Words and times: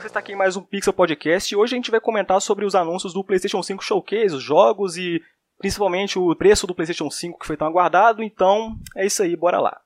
você 0.00 0.06
está 0.06 0.20
aqui 0.20 0.30
em 0.30 0.36
mais 0.36 0.56
um 0.56 0.62
Pixel 0.62 0.92
Podcast 0.92 1.52
e 1.52 1.56
hoje 1.56 1.74
a 1.74 1.76
gente 1.76 1.90
vai 1.90 2.00
comentar 2.00 2.40
sobre 2.40 2.64
os 2.64 2.76
anúncios 2.76 3.12
do 3.12 3.24
PlayStation 3.24 3.60
5 3.60 3.82
Showcase, 3.82 4.36
os 4.36 4.40
jogos 4.40 4.96
e 4.96 5.20
principalmente 5.58 6.16
o 6.16 6.36
preço 6.36 6.68
do 6.68 6.74
PlayStation 6.74 7.10
5 7.10 7.36
que 7.36 7.46
foi 7.46 7.56
tão 7.56 7.66
aguardado. 7.66 8.22
Então 8.22 8.78
é 8.94 9.04
isso 9.04 9.24
aí, 9.24 9.34
bora 9.34 9.58
lá. 9.58 9.80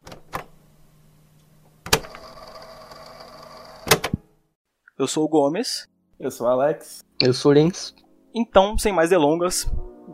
Eu 4.98 5.07
sou 5.07 5.25
o 5.25 5.29
Gomes. 5.29 5.89
Eu 6.21 6.31
sou 6.31 6.47
o 6.47 6.51
Alex. 6.51 7.03
Eu 7.19 7.33
sou 7.33 7.51
o 7.51 7.55
Lens. 7.55 7.95
Então, 8.35 8.77
sem 8.77 8.93
mais 8.93 9.09
delongas, 9.09 9.65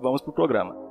vamos 0.01 0.23
pro 0.23 0.33
programa. 0.33 0.88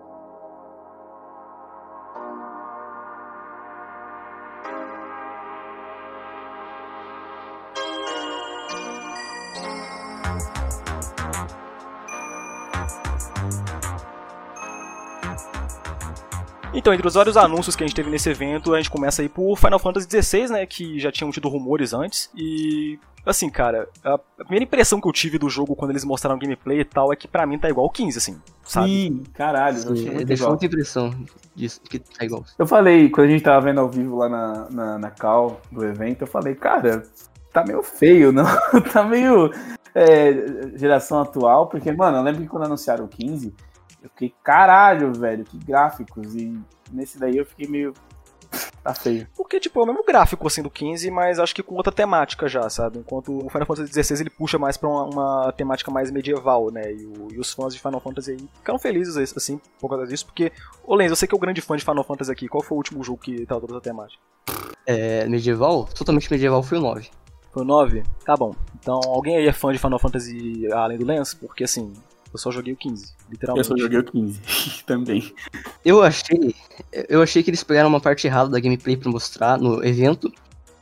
Então, 16.87 16.93
entre 16.93 17.05
os 17.05 17.15
vários 17.15 17.35
anúncios 17.35 17.75
que 17.75 17.83
a 17.83 17.87
gente 17.87 17.97
teve 17.97 18.09
nesse 18.09 18.29
evento, 18.29 18.73
a 18.73 18.77
gente 18.77 18.89
começa 18.89 19.21
aí 19.21 19.27
por 19.27 19.57
Final 19.57 19.77
Fantasy 19.77 20.07
XVI, 20.09 20.47
né, 20.47 20.65
que 20.65 20.97
já 20.97 21.11
tinham 21.11 21.29
tido 21.31 21.49
rumores 21.49 21.93
antes, 21.93 22.31
e 22.33 22.97
assim, 23.25 23.49
cara, 23.49 23.89
a 24.01 24.17
primeira 24.17 24.63
impressão 24.63 25.01
que 25.01 25.05
eu 25.05 25.11
tive 25.11 25.37
do 25.37 25.49
jogo 25.49 25.75
quando 25.75 25.91
eles 25.91 26.05
mostraram 26.05 26.39
gameplay 26.39 26.79
e 26.79 26.85
tal 26.85 27.11
é 27.11 27.17
que 27.17 27.27
pra 27.27 27.45
mim 27.45 27.59
tá 27.59 27.69
igual 27.69 27.87
o 27.87 27.89
15, 27.89 28.17
assim, 28.17 28.41
sabe? 28.63 28.87
Sim, 28.87 29.23
caralho, 29.33 29.77
eu 29.79 29.91
achei 29.91 30.11
muito 30.11 30.27
deixou 30.27 30.47
muita 30.47 30.65
impressão 30.65 31.13
disso, 31.53 31.81
que 31.81 31.99
tá 31.99 32.23
igual. 32.23 32.45
Eu 32.57 32.65
falei, 32.65 33.09
quando 33.09 33.27
a 33.27 33.31
gente 33.31 33.43
tava 33.43 33.65
vendo 33.65 33.81
ao 33.81 33.89
vivo 33.89 34.15
lá 34.15 34.29
na, 34.29 34.69
na, 34.69 34.97
na 34.97 35.11
call 35.11 35.59
do 35.69 35.83
evento, 35.83 36.21
eu 36.21 36.27
falei, 36.27 36.55
cara, 36.55 37.03
tá 37.51 37.65
meio 37.65 37.83
feio, 37.83 38.31
não? 38.31 38.45
tá 38.93 39.03
meio 39.03 39.51
é, 39.93 40.71
geração 40.77 41.19
atual, 41.19 41.67
porque, 41.67 41.91
mano, 41.91 42.19
eu 42.19 42.23
lembro 42.23 42.43
que 42.43 42.47
quando 42.47 42.63
anunciaram 42.63 43.03
o 43.03 43.09
15, 43.09 43.53
eu 44.01 44.09
fiquei, 44.11 44.33
caralho, 44.41 45.11
velho, 45.13 45.43
que 45.43 45.57
gráficos. 45.57 46.33
E 46.33 46.57
nesse 46.91 47.19
daí 47.19 47.37
eu 47.37 47.45
fiquei 47.45 47.67
meio. 47.67 47.93
Tá 48.83 48.93
feio. 48.93 49.27
Porque, 49.35 49.59
tipo, 49.59 49.79
é 49.79 49.83
o 49.83 49.85
mesmo 49.85 50.03
gráfico, 50.05 50.47
assim, 50.47 50.61
do 50.61 50.69
15, 50.69 51.11
mas 51.11 51.39
acho 51.39 51.53
que 51.53 51.61
com 51.61 51.75
outra 51.75 51.91
temática 51.91 52.47
já, 52.47 52.69
sabe? 52.69 52.99
Enquanto 52.99 53.45
o 53.45 53.49
Final 53.49 53.65
Fantasy 53.65 54.03
XVI 54.03 54.21
ele 54.21 54.29
puxa 54.29 54.57
mais 54.57 54.77
pra 54.77 54.87
uma, 54.87 55.03
uma 55.03 55.51
temática 55.51 55.91
mais 55.91 56.09
medieval, 56.09 56.71
né? 56.71 56.93
E, 56.93 57.05
o, 57.05 57.27
e, 57.33 57.39
os 57.39 57.51
fãs 57.51 57.73
de 57.73 57.81
Final 57.81 57.99
Fantasy 57.99 58.31
aí 58.31 58.49
ficaram 58.55 58.79
felizes, 58.79 59.17
assim, 59.35 59.59
por 59.79 59.89
causa 59.89 60.07
disso, 60.07 60.25
porque, 60.25 60.51
ô 60.85 60.95
Lenz, 60.95 61.09
eu 61.09 61.17
sei 61.17 61.27
que 61.27 61.35
é 61.35 61.37
o 61.37 61.39
grande 61.39 61.59
fã 61.59 61.75
de 61.75 61.83
Final 61.83 62.03
Fantasy 62.05 62.31
aqui. 62.31 62.47
Qual 62.47 62.63
foi 62.63 62.75
o 62.75 62.79
último 62.79 63.03
jogo 63.03 63.19
que 63.19 63.45
tava 63.45 63.61
toda 63.61 63.73
essa 63.73 63.81
temática? 63.81 64.21
É, 64.85 65.27
medieval? 65.27 65.85
Totalmente 65.93 66.31
medieval 66.31 66.63
foi 66.63 66.77
o 66.77 66.81
9. 66.81 67.09
Foi 67.51 67.63
o 67.63 67.65
9? 67.65 68.03
Tá 68.23 68.37
bom. 68.37 68.55
Então, 68.79 69.01
alguém 69.05 69.35
aí 69.35 69.47
é 69.47 69.51
fã 69.51 69.73
de 69.73 69.79
Final 69.79 69.99
Fantasy 69.99 70.71
além 70.71 70.97
do 70.97 71.05
Lens? 71.05 71.33
Porque, 71.33 71.65
assim, 71.65 71.91
eu 72.31 72.39
só 72.39 72.51
joguei 72.51 72.73
o 72.73 72.77
15, 72.77 73.13
literalmente. 73.29 73.69
Eu 73.69 73.77
só 73.77 73.81
joguei 73.81 73.99
o 73.99 74.03
15 74.03 74.39
também. 74.85 75.33
Eu 75.83 76.01
achei, 76.01 76.55
eu 77.09 77.21
achei 77.21 77.43
que 77.43 77.49
eles 77.49 77.63
pegaram 77.63 77.89
uma 77.89 78.01
parte 78.01 78.27
errada 78.27 78.49
da 78.49 78.59
gameplay 78.59 78.97
para 78.97 79.09
mostrar 79.09 79.57
no 79.57 79.83
evento, 79.83 80.31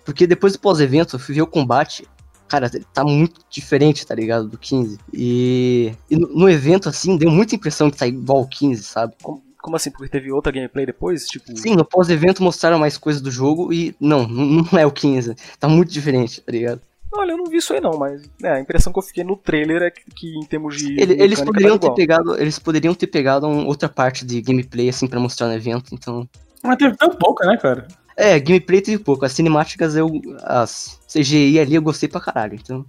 porque 0.04 0.28
depois 0.28 0.54
do 0.54 0.60
pós-evento 0.60 1.16
eu 1.16 1.20
fui 1.20 1.36
ver 1.36 1.42
o 1.42 1.48
combate, 1.48 2.08
cara, 2.48 2.70
tá 2.94 3.04
muito 3.04 3.42
diferente, 3.50 4.06
tá 4.06 4.16
ligado, 4.16 4.48
do 4.48 4.58
15. 4.58 5.00
E, 5.14 5.94
e 6.10 6.16
no, 6.16 6.28
no, 6.28 6.50
evento 6.50 6.90
assim 6.90 7.18
deu 7.18 7.32
muita 7.32 7.56
impressão 7.56 7.90
que 7.90 7.98
tá 7.98 8.08
igual 8.08 8.40
ao 8.40 8.48
15, 8.48 8.84
sabe? 8.84 9.14
Como, 9.22 9.44
como 9.62 9.76
assim? 9.76 9.92
Porque 9.92 10.10
teve 10.10 10.32
outra 10.32 10.52
gameplay 10.52 10.86
depois? 10.86 11.26
Tipo... 11.26 11.58
Sim, 11.58 11.76
no 11.76 11.86
pós-evento 11.86 12.44
mostraram 12.44 12.78
mais 12.78 12.98
coisas 12.98 13.22
do 13.22 13.32
jogo 13.32 13.74
e 13.74 13.96
não, 14.00 14.28
não 14.28 14.78
é 14.78 14.86
o 14.86 14.92
15. 14.92 15.36
Tá 15.60 15.68
muito 15.68 15.92
diferente, 15.92 16.42
tá 16.42 16.52
ligado? 16.52 16.82
Olha, 17.18 17.32
eu 17.32 17.38
não 17.38 17.46
vi 17.46 17.58
isso 17.58 17.74
aí 17.74 17.80
não, 17.80 17.98
mas 17.98 18.30
é, 18.44 18.50
a 18.50 18.60
impressão 18.60 18.92
que 18.92 19.00
eu 19.00 19.04
fiquei 19.04 19.24
no 19.24 19.38
trailer 19.38 19.82
é 19.84 19.92
que, 19.92 20.04
que 20.12 20.38
em 20.38 20.46
termos 20.46 20.78
de. 20.78 21.00
Ele, 21.00 21.22
eles 21.22 21.40
tá 21.40 21.46
poderiam 21.46 21.78
ter 21.78 21.94
pegado. 21.94 22.40
Eles 22.40 22.60
poderiam 22.60 22.94
ter 22.94 23.08
pegado 23.08 23.48
um, 23.48 23.66
outra 23.66 23.88
parte 23.88 24.26
de 24.26 24.42
gameplay, 24.42 24.90
assim, 24.90 25.08
pra 25.08 25.20
mostrar 25.20 25.48
no 25.48 25.54
evento, 25.54 25.94
então. 25.94 26.28
Mas 26.64 26.78
teve 26.78 26.98
tão 26.98 27.10
pouca, 27.10 27.46
né, 27.48 27.58
cara? 27.58 27.88
É, 28.18 28.40
gameplay 28.40 28.82
teve 28.82 29.02
pouco. 29.02 29.26
As 29.26 29.32
cinemáticas 29.32 29.96
eu. 29.96 30.10
As 30.44 31.00
CGI 31.08 31.60
ali 31.60 31.76
eu 31.76 31.82
gostei 31.82 32.10
pra 32.10 32.22
caralho, 32.22 32.56
então. 32.56 32.86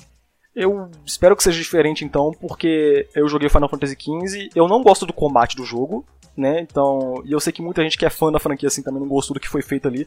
Eu 0.54 0.91
espero 1.04 1.37
que 1.37 1.43
seja 1.43 1.58
diferente 1.58 2.03
então, 2.03 2.32
porque 2.41 3.06
eu 3.14 3.28
joguei 3.28 3.50
Final 3.50 3.69
Fantasy 3.69 3.94
XV, 3.94 4.48
eu 4.54 4.66
não 4.66 4.82
gosto 4.82 5.04
do 5.04 5.12
combate 5.12 5.54
do 5.54 5.66
jogo, 5.66 6.03
né? 6.34 6.60
Então, 6.60 7.22
e 7.26 7.32
eu 7.32 7.38
sei 7.38 7.53
que 7.53 7.60
muita 7.60 7.82
gente 7.82 7.98
que 7.98 8.06
é 8.06 8.10
fã 8.10 8.32
da 8.32 8.38
franquia 8.38 8.69
assim 8.69 8.82
também 8.82 9.00
não 9.00 9.08
gostou 9.08 9.34
do 9.34 9.41
que 9.41 9.50
foi 9.50 9.60
feito 9.60 9.87
ali. 9.87 10.06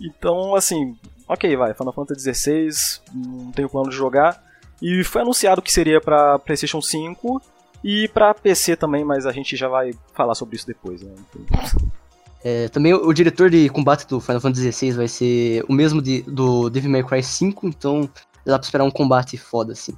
Então, 0.00 0.54
assim, 0.54 0.96
ok, 1.28 1.56
vai, 1.56 1.74
Final 1.74 1.92
Fantasy 1.92 2.32
XVI, 2.32 2.68
não 3.14 3.52
tenho 3.52 3.68
plano 3.68 3.90
de 3.90 3.96
jogar. 3.96 4.42
E 4.80 5.04
foi 5.04 5.22
anunciado 5.22 5.62
que 5.62 5.72
seria 5.72 6.00
para 6.00 6.38
PlayStation 6.40 6.80
5 6.80 7.40
e 7.84 8.08
para 8.08 8.34
PC 8.34 8.76
também, 8.76 9.04
mas 9.04 9.26
a 9.26 9.32
gente 9.32 9.56
já 9.56 9.68
vai 9.68 9.92
falar 10.12 10.34
sobre 10.34 10.56
isso 10.56 10.66
depois, 10.66 11.02
né? 11.02 11.12
É, 12.44 12.68
também 12.68 12.92
o, 12.92 13.12
diretor 13.12 13.48
de 13.48 13.68
combate 13.68 14.06
do 14.06 14.20
Final 14.20 14.40
Fantasy 14.40 14.72
XVI 14.72 14.90
vai 14.92 15.06
ser 15.06 15.64
o 15.68 15.72
mesmo 15.72 16.02
de, 16.02 16.22
do 16.22 16.68
Devil 16.68 16.90
May 16.90 17.04
Cry 17.04 17.22
5, 17.22 17.68
então 17.68 18.08
dá 18.44 18.58
pra 18.58 18.64
esperar 18.64 18.84
um 18.84 18.90
combate 18.90 19.36
foda, 19.36 19.72
assim. 19.72 19.96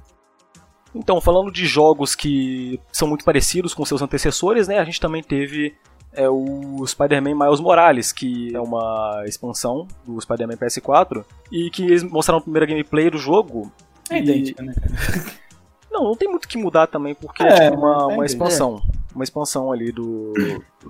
Então, 0.93 1.19
falando 1.19 1.51
de 1.51 1.65
jogos 1.65 2.15
que 2.15 2.79
são 2.91 3.07
muito 3.07 3.25
parecidos 3.25 3.73
com 3.73 3.83
seus 3.83 4.01
antecessores, 4.01 4.67
né? 4.67 4.77
A 4.77 4.85
gente 4.85 5.01
também 5.01 5.23
teve 5.23 5.75
é 6.15 6.29
o 6.29 6.85
Spider-Man 6.85 7.35
Miles 7.35 7.59
Morales, 7.59 8.11
que 8.11 8.55
é 8.55 8.59
uma 8.59 9.23
expansão 9.25 9.87
do 10.05 10.19
Spider-Man 10.19 10.55
PS4, 10.55 11.23
e 11.51 11.69
que 11.69 11.83
eles 11.83 12.03
mostraram 12.03 12.39
a 12.39 12.41
primeira 12.41 12.65
gameplay 12.65 13.09
do 13.09 13.17
jogo. 13.17 13.71
É 14.09 14.19
idêntica, 14.19 14.63
né? 14.63 14.73
Não, 15.91 16.03
não 16.03 16.15
tem 16.15 16.27
muito 16.27 16.45
que 16.45 16.57
mudar 16.57 16.87
também, 16.87 17.15
porque 17.15 17.41
é, 17.41 17.47
é 17.47 17.69
tipo 17.71 17.77
uma, 17.77 18.11
é 18.11 18.15
uma 18.15 18.25
expansão. 18.25 18.81
Uma 19.13 19.23
expansão 19.23 19.71
ali 19.71 19.93
do, 19.93 20.33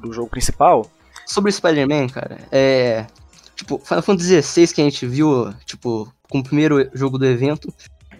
do 0.02 0.12
jogo 0.12 0.28
principal. 0.28 0.90
Sobre 1.28 1.52
o 1.52 1.53
Spider-Man, 1.53 2.07
cara, 2.07 2.40
é. 2.52 3.06
Tipo, 3.56 3.78
Final 3.78 4.02
Fantasy 4.02 4.42
XVI 4.42 4.74
que 4.74 4.81
a 4.81 4.84
gente 4.84 5.06
viu, 5.06 5.53
tipo, 5.63 6.12
com 6.28 6.40
o 6.40 6.44
primeiro 6.44 6.90
jogo 6.92 7.19
do 7.19 7.25
evento, 7.28 7.72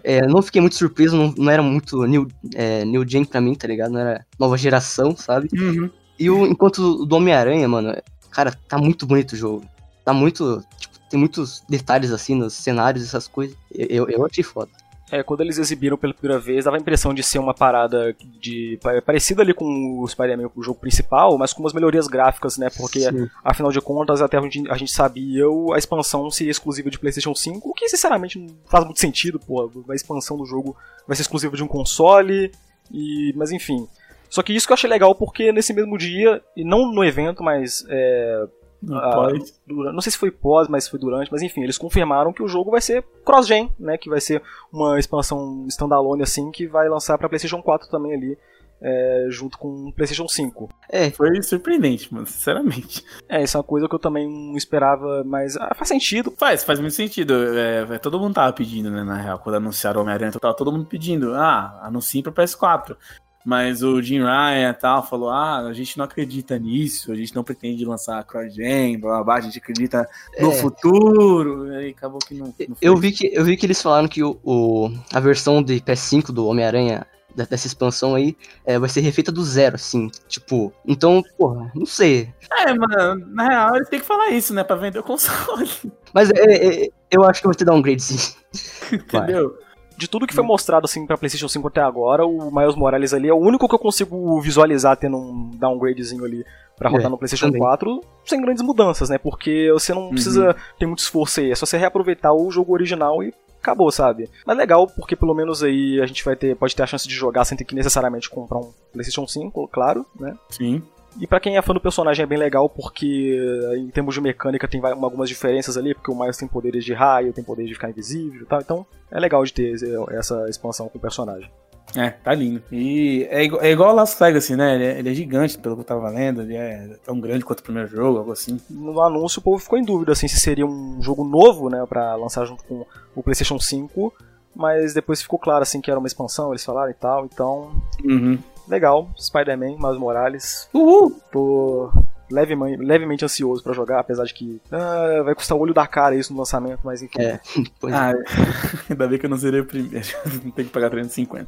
é, 0.04 0.28
não 0.28 0.44
fiquei 0.44 0.62
muito 0.62 0.76
surpreso, 0.76 1.18
não, 1.18 1.34
não 1.36 1.52
era 1.52 1.64
muito 1.64 2.04
new, 2.06 2.28
é, 2.54 2.86
new 2.86 3.04
gen 3.08 3.26
pra 3.26 3.42
mim, 3.42 3.56
tá 3.56 3.68
ligado? 3.68 3.92
Não 3.92 4.00
era 4.00 4.24
nova 4.38 4.56
geração, 4.56 5.16
sabe? 5.16 5.50
Uhum. 5.52 5.90
E 6.18 6.30
o, 6.30 6.46
enquanto 6.46 7.06
do 7.06 7.16
Homem-Aranha, 7.16 7.68
mano, 7.68 7.96
cara, 8.32 8.54
tá 8.68 8.78
muito 8.78 9.06
bonito 9.06 9.34
o 9.34 9.38
jogo. 9.38 9.66
Tá 10.04 10.14
muito. 10.14 10.64
Tipo, 10.78 11.00
tem 11.10 11.20
muitos 11.20 11.64
detalhes 11.68 12.12
assim 12.12 12.36
nos 12.36 12.54
cenários, 12.54 13.04
essas 13.04 13.28
coisas. 13.28 13.56
Eu, 13.72 14.10
eu 14.10 14.26
achei 14.26 14.44
foda. 14.44 14.70
É, 15.12 15.22
quando 15.22 15.42
eles 15.42 15.60
exibiram 15.60 15.98
pela 15.98 16.14
primeira 16.14 16.42
vez, 16.42 16.66
dava 16.66 16.78
a 16.78 16.80
impressão 16.80 17.14
de 17.14 17.22
ser 17.22 17.38
uma 17.38 17.54
parada 17.54 18.16
de 18.42 18.80
parecida 19.06 19.44
ali 19.44 19.54
com 19.54 20.00
o 20.00 20.08
Spider-Man, 20.08 20.50
o 20.56 20.64
jogo 20.64 20.80
principal, 20.80 21.38
mas 21.38 21.54
com 21.54 21.62
umas 21.62 21.74
melhorias 21.74 22.08
gráficas, 22.08 22.58
né? 22.58 22.70
Porque, 22.76 23.02
Sim. 23.02 23.30
afinal 23.44 23.72
de 23.72 23.80
contas, 23.80 24.20
até 24.20 24.38
a 24.38 24.42
gente, 24.42 24.70
a 24.70 24.76
gente 24.76 24.92
sabia, 24.92 25.46
a 25.74 25.78
expansão 25.78 26.30
seria 26.32 26.50
exclusiva 26.50 26.90
de 26.90 26.98
PlayStation 26.98 27.36
5, 27.36 27.70
o 27.70 27.74
que, 27.74 27.88
sinceramente, 27.88 28.40
não 28.40 28.56
faz 28.66 28.84
muito 28.84 29.00
sentido, 29.00 29.40
pô. 29.40 29.72
A 29.88 29.96
expansão 29.96 30.38
do 30.38 30.46
jogo 30.46 30.76
vai 31.08 31.16
ser 31.16 31.22
exclusiva 31.22 31.56
de 31.56 31.64
um 31.64 31.68
console, 31.68 32.52
e... 32.92 33.32
mas 33.36 33.52
enfim... 33.52 33.88
Só 34.36 34.44
que 34.44 34.54
isso 34.54 34.68
que 34.68 34.74
eu 34.74 34.76
achei 34.76 34.90
legal 34.90 35.16
porque 35.16 35.50
nesse 35.54 35.74
mesmo 35.74 35.98
dia, 35.98 36.44
e 36.58 36.66
não 36.66 36.92
no 36.92 37.06
evento, 37.06 37.42
mas. 37.42 37.86
É, 37.88 38.46
a, 38.92 39.32
não 39.66 40.02
sei 40.02 40.12
se 40.12 40.18
foi 40.18 40.30
pós, 40.30 40.68
mas 40.68 40.90
foi 40.90 41.00
durante, 41.00 41.32
mas 41.32 41.42
enfim, 41.42 41.64
eles 41.64 41.78
confirmaram 41.78 42.34
que 42.34 42.44
o 42.44 42.48
jogo 42.48 42.70
vai 42.70 42.82
ser 42.82 43.02
cross-gen, 43.24 43.72
né? 43.80 43.98
Que 43.98 44.10
vai 44.10 44.20
ser 44.20 44.44
uma 44.74 45.00
expansão 45.00 45.66
standalone 45.70 46.22
assim 46.22 46.52
que 46.52 46.68
vai 46.68 46.90
lançar 46.90 47.18
para 47.18 47.30
PlayStation 47.30 47.62
4 47.62 47.90
também 47.90 48.14
ali. 48.14 48.38
É, 48.82 49.28
junto 49.30 49.58
com 49.58 49.70
o 49.88 49.94
PlayStation 49.94 50.28
5. 50.28 50.70
É, 50.90 51.10
foi 51.10 51.42
surpreendente, 51.42 52.14
mano, 52.14 52.28
sinceramente. 52.28 53.06
É, 53.28 53.42
isso 53.42 53.56
é 53.56 53.60
uma 53.60 53.64
coisa 53.64 53.88
que 53.88 53.96
eu 53.96 54.00
também 54.00 54.30
não 54.30 54.58
esperava, 54.58 55.24
mas 55.24 55.56
ah, 55.56 55.74
faz 55.74 55.88
sentido. 55.88 56.34
Faz, 56.38 56.62
faz 56.62 56.78
muito 56.82 56.94
sentido. 56.94 57.34
É, 57.58 57.96
é 57.96 57.98
todo 57.98 58.20
mundo 58.20 58.36
tava 58.36 58.52
pedindo, 58.52 58.92
né, 58.92 59.02
na 59.02 59.16
real, 59.16 59.40
quando 59.40 59.56
anunciaram 59.56 60.02
o 60.02 60.04
Homem-Aranha, 60.04 60.34
tava 60.34 60.54
todo 60.54 60.74
mundo 60.74 60.86
pedindo, 60.86 61.34
ah, 61.34 61.80
anunciem 61.84 62.22
pra 62.22 62.34
PS4. 62.34 62.98
Mas 63.46 63.84
o 63.84 64.02
Jim 64.02 64.24
Ryan 64.24 64.72
e 64.72 64.74
tal 64.74 65.08
falou: 65.08 65.30
ah, 65.30 65.60
a 65.60 65.74
gente 65.74 65.98
não 66.00 66.06
acredita 66.06 66.58
nisso, 66.58 67.12
a 67.12 67.16
gente 67.16 67.36
não 67.36 67.44
pretende 67.44 67.86
lançar 67.86 68.24
CrossGen, 68.24 69.00
blá, 69.00 69.18
blá, 69.18 69.24
blá 69.24 69.36
a 69.36 69.42
gente 69.42 69.60
acredita 69.60 70.10
no 70.42 70.52
é. 70.52 70.56
futuro. 70.56 71.72
E 71.72 71.76
aí 71.76 71.90
acabou 71.92 72.18
que 72.18 72.34
não. 72.34 72.48
não 72.48 72.78
eu, 72.82 72.98
vi 72.98 73.12
que, 73.12 73.30
eu 73.32 73.46
vi 73.46 73.56
que 73.56 73.68
eles 73.68 73.80
falaram 73.80 74.08
que 74.08 74.24
o, 74.24 74.40
o 74.44 74.90
a 75.14 75.20
versão 75.20 75.62
de 75.62 75.80
PS5 75.80 76.32
do 76.32 76.48
Homem-Aranha 76.48 77.06
dessa 77.36 77.68
expansão 77.68 78.16
aí 78.16 78.36
é, 78.66 78.80
vai 78.80 78.90
ser 78.90 79.02
refeita 79.02 79.32
do 79.32 79.44
zero, 79.44 79.76
assim. 79.76 80.10
Tipo, 80.28 80.74
então, 80.84 81.22
porra, 81.38 81.72
não 81.76 81.86
sei. 81.86 82.34
É, 82.52 82.74
mano, 82.74 83.28
na 83.28 83.48
real 83.48 83.76
eles 83.76 83.90
têm 83.90 84.00
que 84.00 84.06
falar 84.06 84.30
isso, 84.30 84.54
né? 84.56 84.64
Pra 84.64 84.76
vender 84.76 85.00
o 85.00 85.04
console. 85.04 85.70
Mas 86.14 86.32
é, 86.32 86.86
é, 86.86 86.90
eu 87.12 87.24
acho 87.24 87.42
que 87.42 87.48
vai 87.48 87.56
ter 87.56 87.66
downgrade, 87.66 88.02
sim. 88.02 88.36
Entendeu? 88.92 89.56
De 89.98 90.08
tudo 90.08 90.28
que 90.28 90.34
foi 90.34 90.44
mostrado 90.44 90.86
assim 90.86 91.06
para 91.06 91.18
PlayStation 91.18 91.48
5 91.48 91.68
até 91.68 91.82
agora, 91.82 92.26
o 92.26 92.54
Miles 92.54 92.76
Morales 92.76 93.14
ali 93.14 93.30
é 93.30 93.34
o 93.34 93.38
único 93.38 93.68
que 93.68 93.76
eu 93.76 93.80
consigo 93.80 94.40
visualizar 94.42 94.98
tendo 94.98 95.18
um 95.18 95.52
downgradezinho 95.54 96.24
ali 96.26 96.46
para 96.78 96.90
rodar 96.90 97.08
é, 97.08 97.10
no 97.10 97.18
PlayStation 97.18 97.48
também. 97.48 97.62
4 97.62 98.02
sem 98.26 98.42
grandes 98.42 98.64
mudanças, 98.64 99.10
né? 99.10 99.18
Porque 99.18 99.70
você 99.72 99.94
não 99.94 100.04
uhum. 100.04 100.10
precisa 100.10 100.56
ter 100.78 100.86
muito 100.86 101.00
esforço 101.00 101.40
aí, 101.40 101.52
é 101.52 101.56
só 101.56 101.66
você 101.66 101.78
reaproveitar 101.78 102.34
o 102.34 102.52
jogo 102.52 102.74
original 102.74 103.24
e 103.24 103.34
acabou, 103.62 103.92
sabe? 103.92 104.30
Mas 104.46 104.58
legal, 104.58 104.88
porque 104.88 105.16
pelo 105.16 105.34
menos 105.34 105.64
aí 105.64 106.00
a 106.02 106.06
gente 106.06 106.24
vai 106.24 106.36
ter, 106.36 106.56
pode 106.56 106.76
ter 106.76 106.84
a 106.84 106.88
chance 106.88 107.08
de 107.08 107.16
jogar 107.16 107.46
sem 107.46 107.58
ter 107.58 107.64
que 107.64 107.74
necessariamente 107.74 108.30
comprar 108.30 108.60
um 108.60 108.72
PlayStation 108.94 109.28
5, 109.28 109.68
claro, 109.70 110.06
né? 110.20 110.36
Sim. 110.50 110.84
E 111.20 111.26
pra 111.26 111.40
quem 111.40 111.58
é 111.58 111.62
fã 111.62 111.74
do 111.74 111.80
personagem 111.80 112.24
é 112.24 112.26
bem 112.26 112.38
legal, 112.38 112.68
porque 112.68 113.38
em 113.78 113.90
termos 113.90 114.14
de 114.14 114.22
mecânica 114.22 114.68
tem 114.68 114.82
algumas 114.84 115.30
diferenças 115.30 115.78
ali, 115.78 115.94
porque 115.94 116.12
o 116.12 116.20
Miles 116.20 116.38
tem 116.38 116.48
poderes 116.48 116.84
de 116.84 116.94
raio, 116.94 117.32
tem 117.32 117.44
poderes 117.44 117.70
de 117.70 117.76
ficar 117.76 117.90
invisível 117.90 118.42
e 118.42 118.46
tal, 118.46 118.60
então 118.60 118.86
é 119.10 119.20
legal 119.20 119.44
de 119.44 119.54
ter 119.54 119.76
essa 120.12 120.50
expansão 120.50 120.90
com 120.90 120.98
o 120.98 121.02
personagem. 121.02 121.50
É, 121.96 122.10
tá 122.10 122.34
lindo. 122.34 122.62
E 122.72 123.26
é 123.30 123.44
igual, 123.44 123.62
é 123.62 123.72
igual 123.72 123.96
Las 123.96 124.18
Vegas, 124.20 124.44
assim, 124.44 124.56
né? 124.56 124.76
Ele 124.76 124.84
é, 124.84 125.00
ele 125.00 125.10
é, 125.10 125.14
gigante, 125.14 125.58
pelo 125.58 125.76
que 125.76 125.82
eu 125.82 125.86
tava 125.86 126.10
lendo. 126.10 126.42
Ele 126.42 126.56
é 126.56 126.98
tão 127.06 127.20
grande 127.20 127.46
quanto 127.46 127.60
o 127.60 127.64
primeiro 127.64 127.88
jogo, 127.88 128.20
algo 128.20 128.32
assim. 128.32 128.60
No 128.70 129.00
anúncio, 129.02 129.40
o 129.40 129.44
povo 129.44 129.60
ficou 129.60 129.78
em 129.78 129.84
dúvida, 129.84 130.12
assim, 130.12 130.28
se 130.28 130.40
seria 130.40 130.66
um 130.66 131.02
jogo 131.02 131.24
novo, 131.24 131.70
né? 131.70 131.86
Pra 131.88 132.16
lançar 132.16 132.46
junto 132.46 132.64
com 132.66 132.86
o 133.16 133.24
PlayStation 133.24 133.60
5. 133.60 134.14
Mas 134.56 134.94
depois 134.94 135.22
ficou 135.22 135.38
claro, 135.38 135.64
assim, 135.64 135.80
que 135.80 135.92
era 135.92 136.00
uma 136.00 136.08
expansão, 136.08 136.52
eles 136.52 136.66
falaram 136.66 136.90
e 136.90 136.96
tal. 136.96 137.26
Então, 137.26 137.72
uhum. 138.04 138.40
Legal. 138.68 139.10
Spider-Man, 139.18 139.78
Miles 139.78 139.98
Morales. 139.98 140.70
Uhul! 140.74 141.20
Tô 141.32 141.92
levemente, 142.30 142.84
levemente 142.84 143.26
ansioso 143.26 143.64
para 143.64 143.74
jogar, 143.74 144.00
apesar 144.00 144.24
de 144.26 144.34
que 144.34 144.62
ah, 144.72 145.22
vai 145.24 145.36
custar 145.36 145.58
o 145.58 145.62
olho 145.62 145.74
da 145.74 145.86
cara 145.86 146.16
isso 146.16 146.34
no 146.34 146.40
lançamento, 146.40 146.80
mas 146.84 147.02
enfim. 147.02 147.22
É, 147.22 147.40
pois 147.80 147.94
ah, 147.94 148.14
ainda 148.90 149.08
bem 149.08 149.20
que 149.20 149.26
eu 149.26 149.30
não 149.30 149.38
zerei 149.38 149.62
o 149.62 149.66
primeiro. 149.66 150.08
não 150.44 150.52
tem 150.52 150.66
que 150.66 150.72
pagar 150.72 150.90
350. 150.90 151.48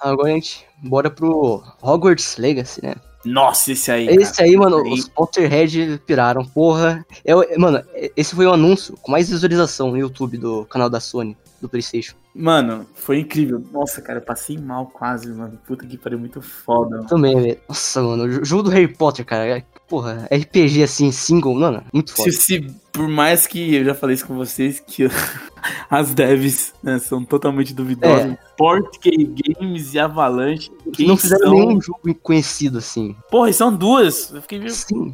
Agora 0.00 0.30
a 0.30 0.32
gente 0.32 0.66
bora 0.82 1.10
pro 1.10 1.62
Hogwarts 1.82 2.36
Legacy, 2.38 2.84
né? 2.84 2.94
Nossa, 3.22 3.72
esse 3.72 3.90
aí. 3.92 4.08
Esse 4.08 4.36
cara. 4.36 4.48
aí, 4.48 4.56
mano, 4.56 4.82
os 4.82 5.06
Potterhead 5.06 6.00
piraram, 6.06 6.42
porra. 6.42 7.04
Eu, 7.22 7.44
mano, 7.58 7.84
esse 8.16 8.34
foi 8.34 8.46
o 8.46 8.52
anúncio 8.52 8.96
com 8.96 9.12
mais 9.12 9.28
visualização 9.28 9.90
no 9.90 9.98
YouTube 9.98 10.38
do 10.38 10.64
canal 10.64 10.88
da 10.88 11.00
Sony, 11.00 11.36
do 11.60 11.68
PlayStation. 11.68 12.14
Mano, 12.34 12.86
foi 12.94 13.18
incrível. 13.18 13.62
Nossa, 13.72 14.00
cara, 14.00 14.20
eu 14.20 14.24
passei 14.24 14.56
mal 14.56 14.86
quase, 14.86 15.28
mano. 15.28 15.58
Puta 15.66 15.84
que 15.84 15.98
pariu, 15.98 16.18
muito 16.18 16.40
foda. 16.40 16.98
Mano. 16.98 17.08
Também, 17.08 17.40
velho. 17.40 17.58
Nossa, 17.68 18.02
mano, 18.02 18.24
o 18.24 18.44
jogo 18.44 18.64
do 18.64 18.70
Harry 18.70 18.88
Potter, 18.88 19.24
cara. 19.24 19.64
Porra, 19.88 20.28
RPG 20.32 20.84
assim, 20.84 21.10
single, 21.10 21.54
mano, 21.54 21.82
muito 21.92 22.14
foda. 22.14 22.30
Se, 22.30 22.38
se, 22.38 22.60
por 22.92 23.08
mais 23.08 23.48
que 23.48 23.74
eu 23.74 23.84
já 23.84 23.94
falei 23.94 24.14
isso 24.14 24.26
com 24.26 24.36
vocês, 24.36 24.78
que 24.78 25.08
as 25.90 26.14
devs 26.14 26.72
né, 26.82 27.00
são 27.00 27.24
totalmente 27.24 27.74
duvidosas. 27.74 28.32
É. 28.32 28.38
Portkey 28.56 29.34
Games 29.58 29.94
e 29.94 29.98
Avalanche. 29.98 30.70
Não 31.00 31.16
fizeram 31.16 31.48
são... 31.48 31.52
nenhum 31.52 31.80
jogo 31.80 32.14
conhecido 32.22 32.78
assim. 32.78 33.16
Porra, 33.28 33.50
e 33.50 33.54
são 33.54 33.74
duas. 33.74 34.32
Eu 34.32 34.40
fiquei 34.42 34.68
Sim. 34.70 35.12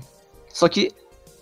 Só 0.49 0.69
que 0.69 0.93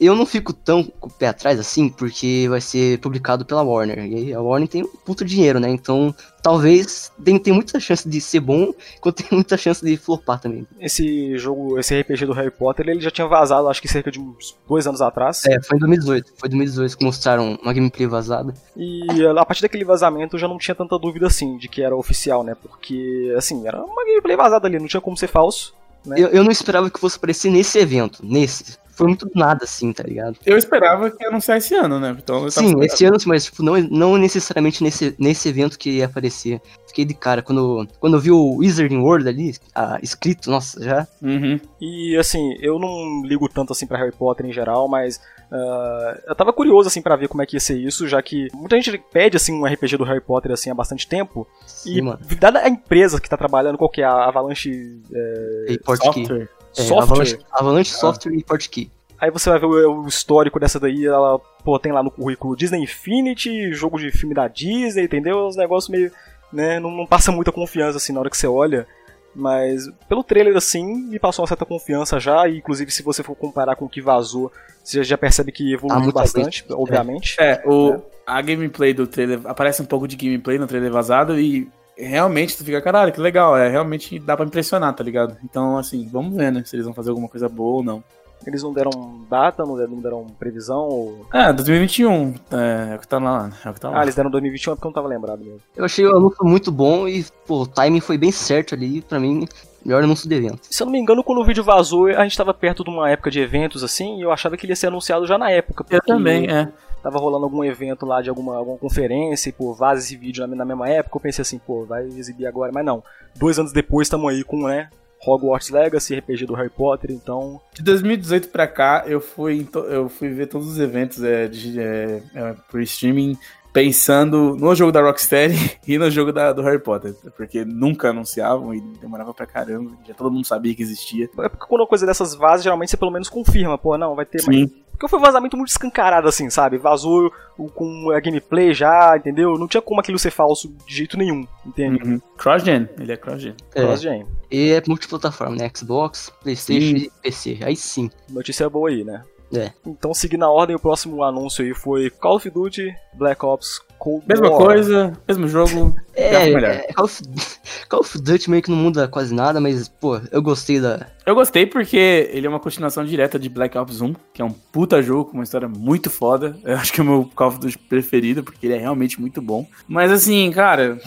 eu 0.01 0.15
não 0.15 0.27
fico 0.27 0.53
tão 0.53 0.83
com 0.85 1.09
o 1.09 1.13
pé 1.13 1.29
atrás 1.29 1.59
assim, 1.59 1.89
porque 1.89 2.47
vai 2.49 2.61
ser 2.61 2.99
publicado 2.99 3.45
pela 3.45 3.63
Warner. 3.63 4.05
E 4.05 4.33
a 4.33 4.41
Warner 4.41 4.69
tem 4.69 4.83
um 4.83 4.89
puto 5.05 5.25
dinheiro, 5.25 5.61
né? 5.61 5.69
Então, 5.69 6.15
talvez 6.43 7.13
tem, 7.23 7.39
tem 7.39 7.53
muita 7.53 7.79
chance 7.79 8.09
de 8.09 8.21
ser 8.21 8.41
bom, 8.41 8.73
enquanto 8.99 9.23
tem 9.23 9.29
muita 9.31 9.57
chance 9.57 9.85
de 9.85 9.97
flopar 9.97 10.41
também. 10.41 10.67
Esse 10.81 11.37
jogo, 11.39 11.79
esse 11.79 11.99
RPG 11.99 12.27
do 12.27 12.33
Harry 12.33 12.51
Potter, 12.51 12.89
ele 12.89 13.01
já 13.01 13.11
tinha 13.11 13.27
vazado, 13.27 13.69
acho 13.69 13.81
que 13.81 13.89
cerca 13.89 14.11
de 14.11 14.21
uns 14.21 14.57
dois 14.69 14.87
anos 14.87 15.01
atrás. 15.01 15.45
É, 15.47 15.61
foi 15.63 15.77
em 15.77 15.81
2018. 15.81 16.33
Foi 16.37 16.49
em 16.49 16.51
2018 16.51 16.99
que 16.99 17.05
mostraram 17.05 17.59
uma 17.63 17.73
gameplay 17.73 18.07
vazada. 18.07 18.53
E 18.77 19.07
a 19.27 19.45
partir 19.45 19.63
daquele 19.63 19.85
vazamento 19.85 20.37
já 20.39 20.49
não 20.49 20.59
tinha 20.59 20.75
tanta 20.75 20.99
dúvida 20.99 21.27
assim 21.27 21.57
de 21.57 21.69
que 21.69 21.83
era 21.83 21.97
oficial, 21.97 22.43
né? 22.43 22.55
Porque, 22.61 23.33
assim, 23.37 23.67
era 23.67 23.83
uma 23.83 24.05
gameplay 24.05 24.37
vazada 24.37 24.67
ali, 24.67 24.79
não 24.79 24.89
tinha 24.89 25.01
como 25.01 25.17
ser 25.17 25.29
falso. 25.29 25.75
Né? 26.05 26.17
Eu, 26.19 26.29
eu 26.29 26.45
não 26.45 26.51
esperava 26.51 26.91
que 26.91 27.01
fosse 27.01 27.17
aparecer 27.17 27.51
nesse 27.51 27.79
evento, 27.79 28.21
nesse 28.23 28.77
foi 28.95 29.07
muito 29.09 29.27
do 29.27 29.33
nada, 29.35 29.65
assim, 29.65 29.93
tá 29.93 30.03
ligado? 30.03 30.37
Eu 30.45 30.57
esperava 30.57 31.11
que 31.11 31.23
ia 31.23 31.29
anunciar 31.29 31.59
esse 31.59 31.75
ano, 31.75 31.99
né? 31.99 32.17
Então, 32.19 32.51
sim, 32.51 32.73
esse 32.83 33.05
ano, 33.05 33.17
mas 33.27 33.47
tipo, 33.47 33.63
não, 33.63 33.79
não 33.79 34.17
necessariamente 34.17 34.83
nesse, 34.83 35.15
nesse 35.19 35.49
evento 35.49 35.79
que 35.79 35.91
ia 35.91 36.07
aparecer. 36.07 36.61
Fiquei 36.87 37.05
de 37.05 37.15
cara 37.15 37.43
quando, 37.43 37.89
quando 37.99 38.15
eu 38.17 38.21
vi 38.21 38.31
o 38.31 38.57
Wizarding 38.57 38.99
World 38.99 39.29
ali, 39.29 39.55
ah, 39.75 39.99
escrito, 40.03 40.51
nossa, 40.51 40.83
já. 40.83 41.07
Uhum. 41.21 41.59
E 41.81 42.17
assim, 42.17 42.55
eu 42.61 42.79
não 42.79 43.23
ligo 43.25 43.49
tanto 43.49 43.73
assim 43.73 43.87
para 43.87 43.99
Harry 43.99 44.13
Potter 44.13 44.47
em 44.47 44.53
geral, 44.53 44.89
mas 44.89 45.21
Uh, 45.55 46.19
eu 46.27 46.35
tava 46.35 46.53
curioso 46.53 46.89
assim 46.89 47.01
para 47.01 47.15
ver 47.15 47.29
como 47.29 47.41
é 47.41 47.47
que 47.47 47.55
ia 47.55 47.61
ser 47.61 47.79
isso, 47.79 48.09
já 48.09 48.21
que 48.21 48.49
muita 48.53 48.75
gente 48.75 48.99
pede 49.13 49.37
assim 49.37 49.53
um 49.53 49.65
RPG 49.65 49.97
do 49.97 50.03
Harry 50.03 50.21
Potter 50.21 50.51
assim 50.51 50.69
há 50.69 50.75
bastante 50.75 51.07
tempo. 51.07 51.47
Sim, 51.65 51.99
e 51.99 52.03
mano. 52.03 52.19
dada 52.41 52.59
a 52.59 52.69
empresa 52.69 53.21
que 53.21 53.29
tá 53.29 53.37
trabalhando, 53.37 53.79
qual 53.79 53.89
que 53.89 54.03
é 54.03 54.05
a 54.05 54.27
Avalanche 54.27 55.01
é, 55.15 55.77
Software. 55.97 56.49
É, 56.77 56.83
software. 56.83 57.03
Avalanche, 57.03 57.39
Avalanche 57.53 57.95
ah. 57.95 57.99
Software 57.99 58.35
e 58.35 58.45
Portkey. 58.45 58.91
Aí 59.21 59.31
você 59.31 59.49
vai 59.49 59.59
ver 59.59 59.67
o, 59.67 60.03
o, 60.03 60.09
histórico 60.09 60.61
dessa 60.61 60.79
daí, 60.79 61.07
ela, 61.07 61.39
pô, 61.65 61.79
tem 61.79 61.93
lá 61.93 62.03
no 62.03 62.11
currículo 62.11 62.57
Disney 62.57 62.83
Infinity, 62.83 63.73
jogo 63.73 63.99
de 63.99 64.11
filme 64.11 64.35
da 64.35 64.49
Disney, 64.49 65.05
entendeu? 65.05 65.47
Os 65.47 65.57
negócios 65.57 65.89
meio, 65.89 66.13
né, 66.53 66.79
não, 66.79 66.91
não 66.91 67.07
passa 67.07 67.33
muita 67.33 67.53
confiança 67.53 67.97
assim 67.97 68.13
na 68.13 68.21
hora 68.21 68.31
que 68.31 68.37
você 68.37 68.47
olha. 68.47 68.87
Mas 69.35 69.91
pelo 70.09 70.23
trailer 70.23 70.57
assim, 70.57 70.85
me 70.85 71.19
passou 71.19 71.43
uma 71.43 71.49
certa 71.49 71.65
confiança 71.65 72.21
já, 72.21 72.47
e 72.49 72.59
inclusive 72.59 72.91
se 72.91 73.03
você 73.03 73.23
for 73.23 73.35
comparar 73.35 73.75
com 73.77 73.87
o 73.87 73.89
que 73.89 74.01
vazou, 74.01 74.53
você 74.83 75.03
já 75.03 75.19
percebe 75.19 75.51
que 75.51 75.73
evoluiu 75.73 76.11
ah, 76.11 76.13
bastante, 76.13 76.63
vez. 76.63 76.79
obviamente. 76.79 77.37
É, 77.41 77.53
é 77.53 77.69
o, 77.69 77.95
é. 77.95 78.01
a 78.27 78.41
gameplay 78.43 78.95
do 78.95 79.07
trailer, 79.07 79.41
aparece 79.45 79.83
um 79.83 79.87
pouco 79.87 80.07
de 80.07 80.17
gameplay 80.17 80.59
no 80.59 80.67
trailer 80.67 80.93
vazado 80.93 81.39
e 81.39 81.69
realmente 81.97 82.57
tu 82.57 82.65
fica, 82.65 82.81
caralho, 82.81 83.13
que 83.13 83.21
legal, 83.21 83.57
é, 83.57 83.69
realmente 83.69 84.19
dá 84.19 84.37
para 84.37 84.47
impressionar, 84.47 84.95
tá 84.95 85.05
ligado? 85.05 85.37
Então, 85.45 85.79
assim, 85.79 86.09
vamos 86.11 86.37
ver, 86.37 86.53
né, 86.53 86.63
se 86.65 86.77
eles 86.77 86.85
vão 86.85 86.95
fazer 86.95 87.11
alguma 87.11 87.29
coisa 87.29 87.49
boa 87.49 87.77
ou 87.77 87.83
não. 87.83 88.05
Eles 88.47 88.63
não 88.63 88.73
deram 88.73 88.91
data, 89.31 89.65
não 89.65 89.77
deram, 89.77 89.91
não 89.93 90.01
deram 90.01 90.27
previsão? 90.39 90.81
Ou... 90.81 91.27
É, 91.33 91.51
2021. 91.53 92.35
É, 92.51 92.93
é 92.93 92.97
o 92.97 92.99
que 92.99 93.09
tá 93.09 93.19
lá. 93.19 93.51
É 93.65 93.71
o 93.71 93.73
que 93.73 93.81
tá 93.81 93.89
lá. 93.89 94.01
Ah, 94.01 94.03
eles 94.03 94.15
deram 94.15 94.31
2021 94.31 94.73
é 94.73 94.75
porque 94.75 94.87
eu 94.87 94.91
não 94.91 94.95
tava 94.95 95.09
lembrado 95.09 95.43
mesmo. 95.43 95.61
Eu 95.75 95.85
achei 95.85 96.05
o 96.05 96.15
anúncio 96.15 96.45
muito 96.45 96.71
bom 96.71 97.09
e, 97.09 97.25
pô, 97.47 97.63
o 97.63 97.67
timing 97.67 98.01
foi 98.01 98.19
bem 98.19 98.31
certo 98.31 98.75
ali. 98.75 99.01
Pra 99.01 99.19
mim, 99.19 99.49
melhor 99.85 100.03
anúncio 100.03 100.29
de 100.29 100.35
evento. 100.35 100.61
Se 100.63 100.83
eu 100.83 100.87
não 100.87 100.93
me 100.93 100.99
engano, 100.99 101.23
quando 101.23 101.41
o 101.41 101.45
vídeo 101.45 101.63
vazou, 101.63 102.09
a 102.09 102.23
gente 102.25 102.37
tava 102.37 102.55
perto 102.55 102.85
de 102.85 102.91
uma 102.91 103.11
época 103.11 103.31
de 103.31 103.41
eventos 103.41 103.85
assim, 103.85 104.19
e 104.19 104.23
eu 104.23 104.33
achava 104.33 104.57
que 104.57 104.67
ele 104.67 104.73
ia 104.73 104.77
ser 104.77 104.89
anunciado 104.89 105.27
já 105.27 105.39
na 105.39 105.51
época. 105.51 105.85
Eu 105.91 106.01
também, 106.01 106.51
é. 106.51 106.71
Tava 107.05 107.19
rolando 107.19 107.45
algum 107.45 107.63
evento 107.63 108.07
lá 108.07 108.23
de 108.23 108.31
alguma, 108.31 108.57
alguma 108.57 108.79
conferência 108.79 109.51
e, 109.51 109.53
pô, 109.53 109.75
vaza 109.75 110.01
esse 110.01 110.17
vídeo 110.17 110.47
na, 110.47 110.57
na 110.57 110.65
mesma 110.65 110.89
época. 110.89 111.19
Eu 111.19 111.21
pensei 111.21 111.43
assim, 111.43 111.59
pô, 111.59 111.85
vai 111.85 112.07
exibir 112.07 112.47
agora. 112.47 112.73
Mas 112.73 112.83
não. 112.83 113.05
Dois 113.37 113.59
anos 113.59 113.75
depois, 113.75 114.07
estamos 114.07 114.33
aí 114.33 114.43
com, 114.43 114.67
né, 114.67 114.89
Hogwarts 115.23 115.69
Legacy, 115.69 116.15
RPG 116.15 116.47
do 116.47 116.55
Harry 116.55 116.71
Potter, 116.71 117.11
então. 117.11 117.61
De 117.75 117.83
2018 117.83 118.49
pra 118.49 118.67
cá, 118.67 119.05
eu 119.07 119.21
fui, 119.21 119.69
eu 119.91 120.09
fui 120.09 120.31
ver 120.31 120.47
todos 120.47 120.67
os 120.67 120.79
eventos 120.79 121.23
é, 121.23 121.47
de, 121.47 121.79
é, 121.79 122.23
é, 122.35 122.55
por 122.71 122.81
streaming 122.81 123.37
pensando 123.71 124.57
no 124.57 124.75
jogo 124.75 124.91
da 124.91 125.03
Rocksteady 125.03 125.79
e 125.87 125.99
no 125.99 126.11
jogo 126.11 126.33
da, 126.33 126.55
do 126.55 126.63
Harry 126.63 126.79
Potter, 126.79 127.15
porque 127.37 127.67
nunca 127.67 128.09
anunciavam 128.09 128.73
e 128.73 128.81
demorava 128.81 129.35
pra 129.35 129.45
caramba, 129.45 129.91
já 130.09 130.15
todo 130.15 130.31
mundo 130.31 130.47
sabia 130.47 130.75
que 130.75 130.83
existia. 130.83 131.25
É 131.25 131.49
porque 131.51 131.67
quando 131.67 131.83
uma 131.83 131.87
coisa 131.87 132.07
dessas 132.07 132.35
vazas, 132.35 132.65
geralmente 132.65 132.91
você 132.91 132.97
pelo 132.97 133.11
menos 133.11 133.29
confirma, 133.29 133.77
pô, 133.77 133.99
não, 133.99 134.15
vai 134.15 134.25
ter 134.25 134.41
Sim. 134.41 134.47
mais 134.47 134.84
porque 134.95 135.09
foi 135.09 135.19
um 135.19 135.23
vazamento 135.23 135.57
muito 135.57 135.71
escancarado, 135.71 136.29
assim, 136.29 136.49
sabe? 136.49 136.79
Vazou 136.79 137.33
com 137.75 138.11
a 138.11 138.21
gameplay 138.21 138.73
já, 138.73 139.17
entendeu? 139.17 139.59
Não 139.59 139.69
tinha 139.69 139.83
como 139.83 140.01
aquilo 140.01 140.19
ser 140.19 140.31
falso 140.31 140.73
de 140.87 140.95
jeito 140.95 141.19
nenhum, 141.19 141.47
entende? 141.67 142.03
Uhum. 142.03 142.21
Cross-gen, 142.39 142.89
ele 142.99 143.13
é 143.13 143.17
cross-gen. 143.17 143.55
É. 143.75 143.83
Cross-gen. 143.83 144.27
E 144.51 144.73
é 144.73 144.83
multiplataforma, 144.87 145.57
né? 145.57 145.71
Xbox, 145.75 146.33
Playstation 146.43 146.99
sim. 146.99 147.05
e 147.05 147.11
PC. 147.23 147.59
Aí 147.63 147.77
sim. 147.77 148.11
Notícia 148.31 148.69
boa 148.71 148.89
aí, 148.89 149.05
né? 149.05 149.23
É. 149.57 149.73
Então, 149.87 150.13
seguindo 150.15 150.45
a 150.45 150.51
ordem, 150.51 150.77
o 150.77 150.79
próximo 150.79 151.23
anúncio 151.23 151.65
aí 151.65 151.75
foi 151.75 152.11
Call 152.11 152.37
of 152.37 152.51
Duty 152.51 152.95
Black 153.15 153.45
Ops 153.45 153.81
Cold 153.99 154.25
Mesma 154.29 154.51
War. 154.51 154.67
coisa, 154.67 155.13
mesmo 155.27 155.49
jogo. 155.49 155.97
É, 156.15 156.51
é 156.51 156.93
Call, 156.93 157.05
of, 157.07 157.23
Call 157.89 158.01
of 158.01 158.21
Duty 158.21 158.51
meio 158.51 158.63
que 158.63 158.71
não 158.71 158.77
muda 158.77 159.09
quase 159.09 159.35
nada, 159.35 159.61
mas, 159.61 159.89
pô, 159.89 160.21
eu 160.31 160.43
gostei 160.43 160.81
da. 160.81 161.07
Eu 161.25 161.35
gostei 161.35 161.65
porque 161.65 162.29
ele 162.33 162.47
é 162.47 162.51
uma 162.51 162.61
continuação 162.61 163.05
direta 163.05 163.39
de 163.39 163.49
Black 163.49 163.77
Ops 163.79 164.01
1, 164.01 164.15
que 164.33 164.43
é 164.43 164.45
um 164.45 164.51
puta 164.51 165.03
jogo 165.03 165.31
com 165.31 165.39
uma 165.39 165.45
história 165.45 165.69
muito 165.69 166.11
foda. 166.11 166.57
Eu 166.65 166.77
acho 166.77 166.93
que 166.93 167.01
é 167.01 167.03
o 167.03 167.07
meu 167.07 167.31
Call 167.35 167.49
of 167.49 167.59
Duty 167.61 167.79
preferido, 167.79 168.43
porque 168.43 168.67
ele 168.67 168.75
é 168.75 168.79
realmente 168.79 169.21
muito 169.21 169.41
bom. 169.41 169.67
Mas 169.89 170.13
assim, 170.13 170.51
cara, 170.51 170.99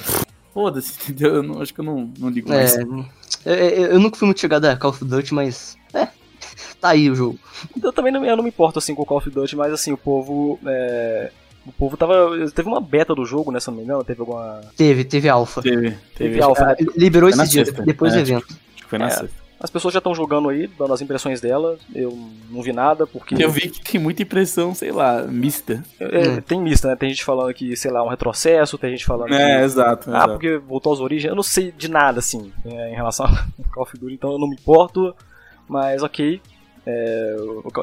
foda-se, 0.54 0.94
entendeu? 1.12 1.36
Eu 1.36 1.44
não, 1.44 1.62
acho 1.62 1.74
que 1.74 1.80
eu 1.80 1.86
não, 1.86 2.12
não 2.18 2.30
ligo 2.30 2.50
mais. 2.50 2.76
É, 2.76 2.82
eu, 3.80 3.86
eu, 3.88 4.00
nunca 4.00 4.18
fui 4.18 4.26
muito 4.26 4.42
chegado 4.42 4.66
a 4.66 4.76
Call 4.76 4.90
of 4.90 5.06
Duty, 5.06 5.34
mas. 5.34 5.78
É, 5.94 6.08
tá 6.80 6.90
aí 6.90 7.10
o 7.10 7.16
jogo. 7.16 7.40
Eu 7.82 7.94
também 7.94 8.12
não, 8.12 8.24
eu 8.26 8.36
não 8.36 8.44
me 8.44 8.50
importo 8.50 8.80
assim 8.80 8.96
com 8.96 9.02
o 9.02 9.06
Call 9.06 9.18
of 9.18 9.30
Duty, 9.30 9.56
mas 9.56 9.74
assim, 9.74 9.92
o 9.92 9.98
povo. 9.98 10.60
É, 10.66 11.32
o 11.66 11.72
povo 11.72 11.98
tava. 11.98 12.30
Teve 12.54 12.68
uma 12.68 12.80
beta 12.80 13.14
do 13.14 13.26
jogo, 13.26 13.52
né? 13.52 13.60
Se 13.60 13.68
não 13.68 13.78
me 13.78 13.84
engano, 13.84 14.04
teve 14.04 14.22
alguma. 14.22 14.62
Teve, 14.76 15.04
teve 15.04 15.28
alfa. 15.28 15.62
Teve, 15.62 15.92
teve, 15.92 15.98
teve 16.16 16.42
alfa. 16.42 16.66
Né? 16.66 16.76
Liberou 16.96 17.30
esse 17.30 17.48
dia, 17.48 17.66
sexta. 17.66 17.84
depois 17.84 18.14
é, 18.14 18.16
do 18.16 18.22
evento. 18.22 18.48
Acho 18.48 18.84
que 18.84 18.90
foi 18.90 19.00
na 19.00 19.08
é, 19.08 19.10
sexta. 19.10 19.48
As 19.60 19.72
pessoas 19.72 19.92
já 19.92 19.98
estão 19.98 20.14
jogando 20.14 20.50
aí, 20.50 20.68
dando 20.68 20.94
as 20.94 21.02
impressões 21.02 21.42
dela. 21.42 21.78
Eu 21.94 22.18
não 22.50 22.62
vi 22.62 22.72
nada, 22.72 23.08
porque. 23.08 23.36
Eu 23.44 23.50
vi 23.50 23.70
que 23.70 23.92
tem 23.92 24.00
muita 24.00 24.22
impressão, 24.22 24.74
sei 24.76 24.92
lá, 24.92 25.24
mista. 25.24 25.84
É, 26.00 26.30
hum. 26.30 26.42
Tem 26.42 26.62
mista, 26.62 26.88
né? 26.88 26.96
Tem 26.96 27.10
gente 27.10 27.24
falando 27.24 27.52
que, 27.54 27.76
sei 27.76 27.90
lá, 27.90 28.04
um 28.04 28.08
retrocesso, 28.08 28.78
tem 28.78 28.92
gente 28.92 29.06
falando. 29.06 29.34
É, 29.34 29.58
que... 29.58 29.66
exato. 29.66 30.12
Ah, 30.12 30.18
exato. 30.18 30.32
porque 30.34 30.58
voltou 30.58 30.94
às 30.94 31.00
origens. 31.00 31.30
Eu 31.30 31.36
não 31.36 31.44
sei 31.44 31.72
de 31.72 31.90
nada, 31.90 32.20
assim, 32.20 32.52
é, 32.66 32.92
em 32.92 32.96
relação 32.96 33.26
ao 33.26 33.72
Call 33.72 33.84
of 33.84 33.98
Duty, 33.98 34.14
então 34.14 34.32
eu 34.32 34.40
não 34.40 34.48
me 34.48 34.56
importo. 34.56 35.16
Mas 35.68 36.04
ok. 36.04 36.42
É, 36.86 37.36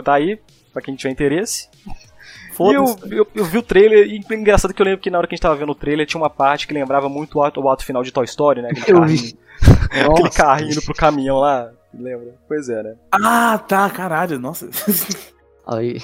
tá 0.02 0.14
aí, 0.14 0.38
pra 0.72 0.80
quem 0.80 0.94
tiver 0.96 1.10
interesse. 1.10 1.68
E 2.60 2.72
eu, 2.72 2.84
eu, 3.10 3.26
eu, 3.34 3.44
vi 3.44 3.58
o 3.58 3.62
trailer, 3.62 4.06
e 4.06 4.20
engraçado 4.32 4.72
que 4.72 4.80
eu 4.80 4.86
lembro 4.86 5.00
que 5.00 5.10
na 5.10 5.18
hora 5.18 5.26
que 5.26 5.34
a 5.34 5.36
gente 5.36 5.42
tava 5.42 5.56
vendo 5.56 5.72
o 5.72 5.74
trailer 5.74 6.06
tinha 6.06 6.20
uma 6.20 6.30
parte 6.30 6.68
que 6.68 6.72
lembrava 6.72 7.08
muito 7.08 7.38
o 7.38 7.42
ato, 7.42 7.60
o 7.60 7.68
ato 7.68 7.84
final 7.84 8.04
de 8.04 8.12
Toy 8.12 8.24
Story, 8.24 8.62
né? 8.62 8.68
Aquele 8.70 8.92
Eu 8.92 9.00
carrinho, 9.00 9.18
vi. 9.18 9.38
aquele 10.10 10.30
carrinho 10.30 10.70
indo 10.70 10.82
pro 10.82 10.94
caminhão 10.94 11.38
lá. 11.38 11.72
Lembra? 11.92 12.34
Pois 12.46 12.68
é, 12.68 12.82
né? 12.82 12.94
Ah, 13.10 13.58
tá, 13.58 13.90
caralho, 13.90 14.38
nossa. 14.38 14.68
Aí, 15.66 15.96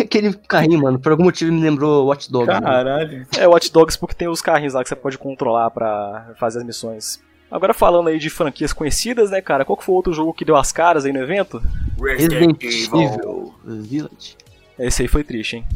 aquele 0.00 0.32
carrinho, 0.32 0.80
mano, 0.80 0.98
por 0.98 1.10
algum 1.12 1.24
motivo 1.24 1.52
me 1.52 1.60
lembrou 1.60 2.06
Watch 2.06 2.30
Dogs. 2.30 2.60
Caralho. 2.60 3.26
É, 3.36 3.46
o 3.46 3.50
Watch 3.50 3.72
Dogs 3.72 3.98
porque 3.98 4.14
tem 4.14 4.28
os 4.28 4.40
carrinhos 4.40 4.74
lá 4.74 4.82
que 4.82 4.88
você 4.88 4.96
pode 4.96 5.18
controlar 5.18 5.70
pra 5.70 6.32
fazer 6.38 6.60
as 6.60 6.64
missões. 6.64 7.20
Agora 7.50 7.72
falando 7.72 8.08
aí 8.08 8.18
de 8.18 8.28
franquias 8.28 8.72
conhecidas, 8.72 9.30
né, 9.30 9.40
cara? 9.40 9.64
Qual 9.64 9.76
que 9.76 9.84
foi 9.84 9.92
o 9.92 9.96
outro 9.96 10.12
jogo 10.12 10.34
que 10.34 10.44
deu 10.44 10.56
as 10.56 10.70
caras 10.72 11.04
aí 11.04 11.12
no 11.12 11.20
evento? 11.22 11.62
Resident 12.00 12.62
Evil 12.62 13.54
Village. 13.64 14.36
Esse 14.78 15.02
aí 15.02 15.08
foi 15.08 15.24
triste, 15.24 15.56
hein? 15.56 15.66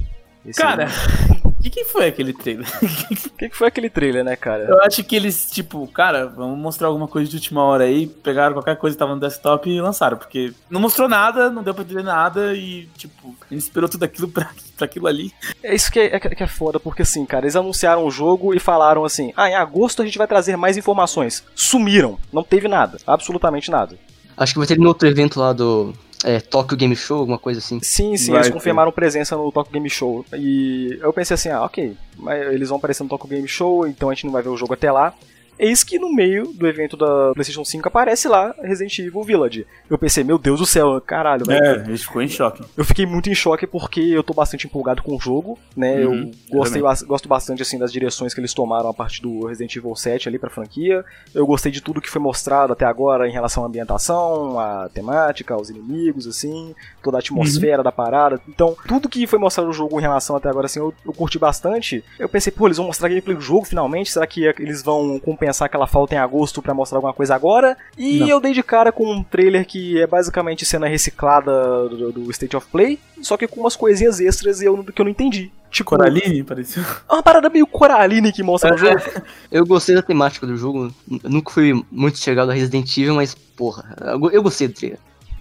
Esse 0.44 0.60
Cara, 0.60 0.86
aí- 0.86 1.40
o 1.44 1.52
que, 1.62 1.70
que 1.70 1.84
foi 1.84 2.06
aquele 2.08 2.32
trailer? 2.32 2.66
o 2.82 2.86
que, 3.38 3.48
que 3.48 3.56
foi 3.56 3.68
aquele 3.68 3.88
trailer, 3.88 4.24
né, 4.24 4.34
cara? 4.36 4.64
Eu 4.64 4.80
acho 4.82 5.02
que 5.04 5.14
eles, 5.14 5.50
tipo, 5.50 5.86
cara, 5.86 6.26
vamos 6.26 6.58
mostrar 6.58 6.88
alguma 6.88 7.06
coisa 7.08 7.30
de 7.30 7.36
última 7.36 7.62
hora 7.62 7.84
aí, 7.84 8.06
pegaram 8.08 8.52
qualquer 8.52 8.76
coisa 8.76 8.94
que 8.94 8.98
tava 8.98 9.14
no 9.14 9.20
desktop 9.20 9.70
e 9.70 9.80
lançaram, 9.80 10.16
porque 10.18 10.52
não 10.68 10.80
mostrou 10.80 11.08
nada, 11.08 11.48
não 11.50 11.62
deu 11.62 11.72
pra 11.72 11.84
entender 11.84 12.02
nada 12.02 12.54
e, 12.54 12.86
tipo, 12.96 13.34
a 13.48 13.54
gente 13.54 13.62
esperou 13.62 13.88
tudo 13.88 14.02
aquilo 14.04 14.28
pra, 14.28 14.50
pra 14.82 14.86
aquilo 14.86 15.06
ali. 15.06 15.32
É 15.62 15.74
isso 15.74 15.90
que 15.90 15.98
é, 15.98 16.16
é 16.16 16.18
que 16.18 16.42
é 16.42 16.46
foda, 16.46 16.80
porque 16.80 17.02
assim, 17.02 17.24
cara, 17.24 17.44
eles 17.44 17.56
anunciaram 17.56 18.04
o 18.04 18.10
jogo 18.10 18.54
e 18.54 18.58
falaram 18.58 19.04
assim: 19.04 19.32
ah, 19.36 19.48
em 19.48 19.54
agosto 19.54 20.02
a 20.02 20.04
gente 20.04 20.18
vai 20.18 20.26
trazer 20.26 20.56
mais 20.56 20.76
informações. 20.76 21.44
Sumiram, 21.54 22.18
não 22.32 22.42
teve 22.42 22.68
nada, 22.68 22.98
absolutamente 23.06 23.70
nada. 23.70 23.96
Acho 24.36 24.54
que 24.54 24.58
vai 24.58 24.66
ter 24.66 24.78
no 24.78 24.88
outro 24.88 25.06
evento 25.06 25.38
lá 25.38 25.52
do 25.52 25.92
é, 26.24 26.40
Tokyo 26.40 26.76
Game 26.76 26.96
Show, 26.96 27.18
alguma 27.18 27.38
coisa 27.38 27.60
assim. 27.60 27.78
Sim, 27.82 28.16
sim, 28.16 28.32
Vai 28.32 28.40
eles 28.40 28.50
confirmaram 28.50 28.90
presença 28.90 29.36
no 29.36 29.52
Tokyo 29.52 29.72
Game 29.72 29.90
Show. 29.90 30.24
E 30.32 30.98
eu 31.00 31.12
pensei 31.12 31.34
assim, 31.34 31.50
ah, 31.50 31.62
ok, 31.62 31.96
mas 32.16 32.40
eles 32.52 32.68
vão 32.68 32.78
aparecer 32.78 33.02
no 33.02 33.08
Tokyo 33.08 33.28
Game 33.28 33.46
Show, 33.46 33.86
então 33.86 34.10
a 34.10 34.14
gente 34.14 34.24
não 34.24 34.32
vai 34.32 34.42
ver 34.42 34.48
o 34.48 34.56
jogo 34.56 34.74
até 34.74 34.90
lá. 34.90 35.14
Eis 35.58 35.84
que 35.84 35.98
no 35.98 36.12
meio 36.12 36.52
do 36.52 36.66
evento 36.66 36.96
da 36.96 37.32
PlayStation 37.34 37.64
5 37.64 37.86
aparece 37.88 38.28
lá 38.28 38.54
Resident 38.60 38.98
Evil 38.98 39.22
Village. 39.22 39.66
Eu 39.88 39.98
pensei, 39.98 40.24
meu 40.24 40.38
Deus 40.38 40.58
do 40.58 40.66
céu, 40.66 41.00
caralho, 41.00 41.44
velho. 41.46 41.64
É, 41.64 41.84
gente 41.84 42.04
ficou 42.04 42.22
em 42.22 42.28
choque. 42.28 42.64
Eu 42.76 42.84
fiquei 42.84 43.06
muito 43.06 43.30
em 43.30 43.34
choque 43.34 43.66
porque 43.66 44.00
eu 44.00 44.22
tô 44.22 44.34
bastante 44.34 44.66
empolgado 44.66 45.02
com 45.02 45.14
o 45.14 45.20
jogo, 45.20 45.58
né? 45.76 46.04
Uhum, 46.04 46.30
eu 46.50 46.58
gostei, 46.58 46.82
eu 46.82 47.06
gosto 47.06 47.28
bastante 47.28 47.62
assim 47.62 47.78
das 47.78 47.92
direções 47.92 48.34
que 48.34 48.40
eles 48.40 48.54
tomaram 48.54 48.88
a 48.88 48.94
partir 48.94 49.22
do 49.22 49.46
Resident 49.46 49.76
Evil 49.76 49.94
7 49.94 50.28
ali 50.28 50.38
pra 50.38 50.50
franquia. 50.50 51.04
Eu 51.34 51.46
gostei 51.46 51.70
de 51.70 51.80
tudo 51.80 52.00
que 52.00 52.10
foi 52.10 52.20
mostrado 52.20 52.72
até 52.72 52.84
agora 52.84 53.28
em 53.28 53.32
relação 53.32 53.62
à 53.62 53.66
ambientação, 53.66 54.58
à 54.58 54.88
temática, 54.88 55.54
aos 55.54 55.70
inimigos, 55.70 56.26
assim, 56.26 56.74
toda 57.02 57.18
a 57.18 57.20
atmosfera 57.20 57.82
da 57.82 57.92
parada. 57.92 58.40
Então, 58.48 58.76
tudo 58.86 59.08
que 59.08 59.26
foi 59.26 59.38
mostrado 59.38 59.68
no 59.68 59.72
jogo 59.72 59.98
em 59.98 60.02
relação 60.02 60.36
até 60.36 60.48
agora, 60.48 60.66
assim, 60.66 60.80
eu, 60.80 60.94
eu 61.04 61.12
curti 61.12 61.38
bastante. 61.38 62.04
Eu 62.18 62.28
pensei, 62.28 62.52
pô, 62.52 62.66
eles 62.66 62.76
vão 62.76 62.86
mostrar 62.86 63.08
gameplay 63.08 63.36
do 63.36 63.42
jogo 63.42 63.64
finalmente? 63.64 64.10
Será 64.10 64.26
que 64.26 64.44
eles 64.58 64.82
vão 64.82 65.20
compensar 65.42 65.66
aquela 65.66 65.86
falta 65.86 66.14
em 66.14 66.18
agosto 66.18 66.62
pra 66.62 66.72
mostrar 66.72 66.98
alguma 66.98 67.12
coisa 67.12 67.34
agora? 67.34 67.76
E 67.98 68.20
Não. 68.20 68.28
eu 68.28 68.40
dei 68.40 68.52
de 68.52 68.62
cara 68.62 68.92
com 68.92 69.10
um 69.12 69.22
trailer 69.24 69.66
que 69.66 70.00
é 70.00 70.06
basicamente 70.06 70.64
cena 70.64 70.86
reciclada 70.86 71.88
do, 71.88 72.12
do 72.12 72.30
State 72.30 72.56
of 72.56 72.66
Play, 72.70 72.98
só 73.20 73.36
que 73.36 73.48
com 73.48 73.60
umas 73.60 73.74
coisinhas 73.76 74.20
extras 74.20 74.60
e 74.60 74.66
eu, 74.66 74.82
que 74.84 75.00
eu 75.00 75.04
não 75.04 75.10
entendi. 75.10 75.50
Tipo, 75.70 75.90
Coraline, 75.90 76.44
pareceu. 76.44 76.82
é 76.82 77.12
uma 77.12 77.22
parada 77.22 77.48
meio 77.48 77.66
Coraline 77.66 78.30
que 78.32 78.42
mostra 78.42 78.70
no 78.70 78.76
jogo. 78.78 79.00
Eu 79.50 79.64
gostei 79.66 79.94
da 79.94 80.02
temática 80.02 80.46
do 80.46 80.54
jogo. 80.56 80.92
Nunca 81.24 81.50
fui 81.50 81.72
muito 81.90 82.18
chegado 82.18 82.50
a 82.50 82.54
Resident 82.54 82.94
Evil, 82.98 83.14
mas, 83.14 83.34
porra, 83.34 83.96
eu 84.02 84.18
go- 84.18 84.30
eu 84.30 84.42
gostei 84.42 84.68
do 84.68 84.74
trailer. 84.74 84.98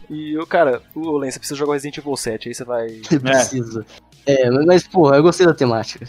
E, 0.09 0.33
eu, 0.33 0.45
cara, 0.47 0.81
o 0.95 1.17
Len, 1.17 1.29
você 1.31 1.37
precisa 1.39 1.57
jogar 1.57 1.71
o 1.71 1.73
Resident 1.73 1.97
Evil 1.97 2.15
7, 2.15 2.47
aí 2.49 2.55
você 2.55 2.63
vai... 2.63 2.87
Precisa. 3.21 3.85
É, 3.89 4.10
mas, 4.25 4.65
mas, 4.65 4.87
porra, 4.87 5.17
eu 5.17 5.23
gostei 5.23 5.45
da 5.45 5.53
temática. 5.53 6.07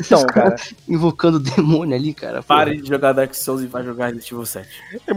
Então, 0.00 0.26
cara, 0.26 0.56
Invocando 0.88 1.38
o 1.38 1.40
demônio 1.40 1.96
ali, 1.96 2.12
cara. 2.12 2.42
porra. 2.42 2.60
Pare 2.60 2.80
de 2.80 2.88
jogar 2.88 3.12
Dark 3.12 3.34
Souls 3.34 3.62
e 3.62 3.66
vai 3.66 3.82
jogar 3.82 4.06
Resident 4.06 4.30
Evil 4.30 4.46
7. 4.46 4.68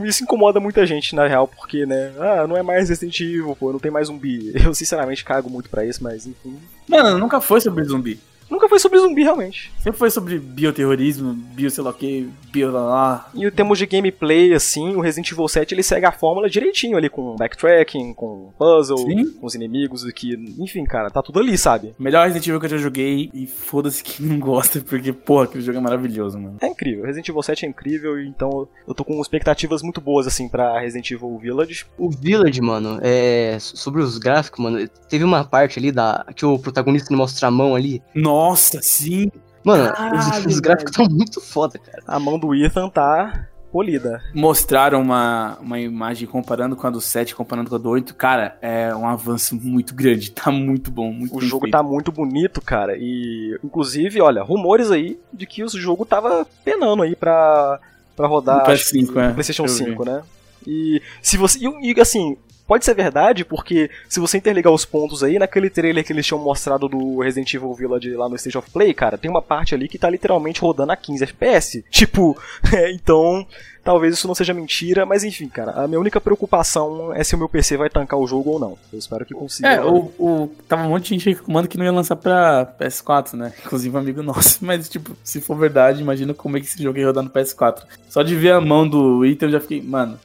isso 0.05 0.23
incomoda 0.23 0.59
muita 0.59 0.85
gente, 0.85 1.15
na 1.15 1.27
real, 1.27 1.47
porque, 1.47 1.85
né, 1.85 2.13
ah, 2.19 2.47
não 2.47 2.55
é 2.55 2.63
mais 2.63 2.89
Resident 2.89 3.19
Evil, 3.19 3.55
pô, 3.59 3.71
não 3.71 3.79
tem 3.79 3.91
mais 3.91 4.07
zumbi. 4.07 4.53
Eu, 4.55 4.73
sinceramente, 4.73 5.23
cago 5.23 5.49
muito 5.49 5.69
pra 5.69 5.85
isso, 5.85 6.03
mas, 6.03 6.25
enfim... 6.25 6.57
Mano, 6.87 7.17
nunca 7.17 7.41
foi 7.41 7.59
sobre 7.59 7.83
zumbi. 7.83 8.19
Nunca 8.49 8.69
foi 8.69 8.79
sobre 8.79 8.99
zumbi, 8.99 9.23
realmente. 9.23 9.71
Sempre 9.79 9.99
foi 9.99 10.09
sobre 10.09 10.39
bioterrorismo, 10.39 11.33
bio 11.33 11.69
sei 11.69 11.83
lá 11.83 11.89
o 11.89 11.93
que, 11.93 12.29
bio 12.51 12.71
lá 12.71 12.81
lá. 12.81 13.29
E 13.33 13.45
em 13.45 13.51
termos 13.51 13.77
de 13.77 13.85
gameplay, 13.85 14.53
assim, 14.53 14.95
o 14.95 15.01
Resident 15.01 15.31
Evil 15.31 15.47
7 15.47 15.73
ele 15.73 15.83
segue 15.83 16.05
a 16.05 16.11
fórmula 16.11 16.49
direitinho 16.49 16.97
ali, 16.97 17.09
com 17.09 17.35
backtracking, 17.35 18.13
com 18.13 18.51
puzzle, 18.57 18.97
Sim. 18.97 19.31
com 19.31 19.45
os 19.45 19.55
inimigos, 19.55 20.03
que, 20.13 20.33
enfim, 20.59 20.83
cara, 20.83 21.09
tá 21.09 21.21
tudo 21.21 21.39
ali, 21.39 21.57
sabe? 21.57 21.95
Melhor 21.97 22.25
Resident 22.25 22.47
Evil 22.47 22.59
que 22.59 22.65
eu 22.65 22.71
já 22.71 22.77
joguei 22.77 23.29
e 23.33 23.47
foda-se 23.47 24.03
quem 24.03 24.25
não 24.25 24.39
gosta, 24.39 24.79
porque, 24.81 25.11
porra, 25.11 25.45
aquele 25.45 25.63
jogo 25.63 25.77
é 25.77 25.81
maravilhoso, 25.81 26.39
mano. 26.39 26.57
É 26.61 26.67
incrível, 26.67 27.05
Resident 27.05 27.27
Evil 27.29 27.43
7 27.43 27.65
é 27.65 27.69
incrível, 27.69 28.21
então 28.21 28.67
eu 28.87 28.93
tô 28.93 29.03
com 29.03 29.19
expectativas 29.21 29.81
muito 29.81 29.99
boas, 29.99 30.27
assim, 30.27 30.47
pra 30.47 30.79
Resident 30.79 31.09
Evil 31.11 31.37
Village. 31.37 31.85
O 31.97 32.09
Village, 32.09 32.61
mano, 32.61 32.99
é. 33.01 33.57
Sobre 33.59 34.01
os 34.01 34.17
gráficos, 34.17 34.63
mano, 34.63 34.87
teve 35.09 35.23
uma 35.23 35.43
parte 35.43 35.79
ali 35.79 35.91
da. 35.91 36.25
que 36.35 36.45
o 36.45 36.59
protagonista 36.59 37.15
mostra 37.15 37.47
a 37.47 37.51
mão 37.51 37.75
ali. 37.75 38.01
Nossa, 38.13 38.34
sim! 38.81 39.31
Mano, 39.63 39.91
os, 40.15 40.45
os 40.45 40.59
gráficos 40.59 40.91
estão 40.91 41.07
muito 41.09 41.41
foda, 41.41 41.79
cara. 41.79 42.03
A 42.05 42.19
mão 42.19 42.37
do 42.37 42.53
Ethan 42.53 42.87
tá 42.87 43.47
polida. 43.75 44.23
Mostraram 44.33 45.01
uma, 45.01 45.57
uma 45.59 45.77
imagem 45.77 46.25
comparando 46.27 46.77
com 46.77 46.87
a 46.87 46.89
do 46.89 47.01
7, 47.01 47.35
comparando 47.35 47.69
com 47.69 47.75
a 47.75 47.79
do 47.79 47.89
8. 47.89 48.15
Cara, 48.15 48.57
é 48.61 48.95
um 48.95 49.05
avanço 49.05 49.53
muito 49.55 49.93
grande. 49.93 50.31
Tá 50.31 50.49
muito 50.49 50.89
bom, 50.91 51.11
muito 51.11 51.35
O 51.35 51.41
jogo 51.41 51.63
feito. 51.63 51.73
tá 51.73 51.83
muito 51.83 52.09
bonito, 52.11 52.61
cara, 52.61 52.95
e 52.97 53.59
inclusive, 53.63 54.21
olha, 54.21 54.43
rumores 54.43 54.91
aí 54.91 55.19
de 55.33 55.45
que 55.45 55.61
o 55.61 55.67
jogo 55.69 56.05
tava 56.05 56.47
penando 56.63 57.03
aí 57.03 57.15
pra, 57.15 57.79
pra 58.15 58.27
rodar 58.27 58.65
No 58.65 58.71
acho 58.71 58.89
que 58.89 58.97
PS5, 58.97 59.21
é. 59.21 59.33
PlayStation 59.33 59.63
Eu 59.63 59.67
5, 59.67 60.05
né? 60.05 60.23
E 60.65 61.01
se 61.21 61.35
você. 61.37 61.59
E, 61.59 61.91
e, 61.91 61.99
assim, 61.99 62.37
pode 62.67 62.85
ser 62.85 62.93
verdade, 62.93 63.45
porque 63.45 63.89
se 64.09 64.19
você 64.19 64.37
interligar 64.37 64.73
os 64.73 64.85
pontos 64.85 65.23
aí, 65.23 65.39
naquele 65.39 65.69
trailer 65.69 66.03
que 66.03 66.11
eles 66.11 66.25
tinham 66.25 66.39
mostrado 66.39 66.87
do 66.87 67.19
Resident 67.19 67.53
Evil 67.53 67.73
Village 67.73 68.15
lá 68.15 68.27
no 68.27 68.35
Stage 68.35 68.57
of 68.57 68.69
Play, 68.71 68.93
cara, 68.93 69.17
tem 69.17 69.29
uma 69.29 69.41
parte 69.41 69.75
ali 69.75 69.87
que 69.87 69.97
tá 69.97 70.09
literalmente 70.09 70.61
rodando 70.61 70.91
a 70.91 70.95
15 70.95 71.23
FPS. 71.23 71.85
Tipo, 71.89 72.37
é, 72.73 72.91
então. 72.91 73.45
Talvez 73.85 74.15
isso 74.15 74.27
não 74.27 74.33
seja 74.33 74.51
mentira, 74.51 75.05
mas 75.05 75.23
enfim, 75.23 75.47
cara, 75.47 75.73
a 75.73 75.87
minha 75.87 75.99
única 75.99 76.19
preocupação 76.19 77.13
é 77.13 77.23
se 77.23 77.35
o 77.35 77.37
meu 77.37 77.47
PC 77.47 77.77
vai 77.77 77.87
tancar 77.87 78.19
o 78.19 78.25
jogo 78.25 78.53
ou 78.53 78.59
não. 78.59 78.75
Eu 78.91 78.97
espero 78.97 79.23
que 79.23 79.35
consiga. 79.35 79.67
É, 79.67 79.79
o, 79.79 80.11
o, 80.17 80.51
tava 80.67 80.81
um 80.81 80.89
monte 80.89 81.03
de 81.03 81.09
gente 81.09 81.29
reclamando 81.29 81.67
que 81.67 81.77
não 81.77 81.85
ia 81.85 81.91
lançar 81.91 82.15
pra 82.15 82.65
PS4, 82.79 83.33
né? 83.33 83.53
Inclusive 83.63 83.95
um 83.95 83.99
amigo 83.99 84.23
nosso. 84.23 84.57
Mas, 84.65 84.89
tipo, 84.89 85.15
se 85.23 85.39
for 85.39 85.55
verdade, 85.55 86.01
imagina 86.01 86.33
como 86.33 86.57
é 86.57 86.59
que 86.59 86.65
esse 86.65 86.81
jogo 86.81 86.97
ia 86.97 87.05
rodar 87.05 87.23
no 87.23 87.29
PS4. 87.29 87.83
Só 88.09 88.23
de 88.23 88.35
ver 88.35 88.53
a 88.53 88.59
mão 88.59 88.89
do 88.89 89.23
Ethan 89.23 89.45
eu 89.45 89.51
já 89.51 89.59
fiquei, 89.59 89.83
mano, 89.83 90.19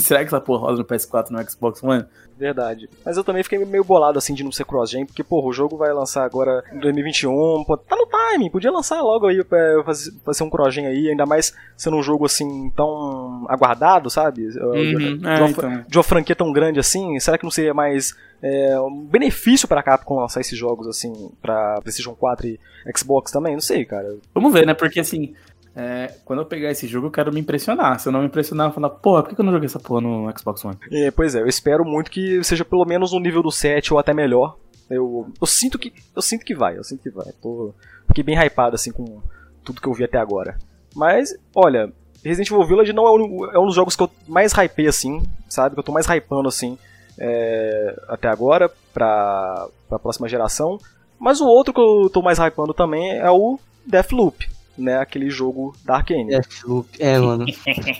será 0.00 0.20
que 0.20 0.26
essa 0.26 0.40
porra 0.40 0.62
roda 0.62 0.78
no 0.78 0.84
PS4 0.84 1.30
no 1.30 1.50
Xbox 1.50 1.82
One? 1.82 2.04
Verdade. 2.38 2.88
Mas 3.04 3.16
eu 3.16 3.24
também 3.24 3.42
fiquei 3.42 3.58
meio 3.64 3.82
bolado 3.82 4.18
assim 4.18 4.34
de 4.34 4.44
não 4.44 4.52
ser 4.52 4.66
cross-gen, 4.66 5.06
porque, 5.06 5.24
porra, 5.24 5.46
o 5.46 5.52
jogo 5.52 5.76
vai 5.76 5.90
lançar 5.92 6.22
agora 6.24 6.62
em 6.70 6.78
2021. 6.80 7.64
Pô, 7.64 7.76
tá 7.78 7.96
no 7.96 8.06
timing, 8.06 8.50
podia 8.50 8.70
lançar 8.70 9.00
logo 9.00 9.26
aí 9.26 9.42
pra 9.42 9.82
fazer, 9.84 10.12
fazer 10.24 10.44
um 10.44 10.50
cross-gen 10.50 10.86
aí, 10.86 11.08
ainda 11.08 11.24
mais 11.24 11.54
sendo 11.76 11.96
um 11.96 12.02
jogo 12.02 12.26
assim 12.26 12.70
tão 12.76 13.46
aguardado, 13.48 14.10
sabe? 14.10 14.50
de, 14.50 14.58
Uhum, 14.58 15.16
de 15.18 15.26
é, 15.26 15.38
uma, 15.38 15.48
então. 15.48 15.84
de 15.88 15.96
uma 15.96 16.04
franquia 16.04 16.36
tão 16.36 16.52
grande 16.52 16.78
assim, 16.78 17.18
será 17.20 17.38
que 17.38 17.44
não 17.44 17.50
seria 17.50 17.72
mais 17.72 18.14
é, 18.42 18.78
um 18.80 19.04
benefício 19.04 19.66
pra 19.66 19.82
Capcom 19.82 20.20
lançar 20.20 20.40
esses 20.40 20.58
jogos 20.58 20.86
assim 20.86 21.30
pra 21.40 21.80
PlayStation 21.80 22.14
4 22.14 22.46
e 22.46 22.60
Xbox 22.94 23.32
também? 23.32 23.54
Não 23.54 23.60
sei, 23.60 23.84
cara. 23.86 24.14
Vamos 24.34 24.52
ver, 24.52 24.66
né? 24.66 24.74
Porque 24.74 25.00
assim, 25.00 25.34
é, 25.76 26.14
quando 26.24 26.38
eu 26.38 26.46
pegar 26.46 26.70
esse 26.70 26.86
jogo, 26.86 27.08
eu 27.08 27.10
quero 27.10 27.30
me 27.30 27.38
impressionar. 27.38 28.00
Se 28.00 28.08
eu 28.08 28.12
não 28.12 28.20
me 28.20 28.26
impressionar, 28.26 28.66
eu 28.66 28.70
vou 28.70 28.76
falar, 28.76 28.88
porra, 28.88 29.22
por 29.22 29.34
que 29.34 29.40
eu 29.40 29.44
não 29.44 29.52
joguei 29.52 29.66
essa 29.66 29.78
porra 29.78 30.00
no 30.00 30.38
Xbox 30.38 30.64
One? 30.64 30.78
É, 30.90 31.10
pois 31.10 31.34
é, 31.34 31.42
eu 31.42 31.46
espero 31.46 31.84
muito 31.84 32.10
que 32.10 32.42
seja 32.42 32.64
pelo 32.64 32.86
menos 32.86 33.12
no 33.12 33.20
nível 33.20 33.42
do 33.42 33.52
7 33.52 33.92
ou 33.92 33.98
até 33.98 34.14
melhor. 34.14 34.56
Eu, 34.88 35.30
eu 35.38 35.46
sinto 35.46 35.78
que 35.78 35.92
eu 36.14 36.22
sinto 36.22 36.46
que 36.46 36.54
vai, 36.54 36.78
eu 36.78 36.84
sinto 36.84 37.02
que 37.02 37.10
vai. 37.10 37.26
Tô, 37.42 37.74
fiquei 38.06 38.24
bem 38.24 38.38
hypado 38.38 38.74
assim 38.74 38.90
com 38.90 39.20
tudo 39.62 39.80
que 39.80 39.86
eu 39.86 39.92
vi 39.92 40.04
até 40.04 40.16
agora. 40.16 40.56
Mas, 40.94 41.36
olha, 41.54 41.92
Resident 42.24 42.50
Evil 42.50 42.64
Village 42.64 42.92
não 42.94 43.06
é 43.06 43.10
um, 43.12 43.44
é 43.52 43.58
um 43.58 43.66
dos 43.66 43.74
jogos 43.74 43.94
que 43.94 44.02
eu 44.02 44.10
mais 44.26 44.52
hypei 44.52 44.86
assim, 44.86 45.22
sabe? 45.46 45.74
Que 45.74 45.80
eu 45.80 45.84
tô 45.84 45.92
mais 45.92 46.06
hypando 46.06 46.48
assim 46.48 46.78
é, 47.18 48.02
até 48.08 48.28
agora 48.28 48.70
pra, 48.94 49.68
pra 49.90 49.98
próxima 49.98 50.26
geração. 50.26 50.78
Mas 51.18 51.40
o 51.40 51.46
outro 51.46 51.74
que 51.74 51.80
eu 51.80 52.08
tô 52.08 52.22
mais 52.22 52.38
hypando 52.38 52.72
também 52.72 53.18
é 53.18 53.30
o 53.30 53.58
Deathloop, 53.86 54.48
né? 54.78 54.98
Aquele 54.98 55.30
jogo 55.30 55.74
da 55.84 55.96
Arkane. 55.96 56.28
Deathloop. 56.28 56.88
É, 56.98 57.18
mano. 57.18 57.46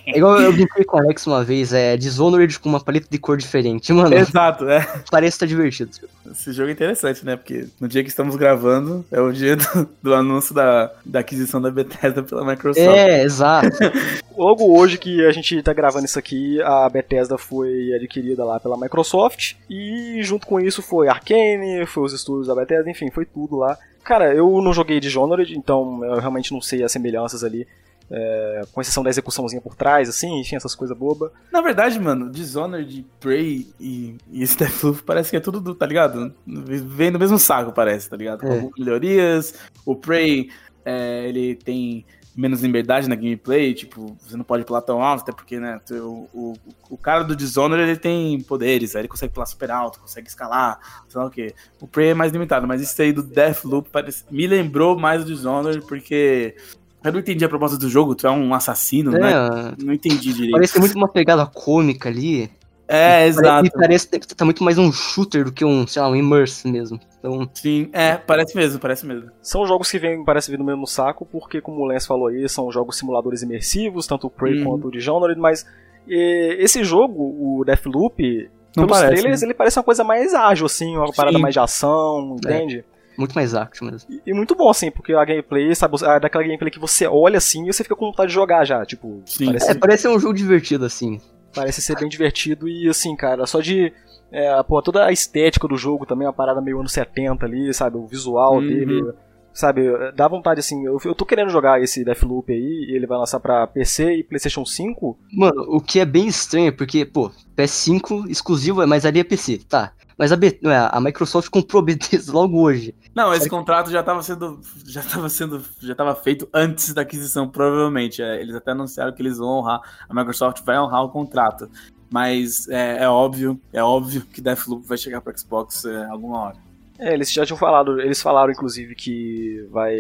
É 0.07 0.19
igual 0.19 0.41
eu 0.41 0.53
brinquei 0.53 0.85
com 0.85 0.97
o 0.97 1.01
Alex 1.01 1.27
uma 1.27 1.45
vez, 1.45 1.73
é 1.73 1.97
Dishonored 1.97 2.59
com 2.59 2.69
uma 2.69 2.81
paleta 2.81 3.07
de 3.11 3.19
cor 3.19 3.37
diferente. 3.37 3.93
Mano, 3.93 4.15
Exato, 4.15 4.69
é. 4.69 4.87
parece 5.11 5.37
que 5.37 5.41
tá 5.41 5.47
divertido. 5.47 5.91
Esse 6.31 6.53
jogo 6.53 6.69
é 6.69 6.73
interessante, 6.73 7.25
né? 7.25 7.37
Porque 7.37 7.67
no 7.81 7.89
dia 7.89 8.03
que 8.03 8.09
estamos 8.09 8.37
gravando 8.37 9.05
é 9.11 9.21
o 9.21 9.33
dia 9.33 9.57
do, 9.57 9.89
do 10.03 10.15
anúncio 10.15 10.55
da, 10.55 10.91
da 11.05 11.21
aquisição 11.21 11.61
da 11.61 11.71
Bethesda 11.71 12.23
pela 12.23 12.45
Microsoft. 12.45 12.87
É, 12.87 13.23
exato. 13.23 13.69
Logo 14.37 14.79
hoje 14.79 14.99
que 14.99 15.25
a 15.25 15.33
gente 15.33 15.63
tá 15.63 15.73
gravando 15.73 16.05
isso 16.05 16.19
aqui, 16.19 16.61
a 16.61 16.89
Bethesda 16.89 17.39
foi 17.39 17.95
adquirida 17.95 18.45
lá 18.45 18.61
pela 18.61 18.77
Microsoft 18.77 19.55
e 19.71 20.21
junto 20.23 20.47
com 20.47 20.61
isso 20.61 20.83
foi 20.83 21.09
Arkane, 21.09 21.87
foi 21.87 22.05
os 22.05 22.13
estúdios 22.13 22.49
da 22.49 22.55
Bethesda, 22.55 22.91
enfim, 22.91 23.11
foi 23.11 23.25
tudo 23.25 23.57
lá 23.57 23.79
Cara, 24.07 24.33
eu 24.33 24.63
não 24.63 24.73
joguei 24.73 25.01
Dishonored, 25.01 25.57
então 25.59 26.05
eu 26.05 26.21
realmente 26.21 26.53
não 26.53 26.61
sei 26.61 26.83
as 26.85 26.93
semelhanças 26.93 27.43
ali. 27.43 27.67
É, 28.09 28.63
com 28.73 28.81
exceção 28.81 29.03
da 29.03 29.11
execuçãozinha 29.11 29.61
por 29.61 29.75
trás, 29.75 30.09
assim, 30.09 30.39
enfim, 30.41 30.55
essas 30.55 30.77
coisas 30.77 30.97
bobas. 30.97 31.33
Na 31.53 31.61
verdade, 31.61 31.99
mano, 31.99 32.31
Dishonored, 32.31 33.05
Prey 33.19 33.67
e, 33.81 34.15
e 34.31 34.47
Deathloop 34.47 35.03
parece 35.03 35.31
que 35.31 35.37
é 35.37 35.41
tudo, 35.41 35.61
do, 35.61 35.75
tá 35.75 35.87
ligado? 35.87 36.33
Vem 36.47 37.11
no 37.11 37.19
mesmo 37.19 37.37
saco, 37.37 37.73
parece, 37.73 38.09
tá 38.09 38.17
ligado? 38.17 38.43
Com 38.43 38.53
É. 38.53 38.69
melhorias. 38.79 39.55
O 39.85 39.97
Prey, 39.97 40.51
é, 40.85 41.27
ele 41.29 41.57
tem 41.57 42.07
menos 42.37 42.61
liberdade 42.63 43.09
na 43.09 43.15
gameplay, 43.15 43.73
tipo, 43.73 44.17
você 44.21 44.37
não 44.37 44.45
pode 44.45 44.65
pular 44.65 44.83
tão 44.83 45.03
alto, 45.03 45.23
até 45.23 45.33
porque, 45.33 45.59
né, 45.59 45.81
o, 45.91 46.29
o, 46.35 46.53
o 46.91 46.97
cara 46.99 47.25
do 47.25 47.35
Dishonored, 47.35 47.89
ele 47.89 47.99
tem 47.99 48.41
poderes, 48.43 48.95
aí 48.95 49.03
ele 49.03 49.09
consegue 49.09 49.33
pular 49.33 49.47
super 49.47 49.71
alto, 49.71 50.01
consegue 50.01 50.29
escalar, 50.29 50.79
sei 51.09 51.21
lá 51.21 51.27
o 51.27 51.31
quê. 51.31 51.55
O 51.81 51.87
Prey 51.89 52.11
é 52.11 52.15
mais 52.15 52.33
limitado, 52.33 52.67
mas 52.67 52.83
isso 52.83 53.01
aí 53.01 53.13
do 53.13 53.23
Deathloop 53.23 53.89
parece, 53.91 54.25
me 54.31 54.47
lembrou 54.47 54.99
mais 54.99 55.25
do 55.25 55.33
Dishonored, 55.33 55.81
porque 55.87 56.55
eu 57.03 57.13
não 57.13 57.21
entendi 57.21 57.45
a 57.45 57.49
proposta 57.49 57.79
do 57.79 57.89
jogo, 57.89 58.15
tu 58.15 58.27
é 58.27 58.31
um 58.31 58.53
assassino, 58.53 59.13
né? 59.13 59.33
É, 59.33 59.85
Não 59.85 59.93
entendi 59.93 60.33
direito. 60.33 60.53
parece 60.53 60.79
muito 60.79 60.97
uma 60.97 61.09
pegada 61.09 61.47
cômica 61.47 62.09
ali. 62.09 62.51
É, 62.89 63.27
exato. 63.27 63.67
E 63.67 63.71
parece 63.71 64.07
que 64.09 64.35
tá 64.35 64.45
muito 64.45 64.63
mais 64.63 64.79
um 64.79 64.93
shooter 64.93 65.45
do 65.45 65.53
que 65.53 65.65
um, 65.65 65.87
sei 65.87 66.01
lá, 66.01 66.09
um 66.09 66.15
immerse 66.17 66.71
mesmo. 66.71 67.01
Então, 67.19 67.49
Sim, 67.53 67.89
é, 67.93 68.17
parece 68.17 68.55
mesmo, 68.55 68.79
parece 68.79 69.05
mesmo. 69.05 69.31
São 69.43 69.67
jogos 69.67 69.91
que 69.91 69.99
vêm, 69.99 70.25
parece 70.25 70.51
vir 70.51 70.59
no 70.59 70.65
mesmo 70.65 70.87
saco, 70.87 71.27
porque, 71.27 71.61
como 71.61 71.81
o 71.81 71.85
Lance 71.85 72.07
falou 72.07 72.29
aí, 72.29 72.49
são 72.49 72.71
jogos 72.71 72.97
simuladores 72.97 73.43
imersivos, 73.43 74.07
tanto 74.07 74.29
o 74.29 74.31
Prey 74.31 74.59
Uhum. 74.59 74.65
quanto 74.65 74.89
o 74.89 74.91
Dishonored, 74.91 75.41
mas 75.41 75.67
e, 76.07 76.57
esse 76.61 76.85
jogo, 76.85 77.15
o 77.23 77.65
Deathloop, 77.65 78.49
Não 78.77 78.85
pelos 78.85 78.99
parece, 78.99 79.15
trailers, 79.21 79.41
né? 79.41 79.47
ele 79.49 79.55
parece 79.55 79.79
uma 79.79 79.85
coisa 79.85 80.05
mais 80.05 80.33
ágil, 80.35 80.67
assim, 80.67 80.97
uma 80.97 81.13
parada 81.13 81.37
Sim. 81.37 81.43
mais 81.43 81.55
de 81.55 81.61
ação, 81.61 82.37
entende? 82.39 82.85
muito 83.19 83.33
mais 83.35 83.55
action 83.55 83.87
mesmo. 83.91 84.11
E, 84.13 84.31
e 84.31 84.35
muito 84.35 84.55
bom, 84.55 84.69
assim, 84.69 84.91
porque 84.91 85.15
a 85.15 85.25
gameplay, 85.25 85.75
sabe, 85.75 85.97
é 86.05 86.21
daquela 86.21 86.45
gameplay 86.45 86.71
que 86.71 86.79
você 86.79 87.07
olha 87.07 87.39
assim 87.39 87.67
e 87.67 87.73
você 87.73 87.83
fica 87.83 87.97
com 87.97 88.05
vontade 88.07 88.29
de 88.29 88.35
jogar 88.35 88.63
já, 88.67 88.85
tipo, 88.85 89.23
Sim. 89.25 89.47
parece, 89.47 89.71
É, 89.71 89.75
parece 89.75 90.07
um 90.09 90.19
jogo 90.21 90.35
divertido, 90.35 90.85
assim. 90.85 91.19
Parece 91.57 91.83
ser 91.83 91.97
bem 91.99 92.09
divertido 92.09 92.69
e, 92.69 92.89
assim, 92.89 93.17
cara, 93.17 93.47
só 93.47 93.61
de. 93.61 93.93
É, 94.31 94.63
pô, 94.65 94.83
toda 94.83 95.05
a 95.07 95.13
estética 95.13 95.67
do 95.67 95.77
jogo 95.77 96.05
também, 96.05 96.27
é 96.27 96.29
uma 96.29 96.35
parada 96.35 96.61
meio 96.61 96.79
anos 96.81 96.93
70 96.93 97.47
ali, 97.47 97.73
sabe, 97.73 97.97
o 97.97 98.07
visual 98.07 98.57
Uhum. 98.57 98.67
dele, 98.67 99.13
sabe, 99.57 99.83
dá 100.15 100.29
vontade, 100.29 100.61
assim, 100.61 100.85
eu, 100.87 100.99
eu 101.05 101.15
tô 101.15 101.25
querendo 101.25 101.51
jogar 101.51 101.83
esse 101.83 102.05
Deathloop 102.05 102.53
aí, 102.53 102.87
e 102.91 102.95
ele 102.95 103.07
vai 103.07 103.19
lançar 103.19 103.41
pra 103.41 103.67
PC 103.67 104.17
e 104.17 104.25
PlayStation 104.25 104.65
5, 104.65 105.19
Mano, 105.33 105.63
o 105.69 105.81
que 105.81 105.99
é 105.99 106.05
bem 106.05 106.27
estranho, 106.29 106.73
porque, 106.77 107.05
pô, 107.05 107.31
PS5 107.57 108.29
exclusivo, 108.29 108.87
mas 108.87 109.05
ali 109.05 109.21
é 109.21 109.25
PC, 109.25 109.59
tá. 109.69 109.93
Mas 110.19 110.33
a, 110.33 110.37
B- 110.37 110.59
não 110.63 110.71
é, 110.71 110.89
a 110.91 110.99
Microsoft 110.99 111.51
comprou 111.51 111.81
a 111.83 111.85
Bethesda 111.85 112.33
logo 112.33 112.59
hoje. 112.59 112.95
Não, 113.15 113.35
esse 113.35 113.51
contrato 113.51 113.91
já 113.91 114.01
estava 114.01 114.23
sendo, 114.23 114.61
já 114.87 115.01
estava 115.01 115.29
sendo, 115.29 115.63
já 115.81 115.93
estava 115.93 116.15
feito 116.15 116.49
antes 116.55 116.95
da 116.95 117.03
aquisição, 117.03 117.47
provavelmente. 117.47 118.23
É, 118.23 118.41
eles 118.41 118.55
até 118.55 118.71
anunciaram 118.71 119.13
que 119.13 119.21
eles 119.21 119.37
vão 119.37 119.59
honrar, 119.59 119.81
a 120.09 120.15
Microsoft 120.15 120.65
vai 120.65 120.79
honrar 120.79 121.05
o 121.05 121.11
contrato. 121.11 121.69
Mas 122.11 122.67
é, 122.69 123.03
é 123.05 123.09
óbvio, 123.09 123.61
é 123.73 123.83
óbvio 123.83 124.23
que 124.23 124.41
Deathloop 124.41 124.87
vai 124.87 124.97
chegar 124.97 125.21
para 125.21 125.37
Xbox 125.37 125.85
é, 125.85 126.07
alguma 126.07 126.39
hora. 126.39 126.66
É, 126.99 127.13
eles 127.15 127.33
já 127.33 127.45
tinham 127.45 127.59
falado, 127.59 128.01
eles 128.01 128.21
falaram 128.23 128.51
inclusive 128.53 128.95
que 128.95 129.67
vai. 129.71 129.99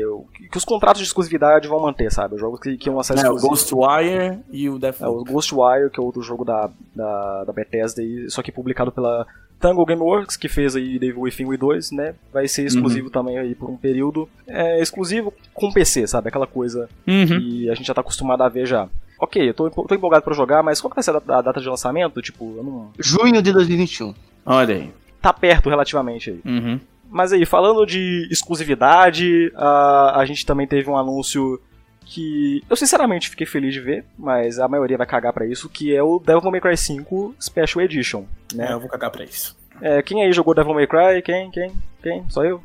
que 0.50 0.56
os 0.56 0.64
contratos 0.64 1.00
de 1.00 1.06
exclusividade 1.06 1.68
vão 1.68 1.80
manter, 1.80 2.10
sabe? 2.12 2.34
Os 2.34 2.40
jogos 2.40 2.60
que, 2.60 2.76
que 2.76 2.88
iam 2.88 2.96
lançar 2.96 3.16
É, 3.18 3.28
o. 3.30 3.36
Ghostwire 3.36 4.38
e 4.50 4.68
o 4.68 4.76
É, 4.76 4.78
Deathloop. 4.78 5.30
o 5.30 5.32
Ghostwire, 5.32 5.90
que 5.90 6.00
é 6.00 6.02
outro 6.02 6.22
jogo 6.22 6.44
da, 6.44 6.70
da, 6.94 7.44
da 7.44 7.52
Bethesda, 7.52 8.00
aí, 8.02 8.30
só 8.30 8.42
que 8.42 8.50
publicado 8.52 8.90
pela 8.92 9.26
Tango 9.60 9.84
Gameworks, 9.84 10.36
que 10.36 10.48
fez 10.48 10.76
aí 10.76 10.98
Devil 10.98 11.20
Within 11.22 11.46
1 11.46 11.54
e 11.54 11.56
2, 11.56 11.90
né? 11.92 12.14
Vai 12.32 12.46
ser 12.48 12.64
exclusivo 12.66 13.10
também 13.10 13.38
aí 13.38 13.54
por 13.54 13.70
um 13.70 13.76
período. 13.76 14.28
É 14.46 14.80
exclusivo 14.80 15.32
com 15.54 15.72
PC, 15.72 16.06
sabe? 16.06 16.28
Aquela 16.28 16.46
coisa 16.46 16.88
Uhum. 17.06 17.26
que 17.26 17.70
a 17.70 17.74
gente 17.74 17.86
já 17.86 17.94
tá 17.94 18.00
acostumado 18.00 18.42
a 18.42 18.48
ver 18.48 18.66
já. 18.66 18.88
Ok, 19.18 19.48
eu 19.48 19.54
tô, 19.54 19.70
tô 19.70 19.94
empolgado 19.94 20.22
pra 20.24 20.34
jogar, 20.34 20.62
mas 20.62 20.78
qual 20.78 20.90
que 20.90 20.96
vai 20.96 21.02
ser 21.02 21.10
a 21.10 21.14
data- 21.14 21.36
a 21.36 21.40
data 21.42 21.58
de 21.60 21.68
lançamento? 21.70 22.20
Tipo, 22.20 22.54
eu 22.58 22.62
não... 22.62 22.90
Junho 22.98 23.40
de 23.40 23.50
2021. 23.50 24.14
Olha 24.44 24.74
aí. 24.74 24.90
Tá 25.26 25.32
perto 25.32 25.68
relativamente 25.68 26.30
aí. 26.30 26.40
Uhum. 26.44 26.80
Mas 27.10 27.32
aí, 27.32 27.44
falando 27.44 27.84
de 27.84 28.28
exclusividade, 28.30 29.52
a, 29.56 30.20
a 30.20 30.24
gente 30.24 30.46
também 30.46 30.66
teve 30.66 30.88
um 30.88 30.96
anúncio 30.96 31.60
que 32.04 32.62
eu 32.70 32.76
sinceramente 32.76 33.28
fiquei 33.28 33.44
feliz 33.46 33.74
de 33.74 33.80
ver, 33.80 34.04
mas 34.16 34.60
a 34.60 34.68
maioria 34.68 34.96
vai 34.96 35.06
cagar 35.06 35.32
pra 35.32 35.44
isso, 35.46 35.68
que 35.68 35.92
é 35.94 36.00
o 36.00 36.20
Devil 36.20 36.50
May 36.52 36.60
Cry 36.60 36.76
5 36.76 37.34
Special 37.40 37.84
Edition, 37.84 38.24
É, 38.54 38.56
né? 38.58 38.72
eu 38.72 38.78
vou 38.78 38.88
cagar 38.88 39.10
pra 39.10 39.24
isso. 39.24 39.56
É, 39.80 40.00
quem 40.02 40.22
aí 40.22 40.32
jogou 40.32 40.54
Devil 40.54 40.72
May 40.74 40.86
Cry? 40.86 41.20
Quem? 41.24 41.50
Quem? 41.50 41.72
Quem? 42.02 42.24
Só 42.28 42.44
eu? 42.44 42.62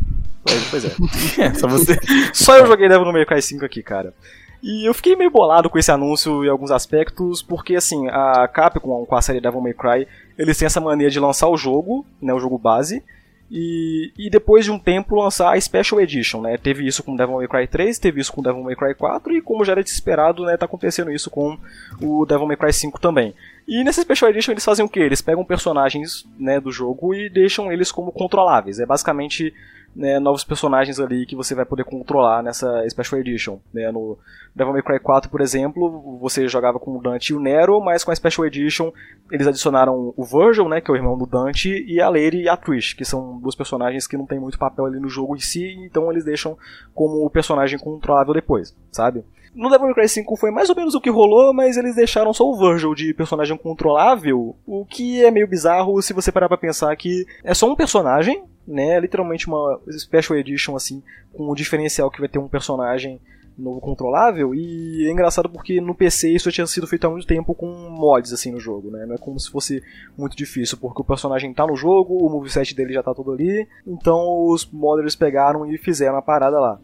Só 0.47 0.53
eu, 0.55 0.61
Pois 0.69 0.85
é. 0.85 0.89
É, 1.41 1.53
só 1.55 1.67
você. 1.67 1.97
Só 2.33 2.57
eu 2.57 2.67
joguei 2.67 2.87
Devil 2.87 3.11
May 3.11 3.25
Cry 3.25 3.41
5 3.41 3.65
aqui, 3.65 3.81
cara. 3.81 4.13
E 4.63 4.87
eu 4.87 4.93
fiquei 4.93 5.15
meio 5.15 5.31
bolado 5.31 5.69
com 5.69 5.79
esse 5.79 5.91
anúncio 5.91 6.45
em 6.45 6.49
alguns 6.49 6.69
aspectos, 6.69 7.41
porque 7.41 7.75
assim, 7.75 8.07
a 8.09 8.47
Capcom 8.47 9.05
com 9.05 9.15
a 9.15 9.21
série 9.21 9.41
Devil 9.41 9.61
May 9.61 9.73
Cry, 9.73 10.07
eles 10.37 10.57
têm 10.57 10.67
essa 10.67 10.79
mania 10.79 11.09
de 11.09 11.19
lançar 11.19 11.49
o 11.49 11.57
jogo, 11.57 12.05
né, 12.21 12.31
o 12.33 12.39
jogo 12.39 12.59
base, 12.59 13.03
e, 13.53 14.13
e 14.17 14.29
depois 14.29 14.63
de 14.63 14.71
um 14.71 14.79
tempo 14.79 15.15
lançar 15.15 15.53
a 15.53 15.59
Special 15.59 15.99
Edition, 15.99 16.41
né? 16.41 16.57
Teve 16.57 16.87
isso 16.87 17.03
com 17.03 17.17
Devil 17.17 17.35
May 17.35 17.49
Cry 17.49 17.67
3, 17.67 17.99
teve 17.99 18.21
isso 18.21 18.31
com 18.31 18.41
Devil 18.41 18.63
May 18.63 18.77
Cry 18.77 18.95
4 18.95 19.35
e 19.35 19.41
como 19.41 19.65
já 19.65 19.73
era 19.73 19.81
esperado, 19.81 20.45
né, 20.45 20.55
tá 20.55 20.65
acontecendo 20.65 21.11
isso 21.11 21.29
com 21.29 21.57
o 22.01 22.25
Devil 22.25 22.47
May 22.47 22.55
Cry 22.55 22.71
5 22.71 23.01
também. 23.01 23.33
E 23.67 23.83
nessa 23.83 24.01
Special 24.01 24.31
Edition 24.31 24.53
eles 24.53 24.63
fazem 24.63 24.85
o 24.85 24.89
que? 24.89 25.01
Eles 25.01 25.21
pegam 25.21 25.43
personagens 25.43 26.25
né, 26.39 26.61
do 26.61 26.71
jogo 26.71 27.13
e 27.13 27.29
deixam 27.29 27.71
eles 27.71 27.91
como 27.91 28.11
controláveis. 28.11 28.79
É 28.79 28.85
basicamente 28.85 29.53
né, 29.95 30.19
novos 30.19 30.43
personagens 30.43 30.99
ali 30.99 31.25
que 31.25 31.35
você 31.35 31.53
vai 31.53 31.65
poder 31.65 31.83
controlar 31.83 32.41
nessa 32.41 32.87
Special 32.89 33.19
Edition. 33.19 33.59
Né? 33.73 33.91
No 33.91 34.17
Devil 34.55 34.73
May 34.73 34.81
Cry 34.81 34.99
4, 34.99 35.29
por 35.29 35.41
exemplo, 35.41 36.17
você 36.19 36.47
jogava 36.47 36.79
com 36.79 36.97
o 36.97 37.01
Dante 37.01 37.31
e 37.31 37.35
o 37.35 37.39
Nero, 37.39 37.79
mas 37.81 38.03
com 38.03 38.11
a 38.11 38.15
Special 38.15 38.45
Edition 38.45 38.91
eles 39.31 39.47
adicionaram 39.47 40.13
o 40.15 40.23
Virgil, 40.25 40.67
né, 40.67 40.81
que 40.81 40.91
é 40.91 40.93
o 40.93 40.97
irmão 40.97 41.17
do 41.17 41.25
Dante, 41.25 41.69
e 41.87 42.01
a 42.01 42.09
Lady 42.09 42.41
e 42.41 42.49
a 42.49 42.57
Trish, 42.57 42.93
que 42.93 43.05
são 43.05 43.39
duas 43.39 43.55
personagens 43.55 44.07
que 44.07 44.17
não 44.17 44.25
tem 44.25 44.39
muito 44.39 44.59
papel 44.59 44.85
ali 44.85 44.99
no 44.99 45.09
jogo 45.09 45.35
em 45.35 45.39
si, 45.39 45.73
então 45.85 46.11
eles 46.11 46.25
deixam 46.25 46.57
como 46.93 47.25
o 47.25 47.29
personagem 47.29 47.79
controlável 47.79 48.33
depois, 48.33 48.75
sabe? 48.91 49.23
No 49.53 49.69
Devil 49.69 49.87
May 49.87 49.93
Cry 49.93 50.07
5 50.07 50.37
foi 50.37 50.49
mais 50.49 50.69
ou 50.69 50.75
menos 50.75 50.95
o 50.95 51.01
que 51.01 51.09
rolou, 51.09 51.53
mas 51.53 51.75
eles 51.75 51.95
deixaram 51.95 52.33
só 52.33 52.45
o 52.45 52.57
Virgil 52.57 52.95
de 52.95 53.13
personagem 53.13 53.57
controlável, 53.57 54.55
o 54.65 54.85
que 54.85 55.23
é 55.23 55.29
meio 55.29 55.47
bizarro 55.47 56.01
se 56.01 56.13
você 56.13 56.31
parar 56.31 56.47
pra 56.47 56.57
pensar 56.57 56.95
que 56.95 57.25
é 57.43 57.53
só 57.53 57.69
um 57.69 57.75
personagem, 57.75 58.43
né? 58.71 58.99
Literalmente 58.99 59.47
uma 59.47 59.79
Special 59.91 60.37
Edition, 60.37 60.75
assim, 60.75 61.03
com 61.33 61.49
o 61.49 61.55
diferencial 61.55 62.09
que 62.09 62.19
vai 62.19 62.29
ter 62.29 62.39
um 62.39 62.47
personagem 62.47 63.19
novo 63.57 63.79
controlável, 63.79 64.55
e 64.55 65.05
é 65.07 65.11
engraçado 65.11 65.49
porque 65.49 65.79
no 65.79 65.93
PC 65.93 66.29
isso 66.29 66.51
tinha 66.51 66.65
sido 66.65 66.87
feito 66.87 67.05
há 67.05 67.09
muito 67.09 67.27
tempo 67.27 67.53
com 67.53 67.67
mods, 67.67 68.33
assim, 68.33 68.51
no 68.51 68.59
jogo, 68.59 68.89
né? 68.89 69.05
Não 69.05 69.15
é 69.15 69.17
como 69.17 69.39
se 69.39 69.51
fosse 69.51 69.83
muito 70.17 70.35
difícil, 70.35 70.77
porque 70.77 71.01
o 71.01 71.05
personagem 71.05 71.53
tá 71.53 71.67
no 71.67 71.75
jogo, 71.75 72.15
o 72.15 72.29
moveset 72.29 72.73
dele 72.73 72.93
já 72.93 73.03
tá 73.03 73.13
todo 73.13 73.31
ali, 73.31 73.67
então 73.85 74.47
os 74.47 74.65
modders 74.71 75.15
pegaram 75.15 75.69
e 75.71 75.77
fizeram 75.77 76.17
a 76.17 76.21
parada 76.21 76.59
lá. 76.59 76.79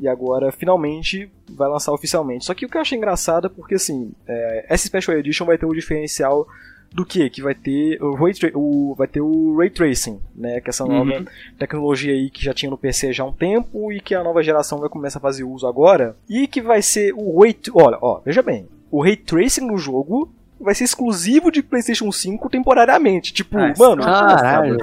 E 0.00 0.08
agora, 0.08 0.50
finalmente, 0.50 1.30
vai 1.50 1.68
lançar 1.68 1.92
oficialmente. 1.92 2.44
Só 2.44 2.54
que 2.54 2.66
o 2.66 2.68
que 2.68 2.76
eu 2.76 2.80
achei 2.80 2.98
engraçado 2.98 3.46
é 3.46 3.50
porque, 3.50 3.76
assim, 3.76 4.12
é, 4.26 4.66
essa 4.68 4.86
Special 4.86 5.16
Edition 5.16 5.44
vai 5.44 5.56
ter 5.56 5.66
o 5.66 5.74
diferencial 5.74 6.48
do 6.94 7.04
que? 7.04 7.28
Que 7.28 7.42
vai 7.42 7.54
ter 7.56 8.00
o, 8.00 8.14
ray 8.14 8.32
tra- 8.32 8.52
o- 8.54 8.94
vai 8.96 9.08
ter 9.08 9.20
o 9.20 9.56
Ray 9.58 9.68
Tracing, 9.68 10.20
né? 10.34 10.60
Que 10.60 10.68
é 10.68 10.70
essa 10.70 10.86
nova 10.86 11.10
Uhum. 11.18 11.24
tecnologia 11.58 12.12
aí 12.12 12.30
que 12.30 12.44
já 12.44 12.54
tinha 12.54 12.70
no 12.70 12.78
PC 12.78 13.12
já 13.12 13.24
há 13.24 13.26
um 13.26 13.32
tempo 13.32 13.90
e 13.92 14.00
que 14.00 14.14
a 14.14 14.22
nova 14.22 14.42
geração 14.44 14.78
vai 14.78 14.88
começar 14.88 15.18
a 15.18 15.22
fazer 15.22 15.42
uso 15.44 15.66
agora. 15.66 16.16
E 16.28 16.46
que 16.46 16.62
vai 16.62 16.80
ser 16.80 17.12
o 17.16 17.40
Ray... 17.42 17.56
Olha, 17.74 17.98
ó, 18.00 18.20
veja 18.24 18.42
bem. 18.42 18.68
O 18.90 19.02
Ray 19.02 19.16
Tracing 19.16 19.66
no 19.66 19.76
jogo 19.76 20.32
vai 20.60 20.72
ser 20.74 20.84
exclusivo 20.84 21.50
de 21.50 21.62
PlayStation 21.64 22.10
5 22.12 22.48
temporariamente. 22.48 23.34
Tipo, 23.34 23.58
Ah, 23.58 23.74
mano... 23.76 24.02
Caralho. 24.02 24.78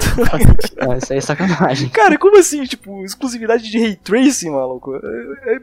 ah, 0.82 0.98
isso 0.98 1.14
aí 1.14 1.18
é 1.18 1.22
sacanagem. 1.22 1.90
Cara, 1.96 2.18
como 2.18 2.38
assim? 2.38 2.64
Tipo, 2.66 3.04
exclusividade 3.06 3.64
de 3.72 3.80
Ray 3.80 3.96
Tracing, 3.96 4.50
maluco? 4.52 4.94
É, 4.96 5.56
é, 5.56 5.60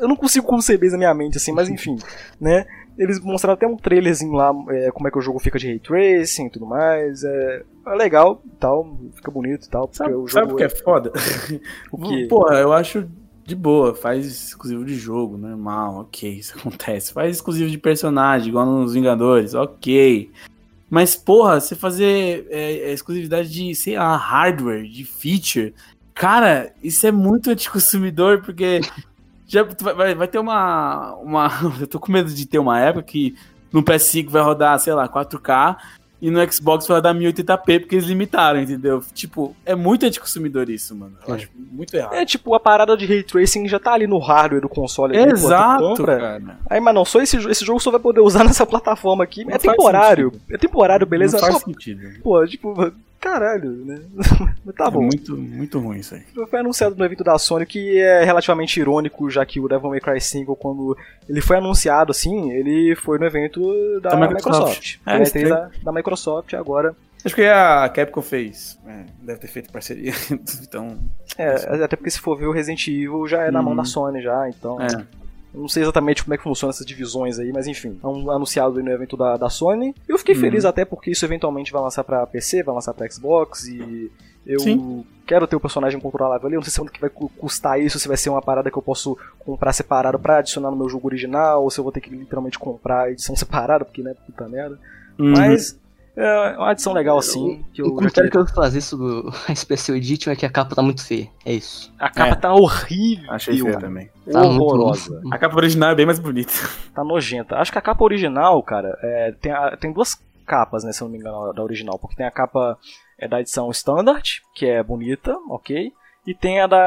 Eu 0.00 0.08
não 0.08 0.16
consigo 0.16 0.46
conceber 0.46 0.86
isso 0.86 0.92
na 0.94 0.98
minha 0.98 1.14
mente, 1.14 1.36
assim, 1.36 1.52
mas 1.52 1.68
enfim, 1.70 1.96
né? 2.40 2.66
Eles 3.00 3.18
mostraram 3.18 3.54
até 3.54 3.66
um 3.66 3.76
trailerzinho 3.76 4.32
lá, 4.32 4.52
é, 4.68 4.90
como 4.90 5.08
é 5.08 5.10
que 5.10 5.16
o 5.16 5.22
jogo 5.22 5.38
fica 5.38 5.58
de 5.58 5.66
Ray 5.66 5.78
Tracing 5.78 6.46
e 6.46 6.50
tudo 6.50 6.66
mais. 6.66 7.24
É, 7.24 7.62
é 7.86 7.94
legal 7.94 8.42
e 8.44 8.56
tal, 8.56 8.98
fica 9.14 9.30
bonito 9.30 9.64
e 9.66 9.70
tal, 9.70 9.88
Sabe, 9.90 10.12
o 10.12 10.28
sabe 10.28 10.54
que 10.54 10.64
é 10.64 10.68
foda? 10.68 11.10
o 11.90 11.98
quê? 11.98 12.26
Porra, 12.28 12.56
eu 12.56 12.74
acho 12.74 13.08
de 13.42 13.54
boa, 13.54 13.94
faz 13.94 14.26
exclusivo 14.26 14.84
de 14.84 14.94
jogo, 14.94 15.38
normal, 15.38 16.00
ok, 16.00 16.28
isso 16.38 16.58
acontece. 16.58 17.12
Faz 17.12 17.36
exclusivo 17.36 17.70
de 17.70 17.78
personagem, 17.78 18.48
igual 18.48 18.66
nos 18.66 18.92
Vingadores, 18.92 19.54
ok. 19.54 20.30
Mas, 20.90 21.16
porra, 21.16 21.58
você 21.58 21.74
fazer 21.74 22.46
é, 22.50 22.90
é, 22.90 22.92
exclusividade 22.92 23.48
de, 23.48 23.74
sei 23.74 23.96
lá, 23.96 24.14
hardware, 24.16 24.82
de 24.82 25.04
feature, 25.04 25.72
cara, 26.12 26.72
isso 26.82 27.06
é 27.06 27.12
muito 27.12 27.50
anticonsumidor, 27.50 28.42
porque 28.42 28.80
já 29.52 29.62
vai- 29.94 30.14
vai, 30.14 30.28
ter 30.28 30.38
uma, 30.38 31.14
uma. 31.16 31.50
Eu 31.80 31.86
tô 31.86 31.98
com 31.98 32.12
medo 32.12 32.30
de 32.32 32.46
ter 32.46 32.58
uma 32.58 32.78
época 32.80 33.02
que 33.04 33.34
no 33.72 33.82
PS5 33.82 34.28
vai 34.30 34.42
rodar, 34.42 34.78
sei 34.78 34.92
lá, 34.94 35.08
4K. 35.08 35.76
e 36.22 36.30
no 36.30 36.52
Xbox 36.52 36.86
vai 36.86 37.00
dar 37.00 37.14
1080p 37.14 37.80
porque 37.80 37.94
eles 37.94 38.04
limitaram, 38.06 38.60
entendeu? 38.60 39.02
Tipo, 39.14 39.56
é 39.64 39.74
muito 39.74 40.04
anticonsumidor 40.04 40.68
isso, 40.68 40.94
mano. 40.94 41.16
Eu 41.26 41.32
É. 41.34 41.36
acho 41.38 41.48
muito 41.56 41.94
errado. 41.94 42.12
É 42.12 42.26
tipo, 42.26 42.54
a 42.54 42.60
parada 42.60 42.94
de 42.94 43.06
ray 43.06 43.22
tracing 43.22 43.66
já 43.66 43.78
tá 43.78 43.94
ali 43.94 44.06
no 44.06 44.18
hardware 44.18 44.60
do 44.60 44.68
console. 44.68 45.16
ali, 45.16 45.30
tu 45.30 45.36
Exato, 45.36 45.82
compra. 45.82 46.18
cara. 46.18 46.58
Aí, 46.68 46.78
mas 46.78 46.94
não, 46.94 47.06
só 47.06 47.20
esse, 47.22 47.38
esse 47.48 47.64
jogo 47.64 47.80
só 47.80 47.90
vai 47.90 47.98
poder 48.00 48.20
usar 48.22 48.44
nessa 48.44 48.66
plataforma 48.66 49.24
aqui. 49.24 49.44
Não 49.46 49.54
é 49.54 49.58
temporário. 49.58 50.30
É 50.50 50.58
temporário, 50.58 51.06
beleza? 51.06 51.38
Não 51.38 51.44
faz 51.44 51.54
Pô, 51.64 51.70
sentido. 51.70 52.02
Pô, 52.22 52.46
tipo, 52.46 52.92
caralho, 53.20 53.70
né? 53.84 54.00
Mas 54.64 54.74
tá 54.74 54.86
É 54.86 54.90
bom. 54.90 55.02
muito, 55.02 55.36
muito 55.36 55.78
ruim 55.78 55.98
isso 55.98 56.14
aí. 56.14 56.22
Foi 56.48 56.60
anunciado 56.60 56.96
no 56.96 57.04
evento 57.04 57.22
da 57.22 57.38
Sony 57.38 57.66
que 57.66 57.98
é 57.98 58.24
relativamente 58.24 58.80
irônico, 58.80 59.28
já 59.30 59.44
que 59.44 59.60
o 59.60 59.68
Devil 59.68 59.90
May 59.90 60.00
Cry 60.00 60.20
5, 60.20 60.56
quando 60.56 60.96
ele 61.28 61.40
foi 61.40 61.58
anunciado 61.58 62.10
assim, 62.10 62.50
ele 62.52 62.96
foi 62.96 63.18
no 63.18 63.26
evento 63.26 63.60
da, 64.00 64.10
Da 64.10 64.16
Microsoft. 64.28 64.98
Microsoft. 65.06 65.36
É, 65.36 65.38
É, 65.38 65.42
é 65.42 65.48
da, 65.48 65.70
da 65.84 65.92
Microsoft 65.92 66.54
agora. 66.54 66.96
Acho 67.22 67.34
que 67.34 67.44
a 67.44 67.86
Capcom 67.90 68.22
fez. 68.22 68.78
É, 68.86 69.04
deve 69.22 69.40
ter 69.40 69.48
feito 69.48 69.70
parceria. 69.70 70.12
então. 70.62 70.98
É, 71.36 71.52
até 71.84 71.94
porque 71.94 72.10
se 72.10 72.18
for 72.18 72.34
ver 72.38 72.46
o 72.46 72.52
Resident 72.52 72.86
Evil 72.88 73.26
já 73.28 73.42
é 73.42 73.50
na 73.50 73.60
mão 73.60 73.72
Uhum. 73.72 73.76
da 73.76 73.84
Sony 73.84 74.22
já, 74.22 74.48
então. 74.48 74.80
É. 74.80 74.86
Não 75.52 75.68
sei 75.68 75.82
exatamente 75.82 76.22
como 76.22 76.34
é 76.34 76.36
que 76.36 76.42
funciona 76.44 76.70
essas 76.70 76.86
divisões 76.86 77.38
aí, 77.38 77.52
mas 77.52 77.66
enfim, 77.66 77.98
é 78.02 78.06
um 78.06 78.30
anunciado 78.30 78.78
aí 78.78 78.84
no 78.84 78.90
evento 78.90 79.16
da, 79.16 79.36
da 79.36 79.48
Sony. 79.50 79.94
Eu 80.08 80.16
fiquei 80.18 80.34
Uhum. 80.34 80.40
feliz 80.40 80.64
até 80.64 80.84
porque 80.84 81.10
isso 81.10 81.24
eventualmente 81.24 81.72
vai 81.72 81.82
lançar 81.82 82.04
pra 82.04 82.26
PC, 82.26 82.62
vai 82.62 82.74
lançar 82.74 82.94
pra 82.94 83.10
Xbox 83.10 83.64
e 83.66 84.10
eu 84.46 84.60
Sim. 84.60 85.04
quero 85.26 85.46
ter 85.46 85.56
o 85.56 85.60
personagem 85.60 85.98
controlável 86.00 86.46
ali. 86.46 86.54
Eu 86.54 86.60
não 86.60 86.64
sei 86.64 86.72
se 86.72 86.78
quanto 86.80 86.92
que 86.92 87.00
vai 87.00 87.10
cu- 87.10 87.28
custar 87.36 87.80
isso, 87.80 87.98
se 87.98 88.06
vai 88.08 88.16
ser 88.16 88.30
uma 88.30 88.40
parada 88.40 88.70
que 88.70 88.78
eu 88.78 88.82
posso 88.82 89.18
comprar 89.40 89.72
separado 89.72 90.18
pra 90.18 90.38
adicionar 90.38 90.70
no 90.70 90.76
meu 90.76 90.88
jogo 90.88 91.08
original, 91.08 91.62
ou 91.64 91.70
se 91.70 91.78
eu 91.78 91.84
vou 91.84 91.92
ter 91.92 92.00
que 92.00 92.10
literalmente 92.10 92.58
comprar 92.58 93.02
a 93.02 93.10
edição 93.10 93.34
separada, 93.36 93.84
porque 93.84 94.02
né, 94.02 94.14
puta 94.26 94.48
merda. 94.48 94.78
Uhum. 95.18 95.32
Mas 95.32 95.78
é 96.16 96.56
uma 96.56 96.70
adição 96.70 96.92
legal 96.92 97.18
assim. 97.18 97.64
Que 97.72 97.82
eu 97.82 97.86
O 97.86 97.94
comentário 97.94 98.30
que 98.30 98.36
eu 98.36 98.44
vou 98.44 98.54
fazer 98.54 98.80
sobre 98.80 99.06
o- 99.06 99.32
a 99.48 99.54
Special 99.54 99.96
Edition 99.96 100.30
é 100.32 100.36
que 100.36 100.44
a 100.46 100.50
capa 100.50 100.74
tá 100.74 100.82
muito 100.82 101.04
feia. 101.04 101.28
É 101.44 101.52
isso. 101.52 101.92
A 101.98 102.08
capa 102.10 102.32
É. 102.32 102.34
tá 102.34 102.52
horrível. 102.52 103.30
Achei 103.32 103.54
feio 103.54 103.78
também. 103.78 104.10
Tá 104.30 104.40
muito- 104.44 104.62
Horrorosa. 104.62 105.20
A 105.30 105.38
capa 105.38 105.56
original 105.56 105.90
é 105.90 105.94
bem 105.94 106.06
mais 106.06 106.18
bonita. 106.18 106.52
tá 106.94 107.02
nojenta. 107.04 107.56
Acho 107.56 107.72
que 107.72 107.78
a 107.78 107.82
capa 107.82 108.02
original, 108.04 108.62
cara, 108.62 108.96
é, 109.02 109.32
tem, 109.40 109.52
a- 109.52 109.76
tem 109.76 109.92
duas 109.92 110.14
capas, 110.46 110.82
né, 110.84 110.92
se 110.92 111.00
eu 111.02 111.06
não 111.06 111.12
me 111.12 111.18
engano, 111.18 111.52
da 111.52 111.62
original. 111.62 111.98
Porque 111.98 112.16
tem 112.16 112.26
a 112.26 112.30
capa 112.30 112.76
é, 113.18 113.28
da 113.28 113.38
edição 113.40 113.70
Standard, 113.70 114.40
que 114.54 114.64
é 114.66 114.82
bonita, 114.82 115.36
ok? 115.48 115.92
E 116.26 116.34
tem 116.34 116.60
a 116.60 116.66
da 116.66 116.78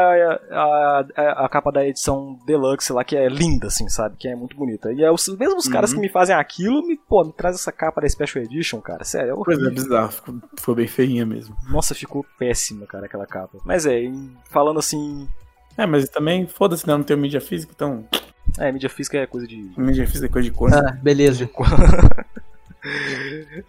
a, 0.52 1.06
a, 1.16 1.46
a 1.46 1.50
capa 1.50 1.72
da 1.72 1.86
edição 1.86 2.38
Deluxe 2.46 2.94
lá, 2.94 3.04
que 3.04 3.16
é 3.18 3.28
linda, 3.28 3.68
assim, 3.68 3.90
sabe? 3.90 4.16
Que 4.18 4.28
é 4.28 4.36
muito 4.36 4.56
bonita. 4.56 4.94
E 4.94 5.04
é 5.04 5.12
os 5.12 5.28
mesmos 5.38 5.68
caras 5.68 5.90
Uhum. 5.90 5.96
que 5.98 6.02
me 6.02 6.10
fazem 6.10 6.36
aquilo, 6.36 6.86
me, 6.86 6.96
pô, 6.96 7.24
me 7.24 7.34
traz 7.34 7.56
essa 7.56 7.72
capa 7.72 8.00
da 8.00 8.08
Special 8.08 8.44
Edition, 8.46 8.80
cara. 8.80 9.04
Sério, 9.04 9.32
é 9.32 9.36
Pois 9.44 9.58
é, 9.58 9.62
horrível. 9.62 9.84
bizarro. 9.84 10.12
Ficou, 10.12 10.36
ficou 10.56 10.76
bem 10.76 10.88
feinha 10.88 11.26
mesmo. 11.26 11.56
Nossa, 11.70 11.96
ficou 11.96 12.24
péssima, 12.38 12.86
cara, 12.86 13.08
aquela 13.08 13.26
capa. 13.26 13.58
Mas 13.66 13.86
é, 13.88 14.04
falando 14.52 14.78
assim. 14.80 15.28
É, 15.76 15.86
mas 15.88 16.08
também, 16.10 16.46
foda-se, 16.46 16.86
né? 16.88 16.96
Não 16.96 17.04
tem 17.04 17.18
mídia 17.18 17.42
física, 17.42 17.74
então. 17.76 18.06
É, 18.60 18.72
mídia 18.72 18.90
física 18.90 19.18
é 19.18 19.26
coisa 19.26 19.48
de. 19.48 19.72
Mídia 19.76 20.06
física 20.06 20.28
é 20.28 20.30
coisa 20.30 20.48
de 20.48 20.56
corno. 20.56 20.78
Ah, 20.78 20.92
beleza. 21.02 21.50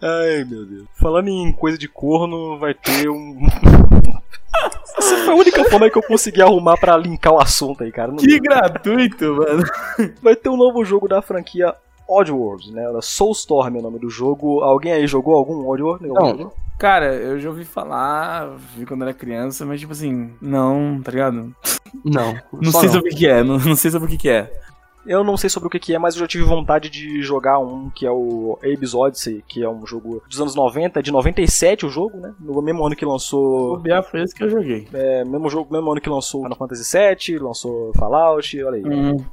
Ai, 0.01 0.43
meu 0.43 0.65
Deus. 0.65 0.85
Falando 0.93 1.29
em 1.29 1.51
coisa 1.51 1.77
de 1.77 1.87
corno, 1.87 2.59
vai 2.59 2.73
ter 2.75 3.09
um. 3.09 3.39
Essa 4.97 5.17
foi 5.17 5.33
a 5.33 5.37
única 5.37 5.63
forma 5.65 5.89
que 5.89 5.97
eu 5.97 6.03
consegui 6.03 6.41
arrumar 6.41 6.77
pra 6.77 6.95
linkar 6.97 7.33
o 7.33 7.39
assunto 7.41 7.83
aí, 7.83 7.91
cara. 7.91 8.09
Não- 8.11 8.17
Que 8.17 8.39
gratuito, 8.39 9.35
mano. 9.35 9.63
Vai 10.21 10.35
ter 10.35 10.49
um 10.49 10.57
novo 10.57 10.83
jogo 10.85 11.07
da 11.07 11.21
franquia 11.21 11.73
Oddworld, 12.07 12.71
né? 12.71 12.83
Soulstorm 13.01 13.75
é 13.75 13.79
o 13.79 13.81
nome 13.81 13.99
do 13.99 14.09
jogo. 14.09 14.61
Alguém 14.61 14.93
aí 14.93 15.07
jogou 15.07 15.35
algum 15.35 15.67
Oddworld? 15.67 16.07
Não. 16.07 16.51
Cara, 16.77 17.13
eu 17.15 17.39
já 17.39 17.49
ouvi 17.49 17.63
falar, 17.63 18.49
vi 18.75 18.85
quando 18.85 19.03
era 19.03 19.13
criança, 19.13 19.65
mas 19.65 19.79
tipo 19.79 19.93
assim, 19.93 20.33
não, 20.41 20.99
tá 21.01 21.09
ligado? 21.11 21.55
Não. 22.03 22.37
Não 22.51 22.71
sei 22.71 22.83
não. 22.87 22.93
sobre 22.93 23.11
o 23.13 23.15
que 23.15 23.25
é, 23.27 23.43
não, 23.43 23.57
não 23.57 23.75
sei 23.77 23.89
sobre 23.91 24.07
o 24.07 24.11
que 24.11 24.17
que 24.17 24.29
é. 24.29 24.51
Eu 25.05 25.23
não 25.23 25.37
sei 25.37 25.49
sobre 25.49 25.67
o 25.67 25.69
que, 25.69 25.79
que 25.79 25.93
é, 25.93 25.99
mas 25.99 26.15
eu 26.15 26.21
já 26.21 26.27
tive 26.27 26.43
vontade 26.43 26.89
de 26.89 27.21
jogar 27.21 27.59
um 27.59 27.89
que 27.89 28.05
é 28.05 28.11
o 28.11 28.57
Abe's 28.63 28.93
Odyssey, 28.93 29.43
que 29.47 29.63
é 29.63 29.69
um 29.69 29.85
jogo 29.85 30.23
dos 30.27 30.41
anos 30.41 30.55
90, 30.55 30.99
é 30.99 31.03
de 31.03 31.11
97 31.11 31.85
o 31.85 31.89
jogo, 31.89 32.17
né? 32.17 32.33
No 32.39 32.61
mesmo 32.61 32.85
ano 32.85 32.95
que 32.95 33.05
O 33.05 33.09
lançou. 33.09 33.77
Biar 33.79 34.03
foi 34.03 34.23
esse 34.23 34.33
que 34.33 34.43
eu 34.43 34.49
joguei. 34.49 34.87
É, 34.93 35.23
mesmo 35.23 35.49
jogo, 35.49 35.71
mesmo 35.71 35.91
ano 35.91 36.01
que 36.01 36.09
lançou 36.09 36.43
Final 36.43 36.57
Fantasy 36.57 36.97
VII, 36.97 37.39
lançou 37.39 37.93
Fallout, 37.93 38.63
olha 38.63 38.77
aí. 38.77 38.85
Hum. 38.85 39.23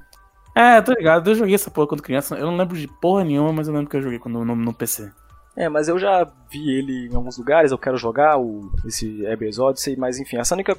É, 0.54 0.82
tô 0.82 0.92
ligado, 0.92 1.30
eu 1.30 1.34
joguei 1.34 1.54
essa 1.54 1.70
porra 1.70 1.86
quando 1.86 2.02
criança, 2.02 2.36
eu 2.36 2.46
não 2.46 2.56
lembro 2.56 2.76
de 2.76 2.86
porra 2.86 3.24
nenhuma, 3.24 3.52
mas 3.52 3.68
eu 3.68 3.74
lembro 3.74 3.88
que 3.88 3.96
eu 3.96 4.02
joguei 4.02 4.18
quando, 4.18 4.44
no, 4.44 4.54
no 4.54 4.74
PC. 4.74 5.10
É, 5.56 5.68
mas 5.68 5.88
eu 5.88 5.98
já 5.98 6.26
vi 6.50 6.70
ele 6.70 7.08
em 7.08 7.14
alguns 7.14 7.36
lugares, 7.36 7.72
eu 7.72 7.78
quero 7.78 7.96
jogar 7.96 8.38
o, 8.38 8.70
esse 8.86 9.26
Abe's 9.26 9.58
Odyssey, 9.58 9.96
mas 9.96 10.18
enfim, 10.18 10.36
essa 10.36 10.54
única. 10.54 10.76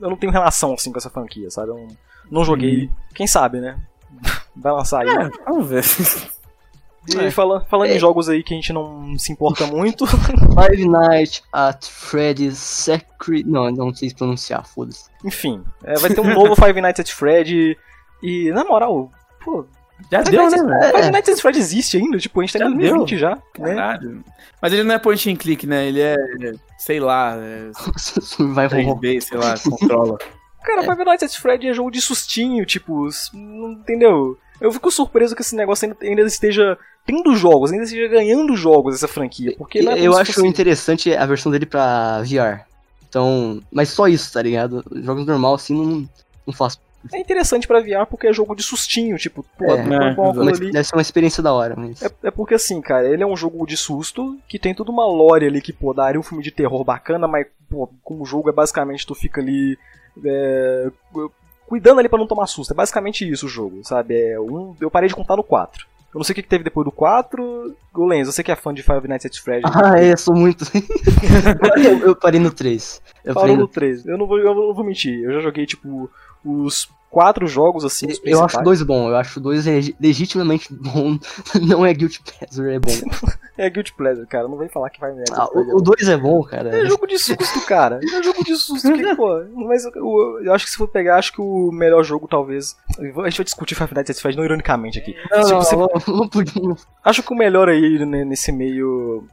Eu 0.00 0.10
não 0.10 0.16
tenho 0.16 0.32
relação 0.32 0.74
assim 0.74 0.90
com 0.90 0.98
essa 0.98 1.10
franquia, 1.10 1.50
sabe? 1.50 1.70
Eu 1.70 1.76
não, 1.76 1.88
não 2.30 2.44
joguei. 2.44 2.90
Quem 3.14 3.26
sabe, 3.26 3.60
né? 3.60 3.78
Vai 4.54 4.72
lançar 4.72 5.02
aí. 5.02 5.08
É, 5.08 5.30
vamos 5.46 5.68
ver. 5.68 5.84
E 7.08 7.30
fala- 7.30 7.64
falando 7.70 7.90
em 7.90 7.98
jogos 8.00 8.28
aí 8.28 8.42
que 8.42 8.52
a 8.52 8.56
gente 8.56 8.72
não 8.72 9.16
se 9.16 9.30
importa 9.32 9.64
muito. 9.66 10.04
Five 10.08 10.88
Nights 10.88 11.42
at 11.52 11.86
Freddy's 11.86 12.58
Secret. 12.58 13.44
Não, 13.46 13.70
não 13.70 13.94
sei 13.94 14.08
se 14.08 14.14
pronunciar, 14.14 14.66
foda-se. 14.66 15.04
enfim, 15.24 15.62
é, 15.84 15.94
vai 15.98 16.10
ter 16.10 16.20
um 16.20 16.34
novo 16.34 16.56
Five 16.60 16.80
Nights 16.80 17.00
at 17.00 17.10
Freddy. 17.12 17.76
E, 18.22 18.50
na 18.50 18.64
moral, 18.64 19.10
pô. 19.44 19.66
Já 20.10 20.18
Five 20.24 20.30
deu, 20.30 20.50
né, 20.50 20.56
Nights? 20.62 20.90
Five 21.00 21.10
Nights 21.12 21.28
at 21.34 21.40
Freddy 21.40 21.58
existe 21.60 21.96
ainda, 21.96 22.18
tipo, 22.18 22.40
a 22.40 22.44
gente 22.44 22.52
tá 22.52 22.58
em 22.58 22.62
Já 22.70 22.76
2020 22.76 23.18
já, 23.18 23.30
né? 23.30 23.42
Caralho. 23.74 24.24
Mas 24.60 24.72
ele 24.72 24.82
não 24.82 24.94
é 24.94 24.98
point 24.98 25.30
and 25.30 25.36
click, 25.36 25.66
né? 25.66 25.86
Ele 25.86 26.00
é, 26.00 26.16
sei 26.76 26.98
lá, 26.98 27.36
é 27.36 27.70
Survival 27.96 28.80
Horror. 28.80 28.98
3D, 29.00 29.20
sei 29.20 29.38
lá, 29.38 29.54
controla. 29.58 30.18
Cara, 30.66 30.82
Five 30.82 31.04
Nights 31.04 31.22
at 31.22 31.40
Freddy 31.40 31.68
é 31.68 31.72
jogo 31.72 31.90
de 31.90 32.00
sustinho, 32.00 32.66
tipo, 32.66 33.08
não 33.32 33.72
entendeu? 33.72 34.36
Eu 34.60 34.72
fico 34.72 34.90
surpreso 34.90 35.34
que 35.36 35.42
esse 35.42 35.54
negócio 35.54 35.86
ainda, 35.86 35.96
ainda 36.02 36.22
esteja 36.22 36.76
tendo 37.06 37.34
jogos, 37.36 37.70
ainda 37.72 37.84
esteja 37.84 38.08
ganhando 38.08 38.56
jogos 38.56 38.94
essa 38.96 39.06
franquia, 39.06 39.54
porque 39.56 39.80
não 39.82 39.92
é 39.92 40.00
Eu 40.00 40.16
acho 40.16 40.32
fosse- 40.32 40.46
interessante 40.46 41.14
a 41.14 41.24
versão 41.26 41.52
dele 41.52 41.66
pra 41.66 42.22
VR. 42.22 42.64
Então, 43.08 43.60
mas 43.70 43.90
só 43.90 44.08
isso, 44.08 44.32
tá 44.32 44.42
ligado? 44.42 44.84
Jogos 44.96 45.24
normal 45.24 45.54
assim 45.54 45.74
não, 45.74 46.08
não 46.46 46.52
faço. 46.54 46.78
É 47.12 47.18
interessante 47.20 47.68
pra 47.68 47.78
VR 47.80 48.04
porque 48.10 48.26
é 48.26 48.32
jogo 48.32 48.56
de 48.56 48.64
sustinho, 48.64 49.16
tipo, 49.16 49.44
pô, 49.56 49.64
É, 49.66 49.74
uma 49.74 50.06
é, 50.10 50.14
coisa 50.14 50.44
Mas 50.44 50.60
ali. 50.60 50.72
deve 50.72 50.84
ser 50.84 50.96
uma 50.96 51.02
experiência 51.02 51.40
da 51.42 51.52
hora, 51.52 51.74
mas. 51.76 52.02
É, 52.02 52.10
é 52.24 52.30
porque 52.32 52.54
assim, 52.54 52.80
cara, 52.80 53.08
ele 53.08 53.22
é 53.22 53.26
um 53.26 53.36
jogo 53.36 53.64
de 53.64 53.76
susto 53.76 54.36
que 54.48 54.58
tem 54.58 54.74
toda 54.74 54.90
uma 54.90 55.06
lore 55.06 55.46
ali 55.46 55.60
que, 55.62 55.72
pô, 55.72 55.94
daria 55.94 56.18
um 56.18 56.22
filme 56.24 56.42
de 56.42 56.50
terror 56.50 56.82
bacana, 56.82 57.28
mas, 57.28 57.46
pô, 57.70 57.88
como 58.02 58.22
o 58.22 58.26
jogo 58.26 58.48
é 58.50 58.52
basicamente 58.52 59.06
tu 59.06 59.14
fica 59.14 59.40
ali. 59.40 59.78
É, 60.24 60.90
cuidando 61.66 61.98
ali 61.98 62.08
pra 62.08 62.18
não 62.18 62.26
tomar 62.26 62.46
susto. 62.46 62.72
É 62.72 62.74
basicamente 62.74 63.28
isso 63.28 63.46
o 63.46 63.48
jogo, 63.48 63.80
sabe? 63.84 64.20
É 64.20 64.40
um, 64.40 64.74
eu 64.80 64.90
parei 64.90 65.08
de 65.08 65.14
contar 65.14 65.36
no 65.36 65.42
4. 65.42 65.86
Eu 66.14 66.18
não 66.18 66.24
sei 66.24 66.32
o 66.32 66.36
que 66.36 66.42
que 66.42 66.48
teve 66.48 66.64
depois 66.64 66.84
do 66.84 66.90
4. 66.90 67.76
O 67.94 68.06
Lenz, 68.06 68.26
você 68.26 68.42
que 68.42 68.50
é 68.50 68.56
fã 68.56 68.72
de 68.72 68.82
Five 68.82 69.06
Nights 69.06 69.26
at 69.26 69.38
Freddy's. 69.38 69.70
Ah, 69.76 70.00
é, 70.00 70.16
sou 70.16 70.34
muito. 70.34 70.64
eu, 71.76 71.98
eu 72.08 72.16
parei 72.16 72.40
no 72.40 72.50
3. 72.50 73.02
Eu 73.22 73.34
Falou 73.34 73.42
parei 73.42 73.56
no 73.56 73.62
no... 73.62 73.68
3. 73.68 74.06
Eu 74.06 74.16
não, 74.16 74.26
vou, 74.26 74.38
eu 74.38 74.54
não 74.54 74.72
vou 74.72 74.84
mentir. 74.84 75.22
Eu 75.22 75.34
já 75.34 75.40
joguei, 75.40 75.66
tipo, 75.66 76.10
os 76.46 76.88
quatro 77.10 77.46
jogos, 77.46 77.84
assim, 77.84 78.06
os 78.06 78.20
Eu 78.24 78.44
acho 78.44 78.60
dois 78.62 78.82
bom, 78.82 79.08
eu 79.08 79.16
acho 79.16 79.40
dois 79.40 79.64
legi- 79.66 79.96
legitimamente 80.00 80.68
bom. 80.74 81.18
Não 81.62 81.84
é 81.86 81.92
Guilty 81.94 82.20
Pleasure, 82.22 82.74
é 82.74 82.78
bom. 82.78 82.90
É 83.58 83.70
Guilty 83.70 83.94
Pleasure, 83.94 84.26
cara. 84.26 84.46
Não 84.46 84.58
vem 84.58 84.68
falar 84.68 84.90
que 84.90 85.00
vai. 85.00 85.12
Ah, 85.32 85.46
o 85.54 85.80
2 85.80 86.10
é 86.10 86.16
bom, 86.18 86.42
cara. 86.42 86.78
É 86.78 86.84
jogo 86.84 87.06
de 87.06 87.18
susto, 87.18 87.58
cara. 87.66 87.98
É 88.04 88.22
jogo 88.22 88.44
de 88.44 88.54
susto. 88.54 88.92
Que, 88.92 89.16
pô, 89.16 89.42
mas 89.66 89.82
eu, 89.86 90.42
eu- 90.44 90.52
acho 90.52 90.66
que 90.66 90.70
se 90.72 90.76
for 90.76 90.86
pegar, 90.88 91.16
acho 91.16 91.32
que 91.32 91.40
o 91.40 91.70
melhor 91.72 92.04
jogo, 92.04 92.28
talvez. 92.28 92.76
A 92.98 93.02
gente 93.02 93.38
vai 93.38 93.44
discutir 93.44 93.74
Five 93.74 93.94
Nights 93.94 94.10
at 94.14 94.20
Freddy's, 94.20 94.36
não 94.36 94.44
ironicamente 94.44 94.98
aqui. 94.98 95.16
Não, 95.30 95.42
Se 95.42 95.52
não, 95.52 95.62
você- 95.62 95.74
não, 95.74 95.88
não 96.06 96.28
podia. 96.28 96.74
Acho 97.02 97.22
que 97.22 97.32
o 97.32 97.36
melhor 97.36 97.70
aí 97.70 97.98
né, 98.04 98.26
nesse 98.26 98.52
meio. 98.52 99.26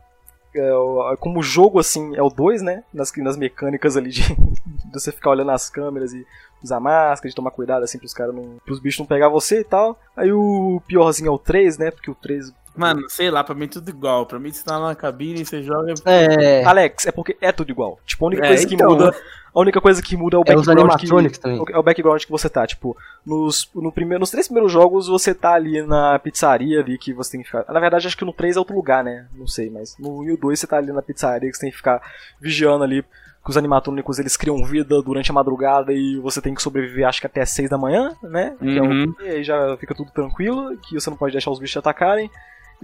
É 0.55 0.73
o- 0.73 1.15
como 1.19 1.41
jogo, 1.43 1.79
assim, 1.79 2.15
é 2.15 2.21
o 2.21 2.29
2, 2.29 2.61
né? 2.61 2.83
Nas, 2.93 3.11
nas 3.17 3.37
mecânicas 3.37 3.95
ali 3.97 4.09
de, 4.09 4.21
de 4.35 4.93
você 4.93 5.11
ficar 5.11 5.31
olhando 5.31 5.51
as 5.51 5.69
câmeras 5.69 6.13
e 6.13 6.25
usar 6.63 6.79
máscara, 6.79 7.29
de 7.29 7.35
tomar 7.35 7.51
cuidado, 7.51 7.83
assim, 7.83 7.97
pros 7.99 8.13
caras 8.13 8.33
não. 8.33 8.55
pros 8.65 8.79
bichos 8.79 8.99
não 8.99 9.05
pegar 9.05 9.27
você 9.29 9.59
e 9.59 9.63
tal. 9.63 9.99
Aí 10.15 10.31
o 10.31 10.81
piorzinho 10.87 11.27
é 11.27 11.31
o 11.31 11.37
3, 11.37 11.77
né? 11.77 11.91
Porque 11.91 12.09
o 12.09 12.15
3. 12.15 12.53
Mano, 12.75 13.07
sei 13.09 13.29
lá, 13.29 13.43
pra 13.43 13.53
mim 13.53 13.65
é 13.65 13.67
tudo 13.67 13.89
igual. 13.89 14.25
Pra 14.25 14.39
mim 14.39 14.51
você 14.51 14.63
tá 14.63 14.79
na 14.79 14.95
cabine 14.95 15.41
e 15.41 15.45
você 15.45 15.61
joga. 15.61 15.93
É. 16.05 16.63
Alex, 16.65 17.05
é 17.05 17.11
porque 17.11 17.37
é 17.39 17.51
tudo 17.51 17.69
igual. 17.69 17.99
Tipo, 18.05 18.25
a 18.25 18.27
única 18.29 18.43
É, 18.45 18.47
coisa 18.47 18.67
que 18.67 18.75
então, 18.75 18.89
muda. 18.89 19.15
A 19.55 19.59
única 19.59 19.79
coisa 19.79 20.01
que 20.01 20.17
muda 20.17 20.37
é 20.37 20.39
o 20.39 20.43
É 20.47 20.55
os 20.55 20.65
background 20.65 21.29
que, 21.31 21.39
também. 21.39 21.63
É 21.71 21.77
o 21.77 21.83
background 21.83 22.23
que 22.23 22.31
você 22.31 22.49
tá, 22.49 22.65
tipo, 22.65 22.97
nos, 23.23 23.69
no 23.75 23.91
primeiro, 23.91 24.19
nos 24.19 24.31
três 24.31 24.47
primeiros 24.47 24.71
jogos 24.71 25.07
você 25.07 25.35
tá 25.35 25.53
ali 25.53 25.83
na 25.83 26.17
pizzaria 26.17 26.79
ali 26.79 26.97
que 26.97 27.13
você 27.13 27.33
tem 27.33 27.41
que 27.41 27.45
ficar. 27.47 27.63
Na 27.71 27.79
verdade, 27.79 28.07
acho 28.07 28.17
que 28.17 28.25
no 28.25 28.33
3 28.33 28.55
é 28.55 28.59
outro 28.59 28.75
lugar, 28.75 29.03
né? 29.03 29.27
Não 29.35 29.45
sei, 29.45 29.69
mas 29.69 29.95
no 29.99 30.21
1 30.21 30.23
e 30.23 30.31
o 30.33 30.37
2 30.37 30.59
você 30.59 30.65
tá 30.65 30.77
ali 30.77 30.91
na 30.91 31.03
pizzaria 31.03 31.51
que 31.51 31.55
você 31.55 31.61
tem 31.61 31.69
que 31.71 31.77
ficar 31.77 32.01
vigiando 32.41 32.83
ali. 32.83 33.03
Que 33.43 33.49
os 33.49 33.57
animatrônicos 33.57 34.17
eles 34.19 34.37
criam 34.37 34.63
vida 34.63 35.01
durante 35.01 35.29
a 35.29 35.33
madrugada 35.33 35.91
e 35.91 36.17
você 36.17 36.41
tem 36.41 36.55
que 36.55 36.61
sobreviver, 36.63 37.05
acho 37.05 37.19
que 37.19 37.27
até 37.27 37.45
6 37.45 37.69
da 37.69 37.77
manhã, 37.77 38.15
né? 38.23 38.55
Então, 38.61 38.85
Uhum. 38.85 39.13
e 39.19 39.27
aí 39.27 39.43
já 39.43 39.75
fica 39.77 39.93
tudo 39.93 40.09
tranquilo, 40.11 40.75
que 40.77 40.95
você 40.99 41.09
não 41.09 41.17
pode 41.17 41.33
deixar 41.33 41.51
os 41.51 41.59
bichos 41.59 41.73
te 41.73 41.79
atacarem. 41.79 42.31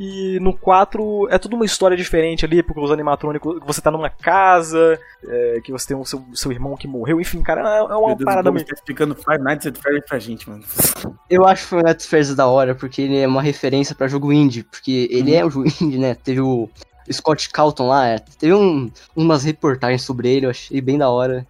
E 0.01 0.39
no 0.39 0.57
4 0.57 1.27
é 1.29 1.37
tudo 1.37 1.57
uma 1.57 1.65
história 1.65 1.97
diferente 1.97 2.45
ali, 2.45 2.63
porque 2.63 2.79
os 2.79 2.89
animatrônicos. 2.89 3.59
Você 3.65 3.81
tá 3.81 3.91
numa 3.91 4.09
casa, 4.09 4.97
é, 5.27 5.59
que 5.61 5.73
você 5.73 5.89
tem 5.89 5.97
o 5.97 6.05
seu, 6.05 6.23
seu 6.33 6.53
irmão 6.53 6.77
que 6.77 6.87
morreu, 6.87 7.19
enfim, 7.19 7.43
cara, 7.43 7.59
é, 7.59 7.79
é 7.79 7.83
uma 7.83 8.07
Meu 8.07 8.15
Deus, 8.15 8.23
parada 8.23 8.49
o 8.49 8.53
meio. 8.53 8.63
Bob 8.65 8.69
tá 8.69 8.79
explicando 8.79 9.13
Five 9.13 9.43
Nights 9.43 9.67
at 9.67 9.77
Freddy's 9.77 10.05
pra 10.07 10.17
gente, 10.17 10.49
mano. 10.49 10.63
Eu 11.29 11.45
acho 11.45 11.67
que 11.67 11.75
o 11.75 11.81
Night 11.81 12.07
Fairs 12.07 12.33
da 12.33 12.47
hora, 12.47 12.73
porque 12.73 13.01
ele 13.01 13.17
é 13.17 13.27
uma 13.27 13.41
referência 13.41 13.93
pra 13.93 14.07
jogo 14.07 14.31
indie, 14.31 14.63
porque 14.63 15.09
ele 15.11 15.35
é 15.35 15.45
um 15.45 15.51
jogo 15.51 15.67
indie, 15.81 15.97
né? 15.97 16.15
Teve 16.15 16.39
o 16.39 16.69
Scott 17.11 17.49
Calton 17.49 17.89
lá, 17.89 18.07
é, 18.07 18.19
teve 18.19 18.53
um, 18.53 18.89
umas 19.13 19.43
reportagens 19.43 20.03
sobre 20.03 20.29
ele, 20.29 20.45
eu 20.45 20.49
achei 20.51 20.79
bem 20.79 20.97
da 20.97 21.09
hora. 21.09 21.45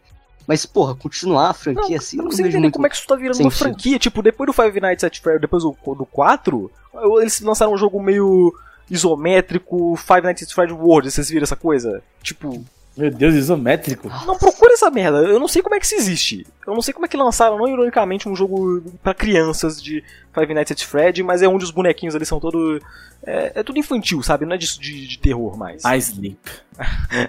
Mas, 0.47 0.65
porra, 0.65 0.95
continuar 0.95 1.51
a 1.51 1.53
franquia 1.53 1.97
assim, 1.97 2.17
Eu 2.17 2.21
não 2.21 2.23
não 2.23 2.31
consigo 2.31 2.47
entender 2.47 2.62
muito. 2.63 2.73
como 2.73 2.88
é 2.88 2.89
que 2.89 2.95
isso 2.95 3.05
tá 3.05 3.15
virando 3.15 3.39
uma 3.39 3.51
sentido. 3.51 3.59
franquia. 3.59 3.99
Tipo, 3.99 4.23
depois 4.23 4.47
do 4.47 4.53
Five 4.53 4.81
Nights 4.81 5.03
at 5.03 5.19
Freddy's, 5.19 5.41
depois 5.41 5.62
do, 5.62 5.77
do 5.93 6.05
4, 6.07 6.71
eles 7.19 7.39
lançaram 7.41 7.73
um 7.73 7.78
jogo 7.78 8.02
meio 8.02 8.54
isométrico, 8.89 9.95
Five 9.95 10.21
Nights 10.21 10.43
at 10.43 10.54
Freddy's 10.54 10.78
World, 10.78 11.10
vocês 11.12 11.30
viram 11.30 11.43
essa 11.43 11.56
coisa? 11.56 12.02
Tipo, 12.23 12.63
Meu 12.97 13.12
Deus, 13.12 13.36
isométrico. 13.36 14.10
não 14.25 14.38
procura 14.38 14.73
essa 14.73 14.89
merda, 14.89 15.19
eu 15.19 15.39
não 15.39 15.47
sei 15.47 15.62
como 15.62 15.75
é 15.75 15.80
que 15.80 15.86
isso 15.86 15.95
existe. 15.95 16.47
Eu 16.65 16.73
não 16.73 16.82
sei 16.82 16.93
como 16.93 17.06
é 17.06 17.10
que 17.10 17.15
lançaram, 17.17 17.58
não 17.58 17.67
ironicamente, 17.67 18.28
um 18.28 18.36
jogo 18.36 18.82
pra 19.04 19.13
crianças 19.13 19.82
de 19.82 20.04
Five 20.34 20.54
Nights 20.54 20.71
at 20.71 20.84
Freddy's, 20.84 21.25
mas 21.25 21.41
é 21.41 21.47
onde 21.47 21.63
os 21.63 21.71
bonequinhos 21.71 22.15
ali 22.15 22.25
são 22.25 22.39
todo... 22.39 22.82
É, 23.21 23.52
é 23.56 23.63
tudo 23.63 23.78
infantil, 23.80 24.23
sabe? 24.23 24.45
Não 24.45 24.56
é 24.56 24.58
de, 24.58 24.80
de, 24.80 25.08
de 25.08 25.19
terror 25.19 25.58
mais. 25.58 25.84
I 25.84 25.97
sleep. 25.97 26.39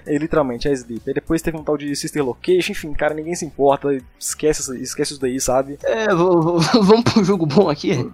É 0.07 0.17
literalmente, 0.17 0.69
é 0.69 0.73
Sleep. 0.73 1.03
Aí 1.09 1.13
depois 1.13 1.43
teve 1.43 1.57
um 1.57 1.65
tal 1.65 1.77
de 1.77 1.97
Sister 1.97 2.25
Location, 2.25 2.71
enfim, 2.71 2.93
cara, 2.93 3.13
ninguém 3.13 3.35
se 3.35 3.45
importa, 3.45 3.89
esquece, 4.17 4.81
esquece 4.81 5.13
isso 5.15 5.21
daí, 5.21 5.41
sabe? 5.41 5.77
É, 5.83 6.07
vamos 6.15 7.03
pro 7.03 7.25
jogo 7.25 7.47
bom 7.47 7.69
aqui? 7.69 8.09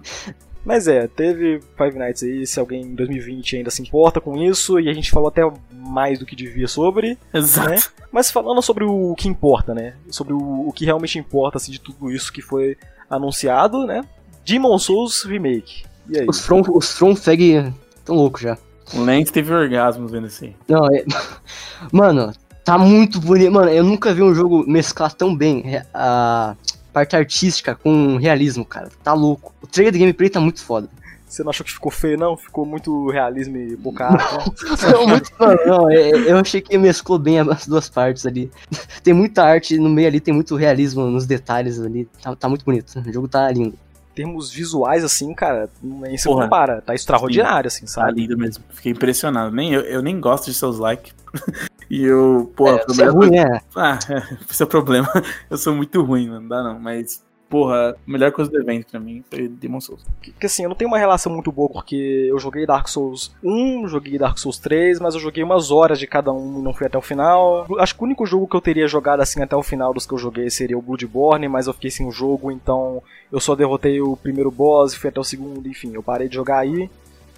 Mas 0.67 0.85
é, 0.85 1.07
teve 1.07 1.61
Five 1.77 1.97
Nights 1.97 2.23
aí, 2.23 2.45
se 2.45 2.59
alguém 2.59 2.81
em 2.81 2.93
2020 2.93 3.55
ainda 3.55 3.69
se 3.71 3.81
importa 3.81 4.19
com 4.19 4.35
isso, 4.43 4.77
e 4.81 4.89
a 4.89 4.93
gente 4.93 5.09
falou 5.09 5.29
até 5.29 5.41
mais 5.71 6.19
do 6.19 6.25
que 6.25 6.35
devia 6.35 6.67
sobre, 6.67 7.17
Exato. 7.33 7.69
né? 7.69 7.77
Mas 8.11 8.29
falando 8.29 8.61
sobre 8.61 8.83
o 8.83 9.15
que 9.15 9.29
importa, 9.29 9.73
né? 9.73 9.93
Sobre 10.09 10.33
o, 10.33 10.67
o 10.67 10.73
que 10.73 10.83
realmente 10.83 11.17
importa, 11.17 11.57
assim, 11.57 11.71
de 11.71 11.79
tudo 11.79 12.11
isso 12.11 12.33
que 12.33 12.41
foi 12.41 12.75
anunciado, 13.09 13.85
né? 13.87 14.03
Demon 14.45 14.77
Souls 14.77 15.23
Remake. 15.23 15.85
E 16.09 16.19
aí? 16.19 16.25
Os 16.27 16.41
From, 16.41 16.61
os 16.67 16.91
From 16.91 17.15
Fag 17.15 17.73
tão 18.03 18.15
loucos 18.15 18.41
já. 18.41 18.57
O 18.93 18.99
Lance 18.99 19.31
teve 19.31 19.53
orgasmos 19.53 20.11
vendo 20.11 20.27
assim. 20.27 20.53
Não, 20.67 20.85
é... 20.93 21.05
Mano, 21.93 22.33
tá 22.65 22.77
muito 22.77 23.21
bonito. 23.21 23.51
Mano, 23.53 23.69
eu 23.69 23.85
nunca 23.85 24.13
vi 24.13 24.21
um 24.21 24.35
jogo 24.35 24.65
mesclar 24.69 25.13
tão 25.13 25.33
bem 25.33 25.61
re- 25.61 25.85
a 25.93 26.55
parte 26.97 27.15
artística 27.15 27.75
com 27.75 28.17
realismo, 28.17 28.65
cara. 28.65 28.89
Tá 29.03 29.13
louco. 29.13 29.53
O 29.61 29.67
trailer 29.67 29.93
de 29.93 29.99
gameplay 29.99 30.29
tá 30.29 30.39
muito 30.39 30.63
foda. 30.63 30.89
Você 31.27 31.43
não 31.43 31.49
achou 31.49 31.65
que 31.65 31.71
ficou 31.73 31.91
feio, 31.91 32.17
não? 32.17 32.37
Ficou 32.37 32.65
muito 32.65 33.09
realismo 33.09 33.57
e 33.57 33.75
pouca 33.75 34.05
arte, 34.07 34.33
né? 34.63 34.75
Não, 34.93 35.07
muito, 35.07 35.29
mano, 35.37 35.59
não, 35.65 35.91
é- 35.91 36.31
eu 36.31 36.37
achei 36.37 36.61
que 36.61 36.77
mesclou 36.77 37.19
bem 37.19 37.37
as 37.39 37.67
duas 37.67 37.89
partes 37.89 38.25
ali. 38.25 38.49
Tem 39.03 39.13
muita 39.13 39.43
arte 39.43 39.77
no 39.77 39.89
meio 39.89 40.07
ali, 40.07 40.21
tem 40.21 40.33
muito 40.33 40.55
realismo 40.55 41.05
nos 41.07 41.25
detalhes 41.25 41.81
ali. 41.81 42.07
Tá, 42.21 42.33
tá 42.33 42.47
muito 42.47 42.63
bonito. 42.63 42.97
O 43.05 43.11
jogo 43.11 43.27
tá 43.27 43.51
lindo. 43.51 43.77
Termos 44.17 44.51
visuais, 44.51 45.03
assim, 45.03 45.33
cara, 45.33 45.69
nem 45.81 46.17
se 46.17 46.25
Porra. 46.25 46.43
compara. 46.43 46.81
Tá 46.81 46.95
extraordinário, 46.95 47.67
assim, 47.67 47.81
Tá 47.85 47.91
sabe? 47.91 48.21
lindo 48.21 48.37
mesmo. 48.37 48.63
Fiquei 48.69 48.91
impressionado. 48.91 49.55
Nem, 49.55 49.73
eu, 49.73 49.81
eu 49.81 50.01
nem 50.01 50.19
gosto 50.19 50.45
de 50.45 50.53
seus 50.55 50.79
likes. 50.79 51.13
e 51.89 52.03
eu, 52.03 52.51
pô, 52.55 52.67
É, 52.67 52.71
a 52.81 52.85
isso 52.89 53.01
é 53.03 53.07
ruim, 53.07 53.29
né? 53.29 53.61
Ah, 53.75 53.99
esse 54.49 54.61
é 54.61 54.65
o 54.65 54.69
problema. 54.69 55.07
Eu 55.49 55.57
sou 55.57 55.75
muito 55.75 56.01
ruim, 56.03 56.27
mano. 56.27 56.41
Não 56.41 56.47
dá 56.49 56.63
não. 56.63 56.79
Mas, 56.79 57.23
porra, 57.49 57.91
a 57.91 58.11
melhor 58.11 58.31
coisa 58.31 58.49
do 58.51 58.59
evento 58.59 58.87
pra 58.91 58.99
mim 58.99 59.23
foi 59.29 59.47
Demon 59.47 59.79
Souls. 59.79 60.05
Porque 60.21 60.45
assim, 60.45 60.63
eu 60.63 60.69
não 60.69 60.75
tenho 60.75 60.89
uma 60.89 60.97
relação 60.97 61.31
muito 61.31 61.51
boa, 61.51 61.69
porque 61.69 62.27
eu 62.29 62.37
joguei 62.39 62.65
Dark 62.65 62.87
Souls 62.87 63.33
1, 63.43 63.87
joguei 63.87 64.17
Dark 64.17 64.37
Souls 64.37 64.57
3, 64.59 64.99
mas 64.99 65.15
eu 65.15 65.19
joguei 65.19 65.43
umas 65.43 65.71
horas 65.71 65.99
de 65.99 66.07
cada 66.07 66.31
um 66.31 66.59
e 66.59 66.61
não 66.61 66.73
fui 66.73 66.87
até 66.87 66.97
o 66.97 67.01
final. 67.01 67.65
Acho 67.79 67.95
que 67.95 68.01
o 68.01 68.05
único 68.05 68.25
jogo 68.25 68.47
que 68.47 68.55
eu 68.55 68.61
teria 68.61 68.87
jogado 68.87 69.21
assim 69.21 69.41
até 69.41 69.55
o 69.55 69.63
final 69.63 69.93
dos 69.93 70.05
que 70.05 70.13
eu 70.13 70.17
joguei 70.17 70.49
seria 70.49 70.77
o 70.77 70.81
Bloodborne, 70.81 71.47
mas 71.47 71.67
eu 71.67 71.73
fiquei 71.73 71.91
sem 71.91 72.07
o 72.07 72.11
jogo, 72.11 72.51
então 72.51 73.01
eu 73.31 73.39
só 73.39 73.55
derrotei 73.55 74.01
o 74.01 74.15
primeiro 74.15 74.51
boss 74.51 74.93
e 74.93 74.99
fui 74.99 75.09
até 75.09 75.19
o 75.19 75.23
segundo, 75.23 75.67
enfim, 75.67 75.93
eu 75.93 76.03
parei 76.03 76.27
de 76.27 76.35
jogar 76.35 76.59
aí. 76.59 76.89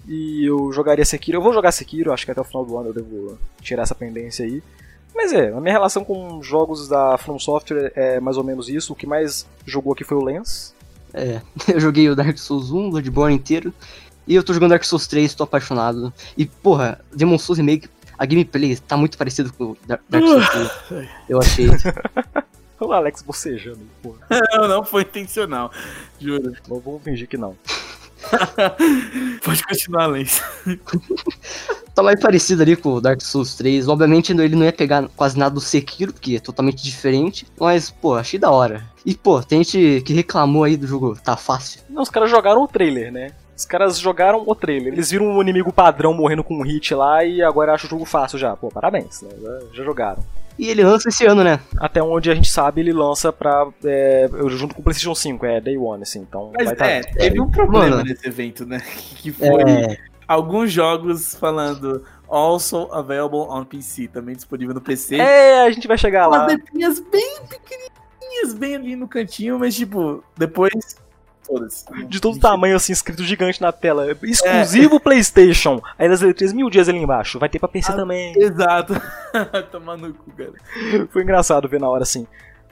E 0.08 0.46
eu 0.46 0.72
jogaria 0.72 1.06
Sekiro. 1.06 1.38
Eu 1.38 1.42
vou 1.42 1.54
jogar 1.54 1.72
Sekiro, 1.72 2.12
acho 2.12 2.26
que 2.26 2.32
até 2.32 2.42
o 2.42 2.44
final 2.44 2.66
do 2.66 2.78
ano 2.78 2.90
eu 2.90 2.94
devo 2.94 3.38
tirar 3.62 3.84
essa 3.84 3.94
pendência 3.94 4.44
aí. 4.44 4.64
Mas 5.14 5.34
é, 5.34 5.50
a 5.50 5.60
minha 5.60 5.74
relação 5.74 6.04
com 6.04 6.42
jogos 6.42 6.88
da 6.88 7.18
From 7.18 7.40
Software 7.40 7.92
é 7.96 8.20
mais 8.20 8.38
ou 8.38 8.44
menos 8.44 8.70
isso. 8.70 8.94
O 8.94 8.96
que 8.96 9.08
mais 9.08 9.48
jogou 9.66 9.94
aqui 9.94 10.04
foi 10.04 10.18
o 10.18 10.24
Lens. 10.24 10.74
É, 11.14 11.42
eu 11.68 11.80
joguei 11.80 12.10
o 12.10 12.16
Dark 12.16 12.38
Souls 12.38 12.72
1, 12.72 12.92
Bloodborne 12.92 13.36
inteiro. 13.36 13.74
E 14.28 14.36
eu 14.36 14.44
tô 14.44 14.54
jogando 14.54 14.72
Dark 14.72 14.84
Souls 14.84 15.08
3, 15.08 15.34
tô 15.34 15.44
apaixonado. 15.44 16.14
E, 16.38 16.46
porra, 16.46 17.00
Demon 17.14 17.38
Souls 17.38 17.58
Remake, 17.58 17.90
a 18.18 18.26
gameplay 18.26 18.76
tá 18.78 18.96
muito 18.96 19.18
parecido 19.18 19.52
com 19.52 19.76
Dark 19.86 20.04
Souls 20.26 20.50
3. 20.88 21.10
Eu 21.28 21.40
achei. 21.42 21.68
O 22.80 22.94
Alex 22.94 23.22
bocejando, 23.22 23.82
pô. 24.02 24.16
Não, 24.54 24.68
não 24.68 24.84
foi 24.86 25.02
intencional. 25.02 25.72
Juro. 26.20 26.54
Vamos 26.68 27.04
fingir 27.04 27.28
que 27.28 27.38
não. 27.38 27.58
Pode 29.44 29.64
continuar, 29.64 30.08
Lance. 30.08 30.42
tá 31.96 32.04
mais 32.04 32.20
parecido 32.20 32.62
ali 32.62 32.76
com 32.76 32.94
o 32.94 33.02
Dark 33.02 33.22
Souls 33.22 33.56
3. 33.56 33.88
Obviamente 33.88 34.32
ele 34.32 34.56
não 34.56 34.66
ia 34.66 34.74
pegar 34.74 35.08
quase 35.16 35.38
nada 35.38 35.56
do 35.56 35.62
Sekiro, 35.62 36.14
porque 36.14 36.36
é 36.36 36.40
totalmente 36.40 36.84
diferente. 36.84 37.48
Mas, 37.60 37.90
pô, 37.90 38.16
achei 38.16 38.40
da 38.40 38.52
hora. 38.52 38.84
E, 39.06 39.16
pô, 39.16 39.42
tem 39.42 39.64
gente 39.64 40.02
que 40.06 40.14
reclamou 40.14 40.64
aí 40.64 40.76
do 40.76 40.88
jogo, 40.88 41.18
tá 41.24 41.36
fácil. 41.36 41.82
Não, 41.90 42.02
os 42.02 42.10
caras 42.10 42.30
jogaram 42.30 42.64
o 42.64 42.68
trailer, 42.68 43.12
né? 43.12 43.32
Os 43.56 43.66
caras 43.66 44.00
jogaram 44.00 44.44
o 44.46 44.56
trailer. 44.56 44.94
Eles 44.94 45.12
viram 45.12 45.26
um 45.26 45.42
inimigo 45.42 45.74
padrão 45.74 46.14
morrendo 46.14 46.44
com 46.44 46.56
um 46.56 46.64
hit 46.64 46.94
lá 46.96 47.26
e 47.26 47.42
agora 47.42 47.74
acham 47.74 47.88
o 47.88 47.90
jogo 47.90 48.06
fácil 48.06 48.38
já. 48.38 48.56
Pô, 48.56 48.70
parabéns, 48.70 49.22
né? 49.22 49.30
Já, 49.42 49.60
já 49.74 49.84
jogaram. 49.84 50.24
E 50.60 50.68
ele 50.68 50.84
lança 50.84 51.08
esse 51.08 51.26
ano, 51.26 51.42
né? 51.42 51.58
Até 51.78 52.04
onde 52.04 52.30
a 52.30 52.36
gente 52.36 52.52
sabe, 52.52 52.82
ele 52.82 52.92
lança 52.92 53.32
pra. 53.32 53.66
É, 53.86 54.30
junto 54.50 54.76
com 54.76 54.82
o 54.82 54.84
PlayStation 54.84 55.16
5, 55.16 55.46
é 55.46 55.62
Day 55.62 55.78
One, 55.78 56.04
assim. 56.04 56.20
Então 56.20 56.52
Mas 56.54 56.66
vai 56.66 56.76
tá. 56.76 56.86
é, 56.86 57.02
teve 57.02 57.40
um 57.40 57.50
problema 57.50 57.90
Mano. 57.90 58.04
nesse 58.04 58.28
evento, 58.28 58.66
né? 58.66 58.82
Que 59.20 59.32
foi 59.32 59.48
É, 59.62 59.98
alguns 60.28 60.70
jogos 60.70 61.34
falando 61.36 62.04
also 62.28 62.90
available 62.92 63.40
on 63.50 63.64
PC, 63.64 64.10
também 64.10 64.36
disponível 64.36 64.76
no 64.76 64.82
PC. 64.82 65.16
É, 65.16 65.62
a 65.62 65.72
gente 65.72 65.88
vai 65.88 65.98
chegar 65.98 66.28
lá. 66.28 66.40
Umas 66.40 66.54
letrinhas 66.54 67.00
bem 67.00 67.38
pequenininhas, 67.48 68.54
bem 68.54 68.76
ali 68.76 68.96
no 68.98 69.08
cantinho, 69.08 69.58
mas 69.58 69.74
tipo, 69.76 70.22
depois. 70.38 70.74
Foda-se. 71.50 71.86
De 72.06 72.22
todo 72.22 72.40
tamanho, 72.40 72.76
assim, 72.76 72.94
escrito 72.94 73.24
gigante 73.24 73.60
na 73.60 73.72
tela. 73.72 74.16
Exclusivo 74.22 75.00
PlayStation. 75.00 75.82
Aí 75.98 76.08
nas 76.08 76.22
letrinhas 76.22 76.54
mil 76.54 76.70
dias 76.70 76.88
ali 76.88 77.00
embaixo. 77.00 77.40
Vai 77.40 77.50
ter 77.50 77.58
pra 77.58 77.68
PC 77.68 77.92
Ah, 77.92 77.96
também. 77.96 78.34
Exato. 78.38 78.94
Tomar 79.72 79.98
no 79.98 80.14
cu, 80.14 80.32
cara. 80.32 80.54
Foi 81.10 81.24
engraçado 81.24 81.68
ver 81.68 81.80
na 81.80 81.90
hora, 81.90 82.04
assim. 82.04 82.28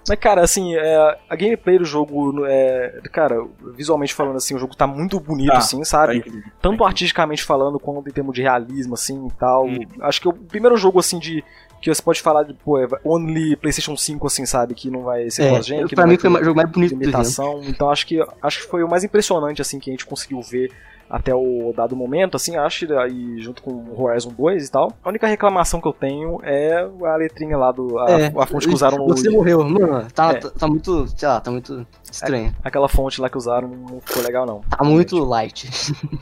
Mas, 0.07 0.19
cara, 0.19 0.41
assim, 0.41 0.73
é, 0.73 1.17
a 1.29 1.35
gameplay 1.35 1.77
do 1.77 1.83
jogo, 1.83 2.45
é, 2.45 3.01
cara, 3.11 3.45
visualmente 3.75 4.13
falando, 4.13 4.37
assim, 4.37 4.55
o 4.55 4.59
jogo 4.59 4.73
tá 4.73 4.87
muito 4.87 5.19
bonito, 5.19 5.51
Tá, 5.51 5.57
assim, 5.57 5.79
Tá 5.79 5.85
sabe? 5.85 6.23
Tanto 6.61 6.77
Tá 6.77 6.87
artisticamente 6.87 7.43
falando, 7.43 7.77
quanto 7.77 8.07
em 8.07 8.13
termos 8.13 8.33
de 8.33 8.41
realismo, 8.41 8.93
assim, 8.93 9.27
e 9.27 9.31
tal. 9.31 9.65
Hum. 9.65 9.79
Acho 9.99 10.21
que 10.21 10.27
é 10.27 10.31
o 10.31 10.33
primeiro 10.33 10.77
jogo, 10.77 10.99
assim, 10.99 11.19
de... 11.19 11.43
Que 11.81 11.93
você 11.93 12.01
pode 12.01 12.21
falar 12.21 12.43
de, 12.43 12.53
pô, 12.53 12.79
é 12.79 12.87
only 13.05 13.55
PlayStation 13.55 13.95
5, 13.95 14.25
assim, 14.27 14.45
sabe? 14.45 14.73
Que 14.73 14.89
não 14.89 15.03
vai 15.03 15.29
ser 15.29 15.43
é, 15.43 15.49
cross-gen, 15.49 15.87
que 15.87 15.95
pra 15.95 16.07
mim 16.07 16.17
foi 16.17 16.29
o 16.29 16.43
jogo 16.43 16.55
mais 16.55 16.69
bonito 16.69 16.89
do 16.91 16.95
evento. 16.95 17.11
limitação. 17.11 17.61
Então 17.65 17.89
acho 17.89 18.05
que 18.07 18.23
acho 18.41 18.61
que 18.61 18.67
foi 18.67 18.83
o 18.83 18.87
mais 18.87 19.03
impressionante 19.03 19.61
assim 19.61 19.79
que 19.79 19.89
a 19.89 19.93
gente 19.93 20.05
conseguiu 20.05 20.41
ver 20.41 20.71
até 21.09 21.33
o 21.33 21.73
dado 21.75 21.95
momento, 21.95 22.35
assim, 22.35 22.55
acho, 22.55 22.91
aí 22.99 23.39
junto 23.41 23.61
com 23.61 23.71
o 23.71 24.01
Horizon 24.03 24.31
2 24.37 24.67
e 24.67 24.71
tal. 24.71 24.91
A 25.03 25.09
única 25.09 25.25
reclamação 25.27 25.79
que 25.79 25.87
eu 25.87 25.93
tenho 25.93 26.39
é 26.43 26.87
a 27.05 27.15
letrinha 27.15 27.57
lá 27.57 27.71
do 27.71 27.97
a, 27.99 28.09
É, 28.11 28.27
a 28.27 28.45
fonte 28.45 28.67
que 28.67 28.73
usaram 28.73 28.97
no 28.97 29.07
Você 29.07 29.29
morreu, 29.29 29.63
mano. 29.63 30.05
Tá, 30.13 30.31
É. 30.31 30.33
tá, 30.35 30.49
tá 30.49 30.67
muito, 30.67 31.07
sei 31.17 31.27
lá, 31.27 31.39
tá 31.39 31.49
muito 31.51 31.85
estranho. 32.11 32.53
aquela 32.63 32.87
fonte 32.89 33.21
lá 33.21 33.29
que 33.29 33.37
usaram 33.37 33.67
não 33.69 34.01
ficou 34.01 34.21
legal 34.23 34.45
não. 34.45 34.61
Tá 34.69 34.83
muito 34.83 35.17
light. 35.23 35.69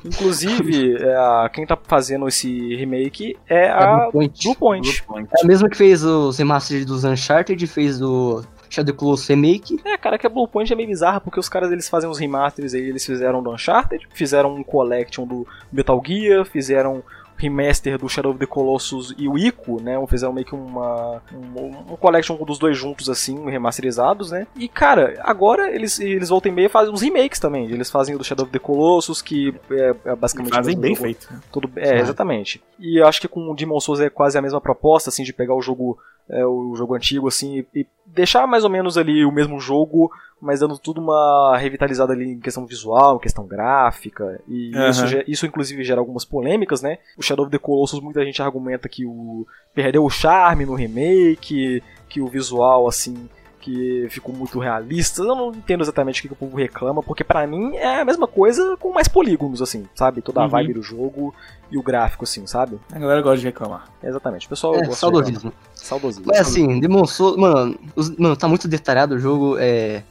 Inclusive, 0.05 0.95
é, 1.03 1.15
a- 1.15 1.49
quem 1.53 1.65
tá 1.65 1.77
fazendo 1.83 2.27
esse 2.27 2.75
remake 2.75 3.37
é 3.49 3.65
É 3.65 3.69
a 3.71 3.97
Blue 4.01 4.11
Point. 4.11 4.43
Blue 4.43 4.55
Point. 4.55 4.87
Blue 4.91 5.07
Point. 5.07 5.29
É 5.37 5.43
a 5.43 5.47
mesma 5.47 5.69
que 5.69 5.77
fez 5.77 6.03
os 6.03 6.37
remasters 6.37 6.85
dos 6.85 7.03
Uncharted, 7.03 7.65
fez 7.67 7.97
do 7.99 8.43
Shadow 8.75 8.91
of 8.91 8.93
the 8.93 8.99
Colossus 8.99 9.27
Remake. 9.27 9.79
É, 9.85 9.97
cara, 9.97 10.17
que 10.17 10.27
a 10.27 10.29
Blue 10.29 10.47
Point 10.47 10.71
é 10.71 10.75
meio 10.75 10.89
bizarra, 10.89 11.19
porque 11.21 11.39
os 11.39 11.49
caras 11.49 11.71
eles 11.71 11.89
fazem 11.89 12.09
os 12.09 12.19
remasters 12.19 12.73
aí, 12.73 12.81
eles 12.87 13.05
fizeram 13.05 13.41
do 13.41 13.51
Uncharted, 13.51 14.07
fizeram 14.13 14.53
um 14.53 14.63
collection 14.63 15.25
do 15.25 15.47
Metal 15.71 16.01
Gear, 16.05 16.45
fizeram 16.45 17.03
remaster 17.37 17.97
do 17.97 18.07
Shadow 18.07 18.31
of 18.31 18.39
the 18.39 18.45
Colossus 18.45 19.13
e 19.17 19.27
o 19.27 19.37
Ico, 19.37 19.81
né? 19.81 19.95
Fizeram 20.07 20.31
meio 20.31 20.47
que 20.47 20.55
uma 20.55 21.21
um, 21.33 21.93
um 21.93 21.97
collection 21.97 22.37
dos 22.37 22.57
dois 22.57 22.77
juntos 22.77 23.09
assim, 23.09 23.49
remasterizados, 23.49 24.31
né? 24.31 24.47
E 24.55 24.69
cara, 24.69 25.15
agora 25.21 25.69
eles 25.73 25.99
eles 25.99 26.29
voltam 26.29 26.49
e 26.49 26.55
meia 26.55 26.69
fazem 26.69 26.93
uns 26.93 27.01
remakes 27.01 27.37
também. 27.39 27.69
Eles 27.69 27.91
fazem 27.91 28.15
o 28.15 28.17
do 28.17 28.23
Shadow 28.23 28.43
of 28.45 28.53
the 28.53 28.59
Colossus, 28.59 29.21
que 29.21 29.53
é, 29.69 29.93
é 30.05 30.15
basicamente 30.15 30.53
Fazem 30.53 30.77
bem 30.79 30.95
jogo. 30.95 31.03
feito. 31.07 31.27
Tudo, 31.51 31.69
é, 31.75 31.95
Ah. 31.95 31.99
exatamente. 31.99 32.63
E 32.79 33.01
eu 33.01 33.05
acho 33.05 33.19
que 33.19 33.27
com 33.27 33.51
o 33.51 33.53
Demon 33.55 33.81
Souls 33.81 33.99
é 33.99 34.09
quase 34.09 34.37
a 34.37 34.41
mesma 34.41 34.61
proposta, 34.61 35.09
assim, 35.09 35.23
de 35.23 35.33
pegar 35.33 35.55
o 35.55 35.61
jogo 35.61 35.97
é, 36.29 36.45
o 36.45 36.75
jogo 36.75 36.95
antigo, 36.95 37.27
assim, 37.27 37.65
e, 37.73 37.85
deixar 38.05 38.47
mais 38.47 38.63
ou 38.63 38.69
menos 38.69 38.97
ali 38.97 39.25
o 39.25 39.31
mesmo 39.31 39.59
jogo, 39.59 40.11
mas 40.41 40.59
dando 40.59 40.77
tudo 40.77 41.01
uma 41.01 41.57
revitalizada 41.57 42.13
ali 42.13 42.33
em 42.33 42.39
questão 42.39 42.65
visual, 42.65 43.15
em 43.15 43.19
questão 43.19 43.45
gráfica, 43.47 44.39
e 44.47 44.75
Aham. 44.75 44.89
isso, 44.89 45.05
isso 45.27 45.45
inclusive 45.45 45.83
gera 45.83 45.99
algumas 45.99 46.25
polêmicas, 46.25 46.81
né? 46.81 46.97
O 47.17 47.21
Shadow 47.23 47.45
of 47.45 47.51
the 47.51 47.57
Colossus, 47.57 47.99
muita 47.99 48.23
gente 48.23 48.41
argumenta 48.41 48.87
que 48.89 49.05
o 49.05 49.45
perdeu 49.73 50.03
o 50.03 50.09
charme 50.09 50.65
no 50.65 50.75
remake, 50.75 51.81
que 52.09 52.21
o 52.21 52.27
visual, 52.27 52.87
assim, 52.87 53.29
que 53.59 54.05
ficou 54.11 54.33
muito 54.35 54.59
realista. 54.59 55.23
Eu 55.23 55.35
não 55.35 55.49
entendo 55.49 55.81
exatamente 55.81 56.19
o 56.19 56.21
que, 56.21 56.27
que 56.27 56.33
o 56.35 56.37
povo 56.37 56.55
reclama, 56.55 57.01
porque 57.01 57.23
pra 57.23 57.47
mim 57.47 57.75
é 57.77 58.01
a 58.01 58.05
mesma 58.05 58.27
coisa 58.27 58.77
com 58.77 58.93
mais 58.93 59.07
polígonos, 59.07 59.59
assim, 59.59 59.87
sabe? 59.95 60.21
Toda 60.21 60.41
a 60.41 60.43
Uhum. 60.43 60.49
vibe 60.49 60.73
do 60.75 60.83
jogo 60.83 61.33
e 61.71 61.77
o 61.77 61.83
gráfico, 61.83 62.23
assim, 62.23 62.45
sabe? 62.47 62.79
A 62.91 62.99
galera 62.99 63.21
gosta 63.21 63.37
de 63.39 63.45
reclamar. 63.45 63.85
Exatamente. 64.03 64.45
O 64.45 64.49
pessoal 64.49 64.73
É, 64.75 64.77
gosta 64.79 64.91
de 64.93 64.97
saudosismo. 64.99 65.35
reclamar. 65.35 65.57
Saudosismo. 65.73 66.25
Mas 66.27 66.39
assim, 66.41 66.79
demonstrou. 66.79 67.37
Mano, 67.37 67.77
os- 67.95 68.09
mano, 68.17 68.35
tá 68.35 68.47
muito 68.47 68.67
detalhado 68.67 69.15
o 69.15 69.19
jogo. 69.19 69.57
É. 69.59 70.03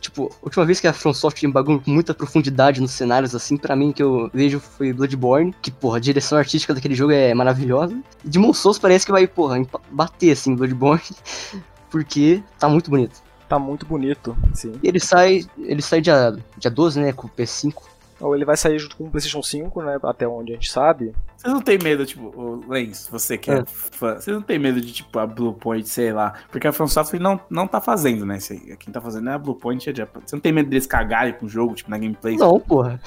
Tipo, 0.00 0.32
a 0.42 0.46
última 0.46 0.64
vez 0.64 0.80
que 0.80 0.88
a 0.88 0.92
From 0.92 1.14
Software 1.14 1.48
bagulho 1.52 1.80
com 1.80 1.90
muita 1.92 2.12
profundidade 2.12 2.80
nos 2.80 2.90
cenários, 2.90 3.36
assim, 3.36 3.56
pra 3.56 3.76
mim, 3.76 3.92
que 3.92 4.02
eu 4.02 4.28
vejo 4.34 4.58
foi 4.58 4.92
Bloodborne, 4.92 5.54
que, 5.62 5.70
porra, 5.70 5.98
a 5.98 6.00
direção 6.00 6.36
artística 6.36 6.74
daquele 6.74 6.94
jogo 6.96 7.12
é 7.12 7.32
maravilhosa. 7.32 7.96
E 8.24 8.28
Demon 8.28 8.52
Souls 8.52 8.80
parece 8.80 9.06
que 9.06 9.12
vai, 9.12 9.28
porra, 9.28 9.64
bater, 9.92 10.32
assim, 10.32 10.56
Bloodborne, 10.56 11.00
porque 11.88 12.42
tá 12.58 12.68
muito 12.68 12.90
bonito. 12.90 13.22
Tá 13.48 13.58
muito 13.60 13.86
bonito, 13.86 14.36
sim. 14.54 14.72
E 14.82 14.88
ele 14.88 14.98
sai, 14.98 15.44
ele 15.58 15.82
sai 15.82 16.00
dia, 16.00 16.34
dia 16.58 16.70
12, 16.70 16.98
né, 17.00 17.12
com 17.12 17.26
o 17.26 17.30
P5. 17.30 17.72
Ou 18.22 18.34
ele 18.36 18.44
vai 18.44 18.56
sair 18.56 18.78
junto 18.78 18.96
com 18.96 19.04
o 19.04 19.10
PlayStation 19.10 19.42
5, 19.42 19.82
né? 19.82 19.98
Até 20.04 20.26
onde 20.28 20.52
a 20.52 20.54
gente 20.54 20.70
sabe. 20.70 21.12
Vocês 21.36 21.52
não 21.52 21.60
tem 21.60 21.76
medo, 21.82 22.06
tipo, 22.06 22.28
o 22.28 22.60
Lens, 22.70 23.08
você 23.10 23.36
que 23.36 23.50
é, 23.50 23.58
É. 23.58 23.64
fã, 23.66 24.14
vocês 24.14 24.34
não 24.34 24.42
tem 24.42 24.58
medo 24.58 24.80
de, 24.80 24.92
tipo, 24.92 25.18
a 25.18 25.26
Bluepoint, 25.26 25.88
sei 25.88 26.12
lá, 26.12 26.32
porque 26.50 26.68
a 26.68 26.72
From 26.72 26.86
Software 26.86 27.18
não, 27.20 27.40
não 27.50 27.66
tá 27.66 27.80
fazendo, 27.80 28.24
né. 28.24 28.38
Quem 28.78 28.92
tá 28.92 29.00
fazendo 29.00 29.28
é 29.28 29.32
a 29.32 29.38
Bluepoint, 29.38 29.88
é. 29.90 29.92
Você 29.92 30.36
não 30.36 30.40
tem 30.40 30.52
medo 30.52 30.70
deles 30.70 30.86
cagarem 30.86 31.34
com 31.34 31.46
o 31.46 31.48
jogo, 31.48 31.74
tipo, 31.74 31.90
na 31.90 31.98
gameplay? 31.98 32.36
Não, 32.36 32.60
porra. 32.60 33.00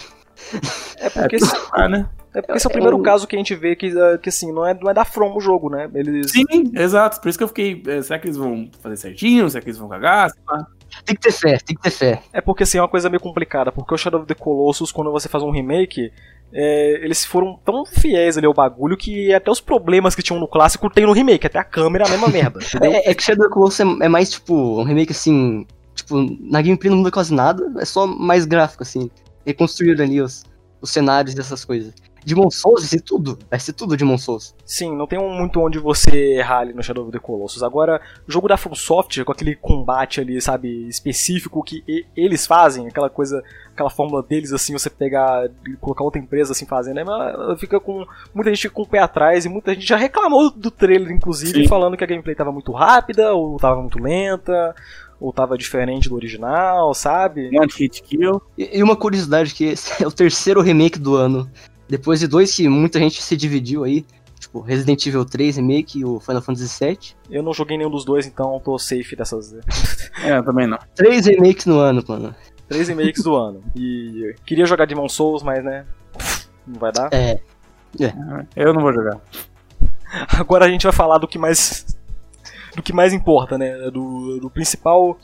É 0.99 1.09
porque, 1.09 1.37
esse, 1.37 1.49
Ah, 1.71 1.87
né? 1.87 2.09
é 2.33 2.41
porque 2.41 2.57
esse 2.57 2.67
é 2.67 2.69
o 2.69 2.71
é 2.71 2.73
primeiro 2.73 2.97
um- 2.97 3.01
caso 3.01 3.25
que 3.25 3.35
a 3.37 3.39
gente 3.39 3.55
vê 3.55 3.73
que, 3.75 3.87
eh, 3.97 4.17
que 4.17 4.27
assim, 4.27 4.51
não 4.51 4.65
é, 4.67 4.73
não 4.73 4.89
é 4.89 4.93
da 4.93 5.05
From 5.05 5.33
o 5.35 5.39
jogo, 5.39 5.69
né? 5.69 5.89
Eles. 5.93 6.31
Sim, 6.31 6.45
exato. 6.73 7.21
Por 7.21 7.29
isso 7.29 7.37
que 7.37 7.43
eu 7.43 7.47
fiquei, 7.47 7.81
eh, 7.87 8.01
será 8.01 8.19
que 8.19 8.27
eles 8.27 8.35
vão 8.35 8.69
fazer 8.81 8.97
certinho? 8.97 9.49
Será 9.49 9.61
que 9.61 9.69
eles 9.69 9.79
vão 9.79 9.87
cagar? 9.87 10.29
Sei 10.31 10.39
lá. 10.45 10.67
Tem 11.03 11.15
que 11.15 11.21
ter 11.21 11.31
fé, 11.31 11.57
tem 11.57 11.75
que 11.75 11.81
ter 11.81 11.91
fé. 11.91 12.21
É 12.31 12.41
porque 12.41 12.63
assim, 12.63 12.77
é 12.77 12.81
uma 12.81 12.87
coisa 12.87 13.09
meio 13.09 13.19
complicada, 13.19 13.71
porque 13.71 13.93
o 13.93 13.97
Shadow 13.97 14.21
of 14.21 14.27
the 14.27 14.33
Colossus, 14.33 14.91
quando 14.91 15.11
você 15.11 15.27
faz 15.27 15.43
um 15.43 15.51
remake, 15.51 16.11
é, 16.53 16.99
eles 17.03 17.25
foram 17.25 17.59
tão 17.65 17.85
fiéis 17.85 18.37
ali 18.37 18.45
ao 18.45 18.53
bagulho 18.53 18.95
que 18.95 19.33
até 19.33 19.51
os 19.51 19.59
problemas 19.59 20.15
que 20.15 20.23
tinham 20.23 20.39
no 20.39 20.47
clássico 20.47 20.89
tem 20.89 21.05
no 21.05 21.11
remake, 21.11 21.47
até 21.47 21.59
a 21.59 21.63
câmera 21.63 22.05
é 22.05 22.07
a 22.07 22.11
mesma 22.11 22.27
merda? 22.27 22.59
É, 22.81 23.11
é 23.11 23.13
que 23.13 23.23
Shadow 23.23 23.45
of 23.45 23.49
the 23.49 23.53
Colossus 23.53 23.79
é, 23.79 24.05
é 24.05 24.09
mais, 24.09 24.31
tipo, 24.31 24.79
um 24.79 24.83
remake, 24.83 25.11
assim, 25.11 25.65
tipo, 25.93 26.15
na 26.39 26.61
gameplay 26.61 26.89
não 26.89 26.97
muda 26.97 27.11
quase 27.11 27.33
nada, 27.33 27.73
é 27.79 27.85
só 27.85 28.05
mais 28.07 28.45
gráfico, 28.45 28.83
assim. 28.83 29.09
Reconstruir 29.45 30.01
ali 30.01 30.21
os, 30.21 30.43
os 30.81 30.89
cenários 30.89 31.35
e 31.35 31.39
essas 31.39 31.65
coisas. 31.65 31.93
Demon 32.25 32.49
Souls 32.49 32.81
vai 32.81 32.89
ser 32.89 33.01
tudo, 33.01 33.37
vai 33.49 33.59
ser 33.59 33.73
tudo 33.73 33.95
Demon 33.95 34.17
Souls. 34.17 34.55
Sim, 34.65 34.95
não 34.95 35.05
tem 35.07 35.19
um- 35.19 35.29
muito 35.37 35.59
onde 35.61 35.77
você 35.79 36.33
errar 36.37 36.59
ali 36.59 36.73
no 36.73 36.81
Shadow 36.81 37.03
of 37.03 37.11
the 37.11 37.19
Colossus. 37.19 37.61
Agora, 37.61 38.01
o 38.27 38.31
jogo 38.31 38.47
da 38.47 38.57
From 38.57 38.73
Software, 38.75 39.23
com 39.23 39.31
aquele 39.31 39.55
combate 39.55 40.19
ali, 40.19 40.41
sabe, 40.41 40.87
específico 40.87 41.63
que 41.63 41.83
e- 41.87 42.05
eles 42.15 42.45
fazem, 42.47 42.87
aquela 42.87 43.09
coisa, 43.09 43.43
aquela 43.73 43.89
fórmula 43.89 44.23
deles, 44.23 44.51
assim, 44.51 44.73
você 44.73 44.89
pegar 44.89 45.47
e 45.67 45.75
colocar 45.77 46.03
outra 46.03 46.19
empresa 46.19 46.51
assim 46.53 46.65
fazendo, 46.65 46.95
né, 46.95 47.03
mas 47.03 47.59
fica 47.59 47.79
com. 47.79 48.05
Muita 48.33 48.49
gente 48.49 48.61
fica 48.63 48.73
com 48.73 48.81
o 48.81 48.87
pé 48.87 48.99
atrás 48.99 49.45
e 49.45 49.49
muita 49.49 49.73
gente 49.73 49.85
já 49.87 49.95
reclamou 49.97 50.49
do 50.49 50.71
trailer, 50.71 51.11
inclusive, 51.11 51.61
Sim. 51.63 51.67
falando 51.67 51.95
que 51.95 52.03
a 52.03 52.07
gameplay 52.07 52.35
tava 52.35 52.51
muito 52.51 52.71
rápida, 52.71 53.33
ou 53.33 53.57
tava 53.57 53.79
muito 53.81 53.99
lenta, 54.01 54.73
ou 55.19 55.31
tava 55.31 55.57
diferente 55.57 56.09
do 56.09 56.15
original, 56.15 56.93
sabe? 56.93 57.49
De 57.49 57.57
hit 57.77 58.01
kill. 58.03 58.41
E, 58.57 58.79
e 58.79 58.83
uma 58.83 58.95
curiosidade, 58.95 59.53
que 59.53 59.65
esse 59.65 60.01
é 60.03 60.07
o 60.07 60.11
terceiro 60.11 60.61
remake 60.61 60.97
do 60.99 61.15
ano. 61.15 61.49
Depois 61.87 62.19
de 62.19 62.27
dois 62.27 62.53
que 62.55 62.67
muita 62.67 62.99
gente 62.99 63.21
se 63.21 63.37
dividiu 63.37 63.83
aí, 63.83 64.05
tipo, 64.39 64.59
Resident 64.59 65.05
Evil 65.05 65.25
3 65.25 65.57
Remake 65.57 65.99
e 65.99 66.05
o 66.05 66.19
Final 66.19 66.41
Fantasy 66.41 66.83
VII. 66.85 66.97
Eu 67.29 67.43
não 67.43 67.53
joguei 67.53 67.77
nenhum 67.77 67.89
dos 67.89 68.05
dois, 68.05 68.25
então 68.25 68.59
tô 68.63 68.77
safe 68.79 69.15
dessas. 69.15 69.53
É, 70.23 70.37
eu 70.37 70.43
também 70.43 70.67
não. 70.67 70.79
Três 70.95 71.25
remakes 71.25 71.65
no 71.65 71.77
ano, 71.79 72.03
mano. 72.07 72.35
Três 72.67 72.87
remakes 72.87 73.23
do 73.23 73.35
ano. 73.35 73.63
E 73.75 74.33
queria 74.45 74.65
jogar 74.65 74.85
Demon 74.85 75.07
Souls, 75.07 75.43
mas 75.43 75.63
né. 75.63 75.85
Não 76.65 76.79
vai 76.79 76.91
dar. 76.91 77.09
É, 77.13 77.39
Eu 78.55 78.73
não 78.73 78.81
vou 78.81 78.91
jogar. 78.91 79.19
Agora 80.39 80.65
a 80.65 80.69
gente 80.69 80.83
vai 80.83 80.93
falar 80.93 81.17
do 81.17 81.27
que 81.27 81.37
mais. 81.37 81.85
Do 82.75 82.81
que 82.81 82.91
mais 82.91 83.13
importa, 83.13 83.57
né? 83.57 83.89
Do, 83.91 84.39
do 84.39 84.49
principal. 84.49 85.17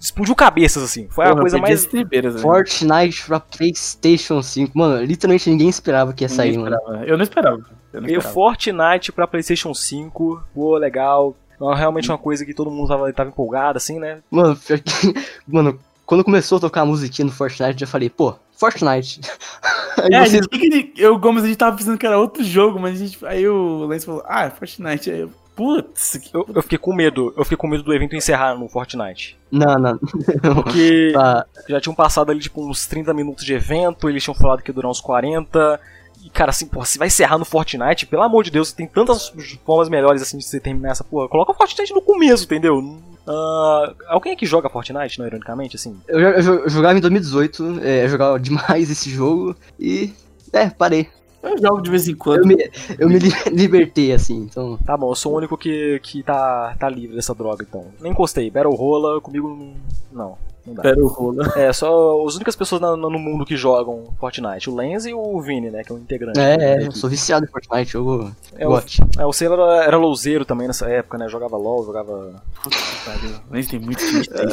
Explodiu 0.00 0.34
cabeças, 0.34 0.82
assim. 0.82 1.08
Foi 1.08 1.24
a 1.24 1.28
Porra, 1.30 1.40
coisa 1.42 1.56
eu 1.58 1.62
perdi 1.62 1.92
mais. 1.92 2.32
velho. 2.32 2.38
Fortnite 2.38 3.26
pra 3.26 3.40
Playstation 3.40 4.42
5. 4.42 4.76
Mano, 4.76 5.04
literalmente 5.04 5.48
ninguém 5.50 5.68
esperava 5.68 6.12
que 6.12 6.24
ia 6.24 6.28
Ninguém 6.28 6.36
sair, 6.52 6.58
mano. 6.58 6.74
esperava. 6.76 7.04
Eu 7.06 7.16
não 7.16 7.22
esperava. 7.24 7.56
Eu 7.92 8.00
não 8.00 8.08
esperava. 8.08 8.34
Fortnite 8.34 9.12
pra 9.12 9.26
PlayStation 9.26 9.72
5. 9.74 10.42
Pô, 10.54 10.76
legal. 10.76 11.36
É 11.60 11.74
realmente 11.76 12.10
uma 12.10 12.18
coisa 12.18 12.44
que 12.44 12.52
todo 12.52 12.70
mundo 12.70 12.88
tava, 12.88 13.12
tava 13.12 13.30
empolgado, 13.30 13.76
assim, 13.76 13.98
né? 13.98 14.18
Mano, 14.30 14.56
pior 14.56 14.78
que- 14.80 15.14
mano, 15.46 15.78
quando 16.04 16.24
começou 16.24 16.58
a 16.58 16.60
tocar 16.60 16.80
a 16.82 16.86
musiquinha 16.86 17.26
no 17.26 17.32
Fortnite, 17.32 17.74
eu 17.74 17.78
já 17.78 17.86
falei, 17.86 18.10
pô, 18.10 18.34
Fortnite. 18.56 19.20
Aí 20.02 20.10
É, 20.12 20.16
a 20.18 20.26
vocês- 20.26 20.44
gente, 20.52 20.92
eu, 21.00 21.16
Gomes, 21.18 21.44
a 21.44 21.46
gente 21.46 21.56
tava 21.56 21.76
pensando 21.76 21.96
que 21.96 22.04
era 22.06 22.18
outro 22.18 22.42
jogo, 22.42 22.78
mas 22.80 23.00
a 23.00 23.06
gente, 23.06 23.24
aí 23.24 23.46
o 23.48 23.86
Lance 23.86 24.04
falou, 24.04 24.22
ah, 24.26 24.44
é 24.46 24.50
Fortnite. 24.50 25.10
Aí 25.10 25.20
eu, 25.20 25.30
putz, 25.54 26.16
que... 26.16 26.34
Eu, 26.34 26.46
eu 26.54 26.62
fiquei 26.62 26.78
com 26.78 26.94
medo. 26.94 27.32
Eu 27.36 27.44
fiquei 27.44 27.56
com 27.56 27.66
medo 27.66 27.82
do 27.82 27.94
evento 27.94 28.16
encerrar 28.16 28.54
no 28.54 28.68
Fortnite. 28.68 29.38
Não, 29.50 29.74
não. 29.78 29.98
Porque 30.54 31.10
Tá, 31.12 31.46
já 31.68 31.80
tinham 31.80 31.94
passado 31.94 32.30
ali, 32.30 32.40
tipo, 32.40 32.68
uns 32.68 32.86
30 32.86 33.14
minutos 33.14 33.44
de 33.44 33.54
evento, 33.54 34.08
eles 34.08 34.22
tinham 34.22 34.34
falado 34.34 34.62
que 34.62 34.70
ia 34.70 34.74
durar 34.74 34.90
uns 34.90 35.00
40. 35.00 35.80
E, 36.24 36.30
cara, 36.30 36.50
assim, 36.50 36.66
porra, 36.66 36.86
se 36.86 36.98
vai 36.98 37.08
encerrar 37.08 37.38
no 37.38 37.44
Fortnite, 37.44 38.06
pelo 38.06 38.22
amor 38.22 38.44
de 38.44 38.50
Deus, 38.50 38.72
tem 38.72 38.86
tantas 38.86 39.32
formas 39.64 39.88
melhores, 39.88 40.22
assim, 40.22 40.38
de 40.38 40.44
você 40.44 40.58
terminar 40.58 40.90
essa 40.92 41.04
porra. 41.04 41.28
Coloca 41.28 41.52
o 41.52 41.54
Fortnite 41.54 41.92
no 41.92 42.02
começo, 42.02 42.44
entendeu? 42.44 43.00
Ah, 43.26 43.94
alguém 44.08 44.32
aqui 44.32 44.46
joga 44.46 44.68
Fortnite, 44.68 45.18
não, 45.18 45.26
ironicamente, 45.26 45.76
assim? 45.76 45.98
eu, 46.08 46.20
eu 46.20 46.54
eu 46.64 46.68
jogava 46.68 46.96
em 46.98 47.00
2018, 47.00 47.80
é, 47.82 48.04
eu 48.04 48.08
jogava 48.08 48.40
demais 48.40 48.88
esse 48.90 49.10
jogo 49.10 49.56
e. 49.78 50.12
É, 50.52 50.70
parei. 50.70 51.08
Eu 51.44 51.58
jogo 51.58 51.80
de 51.82 51.90
vez 51.90 52.08
em 52.08 52.12
Eu 52.12 52.16
quando. 52.18 52.46
me, 52.46 52.70
eu 52.98 53.08
me 53.08 53.18
li- 53.18 53.32
libertei, 53.52 54.12
assim, 54.12 54.36
então. 54.38 54.76
Tá 54.84 54.96
bom, 54.96 55.10
eu 55.10 55.14
sou 55.14 55.32
o 55.32 55.36
único 55.36 55.56
que, 55.56 56.00
que 56.02 56.22
tá, 56.22 56.74
tá 56.78 56.88
livre 56.88 57.16
dessa 57.16 57.34
droga, 57.34 57.64
então. 57.68 57.86
Nem 58.00 58.12
encostei. 58.12 58.50
Battle 58.50 58.74
Rola, 58.74 59.20
comigo 59.20 59.74
não. 60.12 60.36
Não, 60.66 60.72
dá. 60.72 60.94
O 60.96 61.06
rola. 61.08 61.52
É, 61.56 61.70
só 61.74 62.26
as 62.26 62.36
únicas 62.36 62.56
pessoas 62.56 62.80
na- 62.80 62.96
no 62.96 63.18
mundo 63.18 63.44
que 63.44 63.54
jogam 63.54 64.04
Fortnite. 64.18 64.70
O 64.70 64.74
Lens 64.74 65.04
e 65.04 65.12
o 65.12 65.38
Vini, 65.42 65.68
né, 65.70 65.84
que 65.84 65.92
é 65.92 65.94
o 65.94 65.98
integrante. 65.98 66.36
da 66.36 66.42
É, 66.42 66.54
é, 66.84 66.86
eu 66.86 66.92
sou 66.92 67.10
viciado 67.10 67.44
em 67.44 67.48
Fortnite, 67.48 67.92
jogo. 67.92 68.34
É, 68.56 68.66
o, 68.66 68.70
gote. 68.70 69.02
é, 69.18 69.26
o 69.26 69.32
Sailor 69.32 69.58
era, 69.60 69.84
era 69.84 69.96
louzeiro 69.98 70.42
também 70.46 70.66
nessa 70.66 70.88
época, 70.88 71.18
né? 71.18 71.28
Jogava 71.28 71.54
LOL, 71.58 71.84
jogava. 71.84 72.42
Putz, 72.62 72.78
que 72.80 73.04
pariu. 73.04 73.30
Lance 73.50 73.68
tem 73.68 73.78
muito. 73.78 74.02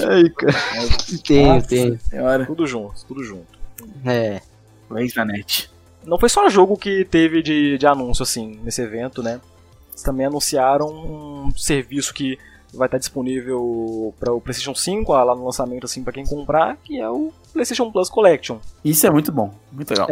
Ai, 0.09 0.29
cara. 0.31 0.53
Tenho, 1.25 1.61
tenho. 1.65 1.99
Senhora. 2.01 2.45
Tudo 2.45 2.67
junto, 2.67 2.93
tudo 3.07 3.23
junto. 3.23 3.47
É. 4.05 4.41
Lance 4.89 5.15
na 5.15 5.23
net. 5.23 5.70
Não 6.05 6.17
foi 6.17 6.29
só 6.29 6.49
jogo 6.49 6.77
que 6.77 7.05
teve 7.05 7.41
de, 7.41 7.77
de 7.77 7.87
anúncio, 7.87 8.23
assim, 8.23 8.59
nesse 8.63 8.81
evento, 8.81 9.21
né? 9.21 9.39
Eles 9.91 10.01
também 10.03 10.25
anunciaram 10.25 10.87
um 10.87 11.51
serviço 11.55 12.13
que 12.13 12.37
vai 12.73 12.87
estar 12.87 12.97
disponível 12.97 14.13
para 14.17 14.31
o 14.33 14.39
PlayStation 14.39 14.73
5, 14.73 15.11
ah, 15.13 15.23
lá 15.25 15.35
no 15.35 15.43
lançamento, 15.43 15.83
assim, 15.83 16.03
para 16.03 16.13
quem 16.13 16.25
comprar, 16.25 16.77
que 16.83 16.99
é 16.99 17.09
o 17.09 17.31
PlayStation 17.51 17.91
Plus 17.91 18.09
Collection. 18.09 18.59
Isso 18.83 19.05
é 19.05 19.09
muito 19.09 19.29
bom. 19.29 19.53
Muito 19.71 19.89
legal. 19.91 20.07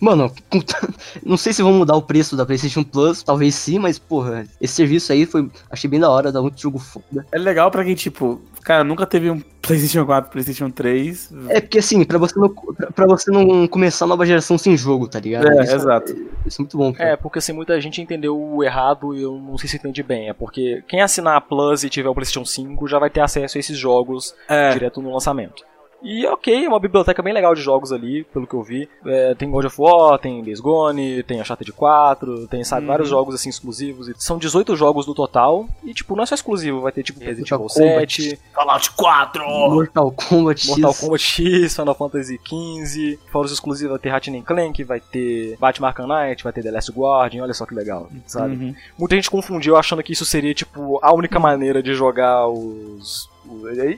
Mano, 0.00 0.32
com 0.48 0.60
t- 0.62 0.74
não 1.22 1.36
sei 1.36 1.52
se 1.52 1.62
vão 1.62 1.74
mudar 1.74 1.94
o 1.96 2.00
preço 2.02 2.36
da 2.36 2.46
PlayStation 2.46 2.82
Plus, 2.82 3.22
talvez 3.22 3.54
sim, 3.54 3.78
mas 3.78 3.98
porra, 3.98 4.46
esse 4.58 4.72
serviço 4.74 5.12
aí 5.12 5.26
foi. 5.26 5.50
Achei 5.70 5.90
bem 5.90 6.00
da 6.00 6.08
hora, 6.10 6.32
dá 6.32 6.40
muito 6.40 6.58
jogo 6.58 6.78
foda. 6.78 7.26
É 7.30 7.38
legal 7.38 7.70
pra 7.70 7.84
quem, 7.84 7.94
tipo, 7.94 8.40
cara, 8.64 8.84
nunca 8.84 9.06
teve 9.06 9.30
um 9.30 9.40
PlayStation 9.62 10.04
4, 10.06 10.30
PlayStation 10.30 10.70
3. 10.70 11.32
É 11.48 11.60
porque 11.60 11.78
assim, 11.78 12.04
pra 12.04 12.18
você 12.18 12.38
não, 12.38 12.48
pra- 12.94 13.06
você 13.06 13.30
não 13.30 13.66
começar 13.68 14.04
a 14.04 14.08
nova 14.08 14.24
geração 14.26 14.56
sem 14.58 14.76
jogo, 14.76 15.06
tá 15.08 15.20
ligado? 15.20 15.48
É, 15.48 15.62
isso, 15.64 15.74
exato. 15.76 16.12
Isso 16.46 16.60
é 16.60 16.62
muito 16.62 16.76
bom. 16.76 16.92
cara. 16.92 17.10
É, 17.10 17.16
porque 17.16 17.38
assim, 17.38 17.52
muita 17.52 17.80
gente 17.80 18.00
entendeu 18.00 18.58
errado 18.62 19.14
e 19.14 19.22
eu 19.22 19.34
não 19.36 19.56
sei 19.58 19.68
se 19.68 19.76
entende 19.76 20.02
bem. 20.02 20.28
É 20.28 20.32
porque 20.32 20.82
quem 20.88 21.00
assinar 21.02 21.36
a 21.36 21.40
Plus 21.40 21.84
e 21.84 21.90
tiver 21.90 22.08
o 22.08 22.14
PlayStation 22.14 22.44
5 22.44 22.88
já 22.88 22.98
vai 22.98 23.10
ter 23.10 23.20
acesso 23.20 23.56
a 23.56 23.60
esses 23.60 23.76
jogos 23.78 24.34
É, 24.48 24.70
direto 24.72 25.00
no 25.02 25.12
lançamento. 25.12 25.64
E 26.02 26.26
ok, 26.26 26.64
é 26.64 26.68
uma 26.68 26.80
biblioteca 26.80 27.22
bem 27.22 27.32
legal 27.34 27.54
de 27.54 27.60
jogos 27.60 27.92
ali, 27.92 28.24
pelo 28.24 28.46
que 28.46 28.54
eu 28.54 28.62
vi. 28.62 28.88
É, 29.04 29.34
tem 29.34 29.50
God 29.50 29.66
of 29.66 29.76
War, 29.80 30.18
tem 30.18 30.42
Days 30.42 30.60
Gone, 30.60 31.22
tem 31.24 31.40
Uncharted 31.40 31.72
4, 31.72 32.46
tem, 32.48 32.64
sabe, 32.64 32.86
vários 32.86 33.10
Uhum. 33.10 33.18
jogos 33.18 33.34
assim 33.34 33.48
exclusivos. 33.50 34.08
E 34.08 34.14
São 34.16 34.38
18 34.38 34.74
jogos 34.76 35.06
no 35.06 35.14
total. 35.14 35.66
E, 35.84 35.92
tipo, 35.94 36.14
não 36.16 36.22
é 36.22 36.26
só 36.26 36.34
exclusivo, 36.34 36.80
vai 36.80 36.92
ter 36.92 37.02
tipo 37.02 37.20
Resident 37.20 37.46
Evil 37.50 37.58
Mortal 37.60 37.84
Kombat. 37.86 38.22
7, 38.22 38.40
Fallout 38.54 38.90
4! 38.92 39.44
Mortal 39.70 40.12
Kombat 40.12 40.66
Mortal 40.68 40.90
X. 40.92 41.00
Kombat 41.00 41.22
X, 41.22 41.76
Final 41.76 41.94
Fantasy 41.94 42.40
XV. 42.44 43.18
Fora 43.30 43.46
os 43.46 43.52
exclusivos, 43.52 43.90
vai 43.92 43.98
ter 44.00 44.08
Ratchet 44.10 44.42
Clank, 44.42 44.84
vai 44.84 45.00
ter 45.00 45.56
Batman 45.58 45.88
Arkham 45.88 46.06
Knight, 46.06 46.42
vai 46.44 46.52
ter 46.52 46.62
The 46.62 46.70
Last 46.70 46.90
Guardian, 46.92 47.42
olha 47.42 47.54
só 47.54 47.64
que 47.66 47.74
legal, 47.74 48.08
sabe? 48.26 48.54
Uhum. 48.56 48.74
Muita 48.98 49.14
gente 49.14 49.30
confundiu 49.30 49.76
achando 49.76 50.02
que 50.02 50.12
isso 50.12 50.24
seria, 50.24 50.52
tipo, 50.54 50.98
a 51.02 51.12
única 51.14 51.38
maneira 51.38 51.82
de 51.82 51.94
jogar 51.94 52.48
os. 52.48 53.29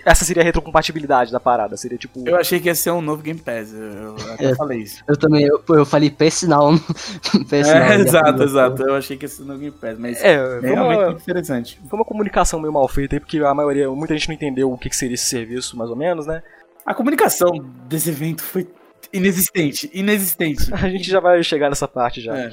Essa 0.04 0.24
seria 0.24 0.42
a 0.42 0.44
retrocompatibilidade 0.44 1.30
da 1.32 1.38
parada. 1.40 1.76
Seria 1.76 1.98
tipo. 1.98 2.26
Eu 2.26 2.36
achei 2.36 2.58
que 2.60 2.68
ia 2.68 2.74
ser 2.74 2.90
um 2.90 3.00
novo 3.02 3.22
Game 3.22 3.38
Pass, 3.40 3.72
eu, 3.72 4.16
até 4.32 4.44
É. 4.50 4.54
falei 4.54 4.78
isso. 4.80 5.02
Eu 5.06 5.16
também, 5.16 5.44
eu, 5.44 5.62
eu 5.70 5.84
falei 5.84 6.10
PS 6.10 6.42
Now. 6.44 6.72
PS 7.48 7.68
Now, 7.68 7.76
É, 7.76 7.88
né? 7.88 8.00
exato, 8.00 8.42
exato. 8.42 8.82
Eu 8.82 8.94
achei 8.94 9.16
que 9.16 9.24
ia 9.24 9.28
ser 9.28 9.42
um 9.42 9.46
novo 9.46 9.60
Game 9.60 9.72
Pass, 9.78 9.98
mas 9.98 10.22
É, 10.22 10.34
é 10.34 10.60
realmente 10.60 10.72
uma, 10.98 11.06
muito 11.10 11.22
interessante. 11.22 11.80
foi 11.88 11.98
uma 11.98 12.04
comunicação 12.04 12.60
meio 12.60 12.72
mal 12.72 12.86
feita 12.88 13.16
aí, 13.16 13.20
porque 13.20 13.38
a 13.38 13.54
maioria, 13.54 13.90
muita 13.90 14.14
gente 14.14 14.28
não 14.28 14.34
entendeu 14.34 14.72
o 14.72 14.78
que, 14.78 14.88
que 14.88 14.96
seria 14.96 15.14
esse 15.14 15.26
serviço, 15.26 15.76
mais 15.76 15.90
ou 15.90 15.96
menos, 15.96 16.26
né? 16.26 16.42
A 16.84 16.94
comunicação 16.94 17.50
desse 17.88 18.10
evento 18.10 18.42
foi 18.42 18.66
inexistente, 19.12 19.90
inexistente. 19.92 20.72
A 20.74 20.88
gente 20.88 21.08
já 21.08 21.20
vai 21.20 21.42
chegar 21.42 21.68
nessa 21.68 21.86
parte 21.86 22.20
já. 22.20 22.36
É. 22.36 22.50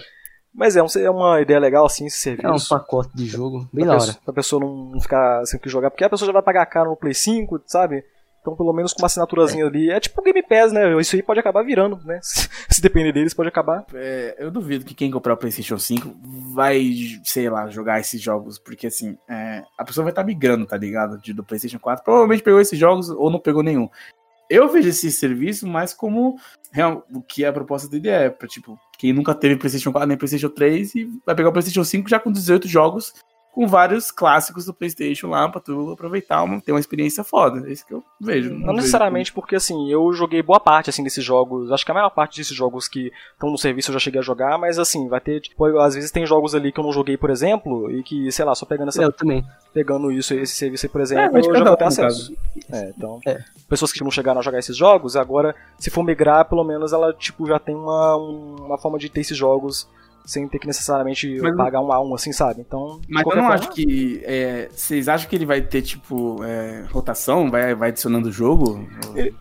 Mas 0.60 0.76
é, 0.76 0.84
um- 0.84 0.88
é 1.02 1.10
uma 1.10 1.40
ideia 1.40 1.58
legal, 1.60 1.86
assim, 1.86 2.06
esse 2.06 2.18
serviço. 2.18 2.46
É 2.48 2.52
um 2.52 2.60
pacote 2.80 3.12
de 3.16 3.26
jogo, 3.26 3.68
bem 3.72 3.86
pra 3.86 3.94
da 3.94 4.00
pessoa, 4.00 4.12
hora. 4.14 4.22
pra 4.26 4.34
pessoa 4.34 4.60
não 4.60 5.00
ficar 5.00 5.46
sem 5.46 5.58
o 5.58 5.62
que 5.62 5.70
jogar, 5.70 5.90
porque 5.90 6.04
a 6.04 6.10
pessoa 6.10 6.28
já 6.28 6.34
vai 6.34 6.42
pagar 6.44 6.66
caro 6.66 6.90
no 6.90 6.98
Play 6.98 7.14
5, 7.14 7.62
sabe? 7.66 8.04
Então, 8.42 8.56
pelo 8.56 8.72
menos 8.74 8.94
com 8.94 9.02
uma 9.02 9.06
assinaturazinha 9.08 9.66
ali. 9.66 9.90
É 9.92 10.00
tipo 10.00 10.20
o 10.20 10.24
Game 10.24 10.42
Pass, 10.44 10.72
né? 10.72 11.00
Isso 11.00 11.16
aí 11.16 11.22
pode 11.24 11.40
acabar 11.40 11.62
virando, 11.64 12.00
né? 12.06 12.20
Se, 12.24 12.82
depender 12.82 13.12
deles, 13.12 13.34
pode 13.34 13.50
acabar. 13.50 13.86
É, 13.94 14.36
eu 14.40 14.50
duvido 14.52 14.86
que 14.86 14.94
quem 14.94 15.12
comprar 15.12 15.34
o 15.34 15.38
PlayStation 15.38 15.78
5 15.78 16.16
vai, 16.54 16.90
sei 17.24 17.50
lá, 17.50 17.70
jogar 17.70 18.00
esses 18.00 18.22
jogos, 18.22 18.58
porque 18.58 18.88
assim, 18.88 19.18
é, 19.30 19.64
a 19.78 19.84
pessoa 19.86 20.04
vai 20.04 20.12
estar 20.12 20.24
migrando, 20.24 20.66
tá 20.66 20.78
ligado? 20.78 21.18
De, 21.20 21.34
do 21.34 21.44
PlayStation 21.44 21.80
4. 21.80 22.04
Provavelmente 22.04 22.42
pegou 22.44 22.60
esses 22.62 22.80
jogos 22.80 23.10
ou 23.10 23.30
não 23.30 23.40
pegou 23.40 23.62
nenhum. 23.64 23.90
Eu 24.50 24.68
vejo 24.70 24.90
esse 24.90 25.12
serviço 25.12 25.68
mais 25.68 25.94
como 25.94 26.40
real- 26.72 27.06
o 27.14 27.22
que 27.22 27.44
é 27.44 27.48
a 27.48 27.54
proposta 27.54 27.88
do 27.88 27.98
IDE, 27.98 28.32
pra 28.38 28.48
tipo, 28.48 28.80
quem 28.98 29.14
nunca 29.14 29.34
teve 29.36 29.56
PlayStation 29.58 29.92
4 29.92 30.08
nem 30.08 30.18
PlayStation 30.18 30.50
3 30.50 30.96
e 30.96 31.10
vai 31.26 31.36
pegar 31.36 31.50
o 31.50 31.52
PlayStation 31.52 31.84
5 31.84 32.10
já 32.10 32.20
com 32.20 32.32
18 32.32 32.68
jogos, 32.68 33.14
com 33.52 33.68
vários 33.68 34.12
clássicos 34.12 34.64
do 34.66 34.74
PlayStation 34.74 35.28
lá 35.28 35.50
pra 35.50 35.60
tu 35.60 35.92
aproveitar, 35.92 36.44
uma, 36.44 36.62
ter 36.62 36.72
uma 36.72 36.80
experiência 36.80 37.24
foda. 37.24 37.68
É 37.68 37.72
isso 37.74 37.86
que 37.86 37.94
eu 37.94 38.04
vejo. 38.22 38.52
Não 38.52 38.60
vejo- 38.60 38.74
necessariamente 38.74 39.34
porque, 39.34 39.56
assim, 39.56 39.92
eu 39.92 40.14
joguei 40.14 40.42
boa 40.42 40.60
parte, 40.60 40.90
assim, 40.90 41.04
desses 41.04 41.24
jogos. 41.26 41.72
Acho 41.72 41.84
que 41.84 41.92
a 41.92 41.94
maior 41.94 42.10
parte 42.12 42.38
desses 42.38 42.56
jogos 42.56 42.88
que 42.88 43.12
estão 43.34 43.50
no 43.52 43.58
serviço 43.58 43.90
eu 43.90 43.94
já 43.94 44.00
cheguei 44.00 44.20
a 44.20 44.24
jogar, 44.24 44.58
mas, 44.58 44.78
assim, 44.80 45.08
vai 45.10 45.20
ter, 45.20 45.42
tipo, 45.42 45.66
às 45.80 45.96
vezes 45.96 46.12
tem 46.12 46.26
jogos 46.26 46.54
ali 46.56 46.72
que 46.72 46.80
eu 46.80 46.84
não 46.84 46.92
joguei, 46.94 47.18
por 47.18 47.30
exemplo, 47.32 47.92
e 47.92 48.04
que, 48.04 48.32
sei 48.32 48.46
lá, 48.46 48.54
só 48.56 48.66
pegando, 48.66 48.90
essa, 48.90 49.02
Eu 49.02 49.12
também. 49.12 49.44
pegando 49.74 50.12
isso, 50.12 50.34
esse 50.36 50.56
serviço 50.56 50.86
aí, 50.86 50.92
por 50.92 51.02
É, 51.02 51.04
exemplo, 51.04 51.42
de 51.42 51.48
eu 51.50 51.56
já 51.56 51.64
vou 51.66 51.76
ter 51.78 51.86
acesso. 51.86 52.34
É, 52.72 52.94
então, 52.96 53.20
É. 53.26 53.40
pessoas 53.68 53.92
que 53.92 54.02
não 54.04 54.12
chegaram 54.12 54.40
a 54.40 54.44
jogar 54.44 54.60
esses 54.60 54.78
jogos, 54.78 55.16
agora, 55.18 55.56
se 55.78 55.90
for 55.90 56.04
migrar, 56.04 56.46
pelo 56.46 56.64
menos 56.64 56.94
ela, 56.94 57.12
tipo, 57.14 57.46
já 57.48 57.58
tem 57.60 57.76
uma, 57.76 58.16
um- 58.16 58.56
uma 58.68 58.78
forma 58.78 58.98
de 59.00 59.10
ter 59.10 59.22
esses 59.22 59.36
jogos 59.36 59.90
sem 60.30 60.48
ter 60.48 60.60
que 60.60 60.68
necessariamente 60.68 61.40
Mas- 61.42 61.56
pagar 61.56 61.82
um 61.82 61.92
a 61.92 62.02
um, 62.02 62.14
assim, 62.14 62.32
sabe? 62.32 62.62
Então, 62.62 63.02
Mas 63.10 63.24
eu 63.26 63.36
não 63.36 63.44
forma, 63.44 63.56
acho 63.56 63.70
que. 63.72 64.22
é, 64.24 64.70
vocês 64.72 65.10
acham 65.10 65.28
que 65.30 65.36
ele 65.36 65.46
vai 65.46 65.62
ter, 65.62 65.82
tipo, 65.82 66.44
é, 66.44 66.86
rotação? 66.92 67.50
Vai, 67.50 67.74
vai 67.74 67.90
adicionando 67.90 68.30
o 68.30 68.32
jogo? 68.32 68.88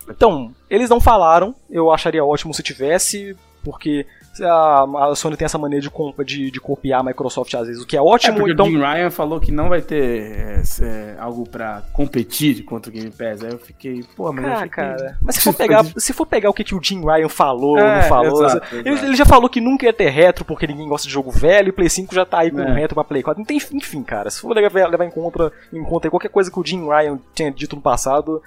Então, 0.09 0.55
eles 0.70 0.89
não 0.89 1.01
falaram, 1.01 1.55
eu 1.70 1.93
acharia 1.93 2.24
ótimo 2.24 2.55
se 2.55 2.62
tivesse, 2.62 3.36
porque 3.62 4.07
a, 4.43 4.84
a 5.11 5.14
Sony 5.14 5.36
tem 5.36 5.47
essa 5.47 5.59
mania 5.59 5.80
de, 5.80 5.91
de, 6.24 6.51
de 6.51 6.61
copiar 6.61 7.01
a 7.01 7.03
Microsoft 7.03 7.53
às 7.55 7.66
vezes, 7.66 7.82
o 7.82 7.86
que 7.86 7.97
é 7.97 7.99
É, 7.99 8.03
ótimo, 8.03 8.36
porque 8.39 8.53
então. 8.53 8.66
o 8.66 8.70
Jim 8.70 8.78
Ryan 8.78 9.11
falou 9.11 9.41
que 9.41 9.51
não 9.53 9.68
vai 9.68 9.80
ter 9.82 10.03
é, 10.03 10.62
é, 10.82 11.16
algo 11.18 11.49
pra 11.49 11.82
competir 11.93 12.64
contra 12.64 12.91
o 12.91 12.93
Game 12.93 13.11
Pass. 13.11 13.43
Aí 13.43 13.51
eu 13.53 13.59
fiquei, 13.59 14.05
pô, 14.16 14.32
mas 14.32 14.45
Ah, 14.62 14.68
cara, 14.68 15.18
mas 15.22 15.36
se 15.36 15.43
for 15.43 15.55
pegar, 15.55 15.84
se 15.97 16.12
for 16.12 16.26
pegar 16.26 16.51
o 16.51 16.55
que, 16.55 16.64
que 16.64 16.74
o 16.74 16.82
Jim 16.82 17.01
Ryan 17.05 17.28
falou 17.28 17.70
ou 17.72 17.78
É, 17.78 18.03
não 18.03 18.09
falou, 18.09 18.45
exato, 18.45 18.74
ele, 18.74 18.89
exato. 18.91 19.07
ele 19.07 19.16
já 19.16 19.24
falou 19.26 19.49
que 19.49 19.61
nunca 19.61 19.86
ia 19.86 19.93
ter 19.93 20.09
retro 20.11 20.45
porque 20.45 20.66
ninguém 20.66 20.89
gosta 20.89 21.07
de 21.07 21.12
jogo 21.12 21.30
velho, 21.30 21.68
e 21.68 21.72
Play 21.72 21.89
5 21.89 22.14
já 22.14 22.24
tá 22.24 22.41
aí 22.41 22.51
com 22.51 22.61
É. 22.61 22.74
retro 22.74 22.95
pra 22.95 23.05
Play 23.05 23.22
4. 23.22 23.39
Não 23.41 23.47
tem, 23.47 23.57
enfim, 23.57 24.03
cara, 24.03 24.30
se 24.30 24.41
for 24.41 24.55
levar, 24.55 24.89
levar 24.89 25.05
em, 25.05 25.11
conta, 25.11 25.53
em 25.72 25.82
conta 25.82 26.11
qualquer 26.11 26.28
coisa 26.30 26.51
que 26.51 26.59
o 26.59 26.64
Jim 26.64 26.86
Ryan 26.86 27.18
tinha 27.34 27.51
dito 27.51 27.76
no 27.76 27.82
passado? 27.82 28.43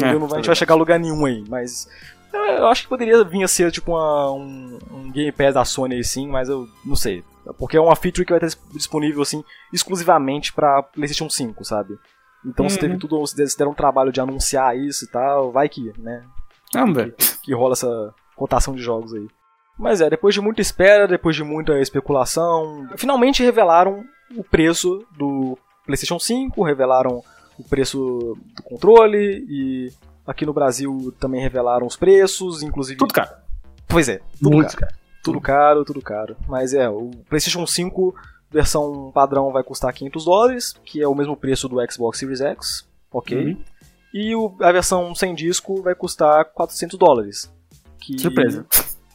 É, 0.00 0.12
não 0.12 0.26
a 0.26 0.36
gente 0.36 0.44
é 0.44 0.46
vai 0.48 0.56
chegar 0.56 0.74
a 0.74 0.76
lugar 0.76 0.98
nenhum 0.98 1.24
aí, 1.24 1.44
mas 1.48 1.88
eu, 2.34 2.44
eu 2.58 2.66
acho 2.68 2.82
que 2.82 2.88
poderia 2.88 3.22
vir 3.24 3.42
a 3.44 3.48
ser 3.48 3.70
tipo 3.70 3.92
uma- 3.92 4.32
um, 4.32 4.78
um 4.90 5.10
Game 5.12 5.32
Pass 5.32 5.54
da 5.54 5.64
Sony 5.64 5.94
aí 5.96 6.04
sim, 6.04 6.26
mas 6.28 6.48
eu 6.48 6.68
não 6.84 6.96
sei. 6.96 7.22
Porque 7.58 7.76
é 7.76 7.80
uma 7.80 7.94
feature 7.96 8.24
que 8.24 8.32
vai 8.32 8.42
estar 8.42 8.60
disponível 8.72 9.20
assim 9.22 9.44
exclusivamente 9.72 10.52
pra 10.52 10.82
PlayStation 10.82 11.28
5, 11.28 11.64
sabe? 11.64 11.98
Então 12.44 12.68
se 12.68 12.76
Uhum. 12.76 12.80
teve 12.80 12.98
tudo, 12.98 13.26
se 13.26 13.56
deram 13.58 13.72
um 13.72 13.74
trabalho 13.74 14.10
de 14.12 14.20
anunciar 14.20 14.76
isso 14.76 15.04
e 15.04 15.08
tal, 15.08 15.52
vai 15.52 15.68
que, 15.68 15.92
né? 15.98 16.24
Vamos 16.72 16.94
ver. 16.96 17.14
que 17.42 17.54
rola 17.54 17.74
essa 17.74 18.14
rotação 18.36 18.74
de 18.74 18.82
jogos 18.82 19.12
aí. 19.14 19.26
Mas 19.78 20.00
é, 20.00 20.08
depois 20.08 20.34
de 20.34 20.40
muita 20.40 20.60
espera, 20.60 21.06
depois 21.06 21.34
de 21.36 21.42
muita 21.44 21.78
especulação, 21.80 22.88
finalmente 22.96 23.42
revelaram 23.42 24.04
o 24.36 24.42
preço 24.44 25.04
do 25.16 25.58
PlayStation 25.84 26.18
5, 26.18 26.62
revelaram 26.62 27.22
o 27.58 27.64
preço 27.68 28.36
do 28.56 28.62
controle 28.62 29.44
e 29.48 29.92
aqui 30.26 30.44
no 30.46 30.52
Brasil 30.52 31.14
também 31.18 31.40
revelaram 31.40 31.86
os 31.86 31.96
preços, 31.96 32.62
inclusive. 32.62 32.98
Tudo 32.98 33.12
caro. 33.14 33.30
Pois 33.88 34.08
é, 34.08 34.20
tudo 34.38 34.56
Muito, 34.56 34.76
caro. 34.76 34.94
Tudo 35.22 35.40
caro, 35.40 35.84
tudo 35.84 36.02
caro. 36.02 36.36
Mas 36.48 36.74
é, 36.74 36.88
o 36.88 37.10
PlayStation 37.28 37.66
5 37.66 38.14
versão 38.50 39.10
padrão 39.12 39.50
vai 39.52 39.62
custar 39.64 39.92
500 39.92 40.24
dólares, 40.24 40.74
que 40.84 41.00
é 41.02 41.08
o 41.08 41.14
mesmo 41.14 41.36
preço 41.36 41.68
do 41.68 41.76
Xbox 41.90 42.18
Series 42.18 42.40
X, 42.40 42.86
ok. 43.10 43.36
Uhum. 43.52 43.62
E 44.12 44.34
o- 44.36 44.54
a 44.60 44.70
versão 44.70 45.12
sem 45.14 45.34
disco 45.34 45.82
vai 45.82 45.94
custar 45.94 46.44
400 46.46 46.96
dólares. 46.98 47.50
Que, 48.00 48.18
Surpresa. 48.18 48.64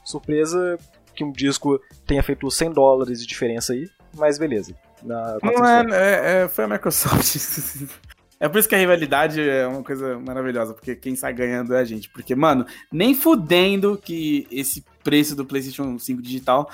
Surpresa 0.04 0.78
que 1.16 1.24
um 1.24 1.32
disco 1.32 1.80
tenha 2.06 2.24
feito 2.24 2.50
100 2.50 2.72
dólares 2.72 3.22
de 3.22 3.28
diferença 3.28 3.74
aí, 3.74 3.90
mas 4.18 4.38
beleza. 4.38 4.74
Na 5.04 5.38
400 5.40 5.60
Não 5.62 5.66
é, 5.68 5.82
é, 5.92 6.42
é, 6.44 6.48
foi 6.50 6.64
a 6.66 6.68
Microsoft. 6.68 7.36
É 8.40 8.48
por 8.48 8.58
isso 8.58 8.70
que 8.70 8.76
a 8.76 8.78
rivalidade 8.78 9.42
é 9.42 9.68
uma 9.68 9.84
coisa 9.84 10.18
maravilhosa, 10.18 10.74
porque 10.74 10.96
quem 10.96 11.16
sai 11.16 11.34
ganhando 11.34 11.74
é 11.74 11.80
a 11.80 11.84
gente. 11.84 12.10
Porque, 12.10 12.34
mano, 12.34 12.66
nem 12.92 13.14
fudendo 13.14 14.00
que 14.02 14.48
esse 14.50 14.84
preço 15.04 15.36
do 15.36 15.46
PlayStation 15.46 16.00
5 16.00 16.22
digital 16.22 16.70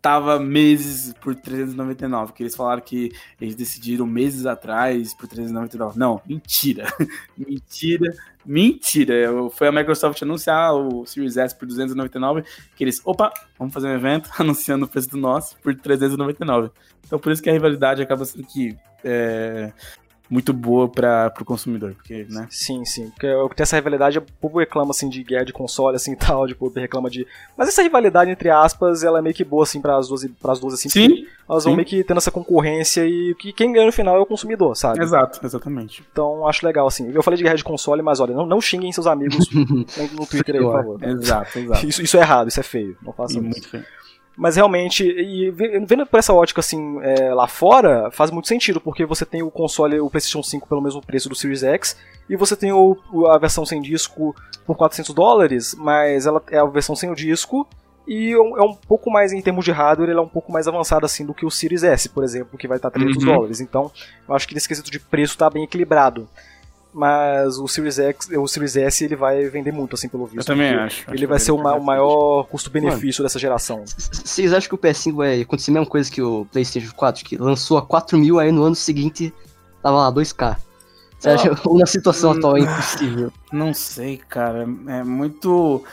tava 0.00 0.40
meses 0.40 1.12
por 1.20 1.34
399, 1.34 2.32
que 2.32 2.42
eles 2.42 2.56
falaram 2.56 2.80
que 2.80 3.12
eles 3.40 3.54
decidiram 3.54 4.06
meses 4.06 4.46
atrás 4.46 5.12
por 5.14 5.28
399. 5.28 5.98
Não, 5.98 6.20
mentira. 6.26 6.86
mentira, 7.36 8.10
mentira. 8.44 9.14
Foi 9.52 9.68
a 9.68 9.72
Microsoft 9.72 10.22
anunciar 10.22 10.74
o 10.74 11.04
Series 11.04 11.36
S 11.36 11.54
por 11.54 11.66
299, 11.66 12.44
que 12.74 12.84
eles, 12.84 13.00
opa, 13.04 13.30
vamos 13.58 13.74
fazer 13.74 13.88
um 13.88 13.94
evento 13.94 14.30
anunciando 14.38 14.86
o 14.86 14.88
preço 14.88 15.10
do 15.10 15.18
nosso 15.18 15.56
por 15.58 15.74
399. 15.74 16.70
Então 17.06 17.18
por 17.18 17.30
isso 17.30 17.42
que 17.42 17.50
a 17.50 17.52
rivalidade 17.52 18.00
acaba 18.00 18.24
sendo 18.24 18.46
que 18.46 18.76
é, 19.04 19.72
muito 20.30 20.52
boa 20.52 20.88
para 20.88 21.32
o 21.40 21.44
consumidor, 21.44 21.92
porque, 21.94 22.24
né? 22.30 22.46
Sim, 22.48 22.84
sim. 22.84 23.10
Porque 23.10 23.26
eu- 23.26 23.48
tem 23.48 23.64
essa 23.64 23.74
rivalidade, 23.76 24.18
o 24.18 24.22
povo 24.40 24.60
reclama 24.60 24.92
assim 24.92 25.08
de 25.08 25.24
guerra 25.24 25.44
de 25.44 25.52
console 25.52 25.96
assim 25.96 26.12
e 26.14 26.16
tal, 26.16 26.46
de 26.46 26.54
povo 26.54 26.72
reclama 26.78 27.10
de. 27.10 27.26
Mas 27.56 27.68
essa 27.68 27.82
rivalidade, 27.82 28.30
entre 28.30 28.48
aspas, 28.48 29.02
ela 29.02 29.18
é 29.18 29.22
meio 29.22 29.34
que 29.34 29.42
boa 29.44 29.64
assim 29.64 29.80
para 29.80 29.96
as 29.96 30.08
duas, 30.08 30.24
pras 30.40 30.60
duas 30.60 30.74
assim. 30.74 30.88
Sim, 30.88 31.26
Elas 31.48 31.64
vão 31.64 31.72
sim. 31.72 31.76
meio 31.76 31.86
que 31.88 32.04
tendo 32.04 32.18
essa 32.18 32.30
concorrência 32.30 33.04
e 33.04 33.34
que 33.34 33.52
quem 33.52 33.72
ganha 33.72 33.86
no 33.86 33.92
final 33.92 34.16
é 34.16 34.20
o 34.20 34.26
consumidor, 34.26 34.76
sabe? 34.76 35.02
exato, 35.02 35.44
exatamente. 35.44 36.04
Então 36.12 36.46
acho 36.46 36.64
legal, 36.64 36.86
assim. 36.86 37.10
Eu 37.12 37.22
falei 37.24 37.36
de 37.36 37.42
guerra 37.42 37.56
de 37.56 37.64
console, 37.64 38.00
mas 38.00 38.20
olha, 38.20 38.32
não, 38.34 38.46
não 38.46 38.60
xinguem 38.60 38.92
seus 38.92 39.08
amigos 39.08 39.48
no 40.14 40.26
Twitter 40.26 40.54
aí, 40.54 40.60
por 40.62 40.72
favor. 40.72 41.02
Exato, 41.02 41.58
exato. 41.58 41.86
Isso, 41.86 42.02
isso 42.02 42.16
é 42.16 42.20
errado, 42.20 42.48
isso 42.48 42.60
é 42.60 42.62
feio. 42.62 42.96
Não 43.02 43.12
façam 43.12 43.42
isso. 43.42 43.50
muito 43.50 43.68
feio. 43.68 43.84
Mas 44.40 44.56
realmente, 44.56 45.04
e 45.04 45.50
ve- 45.50 45.78
vendo 45.86 46.06
por 46.06 46.18
essa 46.18 46.32
ótica 46.32 46.60
assim, 46.60 46.98
é, 47.02 47.34
lá 47.34 47.46
fora, 47.46 48.10
faz 48.10 48.30
muito 48.30 48.48
sentido, 48.48 48.80
porque 48.80 49.04
você 49.04 49.26
tem 49.26 49.42
o 49.42 49.50
console, 49.50 50.00
o 50.00 50.08
PlayStation 50.08 50.42
5 50.42 50.66
pelo 50.66 50.80
mesmo 50.80 51.02
preço 51.04 51.28
do 51.28 51.34
Series 51.34 51.62
X, 51.62 51.94
e 52.26 52.36
você 52.36 52.56
tem 52.56 52.72
o, 52.72 52.96
a 53.28 53.36
versão 53.36 53.66
sem 53.66 53.82
disco 53.82 54.34
por 54.66 54.76
400 54.78 55.14
dólares, 55.14 55.74
mas 55.78 56.24
ela 56.24 56.42
é 56.50 56.56
a 56.56 56.64
versão 56.64 56.96
sem 56.96 57.10
o 57.10 57.14
disco, 57.14 57.68
e 58.08 58.32
é 58.32 58.38
um, 58.40 58.72
é 58.72 58.76
pouco 58.88 59.10
mais, 59.10 59.30
em 59.30 59.42
termos 59.42 59.62
de 59.62 59.72
hardware, 59.72 60.08
ele 60.08 60.18
é 60.18 60.22
um 60.22 60.28
pouco 60.28 60.50
mais 60.50 60.66
avançado 60.66 61.04
assim 61.04 61.26
do 61.26 61.34
que 61.34 61.44
o 61.44 61.50
Series 61.50 61.82
S, 61.84 62.08
por 62.08 62.24
exemplo, 62.24 62.56
que 62.58 62.66
vai 62.66 62.78
estar 62.78 62.90
300 62.90 63.22
Uhum. 63.22 63.32
dólares. 63.34 63.60
Então, 63.60 63.92
eu 64.26 64.34
acho 64.34 64.48
que 64.48 64.54
nesse 64.54 64.66
quesito 64.66 64.90
de 64.90 64.98
preço 64.98 65.36
tá 65.36 65.50
bem 65.50 65.64
equilibrado. 65.64 66.26
Mas 66.92 67.56
o 67.56 67.68
Series 67.68 67.98
X, 68.00 68.28
o 68.36 68.48
Series 68.48 68.74
S, 68.76 69.04
ele 69.04 69.14
vai 69.14 69.44
vender 69.48 69.70
muito, 69.72 69.94
assim, 69.94 70.08
pelo 70.08 70.26
visto. 70.26 70.38
Eu 70.38 70.44
também 70.44 70.74
acho. 70.74 71.04
Ele 71.08 71.18
Acho 71.18 71.28
vai 71.28 71.38
ser 71.38 71.52
o, 71.52 71.58
ma- 71.58 71.74
o 71.74 71.82
maior 71.82 72.44
custo-benefício 72.48 73.22
dessa 73.22 73.38
geração. 73.38 73.84
Vocês 73.86 74.52
acham 74.52 74.68
que 74.68 74.74
o 74.74 74.78
PS5 74.78 75.14
vai 75.14 75.40
acontecer 75.42 75.70
a 75.70 75.74
mesma 75.74 75.86
coisa 75.88 76.10
que 76.10 76.20
o 76.20 76.46
PlayStation 76.50 76.92
4? 76.94 77.24
Que 77.24 77.36
lançou 77.36 77.78
a 77.78 77.82
4 77.82 78.18
mil, 78.18 78.40
aí 78.40 78.50
no 78.50 78.64
ano 78.64 78.74
seguinte 78.74 79.32
tava 79.80 79.98
lá 79.98 80.12
2K. 80.12 80.56
Você 81.16 81.28
acha 81.30 81.60
ou 81.64 81.78
na 81.78 81.86
situação 81.86 82.32
atual 82.32 82.56
é 82.56 82.60
impossível? 82.60 83.32
Não 83.52 83.72
sei, 83.72 84.16
cara. 84.16 84.66
É 84.88 85.04
muito. 85.04 85.84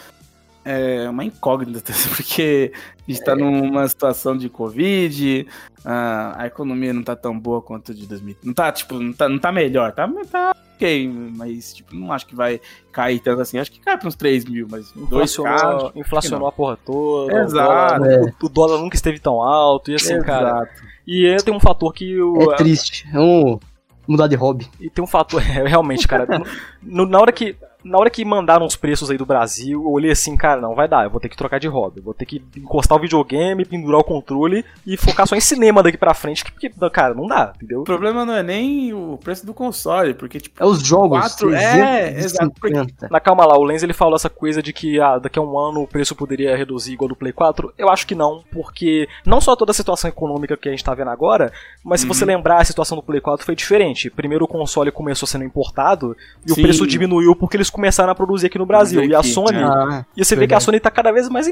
É 0.66 1.08
uma 1.10 1.24
incógnita, 1.24 1.94
porque 2.18 2.74
a 3.08 3.12
gente 3.12 3.24
tá 3.24 3.36
numa 3.36 3.88
situação 3.88 4.36
de 4.36 4.50
Covid, 4.50 5.48
a, 5.86 6.42
a 6.44 6.48
economia 6.48 6.92
não 6.92 7.04
tá 7.04 7.16
tão 7.16 7.40
boa 7.40 7.62
quanto 7.62 7.94
de 7.94 8.06
2000. 8.06 8.36
Não 8.44 8.54
tá, 8.54 8.70
tipo, 8.72 8.96
não 9.00 9.14
tá, 9.14 9.30
não 9.30 9.40
tá 9.40 9.50
melhor, 9.50 9.94
tá, 9.94 10.10
tá 10.30 10.54
ok, 10.78 11.12
mas, 11.36 11.74
tipo, 11.74 11.96
não 11.96 12.12
acho 12.14 12.26
que 12.28 12.36
vai 12.36 12.62
cair 12.92 13.20
tanto 13.20 13.42
assim. 13.42 13.58
Acho 13.58 13.72
que 13.72 13.80
cai 13.80 13.98
pra 13.98 14.08
uns 14.08 14.16
3 14.16 14.46
mil, 14.46 14.68
mas 14.70 14.96
Inflacionou, 14.96 15.80
dois 15.80 15.96
inflacionou 15.96 16.48
a 16.48 16.52
porra 16.52 16.78
toda. 16.86 17.42
Exato. 17.42 17.96
O 17.96 18.06
dólar, 18.06 18.22
o- 18.42 18.46
o 18.46 18.50
dólar 18.50 18.78
nunca 18.80 18.96
esteve 18.96 19.20
tão 19.20 19.42
alto, 19.42 19.92
e 19.92 19.96
assim, 19.96 20.20
cara. 20.22 20.50
Exato. 20.50 20.72
E 21.06 21.26
aí 21.28 21.38
tem 21.44 21.54
um 21.54 21.60
fator 21.60 21.94
que 21.94 22.22
o. 22.22 22.52
É 22.52 22.56
triste. 22.56 23.08
Vamos 23.12 23.60
mudar 24.08 24.28
de 24.28 24.36
hobby. 24.36 24.68
E 24.80 24.90
tem 24.90 25.04
um 25.04 25.08
fator, 25.08 25.42
é, 25.42 25.68
realmente, 25.68 26.08
cara. 26.08 26.26
no- 26.38 26.46
no- 26.84 27.06
na, 27.06 27.20
hora 27.20 27.32
que, 27.32 27.56
na 27.84 27.98
hora 27.98 28.10
que 28.10 28.24
mandaram 28.26 28.66
os 28.66 28.76
preços 28.76 29.10
aí 29.10 29.18
do 29.18 29.26
Brasil, 29.26 29.82
eu 29.84 29.92
olhei 29.92 30.12
assim, 30.12 30.36
cara, 30.36 30.60
não 30.60 30.76
vai 30.76 30.88
dar, 30.88 31.06
eu 31.06 31.10
vou 31.10 31.20
ter 31.20 31.30
que 31.30 31.38
trocar 31.38 31.60
de 31.60 31.68
hobby. 31.68 32.02
Vou 32.02 32.14
ter 32.14 32.26
que 32.26 32.44
encostar 32.58 32.98
o 32.98 33.02
videogame, 33.02 33.64
pendurar 33.66 34.00
o 34.02 34.04
controle 34.04 34.66
e 34.86 34.98
focar 34.98 35.26
só 35.28 35.36
em 35.36 35.40
cinema 35.40 35.82
daqui 35.82 35.98
pra 35.98 36.14
frente, 36.14 36.44
que, 36.44 36.52
porque, 36.52 36.70
cara, 36.92 37.14
não 37.14 37.28
dá, 37.28 37.54
entendeu? 37.56 37.82
O 37.82 37.84
problema 37.86 38.26
não 38.26 38.34
é 38.34 38.44
nem 38.44 38.94
o 38.94 39.18
preço 39.24 39.46
do 39.46 39.54
console, 39.54 40.14
porque, 40.14 40.40
tipo, 40.40 40.62
É 40.62 40.66
os 40.66 40.82
jogos. 40.82 41.20
Quatro- 41.20 41.54
é, 41.54 42.18
exato, 42.18 42.52
porque- 42.60 42.74
350. 42.74 43.08
Na 43.10 43.20
calma 43.20 43.46
lá, 43.46 43.58
o 43.58 43.64
Lenz 43.64 43.84
ele 43.84 43.94
falou 43.94 44.16
essa 44.16 44.30
coisa 44.30 44.62
de 44.62 44.74
que 44.74 45.00
ah, 45.00 45.18
daqui 45.20 45.40
a 45.40 45.42
um 45.42 45.58
ano 45.58 45.82
o 45.84 45.88
preço 45.88 46.16
poderia 46.16 46.56
reduzir 46.58 46.94
igual 46.94 47.08
do 47.10 47.16
Play 47.16 47.32
4. 47.32 47.74
Eu 47.78 47.90
acho 47.90 48.06
que 48.08 48.16
não, 48.16 48.44
porque 48.52 49.08
não 49.26 49.40
só 49.40 49.56
toda 49.56 49.72
a 49.72 49.74
situação 49.74 50.10
econômica 50.10 50.58
que 50.58 50.68
a 50.68 50.72
gente 50.72 50.84
tá 50.84 50.94
vendo 50.94 51.10
agora, 51.12 51.52
mas 51.84 52.02
se 52.02 52.08
você 52.08 52.24
Uhum. 52.24 52.28
lembrar, 52.30 52.60
a 52.62 52.66
situação 52.66 52.98
do 52.98 53.04
Play 53.04 53.22
4 53.22 53.46
foi 53.46 53.56
diferente. 53.56 54.10
Primeiro 54.10 54.46
o 54.46 54.48
console 54.48 54.92
começou 54.92 55.28
sendo 55.28 55.44
importado 55.46 56.16
e 56.46 56.52
Sim. 56.54 56.60
o 56.60 56.64
preço 56.64 56.86
diminuiu 56.88 57.36
porque 57.36 57.56
eles 57.58 57.67
começaram 57.70 58.12
a 58.12 58.16
produzir 58.16 58.48
aqui 58.48 58.58
no 58.58 58.66
Brasil. 58.66 59.04
E 59.04 59.14
a 59.16 59.20
Aqui, 59.20 59.30
Sony. 59.30 59.58
é. 59.58 59.64
Ah, 59.64 60.06
E 60.16 60.24
você 60.24 60.36
vê 60.36 60.48
que 60.48 60.54
a. 60.54 60.60
Sony 60.60 60.80
tá 60.80 60.90
cada 60.92 61.12
vez 61.12 61.30
mais 61.30 61.48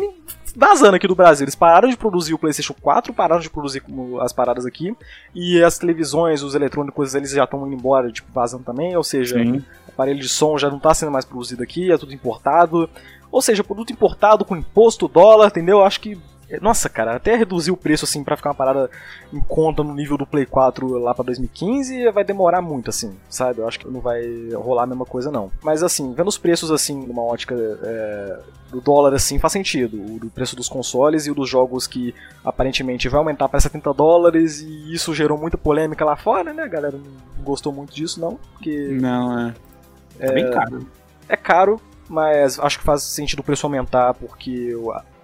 vazando 0.56 0.96
aqui 0.96 1.08
do 1.08 1.16
Brasil. 1.16 1.44
Eles 1.46 1.56
pararam 1.56 1.90
de 1.90 1.98
produzir 1.98 2.34
o 2.34 2.38
PlayStation 2.38 2.74
4, 2.82 3.14
pararam 3.14 3.42
de 3.42 3.50
produzir 3.50 3.84
as 4.22 4.32
paradas 4.34 4.66
aqui. 4.66 4.96
E 5.34 5.62
as 5.64 5.78
televisões, 5.78 6.42
os 6.44 6.56
eletrônicos, 6.56 7.14
eles 7.16 7.32
já 7.32 7.44
estão 7.44 7.66
indo 7.68 7.76
embora, 7.76 8.12
tipo, 8.12 8.32
vazando 8.34 8.64
também. 8.64 8.96
Ou 8.96 9.04
seja, 9.04 9.38
Sim. 9.38 9.64
aparelho 9.88 10.20
de 10.20 10.30
som 10.30 10.58
já 10.58 10.70
não 10.70 10.80
tá 10.80 10.94
sendo 10.94 11.12
mais 11.12 11.26
produzido 11.26 11.62
aqui, 11.64 11.92
é 11.92 11.98
tudo 11.98 12.14
importado. 12.14 12.90
Ou 13.32 13.42
seja, 13.42 13.64
produto 13.64 13.92
importado 13.92 14.46
com 14.46 14.56
imposto, 14.56 15.08
dólar, 15.08 15.48
entendeu? 15.48 15.84
Acho 15.84 16.00
que. 16.00 16.18
Nossa, 16.62 16.90
cara, 16.90 17.16
até 17.16 17.36
reduzir 17.36 17.72
o 17.72 17.78
preço 17.78 18.06
assim 18.06 18.24
pra 18.24 18.38
ficar 18.38 18.50
uma 18.50 18.56
parada 18.56 18.90
em 19.34 19.40
conta 19.40 19.84
no 19.84 19.94
nível 19.94 20.18
do 20.18 20.26
Play 20.26 20.46
4 20.46 20.98
lá 21.00 21.14
pra 21.14 21.26
2015 21.26 22.12
vai 22.12 22.24
demorar 22.24 22.62
muito, 22.62 22.90
assim, 22.90 23.16
sabe? 23.30 23.60
Eu 23.60 23.68
acho 23.68 23.80
que 23.80 23.88
não 23.88 24.00
vai 24.00 24.24
rolar 24.54 24.84
a 24.84 24.88
mesma 24.88 25.06
coisa, 25.06 25.32
não. 25.32 25.52
Mas 25.64 25.84
assim, 25.84 26.14
vendo 26.14 26.28
os 26.28 26.38
preços 26.38 26.72
assim, 26.72 27.06
numa 27.06 27.24
ótica 27.24 27.56
é, 27.56 28.40
do 28.72 28.82
dólar, 28.82 29.14
assim, 29.14 29.40
faz 29.40 29.54
sentido. 29.54 29.98
O 29.98 30.20
do 30.20 30.30
preço 30.30 30.56
dos 30.56 30.68
consoles 30.68 31.26
e 31.26 31.32
o 31.32 31.36
dos 31.36 31.50
jogos 31.50 31.88
que 31.88 32.14
aparentemente 32.44 33.10
vai 33.10 33.20
aumentar 33.20 33.50
para 33.50 33.60
70 33.60 33.94
dólares 33.94 34.62
e 34.62 34.94
isso 34.94 35.14
gerou 35.14 35.38
muita 35.38 35.58
polêmica 35.58 36.04
lá 36.06 36.16
fora, 36.16 36.54
né? 36.54 36.64
A 36.64 36.68
galera 36.68 36.98
não 36.98 37.44
gostou 37.44 37.72
muito 37.72 37.94
disso, 37.94 38.20
não, 38.20 38.40
porque 38.54 38.90
Não, 39.00 39.48
é. 39.48 39.54
É 40.20 40.32
bem 40.32 40.50
caro. 40.50 40.88
é 41.28 41.36
caro, 41.36 41.82
mas 42.08 42.60
acho 42.60 42.80
que 42.80 42.86
faz 42.86 43.04
sentido 43.04 43.40
o 43.40 43.44
preço 43.44 43.66
aumentar 43.66 44.14
porque 44.14 44.74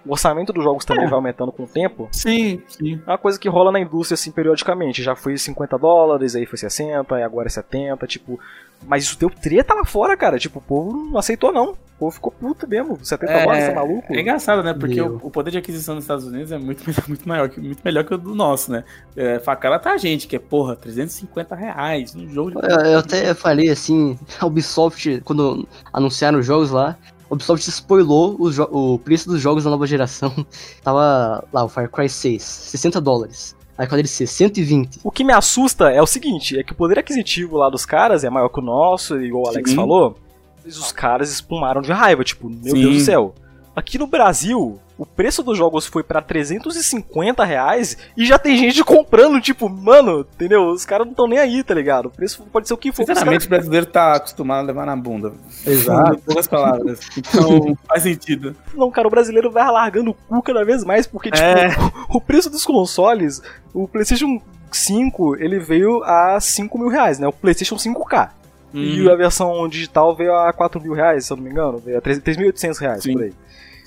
o, 0.06 0.12
orçamento 0.12 0.52
dos 0.52 0.62
jogos 0.64 0.84
também 0.84 1.04
É. 1.04 1.08
vai 1.08 1.14
aumentando 1.14 1.52
com 1.52 1.64
o 1.64 1.68
tempo. 1.68 2.08
Sim, 2.12 2.62
sim. 2.68 3.00
É 3.06 3.10
uma 3.10 3.18
coisa 3.18 3.38
que 3.38 3.48
rola 3.48 3.72
na 3.72 3.80
indústria 3.80 4.14
assim 4.14 4.30
periodicamente. 4.30 5.02
Já 5.02 5.14
foi 5.14 5.36
50 5.36 5.78
dólares, 5.78 6.34
aí 6.34 6.46
foi 6.46 6.58
60, 6.58 7.18
e 7.18 7.22
agora 7.22 7.48
é 7.48 7.50
70, 7.50 8.06
tipo. 8.06 8.38
Mas 8.84 9.04
isso 9.04 9.16
deu 9.18 9.30
treta 9.30 9.74
lá 9.74 9.84
fora, 9.84 10.16
cara. 10.16 10.38
Tipo, 10.38 10.58
o 10.58 10.62
povo 10.62 10.92
não 10.92 11.16
aceitou, 11.18 11.52
não. 11.52 11.70
O 11.70 11.76
povo 11.98 12.10
ficou 12.10 12.32
puto 12.32 12.66
mesmo. 12.68 12.98
70 13.00 13.32
dólares, 13.32 13.66
tá 13.68 13.74
maluco? 13.74 14.12
É 14.12 14.20
engraçado, 14.20 14.60
né? 14.64 14.74
Porque 14.74 15.00
o, 15.00 15.20
o 15.22 15.30
poder 15.30 15.52
de 15.52 15.58
aquisição 15.58 15.94
dos 15.94 16.02
Estados 16.02 16.26
Unidos 16.26 16.50
é 16.50 16.58
muito, 16.58 16.82
muito 17.06 17.28
maior, 17.28 17.48
que, 17.48 17.60
muito 17.60 17.80
melhor 17.84 18.02
que 18.04 18.12
o 18.12 18.18
do 18.18 18.34
nosso, 18.34 18.72
né? 18.72 18.82
É, 19.16 19.38
facada 19.38 19.78
tá 19.78 19.92
a 19.92 19.96
gente, 19.96 20.26
que 20.26 20.34
é, 20.34 20.38
porra, 20.40 20.74
350 20.74 21.54
reais 21.54 22.12
um 22.16 22.28
jogo 22.28 22.50
de. 22.50 22.56
Eu, 22.56 22.80
eu 22.80 22.98
até 22.98 23.32
falei 23.34 23.70
assim, 23.70 24.18
a 24.40 24.46
Ubisoft, 24.46 25.20
quando 25.24 25.68
anunciaram 25.92 26.40
os 26.40 26.46
jogos 26.46 26.72
lá, 26.72 26.96
Ubisoft 27.32 27.66
spoilou 27.70 28.36
o, 28.38 28.94
o 28.94 28.98
preço 28.98 29.28
dos 29.28 29.40
jogos 29.40 29.64
da 29.64 29.70
nova 29.70 29.86
geração. 29.86 30.44
Tava 30.84 31.44
lá, 31.52 31.64
o 31.64 31.68
Far 31.68 31.90
Cry 31.90 32.08
6, 32.08 32.42
60 32.42 33.00
dólares. 33.00 33.56
Aí 33.76 33.86
quando 33.86 34.00
ele 34.00 34.08
ser 34.08 34.26
120. 34.26 35.00
O 35.02 35.10
que 35.10 35.24
me 35.24 35.32
assusta 35.32 35.90
é 35.90 36.00
o 36.00 36.06
seguinte: 36.06 36.58
é 36.58 36.62
que 36.62 36.72
o 36.72 36.76
poder 36.76 36.98
aquisitivo 36.98 37.56
lá 37.56 37.70
dos 37.70 37.86
caras 37.86 38.22
é 38.22 38.30
maior 38.30 38.48
que 38.48 38.60
o 38.60 38.62
nosso, 38.62 39.20
igual 39.20 39.44
o 39.44 39.48
Alex 39.48 39.70
Sim. 39.70 39.76
falou. 39.76 40.16
Mas 40.64 40.76
os 40.76 40.92
caras 40.92 41.32
espumaram 41.32 41.80
de 41.80 41.90
raiva, 41.90 42.22
tipo, 42.22 42.48
meu 42.48 42.76
Sim. 42.76 42.82
Deus 42.82 42.94
do 42.96 43.00
céu. 43.00 43.34
Aqui 43.74 43.96
no 43.98 44.06
Brasil, 44.06 44.78
o 44.98 45.06
preço 45.06 45.42
dos 45.42 45.56
jogos 45.56 45.86
foi 45.86 46.02
pra 46.02 46.20
350 46.20 47.42
reais 47.44 47.96
e 48.16 48.26
já 48.26 48.38
tem 48.38 48.56
gente 48.56 48.84
comprando, 48.84 49.40
tipo, 49.40 49.68
mano, 49.68 50.26
entendeu? 50.34 50.66
Os 50.68 50.84
caras 50.84 51.06
não 51.06 51.12
estão 51.12 51.26
nem 51.26 51.38
aí, 51.38 51.62
tá 51.64 51.72
ligado? 51.72 52.06
O 52.06 52.10
preço 52.10 52.42
pode 52.52 52.68
ser 52.68 52.74
o 52.74 52.76
que 52.76 52.92
for. 52.92 53.06
Sinceramente, 53.06 53.46
o 53.46 53.48
brasileiro 53.48 53.86
tá 53.86 54.14
acostumado 54.14 54.58
a 54.60 54.66
levar 54.66 54.84
na 54.84 54.94
bunda. 54.94 55.32
Exato. 55.66 56.14
Em 56.16 56.18
poucas 56.18 56.46
palavras. 56.46 57.00
Então, 57.16 57.76
faz 57.88 58.02
sentido. 58.02 58.54
Não, 58.74 58.90
cara, 58.90 59.08
o 59.08 59.10
brasileiro 59.10 59.50
vai 59.50 59.64
largando 59.70 60.10
o 60.10 60.14
cu 60.14 60.42
cada 60.42 60.64
vez 60.64 60.84
mais, 60.84 61.06
porque, 61.06 61.30
tipo, 61.30 61.42
É. 61.42 61.68
o 62.10 62.20
preço 62.20 62.50
dos 62.50 62.66
consoles, 62.66 63.40
o 63.72 63.88
PlayStation 63.88 64.38
5, 64.70 65.36
ele 65.36 65.58
veio 65.58 66.02
a 66.04 66.38
5 66.40 66.78
mil 66.78 66.88
reais, 66.88 67.18
né? 67.18 67.26
O 67.26 67.32
PlayStation 67.32 67.76
5K. 67.76 68.30
E 68.74 69.02
Uhum. 69.02 69.12
a 69.12 69.16
versão 69.16 69.68
digital 69.68 70.16
veio 70.16 70.34
a 70.34 70.50
4 70.52 70.80
mil 70.80 70.94
reais, 70.94 71.26
se 71.26 71.32
eu 71.32 71.36
não 71.36 71.44
me 71.44 71.50
engano. 71.50 71.78
Veio 71.78 71.98
a 71.98 72.00
3 72.00 72.18
3.800 72.20 72.78
reais, 72.78 73.02
Sim. 73.02 73.12
por 73.12 73.22
aí. 73.24 73.32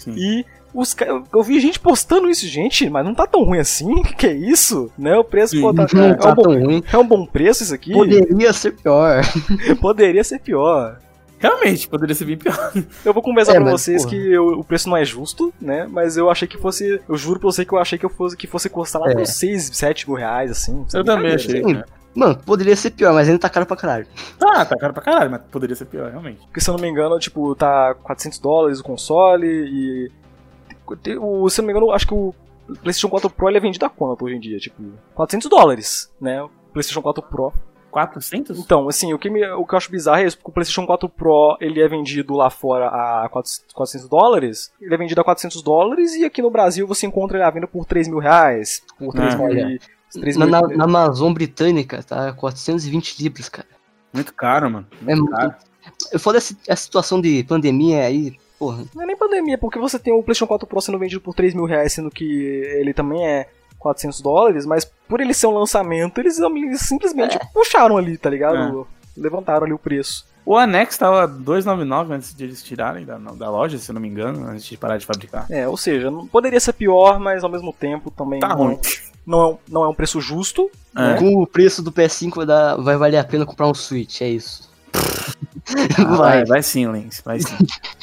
Sim. 0.06 0.14
E 0.18 0.46
os 0.74 0.96
eu- 1.34 1.44
vi 1.44 1.60
gente 1.60 1.80
postando 1.80 2.30
isso, 2.30 2.46
gente, 2.48 2.90
mas 2.90 3.06
não 3.06 3.14
tá 3.14 3.26
tão 3.28 3.44
ruim 3.44 3.60
assim, 3.60 4.02
que 4.18 4.28
é 4.28 4.34
isso? 4.34 4.92
Né? 4.98 5.18
O 5.18 5.24
preço, 5.24 5.60
pô, 5.60 5.74
tá, 5.74 5.86
Não 5.94 6.04
é, 6.06 6.14
tá 6.16 6.32
um 6.32 6.36
bom, 6.36 6.42
tão 6.44 6.54
ruim. 6.54 6.84
é 6.92 6.98
um 6.98 7.08
bom 7.08 7.26
preço 7.26 7.64
isso 7.64 7.74
aqui? 7.74 7.92
Poderia 7.94 8.54
ser 8.54 8.72
pior. 8.72 9.22
Poderia 9.82 10.24
ser 10.24 10.40
pior. 10.40 11.00
Realmente, 11.38 11.88
poderia 11.90 12.16
ser 12.16 12.26
bem 12.26 12.38
pior. 12.38 12.72
Eu 13.04 13.14
vou 13.14 13.22
conversar 13.22 13.52
É, 13.56 13.60
pra 13.60 13.70
vocês 13.72 14.04
porra. 14.04 14.16
que 14.16 14.32
eu- 14.34 14.60
o 14.60 14.64
preço 14.64 14.90
não 14.90 14.96
é 14.98 15.04
justo, 15.06 15.54
né? 15.62 15.86
Mas 15.92 16.16
eu 16.18 16.30
achei 16.32 16.48
que 16.48 16.58
fosse. 16.58 17.00
Eu 17.08 17.16
juro 17.18 17.40
pra 17.40 17.52
você 17.52 17.66
que 17.66 17.74
eu 17.74 17.78
achei 17.78 18.00
que, 18.00 18.06
eu 18.06 18.10
fosse, 18.10 18.38
que 18.38 18.48
fosse 18.48 18.70
custar 18.70 19.02
lá 19.02 19.12
É. 19.12 19.14
pros 19.14 19.30
6, 19.32 19.70
7 19.74 20.10
mil 20.10 20.18
reais, 20.18 20.50
assim. 20.50 20.86
Eu 20.94 21.04
também 21.04 21.34
achei. 21.36 21.62
Sim. 21.62 21.84
Mano, 22.16 22.38
poderia 22.46 22.76
ser 22.76 22.92
pior, 22.92 23.14
mas 23.14 23.28
ainda 23.28 23.40
tá 23.40 23.50
caro 23.50 23.66
pra 23.66 23.76
caralho. 23.76 24.08
Tá, 24.40 24.64
tá 24.66 24.76
caro 24.78 24.94
pra 24.94 25.04
caralho, 25.04 25.30
mas 25.32 25.42
poderia 25.52 25.76
ser 25.76 25.86
pior, 25.86 26.10
realmente. 26.10 26.40
Porque 26.46 26.62
se 26.62 26.70
eu 26.70 26.74
não 26.74 26.82
me 26.82 26.88
engano, 26.88 27.20
tipo, 27.20 27.54
tá 27.56 27.94
400 27.96 28.40
dólares 28.40 28.80
o 28.80 28.84
console 28.84 29.48
e. 29.48 30.12
O, 31.20 31.50
se 31.50 31.60
eu 31.60 31.64
não 31.64 31.68
me 31.68 31.74
engano, 31.74 31.92
acho 31.92 32.08
que 32.08 32.14
o 32.14 32.34
PlayStation 32.82 33.10
4 33.10 33.30
Pro 33.30 33.50
ele 33.50 33.58
é 33.58 33.62
vendido 33.62 33.86
a 33.86 33.90
quanto 33.90 34.26
hoje 34.26 34.36
em 34.36 34.40
dia? 34.40 34.58
Tipo, 34.58 34.82
400 35.14 35.50
dólares, 35.50 36.12
né? 36.22 36.42
O 36.42 36.50
PlayStation 36.72 37.02
4 37.02 37.24
Pro. 37.24 37.54
400? 37.92 38.60
Então, 38.60 38.90
assim, 38.90 39.14
o 39.14 39.18
que, 39.20 39.30
me, 39.30 39.46
o 39.54 39.66
que 39.66 39.74
eu 39.74 39.78
acho 39.78 39.90
bizarro 39.90 40.18
é 40.20 40.26
isso, 40.26 40.36
porque 40.38 40.50
o 40.50 40.54
PlayStation 40.54 40.86
4 40.86 41.08
Pro 41.08 41.56
ele 41.62 41.82
é 41.82 41.88
vendido 41.88 42.34
lá 42.34 42.50
fora 42.50 42.88
a 42.88 43.30
400 43.30 43.74
400 43.74 44.10
dólares, 44.10 44.74
ele 44.82 44.94
é 44.94 44.98
vendido 44.98 45.22
a 45.22 45.24
400 45.24 45.62
dólares 45.62 46.14
e 46.14 46.26
aqui 46.26 46.42
no 46.42 46.52
Brasil 46.52 46.86
você 46.86 47.06
encontra 47.08 47.38
ele 47.38 47.46
à 47.46 47.50
venda 47.50 47.68
por 47.68 47.86
3 47.86 48.10
mil 48.10 48.20
reais, 48.20 48.84
por 49.00 49.14
3 49.14 49.34
Ah, 49.34 49.38
mil, 49.38 49.46
olha. 49.48 49.80
3 50.20 50.38
Na, 50.38 50.46
na, 50.46 50.62
na 50.62 50.84
Amazon 50.86 51.34
britânica 51.34 52.02
tá 52.04 52.34
420 52.34 53.22
libras, 53.22 53.50
cara. 53.50 53.68
Muito 54.14 54.34
caro, 54.34 54.70
mano. 54.70 54.88
É 55.02 55.16
Muito 55.16 55.20
muito. 55.24 55.36
caro. 55.36 55.54
Eu 56.12 56.20
falo 56.20 56.38
essa 56.38 56.56
a 56.68 56.76
situação 56.76 57.22
de 57.22 57.44
pandemia 57.44 58.04
aí, 58.04 58.38
porra. 58.58 58.84
Não 58.96 59.04
é 59.04 59.06
nem 59.06 59.16
pandemia, 59.18 59.58
porque 59.58 59.78
você 59.78 60.00
tem 60.00 60.14
o 60.14 60.24
PlayStation 60.24 60.48
4 60.48 60.68
Pro 60.68 60.82
sendo 60.82 60.98
vendido 60.98 61.22
por 61.22 61.34
3 61.34 61.54
mil 61.54 61.66
reais, 61.66 61.94
sendo 61.94 62.10
que 62.10 62.24
ele 62.24 62.94
também 62.94 63.26
é 63.26 63.48
400 63.78 64.22
dólares, 64.22 64.66
mas 64.66 64.84
por 65.08 65.22
ele 65.22 65.34
ser 65.34 65.48
um 65.48 65.54
lançamento, 65.54 66.20
eles, 66.20 66.40
eles 66.40 66.82
simplesmente 66.82 67.38
puxaram 67.54 67.98
ali, 67.98 68.18
tá 68.18 68.30
ligado? 68.30 68.88
Levantaram 69.16 69.64
ali 69.66 69.74
o 69.74 69.78
preço. 69.78 70.26
O 70.46 70.56
Anex 70.56 70.98
tava 70.98 71.28
299 71.28 72.14
antes 72.14 72.34
de 72.34 72.44
eles 72.44 72.62
tirarem 72.62 73.06
da, 73.06 73.18
da 73.18 73.50
loja, 73.50 73.78
se 73.78 73.90
eu 73.90 73.94
não 73.94 74.02
me 74.02 74.08
engano, 74.08 74.48
antes 74.48 74.66
de 74.66 74.78
parar 74.78 74.98
de 74.98 75.06
fabricar. 75.06 75.46
É, 75.50 75.68
ou 75.68 75.76
seja, 75.78 76.12
não, 76.12 76.28
poderia 76.28 76.60
ser 76.60 76.74
pior, 76.74 77.20
mas 77.20 77.44
ao 77.44 77.50
mesmo 77.50 77.74
tempo 77.74 78.12
também 78.12 78.40
Tá 78.40 78.50
não, 78.50 78.58
ruim. 78.58 78.80
não, 79.26 79.42
é, 79.42 79.48
um- 79.48 79.58
não 79.70 79.84
é 79.84 79.88
um 79.90 79.94
preço 79.94 80.20
justo. 80.22 80.70
É. 80.96 81.00
né? 81.02 81.18
Com 81.20 81.42
o 81.42 81.48
preço 81.48 81.82
do 81.84 81.92
PS5 81.92 82.36
vai, 82.38 82.46
dar, 82.46 82.76
vai 82.78 82.96
valer 82.98 83.18
a 83.18 83.24
pena 83.24 83.46
comprar 83.46 83.68
um 83.68 83.74
Switch, 83.74 84.22
é 84.22 84.30
isso. 84.30 84.70
Ah, 85.98 86.04
vai. 86.04 86.18
vai, 86.18 86.46
vai 86.46 86.64
sim, 86.64 86.88
Lens, 86.88 87.22
vai 87.26 87.40
sim. 87.40 87.56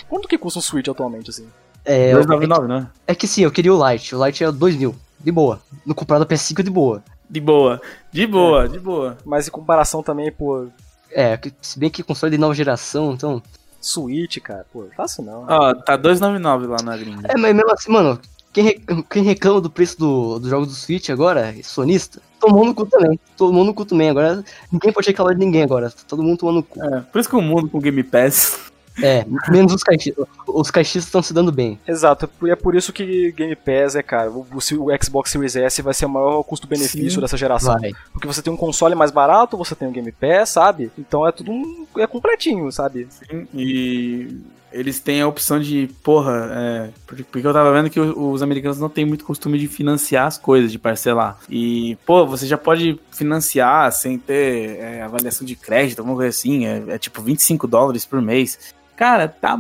Quanto 0.08 0.26
que 0.26 0.36
custa 0.36 0.58
um 0.58 0.62
Switch 0.62 0.88
atualmente, 0.88 1.30
assim? 1.30 1.46
É, 1.84 2.12
299, 2.12 2.66
né? 2.68 2.88
é 3.06 3.14
que 3.14 3.26
sim, 3.28 3.42
eu 3.42 3.50
queria 3.52 3.72
o 3.72 3.90
Lite. 3.92 4.14
O 4.16 4.24
Lite 4.26 4.42
é 4.44 4.50
2 4.50 4.76
mil, 4.76 4.94
de 5.20 5.30
boa. 5.30 5.60
No 5.86 5.94
comprado 5.94 6.26
PS5 6.26 6.62
de 6.62 6.70
boa. 6.70 7.02
De 7.30 7.40
boa, 7.40 7.80
de 8.12 8.26
boa, 8.26 8.68
de 8.68 8.78
boa. 8.80 9.16
Mas 9.24 9.46
em 9.46 9.50
comparação 9.50 10.02
também, 10.02 10.30
pô, 10.32 10.66
É, 11.10 11.38
se 11.60 11.78
bem 11.78 11.88
que 11.88 12.02
console 12.02 12.32
de 12.32 12.38
nova 12.38 12.54
geração, 12.54 13.12
então. 13.12 13.40
Switch, 13.80 14.38
cara, 14.38 14.66
pô, 14.72 14.86
fácil 14.96 15.22
não. 15.24 15.44
Ó, 15.48 15.74
tá 15.74 15.96
299 15.96 16.66
lá 16.66 16.76
na 16.84 16.96
gringa. 16.96 17.28
É, 17.30 17.36
mas 17.36 17.54
mesmo 17.54 17.70
assim, 17.72 17.90
mano, 17.92 18.18
quem, 18.52 18.64
re- 18.64 18.80
quem 19.10 19.22
reclama 19.22 19.60
do 19.60 19.70
preço 19.70 19.98
do, 19.98 20.38
dos 20.38 20.50
jogos 20.50 20.68
do 20.68 20.74
Switch 20.74 21.08
agora, 21.10 21.54
sonista, 21.62 22.20
tomou 22.40 22.64
no 22.64 22.74
cu 22.74 22.86
também. 22.86 23.18
Tomou 23.36 23.64
no 23.64 23.74
cu 23.74 23.84
também. 23.84 24.10
Agora 24.10 24.44
ninguém 24.70 24.92
pode 24.92 25.08
reclamar 25.08 25.34
de 25.34 25.40
ninguém 25.40 25.62
agora. 25.62 25.92
Todo 26.06 26.22
mundo 26.22 26.38
tomando 26.38 26.56
no 26.56 26.62
cu. 26.62 26.82
É, 26.82 27.00
por 27.00 27.20
isso 27.20 27.28
que 27.28 27.36
o 27.36 27.42
mundo 27.42 27.68
com 27.68 27.80
Game 27.80 28.02
Pass. 28.02 28.70
É, 29.02 29.24
menos 29.48 29.72
os 29.72 29.82
caixistas. 29.82 30.26
Os 30.46 30.70
caixistas 30.70 31.06
estão 31.06 31.22
se 31.22 31.32
dando 31.32 31.50
bem. 31.50 31.80
Exato, 31.88 32.28
e 32.42 32.50
é 32.50 32.54
por 32.54 32.74
isso 32.74 32.92
que 32.92 33.32
Game 33.32 33.56
Pass 33.56 33.96
é, 33.96 34.02
cara, 34.02 34.30
o, 34.30 34.46
o 34.52 35.02
Xbox 35.02 35.30
Series 35.30 35.56
S 35.56 35.80
vai 35.80 35.94
ser 35.94 36.04
o 36.04 36.10
maior 36.10 36.42
custo-benefício 36.42 37.18
dessa 37.18 37.38
geração. 37.38 37.78
Vai. 37.78 37.92
Porque 38.12 38.26
você 38.26 38.42
tem 38.42 38.52
um 38.52 38.56
console 38.56 38.94
mais 38.94 39.10
barato, 39.10 39.56
você 39.56 39.74
tem 39.74 39.88
o 39.88 39.90
Game 39.92 40.12
Pass, 40.12 40.50
sabe? 40.50 40.92
Então 40.98 41.26
é 41.26 41.32
tudo 41.32 41.50
um, 41.50 41.86
é 41.96 42.06
completinho, 42.06 42.70
sabe? 42.70 43.08
Sim, 43.10 43.48
e 43.54 44.36
eles 44.72 45.00
têm 45.00 45.20
a 45.20 45.28
opção 45.28 45.60
de, 45.60 45.88
porra, 46.02 46.50
é, 46.52 46.90
porque, 47.06 47.46
eu 47.46 47.52
tava 47.52 47.72
vendo 47.72 47.90
que 47.90 48.00
os, 48.00 48.14
os 48.16 48.42
americanos 48.42 48.78
não 48.78 48.88
têm 48.88 49.04
muito 49.04 49.24
costume 49.24 49.58
de 49.58 49.68
financiar 49.68 50.26
as 50.26 50.38
coisas, 50.38 50.70
de 50.72 50.78
parcelar. 50.78 51.38
E, 51.48 51.96
pô, 52.06 52.26
você 52.26 52.46
já 52.46 52.56
pode 52.58 52.98
financiar 53.10 53.90
sem 53.92 54.18
ter 54.18 54.78
é, 54.78 55.02
avaliação 55.02 55.46
de 55.46 55.54
crédito, 55.56 56.00
alguma 56.00 56.16
coisa 56.16 56.30
assim, 56.30 56.66
é, 56.66 56.82
é 56.88 56.98
tipo 56.98 57.20
25 57.22 57.66
dólares 57.66 58.04
por 58.04 58.20
mês. 58.20 58.74
Cara, 58.96 59.26
tá 59.28 59.56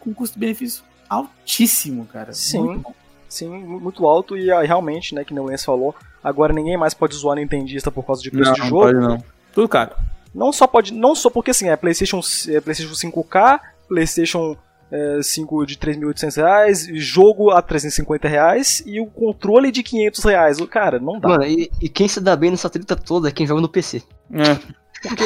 com 0.00 0.12
custo-benefício 0.14 0.82
altíssimo, 1.08 2.06
cara. 2.06 2.32
Sim. 2.32 2.62
Muito. 2.62 2.94
Sim, 3.28 3.48
mu- 3.48 3.80
muito 3.80 4.06
alto 4.06 4.36
e 4.36 4.50
ah, 4.50 4.60
realmente, 4.60 5.14
né, 5.14 5.24
que 5.24 5.32
nem 5.32 5.42
o 5.42 5.46
Lens 5.46 5.64
falou, 5.64 5.94
agora 6.22 6.52
ninguém 6.52 6.76
mais 6.76 6.92
pode 6.92 7.14
zoar 7.14 7.36
Nintendista 7.36 7.90
por 7.90 8.04
causa 8.04 8.22
de 8.22 8.30
preço 8.30 8.50
Não, 8.50 8.54
de 8.54 8.60
não 8.60 8.68
jogo. 8.68 8.82
pode 8.82 8.98
não. 8.98 9.24
Tudo 9.54 9.68
caro. 9.68 9.92
Não 10.34 10.52
só 10.52 10.66
pode, 10.66 10.92
não 10.92 11.14
só 11.14 11.30
porque 11.30 11.50
assim, 11.50 11.68
é 11.68 11.76
PlayStation, 11.76 12.20
é 12.48 12.60
PlayStation 12.60 12.92
5K, 12.94 13.60
PlayStation 13.92 14.56
é, 14.90 15.20
5 15.22 15.64
de 15.66 15.76
3.800 15.76 16.36
reais, 16.36 16.88
jogo 16.94 17.50
a 17.50 17.62
350 17.62 18.28
reais 18.28 18.82
e 18.86 19.00
o 19.00 19.06
controle 19.06 19.70
de 19.70 19.82
500 19.82 20.24
reais. 20.24 20.58
O- 20.58 20.66
Cara, 20.66 20.98
não 20.98 21.18
dá. 21.18 21.28
Mano, 21.28 21.44
e, 21.44 21.70
e 21.80 21.88
quem 21.88 22.06
se 22.08 22.20
dá 22.20 22.36
bem 22.36 22.50
nessa 22.50 22.68
treta 22.70 22.94
toda 22.96 23.28
é 23.28 23.32
quem 23.32 23.46
joga 23.46 23.60
no 23.60 23.68
PC. 23.68 24.02
É. 24.32 24.58
Porque. 25.02 25.24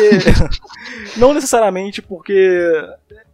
não 1.18 1.34
necessariamente 1.34 2.00
porque. 2.00 2.70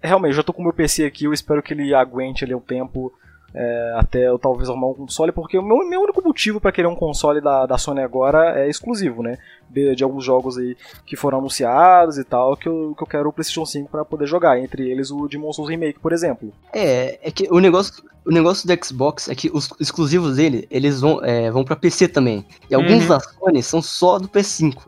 Realmente, 0.03 0.31
eu 0.33 0.37
já 0.37 0.43
tô 0.43 0.53
com 0.53 0.61
o 0.61 0.65
meu 0.65 0.73
PC 0.73 1.05
aqui, 1.05 1.25
eu 1.27 1.33
espero 1.33 1.63
que 1.63 1.73
ele 1.75 1.95
aguente 1.95 2.45
ali 2.45 2.55
o 2.55 2.61
tempo. 2.61 3.13
É, 3.55 3.95
até 3.97 4.29
eu 4.29 4.39
talvez 4.39 4.69
arrumar 4.69 4.89
um 4.89 4.95
console, 4.95 5.31
porque 5.33 5.59
o 5.59 5.63
meu, 5.63 5.87
meu 5.89 6.01
único 6.03 6.23
motivo 6.25 6.61
pra 6.61 6.73
querer 6.73 6.87
um 6.89 6.95
console 6.95 7.41
da, 7.41 7.67
da 7.67 7.77
Sony 7.79 8.01
agora 8.01 8.59
é 8.61 8.69
exclusivo, 8.69 9.23
né? 9.23 9.39
De, 9.69 9.95
de 9.95 10.03
alguns 10.05 10.25
jogos 10.25 10.59
aí 10.59 10.77
que 11.07 11.17
foram 11.17 11.39
anunciados 11.39 12.19
e 12.19 12.25
tal, 12.25 12.57
que 12.57 12.69
eu, 12.69 12.95
que 12.97 13.03
eu 13.03 13.07
quero 13.07 13.29
o 13.29 13.33
PlayStation 13.33 13.65
5 13.67 13.91
pra 13.91 14.05
poder 14.05 14.27
jogar. 14.27 14.59
Entre 14.59 14.91
eles 14.91 15.11
o 15.11 15.27
Demon 15.29 15.53
Souls 15.53 15.71
Remake, 15.71 15.99
por 15.99 16.13
exemplo. 16.13 16.53
É, 16.73 17.19
é 17.23 17.31
que 17.31 17.47
o 17.51 17.59
negócio, 17.59 18.03
o 18.25 18.31
negócio 18.31 18.67
do 18.67 18.85
Xbox 18.85 19.29
é 19.29 19.35
que 19.35 19.51
os 19.53 19.71
exclusivos 19.81 20.37
dele, 20.37 20.67
eles 20.71 21.01
vão, 21.01 21.25
é, 21.25 21.51
vão 21.51 21.65
pra 21.65 21.77
PC 21.77 22.09
também. 22.09 22.45
E 22.71 22.75
alguns 22.75 23.03
Uhum. 23.03 23.09
da 23.09 23.21
Sony 23.21 23.63
são 23.63 23.81
só 23.83 24.19
do 24.19 24.29
PS5. 24.29 24.83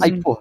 Aí, 0.00 0.10
Sim. 0.10 0.20
pô, 0.22 0.38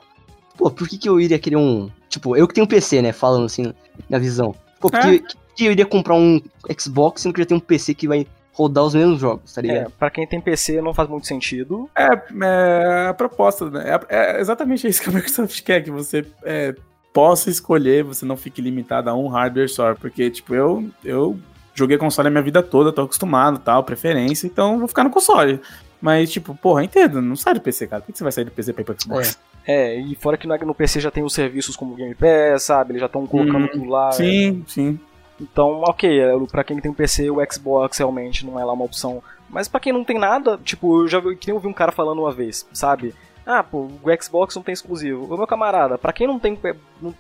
pô, 0.58 0.70
por 0.72 0.88
que, 0.88 0.98
que 0.98 1.08
eu 1.10 1.20
iria 1.20 1.40
querer 1.40 1.58
um. 1.58 1.90
Tipo, 2.10 2.36
eu 2.36 2.48
que 2.48 2.54
tenho 2.54 2.66
um 2.66 2.70
PC, 2.70 3.02
né? 3.02 3.12
Falando 3.12 3.46
assim, 3.46 3.74
na 4.10 4.18
visão. 4.18 4.54
Pô, 4.80 4.90
por 4.90 5.00
que, 5.00 5.08
É. 5.08 5.45
que- 5.56 5.64
que 5.64 5.66
eu 5.66 5.72
iria 5.72 5.86
comprar 5.86 6.16
um 6.16 6.40
Xbox 6.80 7.22
se 7.22 7.28
eu 7.28 7.30
não 7.30 7.34
queria 7.34 7.46
ter 7.46 7.54
um 7.56 7.60
PC 7.60 7.94
que 7.94 8.08
vai 8.08 8.28
rodar 8.54 8.84
os 8.86 8.96
mesmos 8.96 9.20
jogos, 9.20 9.54
tá 9.54 9.62
É, 9.62 9.64
ligado? 9.64 9.92
pra 10.00 10.10
quem 10.10 10.26
tem 10.26 10.40
PC 10.40 10.82
não 10.82 10.94
faz 10.94 11.10
muito 11.10 11.28
sentido. 11.28 11.90
É, 11.98 12.08
é 12.44 13.08
a 13.10 13.14
proposta, 13.14 13.70
né? 13.70 14.00
É, 14.10 14.16
é 14.38 14.40
exatamente 14.40 14.88
isso 14.88 15.02
que 15.02 15.10
a 15.10 15.12
Microsoft 15.14 15.62
quer, 15.64 15.84
que 15.84 15.92
você 15.92 16.26
é, 16.44 16.74
possa 17.14 17.50
escolher, 17.50 18.04
você 18.04 18.26
não 18.26 18.38
fique 18.38 18.62
limitado 18.62 19.10
a 19.10 19.14
um 19.14 19.28
hardware 19.28 19.70
só. 19.70 19.94
Porque, 19.96 20.30
tipo, 20.30 20.56
eu, 20.56 20.90
eu 21.04 21.38
joguei 21.74 21.98
console 21.98 22.30
a 22.30 22.32
minha 22.32 22.44
vida 22.44 22.64
toda, 22.64 22.94
tô 22.94 23.02
acostumado, 23.02 23.60
tal, 23.60 23.84
preferência, 23.84 24.48
então 24.48 24.80
vou 24.80 24.88
ficar 24.88 25.04
no 25.04 25.10
console. 25.10 25.60
Mas, 26.02 26.32
tipo, 26.32 26.56
porra, 26.56 26.84
entendo, 26.84 27.22
não 27.22 27.36
sai 27.36 27.56
do 27.56 27.62
PC, 27.62 27.88
cara. 27.88 28.02
Por 28.04 28.12
que 28.12 28.18
você 28.18 28.24
vai 28.24 28.32
sair 28.32 28.46
do 28.46 28.52
PC 28.52 28.72
pra 28.74 28.82
ir 28.84 28.86
pro 28.86 28.96
Xbox? 29.02 29.38
É, 29.68 30.00
e 30.00 30.14
fora 30.16 30.38
que 30.38 30.46
no 30.48 30.76
PC 30.76 31.00
já 31.00 31.10
tem 31.12 31.24
os 31.24 31.34
serviços 31.34 31.76
como 31.76 31.96
Game 31.96 32.14
Pass, 32.16 32.64
sabe? 32.64 32.92
Eles 32.92 33.00
já 33.02 33.08
estão 33.08 33.26
colocando 33.26 33.66
Hum, 33.66 33.70
tudo 33.72 33.86
lá. 33.90 34.12
Sim, 34.12 34.64
sim. 34.68 35.00
Então, 35.40 35.82
ok, 35.82 36.20
é, 36.20 36.32
pra 36.52 36.64
quem 36.64 36.80
tem 36.80 36.94
PC, 36.94 37.30
o 37.30 37.38
Xbox 37.52 37.98
realmente 37.98 38.46
não 38.46 38.60
é 38.60 38.64
lá 38.64 38.74
uma 38.74 38.86
opção. 38.86 39.22
Mas 39.50 39.68
pra 39.68 39.80
quem 39.80 39.92
não 39.94 40.04
tem 40.04 40.18
nada, 40.18 40.58
tipo, 40.64 41.02
eu 41.04 41.08
já 41.08 41.20
vi, 41.20 41.36
que 41.36 41.48
nem 41.48 41.56
eu 41.56 41.62
vi 41.62 41.68
um 41.68 41.74
cara 41.74 41.92
falando 41.92 42.20
uma 42.22 42.32
vez, 42.32 42.66
sabe? 42.74 43.14
Ah, 43.46 43.62
pô, 43.62 43.82
o 44.02 44.24
Xbox 44.24 44.56
não 44.56 44.64
tem 44.64 44.74
exclusivo. 44.74 45.32
Ô 45.32 45.38
meu 45.38 45.46
camarada, 45.46 45.98
pra 45.98 46.12
quem 46.12 46.26
não 46.26 46.40
tem 46.40 46.58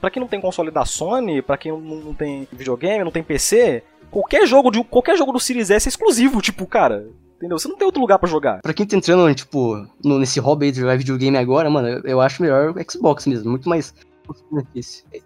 para 0.01 0.09
quem 0.09 0.19
não 0.19 0.27
tem 0.27 0.41
console 0.41 0.71
da 0.71 0.83
Sony, 0.85 1.41
pra 1.41 1.55
quem 1.57 1.71
não, 1.71 1.79
não 1.79 2.13
tem 2.15 2.47
videogame, 2.51 3.03
não 3.03 3.11
tem 3.11 3.21
PC, 3.21 3.83
qualquer 4.09 4.47
jogo 4.47 4.71
de 4.71 4.83
qualquer 4.83 5.15
jogo 5.17 5.31
do 5.31 5.39
Series 5.39 5.69
S 5.69 5.87
é 5.87 5.89
exclusivo, 5.89 6.41
tipo, 6.41 6.65
cara, 6.65 7.07
entendeu? 7.37 7.59
Você 7.59 7.67
não 7.67 7.75
tem 7.75 7.85
outro 7.85 8.01
lugar 8.01 8.17
pra 8.17 8.27
jogar. 8.27 8.59
Pra 8.61 8.73
quem 8.73 8.87
tá 8.87 8.95
entrando, 8.95 9.35
tipo, 9.35 9.75
no- 10.03 10.17
nesse 10.17 10.39
hobby 10.39 10.71
de 10.71 10.79
jogar 10.79 10.97
videogame 10.97 11.37
agora, 11.37 11.69
mano, 11.69 11.89
eu, 11.89 12.01
eu 12.05 12.21
acho 12.21 12.41
melhor 12.41 12.71
o 12.75 12.91
Xbox 12.91 13.27
mesmo, 13.27 13.51
muito 13.51 13.69
mais. 13.69 13.93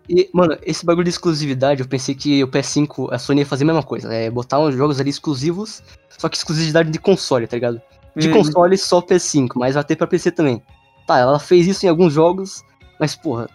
E, 0.09 0.29
mano, 0.33 0.57
esse 0.63 0.85
bagulho 0.85 1.03
de 1.03 1.09
exclusividade, 1.09 1.81
eu 1.81 1.87
pensei 1.87 2.13
que 2.15 2.43
o 2.43 2.47
PS5, 2.47 3.09
a 3.11 3.17
Sony 3.17 3.41
ia 3.41 3.45
fazer 3.45 3.63
a 3.63 3.67
mesma 3.67 3.83
coisa, 3.83 4.13
é 4.13 4.29
botar 4.29 4.59
uns 4.59 4.75
jogos 4.75 4.99
ali 4.99 5.09
exclusivos, 5.09 5.81
só 6.09 6.27
que 6.27 6.37
exclusividade 6.37 6.89
de 6.89 6.99
console, 6.99 7.47
tá 7.47 7.55
ligado? 7.55 7.81
De 8.15 8.29
Hum. 8.29 8.33
console 8.33 8.77
só 8.77 9.01
PS5, 9.01 9.51
mas 9.55 9.75
vai 9.75 9.83
ter 9.83 9.95
pra 9.95 10.07
PC 10.07 10.31
também. 10.31 10.61
Tá, 11.07 11.17
ela 11.17 11.39
fez 11.39 11.67
isso 11.67 11.85
em 11.85 11.89
alguns 11.89 12.13
jogos, 12.13 12.63
mas 12.99 13.15
porra, 13.15 13.49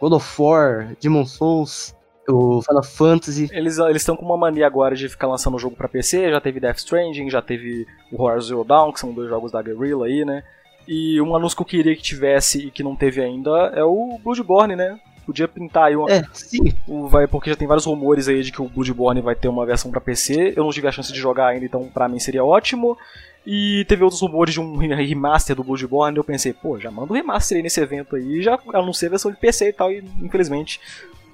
God 0.00 0.12
of 0.12 0.42
War, 0.42 0.96
Demon 1.00 1.26
Souls, 1.26 1.94
o 2.28 2.60
Final 2.62 2.82
Fantasy. 2.82 3.48
Eles 3.52 3.78
estão 3.96 4.16
com 4.16 4.24
uma 4.24 4.36
mania 4.36 4.66
agora 4.66 4.94
de 4.94 5.08
ficar 5.08 5.26
lançando 5.26 5.58
jogo 5.58 5.76
pra 5.76 5.88
PC, 5.88 6.30
já 6.30 6.40
teve 6.40 6.60
Death 6.60 6.78
Stranding, 6.78 7.30
já 7.30 7.40
teve 7.42 7.86
o 8.12 8.22
Horizon 8.22 8.48
Zero 8.48 8.64
Dawn, 8.64 8.92
que 8.92 9.00
são 9.00 9.12
dois 9.12 9.28
jogos 9.28 9.52
da 9.52 9.62
Guerrilla 9.62 10.06
aí, 10.06 10.24
né? 10.24 10.42
E 10.86 11.20
um 11.20 11.34
anúncio 11.34 11.56
que 11.56 11.62
eu 11.62 11.66
queria 11.66 11.96
que 11.96 12.02
tivesse 12.02 12.66
e 12.66 12.70
que 12.70 12.82
não 12.82 12.94
teve 12.94 13.20
ainda 13.20 13.50
é 13.74 13.82
o 13.84 14.18
Bloodborne, 14.22 14.76
né? 14.76 14.98
Podia 15.24 15.48
pintar 15.48 15.86
aí 15.88 15.96
uma, 15.96 16.08
É, 16.10 16.24
sim, 16.32 16.72
o- 16.86 17.08
vai, 17.08 17.26
porque 17.26 17.50
já 17.50 17.56
tem 17.56 17.66
vários 17.66 17.84
rumores 17.84 18.28
aí 18.28 18.42
de 18.44 18.52
que 18.52 18.62
o 18.62 18.68
Bloodborne 18.68 19.20
vai 19.20 19.34
ter 19.34 19.48
uma 19.48 19.66
versão 19.66 19.90
pra 19.90 20.00
PC. 20.00 20.52
Eu 20.56 20.62
não 20.62 20.70
tive 20.70 20.86
a 20.86 20.92
chance 20.92 21.12
de 21.12 21.18
jogar 21.18 21.48
ainda, 21.48 21.64
então 21.64 21.84
pra 21.92 22.08
mim 22.08 22.20
seria 22.20 22.44
ótimo. 22.44 22.96
E 23.44 23.84
teve 23.88 24.02
outros 24.04 24.20
rumores 24.20 24.54
de 24.54 24.60
um 24.60 24.76
remaster 24.76 25.54
do 25.56 25.64
Bloodborne. 25.64 26.16
Eu 26.16 26.24
pensei, 26.24 26.52
pô, 26.52 26.78
já 26.78 26.90
manda 26.90 27.12
o 27.12 27.16
remaster 27.16 27.56
aí 27.56 27.62
nesse 27.62 27.80
evento 27.80 28.14
aí. 28.16 28.40
Já 28.42 28.58
anunciei 28.74 29.08
a 29.08 29.10
versão 29.10 29.30
de 29.30 29.36
PC 29.36 29.68
e 29.68 29.72
tal, 29.72 29.90
e 29.90 30.04
infelizmente. 30.22 30.80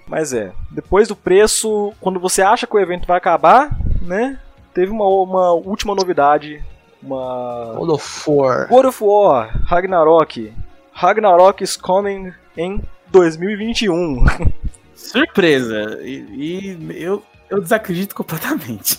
Mas 0.07 0.32
é, 0.32 0.53
depois 0.70 1.09
do 1.09 1.16
preço, 1.16 1.92
quando 2.00 2.18
você 2.20 2.40
acha 2.42 2.66
que 2.66 2.74
o 2.76 2.80
evento 2.80 3.07
vai 3.07 3.16
acabar, 3.18 3.70
né? 4.03 4.38
Teve 4.74 4.90
uma, 4.90 5.07
uma 5.07 5.53
última 5.53 5.94
novidade. 5.94 6.62
Uma. 7.03 7.74
God 7.76 7.90
of 7.90 8.30
War. 8.30 8.68
God 8.68 8.84
of 8.86 9.03
War, 9.05 9.50
Ragnarok. 9.68 10.53
Ragnarok 10.92 11.62
is 11.64 11.76
coming 11.76 12.32
em 12.57 12.80
2021. 13.11 14.24
Surpresa! 14.94 15.98
E, 16.03 16.24
e 16.90 17.03
eu, 17.03 17.22
eu 17.50 17.61
desacredito 17.61 18.14
completamente. 18.14 18.98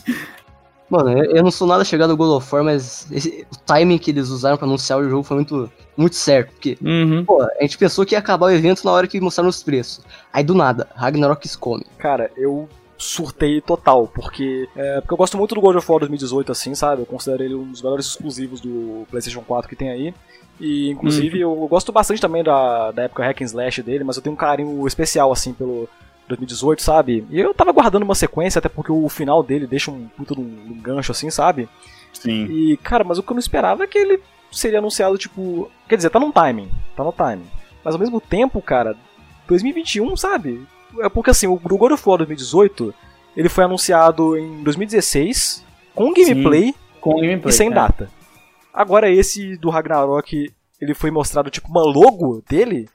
Mano, 0.89 1.11
eu, 1.17 1.37
eu 1.37 1.43
não 1.43 1.49
sou 1.51 1.67
nada 1.67 1.83
chegado 1.85 2.11
ao 2.11 2.17
God 2.17 2.37
of 2.37 2.53
War, 2.55 2.63
mas 2.63 3.07
esse- 3.11 3.47
o 3.51 3.57
timing 3.65 3.97
que 3.97 4.11
eles 4.11 4.29
usaram 4.29 4.57
pra 4.57 4.67
anunciar 4.67 4.99
o 4.99 5.09
jogo 5.09 5.23
foi 5.23 5.35
muito, 5.37 5.71
muito 5.95 6.15
certo. 6.15 6.51
Porque, 6.51 6.77
Uhum. 6.81 7.23
pô, 7.25 7.41
a 7.41 7.61
gente 7.61 7.77
pensou 7.77 8.05
que 8.05 8.13
ia 8.15 8.19
acabar 8.19 8.47
o 8.47 8.51
evento 8.51 8.83
na 8.83 8.91
hora 8.91 9.07
que 9.07 9.19
mostraram 9.21 9.49
os 9.49 9.63
preços. 9.63 10.03
Aí 10.31 10.43
do 10.43 10.53
nada, 10.53 10.87
Ragnarok 10.95 11.47
come. 11.57 11.85
Cara, 11.97 12.29
eu 12.35 12.67
surtei 13.03 13.61
total, 13.61 14.07
porque, 14.07 14.67
é, 14.75 15.01
porque 15.01 15.13
eu 15.13 15.17
gosto 15.17 15.37
muito 15.37 15.53
do 15.53 15.61
God 15.61 15.75
of 15.75 15.91
War 15.91 15.99
2018, 15.99 16.51
assim, 16.51 16.73
sabe? 16.73 17.01
Eu 17.01 17.05
considero 17.05 17.43
ele 17.43 17.55
um 17.55 17.71
dos 17.71 17.81
melhores 17.81 18.05
exclusivos 18.07 18.61
do 18.61 19.05
PlayStation 19.09 19.41
4 19.41 19.69
que 19.69 19.75
tem 19.75 19.89
aí. 19.89 20.13
E, 20.59 20.89
inclusive, 20.91 21.39
eu, 21.39 21.51
eu 21.51 21.67
gosto 21.67 21.91
bastante 21.91 22.21
também 22.21 22.43
da, 22.43 22.91
da 22.91 23.03
época 23.03 23.23
hack 23.23 23.41
and 23.41 23.45
slash 23.45 23.81
dele, 23.81 24.03
mas 24.03 24.15
eu 24.15 24.21
tenho 24.21 24.33
um 24.33 24.37
carinho 24.37 24.85
especial, 24.87 25.31
assim, 25.31 25.53
pelo 25.53 25.89
2018, 26.27 26.81
sabe? 26.81 27.25
E 27.29 27.39
eu 27.39 27.53
tava 27.53 27.71
guardando 27.71 28.03
uma 28.03 28.15
sequência, 28.15 28.59
até 28.59 28.69
porque 28.69 28.91
o 28.91 29.09
final 29.09 29.43
dele 29.43 29.67
deixa 29.67 29.91
um 29.91 30.07
puta 30.07 30.33
de 30.33 30.41
um, 30.41 30.43
um 30.43 30.81
gancho, 30.81 31.11
assim, 31.11 31.29
sabe? 31.29 31.67
Sim. 32.13 32.45
E, 32.45 32.77
cara, 32.77 33.03
mas 33.03 33.17
o 33.17 33.23
que 33.23 33.31
eu 33.31 33.35
não 33.35 33.39
esperava 33.39 33.83
é 33.83 33.87
que 33.87 33.97
ele 33.97 34.21
seria 34.51 34.79
anunciado, 34.79 35.17
tipo. 35.17 35.69
Quer 35.89 35.97
dizer, 35.97 36.09
tá 36.09 36.19
no 36.19 36.31
timing. 36.31 36.69
Tá 36.95 37.03
no 37.03 37.11
timing. 37.11 37.47
Mas 37.83 37.95
ao 37.95 37.99
mesmo 37.99 38.21
tempo, 38.21 38.61
cara, 38.61 38.95
2021, 39.47 40.15
sabe? 40.15 40.65
É 41.01 41.09
porque 41.09 41.29
assim, 41.31 41.47
o 41.47 41.55
God 41.57 41.91
of 41.91 42.03
War 42.07 42.17
2018 42.19 42.93
ele 43.35 43.49
foi 43.49 43.63
anunciado 43.63 44.37
em 44.37 44.63
2016 44.63 45.63
com 45.95 46.13
gameplay 46.13 46.73
Com 47.01 47.15
gameplay. 47.15 47.49
e 47.49 47.53
sem 47.53 47.67
é. 47.69 47.71
data. 47.73 48.09
Agora 48.73 49.09
esse 49.09 49.55
do 49.57 49.69
Ragnarok, 49.69 50.51
ele 50.81 50.93
foi 50.93 51.11
mostrado 51.11 51.49
tipo 51.49 51.67
uma 51.69 51.83
logo 51.83 52.43
dele, 52.49 52.87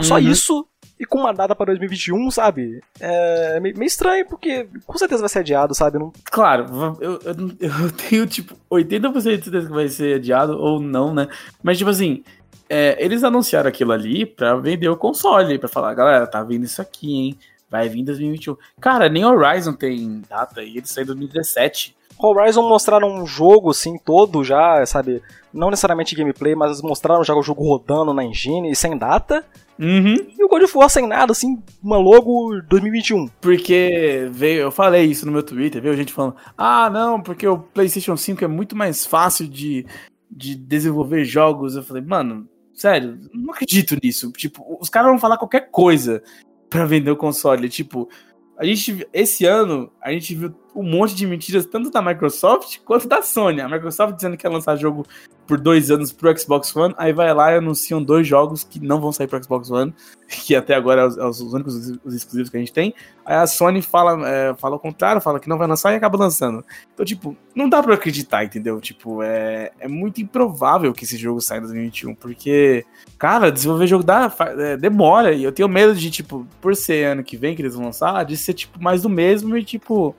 só 0.00 0.14
Uhum. 0.14 0.20
isso 0.20 0.66
e 0.98 1.04
com 1.04 1.18
uma 1.18 1.32
data 1.32 1.54
para 1.54 1.66
2021, 1.66 2.30
sabe? 2.30 2.80
É 2.98 3.60
meio 3.60 3.76
meio 3.76 3.86
estranho 3.86 4.26
porque 4.26 4.66
com 4.86 4.96
certeza 4.96 5.20
vai 5.20 5.28
ser 5.28 5.40
adiado, 5.40 5.74
sabe? 5.74 5.98
Não, 5.98 6.10
Claro, 6.24 6.96
eu, 7.00 7.20
eu, 7.22 7.34
eu 7.60 7.92
tenho, 8.08 8.26
tipo, 8.26 8.54
80% 8.70 9.12
de 9.12 9.22
certeza 9.44 9.66
que 9.66 9.74
vai 9.74 9.88
ser 9.88 10.16
adiado 10.16 10.56
ou 10.58 10.80
não, 10.80 11.12
né? 11.14 11.28
Mas, 11.62 11.76
tipo 11.76 11.90
assim, 11.90 12.24
é, 12.68 12.96
eles 13.02 13.22
anunciaram 13.24 13.68
aquilo 13.68 13.92
ali 13.92 14.26
pra 14.26 14.56
vender 14.56 14.88
o 14.88 14.96
console, 14.96 15.58
pra 15.58 15.68
falar, 15.68 15.94
galera, 15.94 16.26
tá 16.26 16.42
vindo 16.42 16.64
isso 16.64 16.82
aqui, 16.82 17.14
hein? 17.14 17.38
Vai 17.70 17.88
vir 17.88 18.00
em 18.00 18.04
2021. 18.04 18.56
Cara, 18.80 19.08
nem 19.08 19.24
Horizon 19.24 19.72
tem 19.72 20.22
data 20.28 20.62
e 20.62 20.78
ele 20.78 20.86
saiu 20.86 21.04
em 21.04 21.06
2017. 21.06 21.96
Horizon 22.18 22.66
mostraram 22.66 23.08
um 23.08 23.26
jogo 23.26 23.70
assim 23.70 23.98
todo 23.98 24.42
já, 24.42 24.84
sabe? 24.86 25.22
Não 25.52 25.70
necessariamente 25.70 26.14
gameplay, 26.14 26.54
mas 26.54 26.80
mostraram 26.80 27.22
já 27.22 27.34
o 27.34 27.42
jogo 27.42 27.62
rodando 27.62 28.14
na 28.14 28.24
engine 28.24 28.70
e 28.70 28.76
sem 28.76 28.96
data. 28.96 29.44
Uhum. 29.78 30.14
E 30.38 30.42
o 30.42 30.48
God 30.48 30.62
of 30.62 30.76
War 30.76 30.88
sem 30.88 31.06
nada, 31.06 31.32
assim, 31.32 31.62
uma 31.82 31.98
logo 31.98 32.60
2021. 32.62 33.28
Porque 33.40 34.28
veio, 34.30 34.62
eu 34.62 34.70
falei 34.70 35.04
isso 35.04 35.26
no 35.26 35.32
meu 35.32 35.42
Twitter, 35.42 35.82
veio 35.82 35.96
gente 35.96 36.12
falando: 36.12 36.36
ah, 36.56 36.88
não, 36.88 37.20
porque 37.20 37.46
o 37.46 37.58
PlayStation 37.58 38.16
5 38.16 38.42
é 38.44 38.48
muito 38.48 38.74
mais 38.74 39.04
fácil 39.04 39.46
de, 39.46 39.84
de 40.30 40.54
desenvolver 40.54 41.24
jogos. 41.24 41.76
Eu 41.76 41.82
falei, 41.82 42.02
mano, 42.02 42.48
sério, 42.76 43.18
não 43.32 43.52
acredito 43.52 43.96
nisso. 44.02 44.30
Tipo, 44.32 44.78
os 44.80 44.88
caras 44.88 45.10
vão 45.10 45.18
falar 45.18 45.38
qualquer 45.38 45.70
coisa 45.70 46.22
pra 46.68 46.84
vender 46.84 47.10
o 47.10 47.16
console. 47.16 47.68
Tipo, 47.68 48.08
a 48.56 48.64
gente, 48.64 49.06
esse 49.12 49.44
ano, 49.44 49.90
a 50.00 50.12
gente 50.12 50.34
viu 50.34 50.54
um 50.76 50.82
monte 50.82 51.14
de 51.14 51.26
mentiras, 51.26 51.66
tanto 51.66 51.90
da 51.90 52.02
Microsoft 52.02 52.78
quanto 52.84 53.08
da 53.08 53.22
Sony. 53.22 53.60
A 53.60 53.68
Microsoft 53.68 54.14
dizendo 54.14 54.36
que 54.36 54.46
ia 54.46 54.50
lançar 54.50 54.76
jogo 54.76 55.06
por 55.46 55.58
dois 55.58 55.90
anos 55.90 56.12
pro 56.12 56.36
Xbox 56.36 56.74
One, 56.74 56.94
aí 56.98 57.12
vai 57.12 57.32
lá 57.32 57.52
e 57.52 57.58
anunciam 57.58 58.02
dois 58.02 58.26
jogos 58.26 58.64
que 58.64 58.80
não 58.80 59.00
vão 59.00 59.12
sair 59.12 59.28
pro 59.28 59.42
Xbox 59.42 59.70
One, 59.70 59.94
que 60.28 60.54
até 60.54 60.74
agora 60.74 61.02
é 61.02 61.06
os, 61.06 61.16
é 61.16 61.24
os 61.24 61.40
únicos 61.40 61.74
os 62.04 62.14
exclusivos 62.14 62.50
que 62.50 62.56
a 62.56 62.60
gente 62.60 62.72
tem. 62.72 62.92
Aí 63.24 63.36
a 63.36 63.46
Sony 63.46 63.80
fala, 63.80 64.28
é, 64.28 64.54
fala 64.54 64.76
o 64.76 64.78
contrário, 64.78 65.20
fala 65.20 65.38
que 65.38 65.48
não 65.48 65.56
vai 65.56 65.66
lançar 65.66 65.92
e 65.92 65.96
acaba 65.96 66.18
lançando. 66.18 66.64
Então, 66.92 67.06
tipo, 67.06 67.36
não 67.54 67.68
dá 67.68 67.82
pra 67.82 67.94
acreditar, 67.94 68.44
entendeu? 68.44 68.80
Tipo, 68.80 69.22
é, 69.22 69.70
é 69.78 69.88
muito 69.88 70.20
improvável 70.20 70.92
que 70.92 71.04
esse 71.04 71.16
jogo 71.16 71.40
saia 71.40 71.58
em 71.58 71.62
2021, 71.62 72.14
porque, 72.14 72.84
cara, 73.18 73.50
desenvolver 73.50 73.86
jogo 73.86 74.04
dá, 74.04 74.32
é, 74.58 74.76
demora, 74.76 75.32
e 75.32 75.44
eu 75.44 75.52
tenho 75.52 75.68
medo 75.68 75.94
de, 75.94 76.10
tipo, 76.10 76.46
por 76.60 76.74
ser 76.74 77.04
ano 77.04 77.24
que 77.24 77.36
vem 77.36 77.54
que 77.54 77.62
eles 77.62 77.74
vão 77.74 77.84
lançar, 77.84 78.24
de 78.24 78.36
ser, 78.36 78.54
tipo, 78.54 78.82
mais 78.82 79.02
do 79.02 79.08
mesmo 79.08 79.56
e, 79.56 79.64
tipo, 79.64 80.14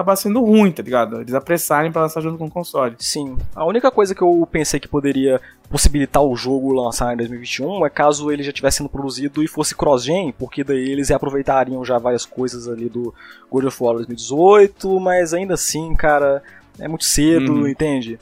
acabar 0.00 0.16
sendo 0.16 0.40
ruim, 0.40 0.72
tá 0.72 0.82
ligado? 0.82 1.20
Eles 1.20 1.34
apressarem 1.34 1.92
para 1.92 2.02
lançar 2.02 2.20
junto 2.22 2.38
com 2.38 2.46
o 2.46 2.50
console. 2.50 2.96
Sim. 2.98 3.36
A 3.54 3.64
única 3.64 3.90
coisa 3.90 4.14
que 4.14 4.22
eu 4.22 4.48
pensei 4.50 4.80
que 4.80 4.88
poderia 4.88 5.40
possibilitar 5.68 6.22
o 6.22 6.34
jogo 6.34 6.72
lançar 6.72 7.12
em 7.12 7.16
2021 7.18 7.86
é 7.86 7.90
caso 7.90 8.32
ele 8.32 8.42
já 8.42 8.52
tivesse 8.52 8.78
sendo 8.78 8.88
produzido 8.88 9.42
e 9.42 9.46
fosse 9.46 9.74
cross-gen, 9.74 10.32
porque 10.36 10.64
daí 10.64 10.90
eles 10.90 11.10
aproveitariam 11.10 11.84
já 11.84 11.98
várias 11.98 12.24
coisas 12.24 12.66
ali 12.66 12.88
do 12.88 13.14
God 13.50 13.64
of 13.64 13.82
War 13.82 13.94
2018, 13.94 14.98
mas 14.98 15.32
ainda 15.34 15.54
assim, 15.54 15.94
cara, 15.94 16.42
é 16.78 16.88
muito 16.88 17.04
cedo, 17.04 17.52
uhum. 17.52 17.68
entende? 17.68 18.18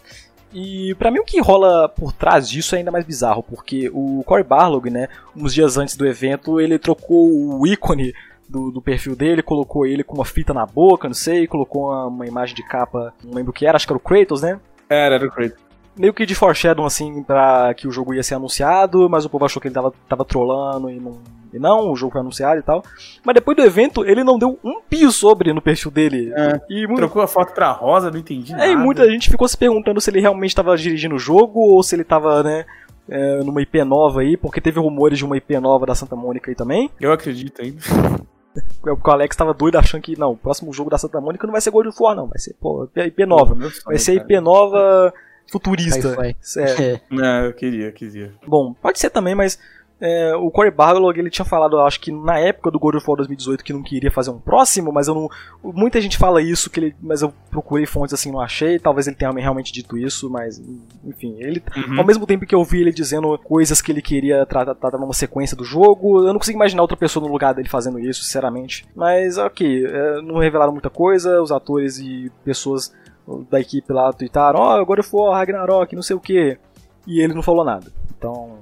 E 0.53 0.95
para 0.95 1.11
mim 1.11 1.20
o 1.20 1.24
que 1.24 1.41
rola 1.41 1.89
por 1.89 2.12
trás 2.12 2.49
disso 2.49 2.74
é 2.74 2.79
ainda 2.79 2.91
mais 2.91 3.05
bizarro, 3.05 3.43
porque 3.43 3.91
o 3.93 4.22
Cory 4.24 4.43
Barlog, 4.43 4.91
né, 4.91 5.09
uns 5.37 5.55
dias 5.55 5.76
antes 5.76 5.97
do 5.97 6.07
evento, 6.07 6.61
ele 6.61 6.79
trocou 6.79 7.31
o 7.31 7.66
ícone 7.66 8.14
do, 8.49 8.70
do, 8.70 8.80
perfil 8.80 9.14
dele, 9.14 9.42
colocou 9.42 9.86
ele 9.86 10.03
com 10.03 10.14
uma 10.14 10.24
fita 10.24 10.55
na 10.55 10.64
boca, 10.64 11.09
não 11.09 11.14
sei, 11.14 11.46
colocou 11.46 11.88
uma, 11.88 12.07
uma, 12.07 12.26
imagem 12.26 12.55
de 12.55 12.62
capa, 12.62 13.12
não 13.22 13.34
lembro 13.34 13.51
o 13.51 13.53
que 13.53 13.66
era, 13.66 13.76
acho 13.76 13.86
que 13.86 13.92
era 13.92 13.99
o 13.99 14.01
Kratos, 14.01 14.42
né? 14.42 14.59
Era, 14.88 15.16
era 15.16 15.26
o 15.26 15.30
Kratos. 15.30 15.59
Meio 15.96 16.14
que 16.14 16.24
de 16.24 16.34
foreshadow, 16.34 16.86
assim, 16.86 17.22
pra 17.24 17.74
que 17.74 17.88
o 17.88 17.90
jogo 17.90 18.14
ia 18.14 18.22
ser 18.22 18.36
anunciado, 18.36 19.09
mas 19.11 19.24
o 19.24 19.30
povo 19.30 19.44
achou 19.44 19.61
que 19.61 19.66
ele 19.66 19.74
tava, 19.74 19.92
tava 20.09 20.24
trolando 20.24 20.88
e 20.88 21.01
não, 21.01 21.18
e 21.53 21.59
não, 21.59 21.90
o 21.90 21.96
jogo 21.96 22.12
foi 22.12 22.20
anunciado 22.20 22.61
e 22.61 22.62
tal. 22.62 22.84
Mas 23.24 23.34
depois 23.34 23.57
do 23.57 23.64
evento, 23.64 24.05
ele 24.05 24.22
não 24.22 24.38
deu 24.38 24.59
um 24.62 24.80
pio 24.80 25.11
sobre 25.11 25.53
no 25.53 25.61
perfil 25.61 25.90
dele. 25.90 26.32
É, 26.36 26.61
e 26.70 26.86
muito... 26.86 26.99
Trocou 26.99 27.20
a 27.20 27.26
foto 27.26 27.53
pra 27.53 27.72
rosa, 27.72 28.11
não 28.11 28.18
entendi 28.18 28.53
nada. 28.53 28.66
É, 28.66 28.70
e 28.70 28.76
muita 28.76 29.11
gente 29.11 29.28
ficou 29.28 29.49
se 29.49 29.57
perguntando 29.57 30.01
se 30.01 30.09
ele 30.09 30.20
realmente 30.20 30.51
estava 30.51 30.76
dirigindo 30.76 31.16
o 31.16 31.18
jogo 31.18 31.59
ou 31.59 31.82
se 31.82 31.96
ele 31.96 32.05
tava, 32.05 32.44
né, 32.44 32.64
é, 33.09 33.42
numa 33.42 33.62
IP 33.62 33.82
nova 33.84 34.20
aí, 34.20 34.36
porque 34.36 34.61
teve 34.61 34.78
rumores 34.78 35.18
de 35.18 35.24
uma 35.24 35.36
IP 35.36 35.59
nova 35.59 35.86
da 35.86 35.94
Santa 35.94 36.14
Mônica 36.14 36.51
aí 36.51 36.55
também. 36.55 36.90
Eu 37.01 37.12
acredito 37.12 37.61
ainda. 37.61 37.80
Porque 38.81 39.09
o 39.11 39.13
Alex 39.13 39.37
tava 39.37 39.55
doido 39.55 39.77
achando 39.77 40.03
que, 40.03 40.19
não, 40.19 40.33
o 40.33 40.37
próximo 40.37 40.73
jogo 40.73 40.91
da 40.91 40.99
Santa 40.99 41.21
Mônica 41.21 41.47
não 41.47 41.53
vai 41.53 41.61
ser 41.61 41.71
God 41.71 41.87
of 41.87 41.97
War, 42.01 42.15
não. 42.15 42.27
Vai 42.27 42.39
ser, 42.39 42.55
pô, 42.61 42.89
IP 42.95 43.27
nova. 43.27 43.55
vai 43.85 43.99
ser 43.99 44.15
IP 44.15 44.41
nova 44.41 45.13
futurista. 45.51 46.17
É. 46.59 47.01
Não, 47.11 47.45
eu 47.47 47.53
queria, 47.53 47.87
eu 47.87 47.93
queria. 47.93 48.33
Bom, 48.47 48.75
pode 48.75 48.99
ser 48.99 49.11
também, 49.11 49.35
mas 49.35 49.59
é, 50.01 50.34
o 50.36 50.51
Corey 50.51 50.70
Barlog 50.70 51.18
ele 51.18 51.30
tinha 51.30 51.44
falado, 51.44 51.80
acho 51.80 52.01
que 52.01 52.12
na 52.12 52.38
época 52.38 52.70
do 52.70 52.78
God 52.78 52.94
of 52.94 53.05
War 53.09 53.16
2018 53.16 53.64
que 53.64 53.72
não 53.72 53.82
queria 53.82 54.11
fazer 54.11 54.30
um 54.30 54.38
próximo, 54.38 54.92
mas 54.92 55.09
eu 55.09 55.14
não. 55.14 55.28
Muita 55.62 56.01
gente 56.01 56.16
fala 56.16 56.40
isso, 56.40 56.70
que 56.70 56.78
ele, 56.78 56.96
mas 57.01 57.20
eu 57.20 57.32
procurei 57.51 57.84
fontes 57.84 58.14
assim, 58.14 58.30
não 58.30 58.40
achei. 58.40 58.78
Talvez 58.78 59.09
ele 59.09 59.16
tenha 59.16 59.32
realmente 59.32 59.72
dito 59.72 59.99
isso, 59.99 60.30
mas 60.30 60.62
enfim, 61.05 61.36
ele. 61.38 61.62
Uhum. 61.76 61.99
Ao 61.99 62.07
mesmo 62.07 62.26
tempo 62.26 62.46
que 62.46 62.55
eu 62.55 62.62
vi 62.62 62.80
ele 62.80 62.92
dizendo 62.92 63.36
coisas 63.38 63.82
que 63.82 63.90
ele 63.90 64.01
queria 64.01 64.46
tratar, 64.46 64.74
tratar 64.76 64.99
numa 64.99 65.14
sequência 65.14 65.57
do 65.57 65.64
jogo, 65.64 66.20
eu 66.20 66.32
não 66.32 66.38
consigo 66.38 66.59
imaginar 66.59 66.82
outra 66.82 66.96
pessoa 66.96 67.26
no 67.26 67.32
lugar 67.32 67.53
dele 67.53 67.68
fazendo 67.68 67.99
isso, 67.99 68.22
sinceramente. 68.22 68.86
Mas 68.94 69.36
ok, 69.36 69.84
é, 69.84 70.22
não 70.22 70.38
revelaram 70.38 70.72
muita 70.72 70.90
coisa, 70.90 71.42
os 71.42 71.51
atores 71.51 71.99
e 71.99 72.30
pessoas 72.44 72.94
da 73.51 73.61
equipe 73.61 73.92
lá 73.92 74.12
tweetaram, 74.12 74.61
ó, 74.61 74.80
oh, 74.80 74.86
God 74.86 75.01
of 75.01 75.11
War, 75.12 75.34
Ragnarok, 75.34 75.94
não 75.94 76.03
sei 76.03 76.16
o 76.16 76.20
que. 76.20 76.57
E 77.07 77.20
ele 77.20 77.34
não 77.34 77.42
falou 77.42 77.64
nada. 77.64 77.86
Então, 78.16 78.59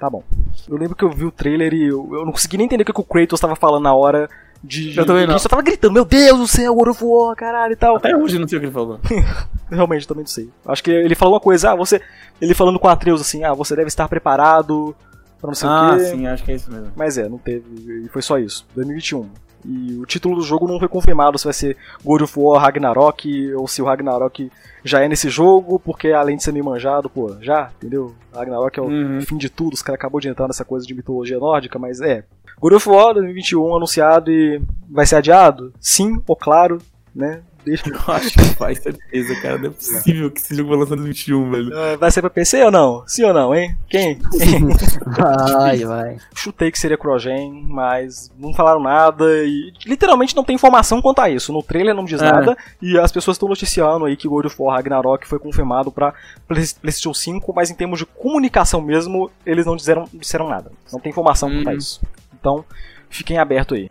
tá 0.00 0.10
bom. 0.10 0.24
Eu 0.68 0.76
lembro 0.76 0.96
que 0.96 1.04
eu 1.04 1.10
vi 1.10 1.24
o 1.24 1.30
trailer 1.30 1.74
e 1.74 1.88
eu, 1.88 2.08
eu 2.12 2.24
não 2.24 2.32
consegui 2.32 2.56
nem 2.56 2.64
entender 2.64 2.82
o 2.82 2.86
que 2.86 3.00
o 3.00 3.04
Kratos 3.04 3.38
tava 3.38 3.54
falando 3.54 3.84
na 3.84 3.94
hora 3.94 4.28
de. 4.64 4.96
Eu 4.96 5.06
também 5.06 5.26
não. 5.26 5.38
só 5.38 5.48
tava 5.48 5.62
gritando, 5.62 5.92
meu 5.92 6.04
Deus 6.04 6.38
do 6.38 6.48
céu, 6.48 6.74
God 6.74 6.88
of 6.88 7.04
War, 7.04 7.36
caralho 7.36 7.72
e 7.72 7.76
tal. 7.76 7.96
Até 7.96 8.16
hoje 8.16 8.38
não 8.38 8.48
sei 8.48 8.58
o 8.58 8.60
que 8.60 8.66
ele 8.66 8.72
falou. 8.72 8.98
Realmente, 9.70 10.08
também 10.08 10.22
não 10.22 10.28
sei. 10.28 10.50
Acho 10.66 10.82
que 10.82 10.90
ele 10.90 11.14
falou 11.14 11.34
uma 11.34 11.40
coisa, 11.40 11.72
ah, 11.72 11.76
você. 11.76 12.00
Ele 12.40 12.54
falando 12.54 12.78
com 12.78 12.88
a 12.88 12.92
Atreus 12.92 13.20
assim, 13.20 13.44
ah, 13.44 13.52
você 13.52 13.76
deve 13.76 13.88
estar 13.88 14.08
preparado 14.08 14.96
pra 15.40 15.48
não 15.48 15.54
sei 15.54 15.68
ah, 15.68 15.92
o 15.92 15.96
quê. 15.96 16.02
Ah, 16.02 16.06
sim, 16.06 16.26
acho 16.26 16.44
que 16.44 16.52
é 16.52 16.54
isso 16.54 16.72
mesmo. 16.72 16.92
Mas 16.96 17.18
é, 17.18 17.28
não 17.28 17.38
teve. 17.38 17.64
E 18.04 18.08
foi 18.08 18.22
só 18.22 18.38
isso. 18.38 18.66
2021. 18.74 19.28
E 19.64 19.94
o 19.96 20.06
título 20.06 20.36
do 20.36 20.42
jogo 20.42 20.66
não 20.66 20.78
foi 20.78 20.88
confirmado 20.88 21.38
se 21.38 21.44
vai 21.44 21.52
ser 21.52 21.76
God 22.04 22.22
of 22.22 22.38
War 22.38 22.62
Ragnarok 22.62 23.54
ou 23.54 23.68
se 23.68 23.82
o 23.82 23.84
Ragnarok 23.84 24.50
já 24.84 25.04
é 25.04 25.08
nesse 25.08 25.28
jogo, 25.28 25.78
porque 25.78 26.08
além 26.12 26.36
de 26.36 26.42
ser 26.42 26.52
meio 26.52 26.64
manjado, 26.64 27.10
pô, 27.10 27.36
já, 27.40 27.70
entendeu? 27.76 28.14
Ragnarok 28.34 28.78
é 28.78 28.82
o 28.82 28.86
uhum. 28.86 29.20
fim 29.20 29.36
de 29.36 29.50
tudo, 29.50 29.74
os 29.74 29.82
caras 29.82 29.98
acabou 29.98 30.20
de 30.20 30.28
entrar 30.28 30.46
nessa 30.46 30.64
coisa 30.64 30.86
de 30.86 30.94
mitologia 30.94 31.38
nórdica, 31.38 31.78
mas 31.78 32.00
é. 32.00 32.24
God 32.58 32.74
of 32.74 32.88
War 32.88 33.14
2021 33.14 33.76
anunciado 33.76 34.30
e 34.30 34.60
vai 34.88 35.06
ser 35.06 35.16
adiado? 35.16 35.72
Sim, 35.80 36.22
ou 36.26 36.36
claro, 36.36 36.78
né? 37.14 37.42
Deixa. 37.64 37.84
Eu 37.90 38.14
acho 38.14 38.30
que 38.30 38.58
vai, 38.58 38.74
certeza, 38.74 39.40
cara. 39.40 39.58
Não 39.58 39.68
é 39.68 39.70
possível 39.70 40.30
que 40.30 40.40
esse 40.40 40.54
jogo 40.54 40.70
vai 40.70 40.78
lançar 40.78 40.96
no 40.96 41.02
21, 41.04 41.50
velho. 41.50 41.74
É, 41.74 41.96
vai 41.96 42.10
ser 42.10 42.20
pra 42.20 42.30
PC 42.30 42.64
ou 42.64 42.70
não? 42.70 43.04
Sim 43.06 43.24
ou 43.24 43.34
não, 43.34 43.54
hein? 43.54 43.76
Quem? 43.88 44.18
vai, 45.18 45.78
vai. 45.84 46.16
Chutei 46.34 46.70
que 46.70 46.78
seria 46.78 46.96
Crogen, 46.96 47.64
mas 47.68 48.30
não 48.38 48.54
falaram 48.54 48.80
nada 48.80 49.24
e 49.44 49.72
literalmente 49.84 50.34
não 50.34 50.44
tem 50.44 50.54
informação 50.54 51.00
quanto 51.02 51.20
a 51.20 51.30
isso. 51.30 51.52
No 51.52 51.62
trailer 51.62 51.94
não 51.94 52.04
diz 52.04 52.20
é. 52.20 52.24
nada 52.24 52.56
e 52.80 52.98
as 52.98 53.12
pessoas 53.12 53.36
estão 53.36 53.48
noticiando 53.48 54.04
aí 54.04 54.16
que 54.16 54.28
God 54.28 54.46
of 54.46 54.56
War 54.58 54.76
Ragnarok 54.76 55.26
foi 55.26 55.38
confirmado 55.38 55.90
pra 55.90 56.14
PlayStation 56.48 57.14
5, 57.14 57.52
mas 57.54 57.70
em 57.70 57.74
termos 57.74 57.98
de 57.98 58.06
comunicação 58.06 58.80
mesmo, 58.80 59.30
eles 59.44 59.66
não 59.66 59.76
disseram, 59.76 60.08
disseram 60.12 60.48
nada. 60.48 60.70
Não 60.92 61.00
tem 61.00 61.10
informação 61.10 61.48
hum. 61.48 61.58
quanto 61.58 61.68
a 61.68 61.72
hum. 61.72 61.76
isso. 61.76 62.00
Então, 62.38 62.64
fiquem 63.08 63.38
abertos 63.38 63.76
aí. 63.76 63.90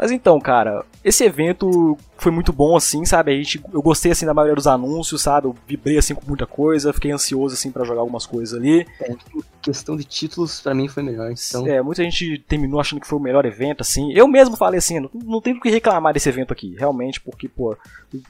Mas 0.00 0.10
então, 0.10 0.40
cara, 0.40 0.82
esse 1.04 1.24
evento 1.24 1.98
foi 2.16 2.32
muito 2.32 2.54
bom, 2.54 2.74
assim, 2.74 3.04
sabe? 3.04 3.32
A 3.32 3.36
gente, 3.36 3.62
eu 3.70 3.82
gostei, 3.82 4.12
assim, 4.12 4.24
da 4.24 4.32
maioria 4.32 4.54
dos 4.54 4.66
anúncios, 4.66 5.20
sabe? 5.20 5.46
Eu 5.46 5.54
vibrei, 5.68 5.98
assim, 5.98 6.14
com 6.14 6.26
muita 6.26 6.46
coisa, 6.46 6.90
fiquei 6.90 7.10
ansioso, 7.10 7.54
assim, 7.54 7.70
para 7.70 7.84
jogar 7.84 8.00
algumas 8.00 8.24
coisas 8.24 8.58
ali. 8.58 8.86
É, 8.98 9.14
questão 9.60 9.94
de 9.98 10.04
títulos, 10.04 10.58
para 10.62 10.74
mim, 10.74 10.88
foi 10.88 11.02
melhor, 11.02 11.30
então... 11.30 11.66
É, 11.66 11.82
muita 11.82 12.02
gente 12.02 12.38
terminou 12.48 12.80
achando 12.80 12.98
que 12.98 13.06
foi 13.06 13.18
o 13.18 13.22
melhor 13.22 13.44
evento, 13.44 13.82
assim. 13.82 14.10
Eu 14.14 14.26
mesmo 14.26 14.56
falei 14.56 14.78
assim, 14.78 15.00
não, 15.00 15.10
não 15.12 15.36
o 15.36 15.42
que 15.42 15.68
reclamar 15.68 16.14
desse 16.14 16.30
evento 16.30 16.54
aqui, 16.54 16.74
realmente, 16.78 17.20
porque, 17.20 17.46
pô, 17.46 17.76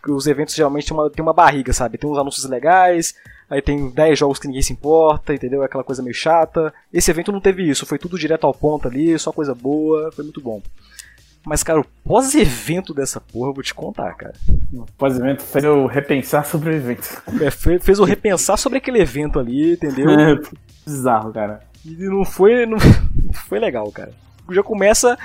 os 0.09 0.27
eventos 0.27 0.57
geralmente 0.57 0.89
tem 0.89 0.97
uma, 0.97 1.09
tem 1.09 1.23
uma 1.23 1.33
barriga, 1.33 1.73
sabe? 1.73 1.99
Tem 1.99 2.11
uns 2.11 2.19
anúncios 2.19 2.45
legais, 2.47 3.15
aí 3.49 3.63
tem 3.63 3.91
10 3.91 4.19
jogos 4.19 4.41
que 4.41 4.49
ninguém 4.49 4.63
se 4.63 4.73
importa, 4.73 5.33
entendeu? 5.33 5.63
É 5.63 5.67
aquela 5.67 5.85
coisa 5.85 6.03
meio 6.03 6.15
chata. 6.15 6.75
Esse 6.93 7.13
evento 7.13 7.31
não 7.31 7.41
teve 7.41 7.63
isso, 7.63 7.87
foi 7.87 7.99
tudo 7.99 8.19
direto 8.19 8.45
ao 8.45 8.53
ponto 8.53 8.89
ali, 8.89 9.17
só 9.21 9.31
coisa 9.31 9.55
boa, 9.55 10.11
foi 10.11 10.25
muito 10.25 10.41
bom. 10.41 10.61
Mas, 11.45 11.63
cara, 11.63 11.81
o 11.81 11.87
pós-evento 12.05 12.93
dessa 12.93 13.21
porra, 13.21 13.51
eu 13.51 13.55
vou 13.55 13.63
te 13.63 13.75
contar, 13.75 14.15
cara. 14.15 14.35
O 14.73 14.85
pós-evento 14.99 15.43
fez 15.43 15.65
eu 15.65 15.87
repensar 15.87 16.45
sobre 16.45 16.71
o 16.71 16.73
evento. 16.73 17.23
É, 17.41 17.51
fez 17.51 17.99
eu 17.99 18.05
repensar 18.05 18.57
sobre 18.57 18.79
aquele 18.79 19.01
evento 19.01 19.39
ali, 19.39 19.73
entendeu? 19.73 20.11
É, 20.21 20.39
bizarro, 20.85 21.33
cara. 21.33 21.61
E 21.85 21.95
não 22.05 22.25
foi, 22.25 22.67
não 22.67 22.79
foi 23.49 23.59
legal, 23.59 23.91
cara. 23.91 24.13
Já 24.51 24.63
começa 24.63 25.19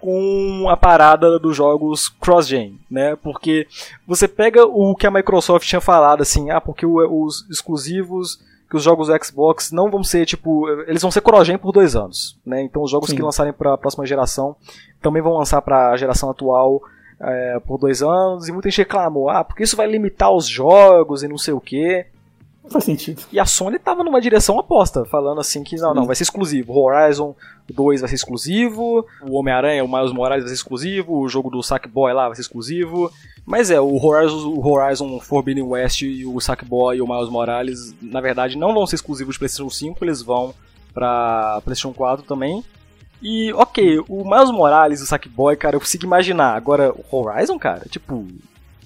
com 0.00 0.68
a 0.68 0.76
parada 0.76 1.38
dos 1.38 1.56
jogos 1.56 2.08
cross-gen, 2.08 2.78
né? 2.90 3.16
Porque 3.16 3.66
você 4.06 4.28
pega 4.28 4.66
o 4.66 4.94
que 4.94 5.06
a 5.06 5.10
Microsoft 5.10 5.66
tinha 5.66 5.80
falado, 5.80 6.20
assim, 6.20 6.50
ah, 6.50 6.60
porque 6.60 6.84
os 6.84 7.48
exclusivos 7.48 8.38
que 8.74 8.78
os 8.78 8.82
jogos 8.82 9.06
do 9.06 9.24
Xbox 9.24 9.70
não 9.70 9.88
vão 9.88 10.02
ser 10.02 10.26
tipo. 10.26 10.68
Eles 10.88 11.00
vão 11.00 11.10
ser 11.10 11.20
cross-gen 11.20 11.56
por 11.56 11.70
dois 11.70 11.94
anos. 11.94 12.36
Né? 12.44 12.60
Então 12.62 12.82
os 12.82 12.90
jogos 12.90 13.10
Sim. 13.10 13.16
que 13.16 13.22
lançarem 13.22 13.52
para 13.52 13.74
a 13.74 13.78
próxima 13.78 14.04
geração 14.04 14.56
também 15.00 15.22
vão 15.22 15.34
lançar 15.34 15.62
para 15.62 15.90
a 15.90 15.96
geração 15.96 16.28
atual 16.28 16.82
é, 17.20 17.60
por 17.64 17.78
dois 17.78 18.02
anos. 18.02 18.48
E 18.48 18.52
muita 18.52 18.68
gente 18.68 18.78
reclamou: 18.78 19.30
ah, 19.30 19.44
porque 19.44 19.62
isso 19.62 19.76
vai 19.76 19.86
limitar 19.86 20.32
os 20.32 20.48
jogos 20.48 21.22
e 21.22 21.28
não 21.28 21.38
sei 21.38 21.54
o 21.54 21.60
que. 21.60 22.04
Faz 22.68 22.82
sentido. 22.82 23.22
E 23.30 23.38
a 23.38 23.46
Sony 23.46 23.78
tava 23.78 24.02
numa 24.02 24.20
direção 24.20 24.56
oposta, 24.56 25.04
falando 25.04 25.40
assim 25.40 25.62
que 25.62 25.76
não, 25.76 25.94
não, 25.94 26.06
vai 26.06 26.16
ser 26.16 26.24
exclusivo. 26.24 26.72
O 26.72 26.84
Horizon 26.84 27.36
2 27.72 28.00
vai 28.00 28.08
ser 28.08 28.16
exclusivo, 28.16 29.06
o 29.22 29.38
Homem-Aranha, 29.38 29.84
o 29.84 29.88
Miles 29.88 30.12
Morales 30.12 30.44
vai 30.44 30.48
ser 30.48 30.54
exclusivo, 30.54 31.20
o 31.20 31.28
jogo 31.28 31.50
do 31.50 31.62
Sackboy 31.62 32.12
lá 32.12 32.26
vai 32.26 32.34
ser 32.34 32.40
exclusivo. 32.40 33.12
Mas 33.46 33.70
é, 33.70 33.80
o 33.80 34.02
Horizon, 34.02 34.48
o 34.48 34.66
Horizon 34.66 35.20
Forbidden 35.20 35.64
West 35.64 36.02
e 36.02 36.24
o 36.24 36.40
Sackboy 36.40 36.96
e 36.96 37.02
o 37.02 37.06
Miles 37.06 37.28
Morales, 37.28 37.94
na 38.00 38.20
verdade, 38.20 38.56
não 38.56 38.72
vão 38.72 38.86
ser 38.86 38.96
exclusivos 38.96 39.34
de 39.34 39.38
PlayStation 39.38 39.68
5, 39.68 40.02
eles 40.04 40.22
vão 40.22 40.54
pra 40.92 41.60
PlayStation 41.62 41.92
4 41.92 42.24
também. 42.24 42.64
E, 43.22 43.52
ok, 43.52 44.00
o 44.08 44.24
Miles 44.24 44.50
Morales 44.50 45.00
e 45.00 45.02
o 45.04 45.06
Sackboy, 45.06 45.56
cara, 45.56 45.76
eu 45.76 45.80
consigo 45.80 46.04
imaginar. 46.04 46.54
Agora, 46.54 46.92
o 46.92 47.16
Horizon, 47.16 47.58
cara, 47.58 47.86
tipo. 47.88 48.26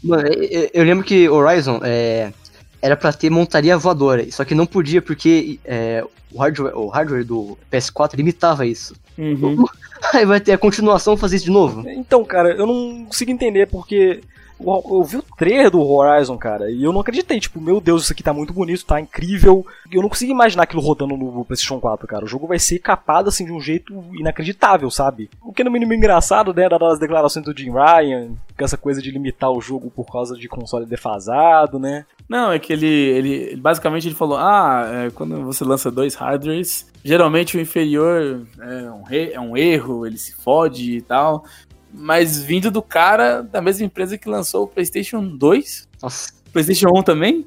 Mano, 0.02 0.28
eu, 0.28 0.70
eu 0.72 0.84
lembro 0.84 1.04
que 1.04 1.28
Horizon 1.28 1.80
é, 1.82 2.32
era 2.80 2.96
pra 2.96 3.12
ter 3.12 3.30
montaria 3.30 3.76
voadora, 3.76 4.28
só 4.30 4.44
que 4.44 4.54
não 4.54 4.66
podia 4.66 5.02
porque 5.02 5.58
é, 5.64 6.04
o, 6.32 6.38
hardware, 6.38 6.76
o 6.76 6.88
hardware 6.88 7.24
do 7.24 7.58
PS4 7.70 8.14
limitava 8.14 8.66
isso. 8.66 8.94
Uhum. 9.16 9.64
Aí 10.14 10.24
vai 10.24 10.40
ter 10.40 10.52
a 10.52 10.58
continuação 10.58 11.16
fazer 11.16 11.36
isso 11.36 11.46
de 11.46 11.50
novo. 11.50 11.88
Então, 11.88 12.24
cara, 12.24 12.50
eu 12.50 12.66
não 12.66 13.06
consigo 13.06 13.30
entender 13.30 13.66
porque 13.66 14.20
eu 14.60 15.04
vi 15.04 15.16
o 15.16 15.24
trailer 15.36 15.70
do 15.70 15.80
Horizon, 15.80 16.36
cara, 16.36 16.70
e 16.70 16.82
eu 16.82 16.92
não 16.92 17.00
acreditei. 17.00 17.38
Tipo, 17.38 17.60
meu 17.60 17.80
Deus, 17.80 18.04
isso 18.04 18.12
aqui 18.12 18.22
tá 18.22 18.32
muito 18.32 18.52
bonito, 18.52 18.84
tá 18.84 19.00
incrível. 19.00 19.66
Eu 19.90 20.02
não 20.02 20.08
consigo 20.08 20.32
imaginar 20.32 20.64
aquilo 20.64 20.82
rodando 20.82 21.16
no 21.16 21.44
PlayStation 21.44 21.80
4, 21.80 22.06
cara. 22.06 22.24
O 22.24 22.28
jogo 22.28 22.46
vai 22.46 22.58
ser 22.58 22.78
capado, 22.78 23.28
assim, 23.28 23.44
de 23.44 23.52
um 23.52 23.60
jeito 23.60 23.92
inacreditável, 24.14 24.90
sabe? 24.90 25.30
O 25.42 25.52
que 25.52 25.62
é 25.62 25.64
no 25.64 25.70
mínimo 25.70 25.94
engraçado, 25.94 26.52
né, 26.52 26.68
das 26.68 26.98
declarações 26.98 27.44
do 27.44 27.56
Jim 27.56 27.70
Ryan, 27.70 28.30
com 28.56 28.64
essa 28.64 28.76
coisa 28.76 29.00
de 29.00 29.10
limitar 29.10 29.50
o 29.50 29.60
jogo 29.60 29.90
por 29.90 30.10
causa 30.10 30.36
de 30.36 30.48
console 30.48 30.86
defasado, 30.86 31.78
né? 31.78 32.04
Não, 32.28 32.52
é 32.52 32.58
que 32.58 32.72
ele, 32.72 32.86
ele 32.86 33.56
basicamente 33.56 34.06
ele 34.06 34.14
falou: 34.14 34.36
ah, 34.36 34.86
é, 34.92 35.10
quando 35.10 35.42
você 35.44 35.64
lança 35.64 35.90
dois 35.90 36.14
hardwares, 36.14 36.86
geralmente 37.02 37.56
o 37.56 37.60
inferior 37.60 38.46
é 38.60 38.90
um, 38.90 39.04
é 39.10 39.40
um 39.40 39.56
erro, 39.56 40.06
ele 40.06 40.18
se 40.18 40.34
fode 40.34 40.98
e 40.98 41.00
tal. 41.00 41.44
Mas 41.92 42.42
vindo 42.42 42.70
do 42.70 42.82
cara 42.82 43.42
da 43.42 43.60
mesma 43.60 43.86
empresa 43.86 44.18
que 44.18 44.28
lançou 44.28 44.64
o 44.64 44.68
PlayStation 44.68 45.26
2, 45.26 45.88
Nossa. 46.02 46.32
PlayStation 46.52 46.88
1 46.94 47.02
também, 47.02 47.46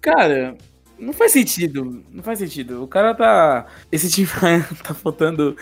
cara, 0.00 0.56
não 1.00 1.14
faz 1.14 1.32
sentido. 1.32 2.04
Não 2.12 2.22
faz 2.22 2.38
sentido. 2.38 2.84
O 2.84 2.86
cara 2.86 3.14
tá. 3.14 3.66
Esse 3.90 4.10
time 4.10 4.28
tá 4.84 4.94
faltando. 4.94 5.56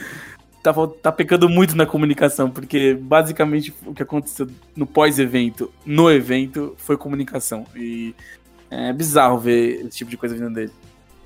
Tá, 0.60 0.74
tá 1.00 1.12
pecando 1.12 1.48
muito 1.48 1.76
na 1.76 1.86
comunicação, 1.86 2.50
porque 2.50 2.92
basicamente 2.94 3.72
o 3.86 3.94
que 3.94 4.02
aconteceu 4.02 4.48
no 4.74 4.84
pós-evento, 4.84 5.72
no 5.86 6.10
evento, 6.10 6.74
foi 6.76 6.96
comunicação. 6.96 7.64
E 7.76 8.12
é 8.68 8.92
bizarro 8.92 9.38
ver 9.38 9.86
esse 9.86 9.98
tipo 9.98 10.10
de 10.10 10.16
coisa 10.16 10.34
vindo 10.34 10.52
dele. 10.52 10.72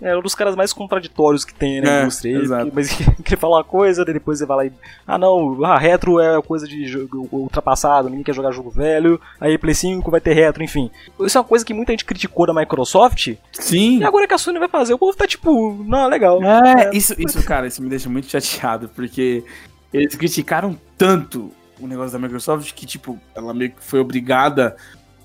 É 0.03 0.17
um 0.17 0.21
dos 0.21 0.35
caras 0.35 0.57
mais 0.57 0.73
contraditórios 0.73 1.45
que 1.45 1.55
tem 1.55 1.81
na 1.81 1.89
É, 1.91 2.03
indústria. 2.03 2.31
Ele- 2.35 2.43
exato. 2.43 2.71
mas 2.75 2.89
quer 3.25 3.37
falar 3.39 3.59
uma 3.59 3.65
coisa, 3.65 4.05
depois 4.05 4.39
você 4.41 4.47
vai 4.47 4.57
lá 4.57 4.67
e. 4.67 4.73
Ah, 5.07 5.17
não, 5.17 5.65
ah, 5.65 5.79
retro 5.79 6.19
é 6.21 6.43
coisa 6.43 6.67
de 6.67 6.85
jogo 6.87 7.29
ultrapassado, 7.31 8.09
ninguém 8.09 8.25
quer 8.25 8.35
jogar 8.35 8.51
jogo 8.51 8.69
velho. 8.71 9.21
Aí 9.41 9.57
Play 9.57 9.75
5 9.75 10.11
vai 10.11 10.21
ter 10.21 10.33
retro, 10.35 10.63
enfim. 10.63 10.91
Isso 11.21 11.39
é 11.39 11.41
uma 11.41 11.47
coisa 11.47 11.65
que 11.65 11.73
muita 11.73 11.93
gente 11.93 12.05
criticou 12.05 12.47
da 12.47 12.53
Microsoft. 12.53 13.35
Sim. 13.53 13.99
E 14.01 14.05
agora 14.05 14.27
que 14.27 14.35
a 14.35 14.39
Sony 14.39 14.59
vai 14.59 14.69
fazer, 14.69 14.93
o 14.93 14.99
povo 14.99 15.17
tá 15.17 15.27
tipo, 15.27 15.73
não, 15.87 16.09
legal. 16.09 16.41
É, 16.43 16.91
isso, 16.97 17.15
isso, 17.19 17.43
cara, 17.45 17.67
isso 17.69 17.81
me 17.83 17.89
deixa 17.89 18.09
muito 18.11 18.27
chateado, 18.29 18.89
porque 18.89 19.45
eles 19.93 20.15
criticaram 20.17 20.77
tanto 20.99 21.53
o 21.81 21.87
negócio 21.87 22.13
da 22.13 22.19
Microsoft 22.19 22.73
que, 22.75 22.87
tipo, 22.87 23.19
ela 23.35 23.53
meio 23.55 23.71
que 23.71 23.83
foi 23.83 24.01
obrigada 24.01 24.77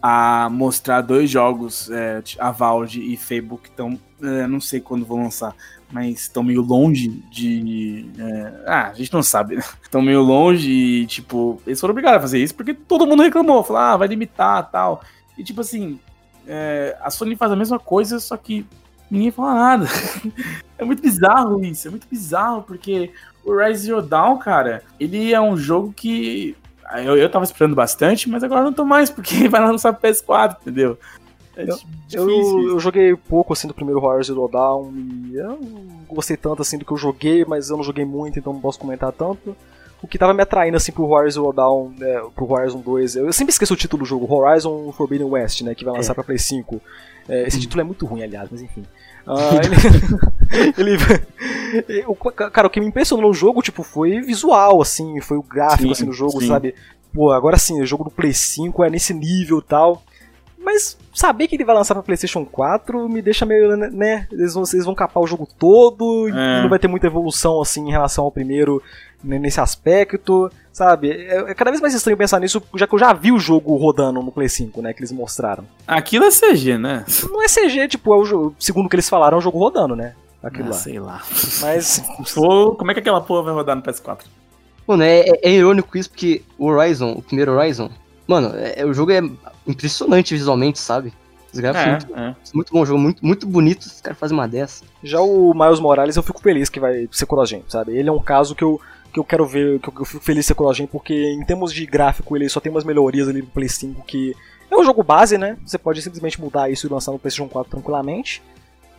a 0.01 0.47
mostrar 0.51 1.01
dois 1.01 1.29
jogos, 1.29 1.89
é, 1.89 2.21
a 2.39 2.51
Valve 2.51 3.13
e 3.13 3.17
Fable, 3.17 3.57
que 3.57 3.69
estão, 3.69 3.99
é, 4.21 4.47
não 4.47 4.59
sei 4.59 4.79
quando 4.79 5.05
vão 5.05 5.23
lançar, 5.23 5.55
mas 5.91 6.21
estão 6.21 6.43
meio 6.43 6.61
longe 6.61 7.09
de. 7.31 8.09
é, 8.17 8.53
ah, 8.65 8.87
a 8.89 8.93
gente 8.93 9.13
não 9.13 9.23
sabe, 9.23 9.55
né? 9.55 9.63
Estão 9.81 10.01
meio 10.01 10.21
longe 10.21 10.69
e, 10.69 11.05
tipo, 11.05 11.61
eles 11.65 11.79
foram 11.79 11.91
obrigados 11.91 12.17
a 12.17 12.21
fazer 12.21 12.39
isso 12.39 12.55
porque 12.55 12.73
todo 12.73 13.07
mundo 13.07 13.23
reclamou, 13.23 13.63
falou, 13.63 13.81
ah, 13.81 13.97
vai 13.97 14.07
limitar 14.07 14.69
tal. 14.69 15.01
E, 15.37 15.43
tipo 15.43 15.61
assim, 15.61 15.99
é, 16.47 16.97
a 17.01 17.09
Sony 17.09 17.35
faz 17.35 17.51
a 17.51 17.55
mesma 17.55 17.79
coisa, 17.79 18.19
só 18.19 18.35
que 18.35 18.65
ninguém 19.09 19.31
fala 19.31 19.53
nada. 19.53 19.87
é 20.77 20.83
muito 20.83 21.01
bizarro 21.01 21.63
isso, 21.63 21.87
é 21.87 21.91
muito 21.91 22.07
bizarro, 22.09 22.63
porque 22.63 23.11
o 23.45 23.55
Rise 23.55 23.85
Zero 23.85 24.01
Dawn, 24.01 24.37
cara, 24.37 24.83
ele 24.99 25.33
é 25.33 25.39
um 25.39 25.55
jogo 25.55 25.93
que 25.95 26.55
eu, 26.95 27.17
eu 27.17 27.29
tava 27.29 27.45
esperando 27.45 27.75
bastante, 27.75 28.29
mas 28.29 28.43
agora 28.43 28.63
não 28.63 28.73
tô 28.73 28.85
mais, 28.85 29.09
porque 29.09 29.47
vai 29.49 29.61
lançar 29.61 29.93
pro 29.93 30.09
PS4, 30.09 30.57
entendeu? 30.61 30.97
É 31.57 31.65
Eu- 32.17 32.29
Eu, 32.69 32.79
joguei 32.79 33.15
pouco 33.15 33.51
assim 33.53 33.67
do 33.67 33.73
primeiro 33.73 33.99
Horror 33.99 34.23
Zero 34.23 34.47
Dawn 34.51 34.91
e 34.93 35.35
eu 35.35 35.57
não 35.59 36.05
gostei 36.07 36.37
tanto 36.37 36.61
assim 36.61 36.77
do 36.77 36.85
que 36.85 36.91
eu 36.93 36.97
joguei, 36.97 37.43
mas 37.45 37.69
eu 37.69 37.77
não 37.77 37.83
joguei 37.83 38.05
muito, 38.05 38.37
então 38.39 38.53
não 38.53 38.61
posso 38.61 38.79
comentar 38.79 39.11
tanto. 39.11 39.55
O 40.01 40.07
que 40.07 40.17
tava 40.19 40.33
me 40.33 40.43
atraindo 40.43 40.77
assim 40.77 40.91
pro 40.91 41.09
Horizon 41.09 41.41
Zero 41.41 41.53
Dawn, 41.53 41.89
né, 41.97 42.21
pro 42.35 42.49
Horizon 42.51 42.79
2, 42.79 43.15
eu 43.15 43.33
sempre 43.33 43.51
esqueço 43.51 43.73
o 43.73 43.77
título 43.77 44.03
do 44.03 44.07
jogo, 44.07 44.31
Horizon 44.31 44.91
Forbidden 44.91 45.27
West, 45.27 45.61
né, 45.63 45.73
que 45.73 45.83
vai 45.83 45.95
lançar 45.95 46.11
É. 46.11 46.15
pra 46.15 46.23
Play 46.23 46.37
5. 46.37 46.79
É, 47.27 47.47
esse 47.47 47.59
título 47.59 47.81
é 47.81 47.83
muito 47.83 48.05
ruim, 48.05 48.21
aliás, 48.23 48.47
mas 48.51 48.61
enfim. 48.61 48.83
Ah, 49.29 49.49
ele, 50.77 50.95
ele- 51.89 52.05
o- 52.07 52.15
cara, 52.15 52.67
o 52.67 52.69
que 52.69 52.79
me 52.79 52.87
impressionou 52.87 53.27
no 53.27 53.33
jogo, 53.33 53.61
tipo, 53.61 53.83
foi 53.83 54.21
visual, 54.21 54.81
assim, 54.81 55.19
foi 55.19 55.35
o 55.37 55.43
gráfico, 55.43 55.83
Sim, 55.83 55.91
assim, 55.91 56.05
no 56.05 56.13
jogo, 56.13 56.39
sim. 56.39 56.47
sabe? 56.47 56.73
Pô, 57.13 57.31
agora 57.31 57.57
sim, 57.57 57.81
o 57.81 57.85
jogo 57.85 58.05
do 58.05 58.09
Play 58.11 58.31
5 58.33 58.83
é 58.85 58.89
nesse 58.89 59.13
nível 59.13 59.59
e 59.59 59.63
tal. 59.63 60.01
Mas 60.69 60.97
saber 61.13 61.47
que 61.47 61.55
ele 61.55 61.63
vai 61.63 61.73
lançar 61.73 61.93
pra 61.95 62.03
PlayStation 62.03 62.43
4 62.43 63.07
me 63.07 63.21
deixa 63.21 63.45
meio, 63.45 63.77
né? 63.77 64.27
Eles 64.29 64.53
vão, 64.53 64.63
eles 64.73 64.83
vão 64.85 64.93
capar 64.93 65.23
o 65.23 65.27
jogo 65.27 65.47
todo 65.57 66.27
É. 66.27 66.59
e 66.59 66.61
não 66.61 66.69
vai 66.69 66.77
ter 66.77 66.89
muita 66.89 67.07
evolução 67.07 67.61
assim 67.61 67.87
em 67.87 67.91
relação 67.91 68.25
ao 68.25 68.31
primeiro 68.31 68.83
né, 69.23 69.39
nesse 69.39 69.61
aspecto, 69.61 70.51
sabe? 70.73 71.09
É, 71.09 71.37
é 71.51 71.53
cada 71.53 71.71
vez 71.71 71.79
mais 71.79 71.93
estranho 71.93 72.17
pensar 72.17 72.39
nisso, 72.41 72.61
já 72.75 72.85
que 72.85 72.93
eu 72.93 72.99
já 72.99 73.13
vi 73.13 73.31
o 73.31 73.39
jogo 73.39 73.75
rodando 73.77 74.21
no 74.21 74.29
Play 74.31 74.49
5, 74.49 74.81
né? 74.81 74.91
Que 74.91 74.99
eles 74.99 75.11
mostraram. 75.13 75.63
Aquilo 75.87 76.25
é 76.25 76.29
CG, 76.31 76.77
né? 76.77 77.05
Não 77.31 77.41
é 77.41 77.47
CG, 77.47 77.87
tipo, 77.87 78.13
é 78.13 78.17
o 78.17 78.25
jogo, 78.25 78.53
segundo 78.59 78.87
o 78.87 78.89
que 78.89 78.95
eles 78.97 79.07
falaram, 79.09 79.37
é 79.37 79.39
o 79.39 79.41
jogo 79.41 79.57
rodando, 79.57 79.95
né? 79.95 80.15
Aquilo 80.43 80.65
Ah, 80.65 80.71
lá. 80.71 80.73
sei 80.73 80.99
lá. 80.99 81.21
Mas. 81.61 82.03
Pô, 82.35 82.75
como 82.75 82.91
é 82.91 82.93
que 82.93 82.99
aquela 82.99 83.21
porra 83.21 83.43
vai 83.43 83.53
rodar 83.53 83.75
no 83.77 83.81
PS4? 83.81 84.25
Mano, 84.85 85.01
é, 85.03 85.19
é- 85.21 85.39
é 85.43 85.51
irônico 85.51 85.97
isso, 85.97 86.09
porque 86.09 86.43
o 86.57 86.67
Horizon, 86.67 87.13
o 87.13 87.21
primeiro 87.21 87.53
Horizon, 87.53 87.89
mano, 88.27 88.51
é- 88.55 88.81
é- 88.81 88.85
o 88.85 88.93
jogo 88.93 89.11
é 89.11 89.21
impressionante 89.67 90.33
visualmente, 90.33 90.79
sabe? 90.79 91.13
Os 91.51 91.59
gráficos 91.59 92.05
É, 92.15 92.19
é. 92.19 92.23
muito, 92.25 92.51
muito 92.53 92.73
bom 92.73 92.85
jogo, 92.85 92.99
muito, 92.99 93.25
muito 93.25 93.47
bonito, 93.47 93.81
os 93.81 94.01
caras 94.01 94.17
fazem 94.17 94.37
uma 94.37 94.47
dessa. 94.47 94.83
Já 95.03 95.21
o 95.21 95.53
Miles 95.53 95.79
Morales 95.79 96.15
eu 96.15 96.23
fico 96.23 96.41
feliz 96.41 96.69
que 96.69 96.79
vai 96.79 97.07
ser 97.11 97.25
cross-gen, 97.25 97.63
sabe? 97.67 97.95
Ele 97.97 98.09
é 98.09 98.11
um 98.11 98.19
caso 98.19 98.53
que 98.53 98.63
eu, 98.63 98.79
que 99.13 99.19
eu 99.19 99.23
quero 99.23 99.45
ver, 99.45 99.79
que 99.79 99.89
eu, 99.89 99.93
que 99.93 100.01
eu 100.01 100.05
fico 100.05 100.23
feliz 100.23 100.45
de 100.45 100.47
ser 100.47 100.55
cross-gen, 100.55 100.87
porque 100.87 101.13
em 101.13 101.45
termos 101.45 101.73
de 101.73 101.85
gráfico 101.85 102.35
ele 102.35 102.49
só 102.49 102.59
tem 102.59 102.71
umas 102.71 102.83
melhorias 102.83 103.27
ali 103.27 103.41
no 103.41 103.47
Play 103.47 103.69
5 103.69 104.03
que 104.05 104.35
é 104.69 104.75
um 104.75 104.83
jogo 104.83 105.03
base, 105.03 105.37
né? 105.37 105.57
Você 105.65 105.77
pode 105.77 106.01
simplesmente 106.01 106.39
mudar 106.39 106.69
isso 106.69 106.85
e 106.85 106.89
lançar 106.89 107.11
no 107.11 107.19
PlayStation 107.19 107.49
4 107.49 107.71
tranquilamente. 107.71 108.41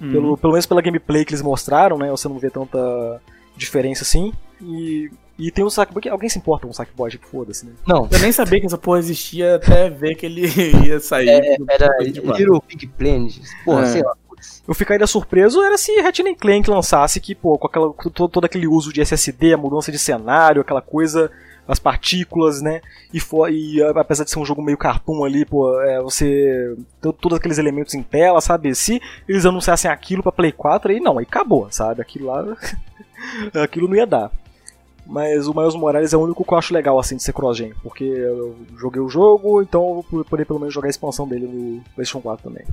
Hum. 0.01 0.13
Pelo, 0.13 0.37
pelo 0.37 0.53
menos 0.53 0.67
pela 0.67 0.81
gameplay 0.81 1.25
que 1.25 1.33
eles 1.33 1.43
mostraram, 1.43 1.99
né? 1.99 2.11
Você 2.11 2.29
não 2.29 2.39
vê 2.39 2.49
tanta 2.49 3.21
diferença 3.59 4.03
assim. 4.05 4.33
E, 4.61 5.11
e 5.39 5.51
tem 5.51 5.65
o 5.65 5.71
Sackboy. 5.71 6.09
Alguém 6.09 6.29
se 6.29 6.39
importa 6.39 6.67
com 6.67 6.73
o 6.73 6.75
Sackboy? 6.75 7.11
Tipo, 7.11 7.27
foda-se, 7.27 7.67
né? 7.67 7.73
Não, 7.87 8.09
Eu 8.11 8.19
nem 8.21 8.33
sabia 8.33 8.61
que 8.61 8.67
essa 8.67 8.79
porra 8.79 8.99
existia 8.99 9.57
até 9.57 9.91
ver 9.91 10.15
que 10.15 10.27
ele 10.27 10.47
ia 10.87 10.99
sair. 11.01 11.29
É, 11.29 11.57
era. 11.71 11.97
Little 12.01 12.63
Big 12.67 12.87
Planet, 12.89 13.37
porra, 13.65 13.83
É. 13.83 13.87
sei 13.87 14.03
lá. 14.03 14.15
Eu 14.69 14.75
ficaria 14.75 15.07
surpreso 15.07 15.61
era 15.65 15.77
se 15.77 16.01
Ratchet 16.01 16.33
Clank 16.37 16.71
lançasse 16.71 17.19
que, 17.21 17.35
pô, 17.35 17.59
com 17.59 17.67
aquela, 17.67 17.93
com 17.93 18.09
todo, 18.09 18.31
todo 18.31 18.45
aquele 18.45 18.69
uso 18.69 18.93
de 18.93 19.01
SSD, 19.01 19.53
a 19.55 19.57
mudança 19.57 19.91
de 19.91 19.99
cenário, 19.99 20.61
aquela 20.63 20.81
coisa, 20.81 21.29
as 21.67 21.81
partículas, 21.81 22.63
né? 22.63 22.81
E, 23.13 23.19
for, 23.19 23.51
e 23.51 23.83
apesar 23.83 24.23
de 24.23 24.31
ser 24.31 24.39
um 24.39 24.45
jogo 24.45 24.63
meio 24.63 24.79
cartoon 24.79 25.25
ali, 25.25 25.45
pô, 25.45 25.81
é, 25.81 26.01
você. 26.01 26.77
to- 27.01 27.13
Todos 27.13 27.39
aqueles 27.39 27.59
elementos 27.59 27.95
em 27.95 28.03
tela, 28.03 28.41
sabe? 28.41 28.73
Se 28.77 29.01
eles 29.29 29.45
anunciassem 29.45 29.91
aquilo 29.91 30.23
pra 30.23 30.31
Play 30.31 30.53
4, 30.53 30.93
aí 30.93 31.01
não, 31.01 31.19
aí 31.19 31.27
acabou, 31.29 31.67
sabe? 31.73 32.01
Aquilo 32.01 32.27
lá. 32.27 32.57
aquilo 33.63 33.89
não 33.89 33.97
ia 33.97 34.07
dar. 34.07 34.31
Mas 35.07 35.49
o 35.49 35.55
Miles 35.55 35.75
Morales 35.75 36.13
é 36.13 36.17
o 36.17 36.21
único 36.21 36.45
que 36.45 36.53
eu 36.53 36.59
acho 36.59 36.75
legal 36.75 36.99
assim 36.99 37.17
de 37.17 37.23
ser 37.23 37.33
cross-gen, 37.33 37.73
porque 37.83 38.05
eu 38.05 38.55
joguei 38.77 39.01
o 39.01 39.09
jogo, 39.09 39.63
então 39.63 39.81
eu 39.89 40.05
vou 40.11 40.25
poder 40.25 40.45
pelo 40.45 40.59
menos 40.59 40.75
jogar 40.75 40.89
a 40.89 40.91
expansão 40.91 41.27
dele 41.27 41.47
no 41.47 41.83
PlayStation 41.95 42.21
4 42.21 42.51
também. 42.51 42.67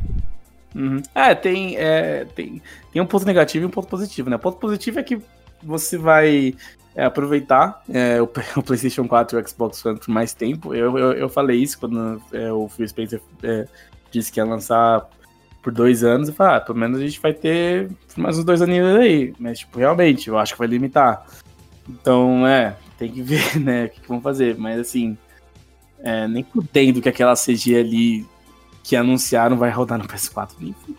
Uhum. 0.75 1.01
É, 1.15 1.33
tem, 1.33 1.77
é, 1.77 2.25
tem, 2.35 2.61
tem 2.91 3.01
um 3.01 3.05
ponto 3.05 3.25
negativo 3.25 3.63
e 3.63 3.67
um 3.67 3.71
ponto 3.71 3.87
positivo, 3.87 4.29
né? 4.29 4.35
O 4.35 4.39
ponto 4.39 4.57
positivo 4.57 4.99
é 4.99 5.03
que 5.03 5.17
você 5.63 5.97
vai 5.97 6.53
é, 6.93 7.05
aproveitar 7.05 7.81
é, 7.89 8.21
o, 8.21 8.25
o 8.59 8.63
PlayStation 8.63 9.07
4 9.07 9.39
e 9.39 9.41
o 9.41 9.47
Xbox 9.47 9.85
One 9.85 9.97
por 9.97 10.09
mais 10.09 10.33
tempo. 10.33 10.75
Eu, 10.75 10.97
eu, 10.97 11.13
eu 11.13 11.29
falei 11.29 11.57
isso 11.57 11.79
quando 11.79 12.21
é, 12.33 12.51
o 12.51 12.67
Phil 12.67 12.87
Spencer 12.87 13.21
é, 13.43 13.65
disse 14.11 14.31
que 14.31 14.41
ia 14.41 14.45
lançar 14.45 15.09
por 15.66 15.74
dois 15.74 16.03
anos. 16.03 16.30
Eu 16.30 16.36
falei, 16.36 16.57
ah, 16.57 16.61
pelo 16.61 16.78
menos 16.78 16.99
a 16.99 17.01
gente 17.01 17.20
vai 17.20 17.34
ter 17.34 17.89
mais 18.16 18.38
uns 18.38 18.45
dois 18.45 18.61
aninhos 18.61 18.95
aí. 18.95 19.34
Mas, 19.39 19.59
tipo, 19.59 19.80
realmente, 19.80 20.28
eu 20.28 20.38
acho 20.38 20.53
que 20.53 20.59
vai 20.59 20.68
limitar. 20.68 21.26
Então, 21.89 22.45
é, 22.45 22.76
tem 22.99 23.11
que 23.11 23.22
ver, 23.26 23.59
né, 23.59 23.86
o 23.86 23.89
que, 23.89 23.99
que 23.99 24.07
vão 24.07 24.22
fazer. 24.22 24.55
Mas, 24.59 24.80
assim, 24.80 25.18
é, 26.03 26.28
nem 26.28 26.43
fudendo 26.43 27.01
que 27.01 27.09
aquela 27.09 27.34
CG 27.34 27.76
ali 27.76 28.26
que 28.84 28.95
anunciaram 28.95 29.57
vai 29.57 29.72
rodar 29.72 29.97
no 29.97 30.05
PS4. 30.07 30.51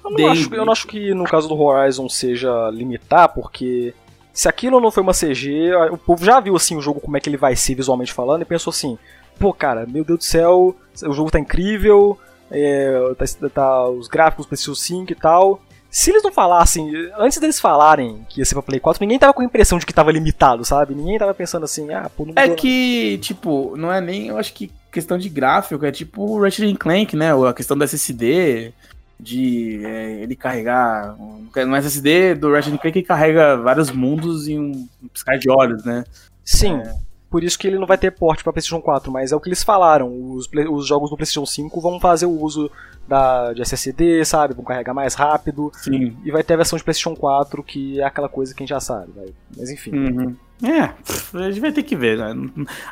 Eu 0.05 0.11
não, 0.11 0.29
acho, 0.29 0.53
eu 0.53 0.65
não 0.65 0.73
acho 0.73 0.89
que 0.89 1.15
no 1.15 1.23
caso 1.23 1.47
do 1.47 1.57
Horizon 1.57 2.09
seja 2.09 2.69
limitar, 2.71 3.29
porque 3.29 3.95
se 4.33 4.49
aquilo 4.49 4.81
não 4.81 4.91
foi 4.91 5.05
uma 5.05 5.13
CG, 5.13 5.73
o 5.93 5.97
povo 5.97 6.25
já 6.25 6.41
viu 6.41 6.57
assim 6.57 6.77
o 6.77 6.83
jogo 6.83 6.99
como 7.01 7.17
é 7.17 7.21
que 7.21 7.29
ele 7.29 7.37
vai 7.37 7.55
ser 7.55 7.77
visualmente 7.77 8.13
falando 8.13 8.43
e 8.43 8.45
pensou 8.45 8.73
assim, 8.73 8.99
pô 9.39 9.53
cara, 9.53 9.87
meu 9.87 10.05
Deus 10.05 10.19
do 10.19 10.25
céu, 10.25 10.75
o 11.05 11.13
jogo 11.13 11.31
tá 11.31 11.39
incrível, 11.39 12.19
é, 12.51 13.15
tá, 13.15 13.49
tá, 13.49 13.89
os 13.89 14.09
gráficos 14.09 14.47
PlayStation 14.47 14.75
5 14.75 15.13
e 15.13 15.15
tal. 15.15 15.61
Se 15.91 16.11
eles 16.11 16.23
não 16.23 16.33
falassem, 16.33 16.91
antes 17.17 17.39
deles 17.39 17.59
falarem 17.59 18.27
que 18.29 18.41
ia 18.41 18.45
ser 18.45 18.55
pra 18.55 18.63
Play 18.63 18.81
4, 18.81 19.01
ninguém 19.01 19.19
tava 19.19 19.33
com 19.33 19.41
a 19.41 19.45
impressão 19.45 19.79
de 19.79 19.87
que 19.87 19.95
tava 19.95 20.13
limitado, 20.13 20.65
sabe? 20.65 20.95
Ninguém 20.95 21.19
tava 21.19 21.33
pensando 21.33 21.65
assim, 21.65 21.91
ah, 21.93 22.11
pô, 22.15 22.27
não 22.27 22.35
É 22.37 22.49
que, 22.51 23.19
tipo, 23.19 23.75
não 23.77 23.91
é 23.91 24.01
nem, 24.01 24.29
eu 24.29 24.37
acho 24.37 24.53
que 24.53 24.71
questão 24.93 25.17
de 25.17 25.29
gráfico, 25.29 25.85
é 25.85 25.93
tipo 25.93 26.23
o 26.23 26.41
Ratchet 26.43 26.77
Clank, 26.77 27.17
né? 27.17 27.31
A 27.33 27.55
questão 27.55 27.77
do 27.79 27.85
SSD, 27.85 28.73
de 29.19 29.85
é, 29.85 30.23
ele 30.23 30.37
carregar. 30.37 31.17
No 31.19 31.77
SSD 31.77 32.35
do 32.35 32.53
Ratchet 32.53 32.79
Clank 32.79 32.99
ele 32.99 33.07
carrega 33.07 33.57
vários 33.57 33.91
mundos 33.91 34.49
em 34.49 34.59
um 34.59 34.89
piscar 35.13 35.39
de 35.39 35.51
olhos, 35.51 35.85
né? 35.85 36.05
Sim. 36.45 36.77
É. 36.77 37.06
Por 37.29 37.43
isso 37.43 37.59
que 37.59 37.67
ele 37.67 37.79
não 37.79 37.87
vai 37.87 37.99
ter 37.99 38.13
porte 38.13 38.45
para 38.45 38.53
PlayStation 38.53 38.81
4, 38.81 39.11
mas 39.11 39.33
é 39.33 39.37
o 39.37 39.41
que 39.41 39.49
eles 39.49 39.63
falaram. 39.63 40.09
Os, 40.33 40.49
os 40.71 40.87
jogos 40.87 41.11
do 41.11 41.17
PlayStation 41.17 41.45
5 41.45 41.81
vão 41.81 41.99
fazer 41.99 42.27
o 42.27 42.41
uso 42.41 42.71
da, 43.07 43.53
de 43.53 43.63
SSD, 43.63 44.25
sabe? 44.25 44.55
Vão 44.55 44.65
carregar 44.65 44.95
mais 44.95 45.15
rápido. 45.15 45.73
Sim. 45.75 46.17
E 46.25 46.31
vai 46.31 46.43
ter 46.43 46.55
a 46.55 46.59
versão 46.59 46.77
de 46.77 46.85
PlayStation 46.85 47.17
4, 47.17 47.63
que 47.63 48.01
é 48.01 48.05
aquela 48.05 48.29
coisa 48.29 48.55
que 48.55 48.63
a 48.63 48.65
gente 48.65 48.71
já 48.71 48.81
sabe. 48.81 49.11
Vai. 49.15 49.27
Mas 49.57 49.71
enfim. 49.71 49.91
Uhum. 49.93 50.37
É, 50.63 50.95
a 51.39 51.51
gente 51.51 51.61
vai 51.61 51.71
ter 51.71 51.83
que 51.83 51.95
ver, 51.95 52.17
né? 52.17 52.35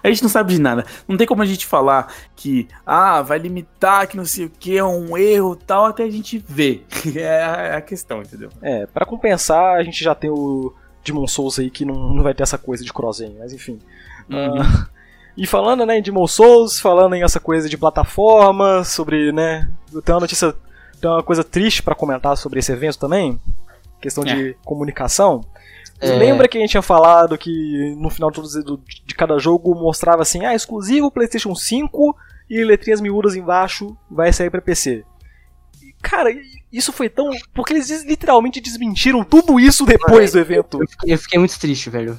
A 0.02 0.08
gente 0.08 0.22
não 0.22 0.28
sabe 0.28 0.52
de 0.52 0.60
nada. 0.60 0.84
Não 1.08 1.16
tem 1.16 1.26
como 1.26 1.40
a 1.40 1.46
gente 1.46 1.64
falar 1.64 2.12
que, 2.36 2.68
ah, 2.84 3.22
vai 3.22 3.38
limitar, 3.38 4.06
que 4.06 4.18
não 4.18 4.26
sei 4.26 4.44
o 4.44 4.50
que, 4.50 4.76
é 4.76 4.84
um 4.84 5.16
erro 5.16 5.56
tal, 5.56 5.86
até 5.86 6.02
a 6.02 6.10
gente 6.10 6.38
ver. 6.46 6.84
É 7.16 7.76
a 7.76 7.80
questão, 7.80 8.20
entendeu? 8.20 8.50
É, 8.60 8.86
para 8.86 9.06
compensar, 9.06 9.76
a 9.76 9.82
gente 9.82 10.02
já 10.02 10.14
tem 10.14 10.30
o 10.30 10.74
Demon 11.04 11.26
Souls 11.26 11.58
aí 11.58 11.70
que 11.70 11.84
não, 11.84 12.12
não 12.12 12.22
vai 12.22 12.34
ter 12.34 12.42
essa 12.42 12.58
coisa 12.58 12.84
de 12.84 12.92
crossing, 12.92 13.36
mas 13.38 13.52
enfim. 13.52 13.78
Uhum. 14.28 14.60
Uh, 14.60 14.86
e 15.36 15.46
falando, 15.46 15.84
né, 15.84 15.98
em 15.98 16.02
Demon 16.02 16.26
Souls, 16.26 16.78
falando 16.78 17.14
em 17.14 17.22
essa 17.22 17.40
coisa 17.40 17.68
de 17.68 17.76
plataforma, 17.76 18.84
sobre, 18.84 19.32
né, 19.32 19.68
tem 20.04 20.14
uma 20.14 20.20
notícia, 20.20 20.54
tem 21.00 21.10
uma 21.10 21.22
coisa 21.22 21.42
triste 21.42 21.82
para 21.82 21.94
comentar 21.94 22.36
sobre 22.36 22.60
esse 22.60 22.70
evento 22.70 22.98
também, 22.98 23.40
questão 24.00 24.22
é. 24.24 24.34
de 24.34 24.56
comunicação. 24.64 25.40
É... 26.00 26.16
Lembra 26.16 26.46
que 26.46 26.58
a 26.58 26.60
gente 26.60 26.70
tinha 26.70 26.82
falado 26.82 27.36
que 27.38 27.94
no 27.96 28.10
final 28.10 28.30
de, 28.30 28.40
de 29.06 29.14
cada 29.14 29.38
jogo 29.38 29.74
mostrava 29.74 30.22
assim, 30.22 30.44
ah, 30.44 30.54
exclusivo 30.54 31.10
PlayStation 31.10 31.54
5 31.54 32.16
e 32.48 32.62
letrinhas 32.62 33.00
miúdas 33.00 33.34
embaixo 33.34 33.96
vai 34.10 34.32
sair 34.32 34.50
para 34.50 34.60
PC. 34.60 35.04
Cara, 36.02 36.30
isso 36.70 36.92
foi 36.92 37.08
tão. 37.08 37.30
Porque 37.54 37.72
eles 37.72 38.04
literalmente 38.04 38.60
desmentiram 38.60 39.24
tudo 39.24 39.58
isso 39.58 39.86
depois 39.86 40.32
do 40.32 40.38
evento. 40.38 40.80
Eu 40.82 41.12
eu 41.14 41.18
fiquei 41.18 41.38
muito 41.38 41.58
triste, 41.58 41.88
velho. 41.88 42.18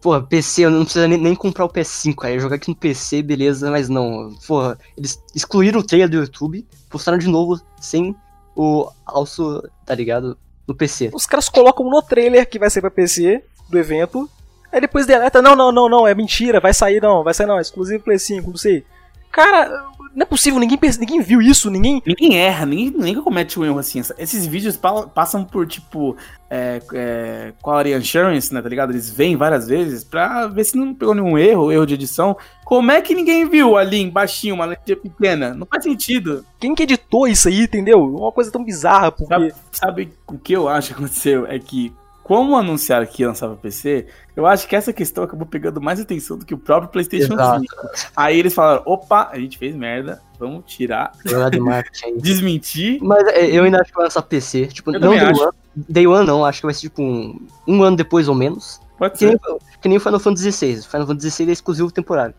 Porra, 0.00 0.22
PC, 0.22 0.66
eu 0.66 0.70
não 0.70 0.84
preciso 0.84 1.06
nem, 1.08 1.18
nem 1.18 1.34
comprar 1.34 1.64
o 1.64 1.72
PS5, 1.72 2.14
cara. 2.14 2.38
Jogar 2.38 2.56
aqui 2.56 2.68
no 2.68 2.76
PC, 2.76 3.22
beleza, 3.22 3.70
mas 3.70 3.88
não. 3.88 4.34
Porra, 4.46 4.78
eles 4.96 5.22
excluíram 5.34 5.80
o 5.80 5.84
trailer 5.84 6.08
do 6.08 6.16
YouTube, 6.16 6.66
postaram 6.88 7.18
de 7.18 7.28
novo 7.28 7.60
sem 7.80 8.14
o 8.56 8.90
alço, 9.06 9.62
tá 9.84 9.94
ligado? 9.94 10.36
no 10.68 10.74
PC. 10.74 11.10
Os 11.14 11.24
caras 11.24 11.48
colocam 11.48 11.88
no 11.88 12.02
trailer 12.02 12.48
que 12.48 12.58
vai 12.58 12.68
sair 12.68 12.82
pra 12.82 12.90
PC 12.90 13.42
do 13.70 13.78
evento. 13.78 14.28
Aí 14.70 14.82
depois 14.82 15.06
deleta, 15.06 15.40
não, 15.40 15.56
não, 15.56 15.72
não, 15.72 15.88
não, 15.88 16.06
é 16.06 16.14
mentira, 16.14 16.60
vai 16.60 16.74
sair 16.74 17.00
não, 17.00 17.24
vai 17.24 17.32
sair 17.32 17.46
não, 17.46 17.56
é 17.56 17.62
exclusivo 17.62 18.04
Play 18.04 18.18
5, 18.18 18.50
não 18.50 18.56
sei. 18.58 18.84
Cara, 19.32 19.86
não 20.18 20.24
é 20.24 20.26
possível, 20.26 20.58
ninguém, 20.58 20.76
ninguém 20.98 21.20
viu 21.20 21.40
isso, 21.40 21.70
ninguém. 21.70 22.02
Ninguém 22.04 22.40
erra, 22.40 22.66
ninguém, 22.66 22.90
ninguém 22.90 23.22
comete 23.22 23.58
um 23.58 23.64
erro 23.64 23.78
assim. 23.78 24.02
Esses 24.18 24.44
vídeos 24.46 24.76
passam 25.14 25.44
por, 25.44 25.64
tipo, 25.64 26.16
é, 26.50 26.82
é, 26.92 27.52
quality 27.62 27.96
insurance, 27.96 28.52
né, 28.52 28.60
tá 28.60 28.68
ligado? 28.68 28.90
Eles 28.90 29.08
vêm 29.08 29.36
várias 29.36 29.68
vezes 29.68 30.02
pra 30.02 30.48
ver 30.48 30.64
se 30.64 30.76
não 30.76 30.92
pegou 30.92 31.14
nenhum 31.14 31.38
erro, 31.38 31.70
erro 31.70 31.86
de 31.86 31.94
edição. 31.94 32.36
Como 32.64 32.90
é 32.90 33.00
que 33.00 33.14
ninguém 33.14 33.48
viu 33.48 33.76
ali 33.76 34.00
embaixo 34.00 34.52
uma 34.52 34.64
letra 34.64 34.96
pequena? 34.96 35.54
Não 35.54 35.64
faz 35.64 35.84
sentido. 35.84 36.44
Quem 36.58 36.74
que 36.74 36.82
editou 36.82 37.28
isso 37.28 37.46
aí, 37.46 37.62
entendeu? 37.62 38.02
Uma 38.02 38.32
coisa 38.32 38.50
tão 38.50 38.64
bizarra, 38.64 39.12
porque. 39.12 39.32
Sabe, 39.32 39.54
sabe 39.70 40.12
o 40.26 40.36
que 40.36 40.52
eu 40.52 40.68
acho 40.68 40.88
que 40.88 40.94
aconteceu? 40.94 41.46
É 41.46 41.60
que 41.60 41.92
como 42.28 42.58
anunciaram 42.58 43.06
que 43.06 43.22
ia 43.22 43.28
lançar 43.28 43.48
pra 43.48 43.56
PC, 43.56 44.06
eu 44.36 44.44
acho 44.44 44.68
que 44.68 44.76
essa 44.76 44.92
questão 44.92 45.24
acabou 45.24 45.46
pegando 45.46 45.80
mais 45.80 45.98
atenção 45.98 46.36
do 46.36 46.44
que 46.44 46.52
o 46.52 46.58
próprio 46.58 46.90
PlayStation 46.90 47.32
Exato. 47.32 47.60
5. 47.62 47.74
Aí 48.14 48.38
eles 48.38 48.52
falaram: 48.52 48.82
opa, 48.84 49.30
a 49.32 49.38
gente 49.38 49.56
fez 49.56 49.74
merda, 49.74 50.20
vamos 50.38 50.64
tirar. 50.66 51.12
de 51.50 51.58
marketing. 51.58 52.18
Desmentir. 52.20 52.98
Mas 53.00 53.26
é, 53.28 53.46
eu 53.46 53.64
ainda 53.64 53.80
acho 53.80 53.88
que 53.90 53.96
vai 53.96 54.04
lançar 54.04 54.20
PC. 54.20 54.66
Tipo, 54.66 54.92
eu 54.94 55.00
não 55.00 55.16
Day 55.16 55.22
One, 55.22 55.52
Day 55.74 56.06
One 56.06 56.26
não, 56.26 56.44
acho 56.44 56.60
que 56.60 56.66
vai 56.66 56.74
ser 56.74 56.82
tipo 56.82 57.00
um, 57.00 57.40
um 57.66 57.82
ano 57.82 57.96
depois 57.96 58.28
ou 58.28 58.34
menos. 58.34 58.78
Pode 58.98 59.14
que 59.14 59.20
ser. 59.20 59.28
Nem, 59.28 59.58
que 59.80 59.88
nem 59.88 59.96
o 59.96 60.00
Final 60.00 60.20
Fantasy 60.20 60.52
XVI. 60.52 60.82
Final 60.82 61.06
Fantasy 61.06 61.30
XVI 61.30 61.48
é 61.48 61.52
exclusivo 61.52 61.90
temporário. 61.90 62.34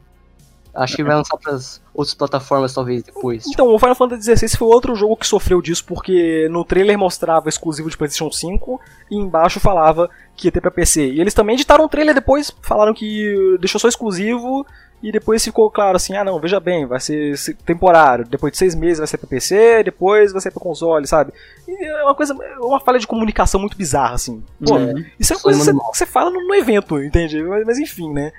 Acho 0.74 0.95
que 0.95 1.03
vai 1.03 1.15
lançar 1.15 1.36
para 1.38 1.59
outras 1.93 2.13
plataformas 2.13 2.74
talvez 2.74 3.03
depois. 3.03 3.45
Então, 3.47 3.67
o 3.74 3.80
Final 3.80 3.95
Fantasy 3.95 4.36
XVI 4.36 4.57
foi 4.57 4.67
outro 4.67 4.95
jogo 4.95 5.17
que 5.17 5.28
sofreu 5.28 5.61
disso, 5.61 5.84
porque 5.86 6.47
no 6.49 6.63
trailer 6.63 6.97
mostrava 6.97 7.49
exclusivo 7.49 7.89
de 7.89 7.97
PlayStation 7.97 8.32
5 8.32 8.80
e 9.11 9.15
embaixo 9.15 9.59
falava 9.59 10.09
que 10.36 10.47
ia 10.47 10.51
ter 10.51 10.61
pra 10.61 10.72
PC. 10.72 11.09
E 11.09 11.20
eles 11.20 11.34
também 11.34 11.55
editaram 11.55 11.86
o 11.86 11.89
trailer 11.89 12.13
depois, 12.13 12.51
falaram 12.61 12.93
que 12.93 13.57
deixou 13.59 13.80
só 13.80 13.88
exclusivo 13.88 14.65
e 15.01 15.11
depois 15.11 15.43
ficou 15.43 15.72
claro 15.72 15.95
assim: 15.95 16.15
ah, 16.15 16.24
não, 16.24 16.39
veja 16.39 16.59
bem, 16.59 16.86
vai 16.86 16.99
ser 16.99 17.36
temporário. 17.65 18.26
Depois 18.26 18.51
de 18.51 18.57
seis 18.57 18.76
meses 18.76 18.99
vai 18.99 19.07
ser 19.07 19.17
pra 19.17 19.28
PC, 19.28 19.84
depois 19.84 20.32
vai 20.32 20.41
ser 20.41 20.51
pra 20.51 20.61
console, 20.61 21.07
sabe? 21.07 21.34
E 21.67 21.86
é 21.86 22.03
uma 22.03 22.15
coisa, 22.15 22.34
é 22.34 22.59
uma 22.59 22.80
falha 22.80 22.99
de 22.99 23.07
comunicação 23.07 23.59
muito 23.59 23.78
bizarra, 23.78 24.15
assim. 24.15 24.43
Pô, 24.63 24.76
uhum. 24.76 25.03
isso 25.20 25.34
é 25.34 25.36
uma 25.36 25.41
coisa 25.41 25.74
que 25.74 25.80
você, 25.97 26.05
fala 26.05 26.30
no, 26.30 26.45
no 26.45 26.53
evento, 26.53 27.01
entende? 27.01 27.41
Mas, 27.43 27.65
mas 27.65 27.80
enfim, 27.80 28.11
né? 28.11 28.32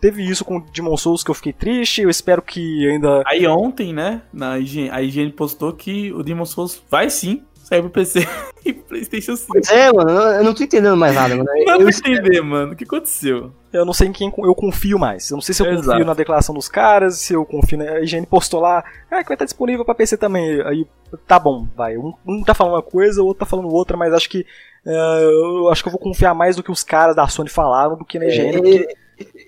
Teve 0.00 0.22
isso 0.22 0.44
com 0.44 0.60
Demon 0.60 0.96
Souls 0.96 1.24
que 1.24 1.30
eu 1.30 1.34
fiquei 1.34 1.52
triste, 1.52 2.02
eu 2.02 2.10
espero 2.10 2.42
que 2.42 2.88
ainda. 2.88 3.22
Aí 3.26 3.46
ontem, 3.46 3.92
né, 3.92 4.22
na 4.32 4.58
IGN, 4.58 4.90
a 4.90 5.02
IGN 5.02 5.30
postou 5.32 5.72
que 5.72 6.12
o 6.12 6.22
Demon 6.22 6.44
Souls 6.44 6.82
vai 6.90 7.08
sim 7.08 7.42
sair 7.66 7.80
pro 7.80 7.90
PC 7.90 8.20
e 8.64 8.72
PlayStation 8.72 9.34
5. 9.36 9.72
É, 9.72 9.92
mano, 9.92 10.10
eu 10.10 10.44
não 10.44 10.54
tô 10.54 10.62
entendendo 10.62 10.96
mais 10.96 11.14
nada, 11.14 11.34
mano. 11.34 11.48
Não 11.66 11.80
eu 11.80 11.88
entender, 11.88 12.40
mano. 12.40 12.72
O 12.72 12.76
que 12.76 12.84
aconteceu? 12.84 13.52
Eu 13.72 13.84
não 13.84 13.92
sei 13.92 14.08
em 14.08 14.12
quem 14.12 14.32
eu 14.38 14.54
confio 14.54 14.98
mais. 14.98 15.28
Eu 15.30 15.36
não 15.36 15.42
sei 15.42 15.54
se 15.54 15.62
eu 15.62 15.66
Exato. 15.66 15.90
confio 15.90 16.06
na 16.06 16.14
declaração 16.14 16.54
dos 16.54 16.68
caras, 16.68 17.18
se 17.18 17.34
eu 17.34 17.44
confio 17.44 17.78
na. 17.78 17.84
A 17.84 18.00
IGN 18.00 18.24
postou 18.24 18.60
lá, 18.60 18.84
ah, 19.10 19.22
que 19.22 19.28
vai 19.28 19.34
estar 19.34 19.44
disponível 19.44 19.84
pra 19.84 19.94
PC 19.94 20.16
também. 20.16 20.62
Aí, 20.62 20.86
tá 21.26 21.38
bom, 21.38 21.66
vai. 21.76 21.98
Um, 21.98 22.14
um 22.24 22.42
tá 22.42 22.54
falando 22.54 22.74
uma 22.74 22.82
coisa, 22.82 23.22
o 23.22 23.26
outro 23.26 23.40
tá 23.40 23.46
falando 23.46 23.68
outra, 23.68 23.96
mas 23.96 24.14
acho 24.14 24.30
que. 24.30 24.46
Uh, 24.86 25.58
eu 25.64 25.68
acho 25.70 25.82
que 25.82 25.88
eu 25.88 25.92
vou 25.92 26.00
confiar 26.00 26.32
mais 26.32 26.54
do 26.54 26.62
que 26.62 26.70
os 26.70 26.84
caras 26.84 27.16
da 27.16 27.26
Sony 27.26 27.50
falaram 27.50 27.96
do 27.96 28.04
que 28.04 28.18
na 28.18 28.26
IGN. 28.26 28.48
É, 28.48 28.52
porque 28.52 28.96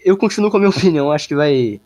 eu 0.05 0.17
continuo 0.17 0.51
com 0.51 0.57
a 0.57 0.61
minha 0.61 0.71
opinião, 0.77 1.11
acho 1.11 1.29
que 1.29 1.35
vai. 1.35 1.81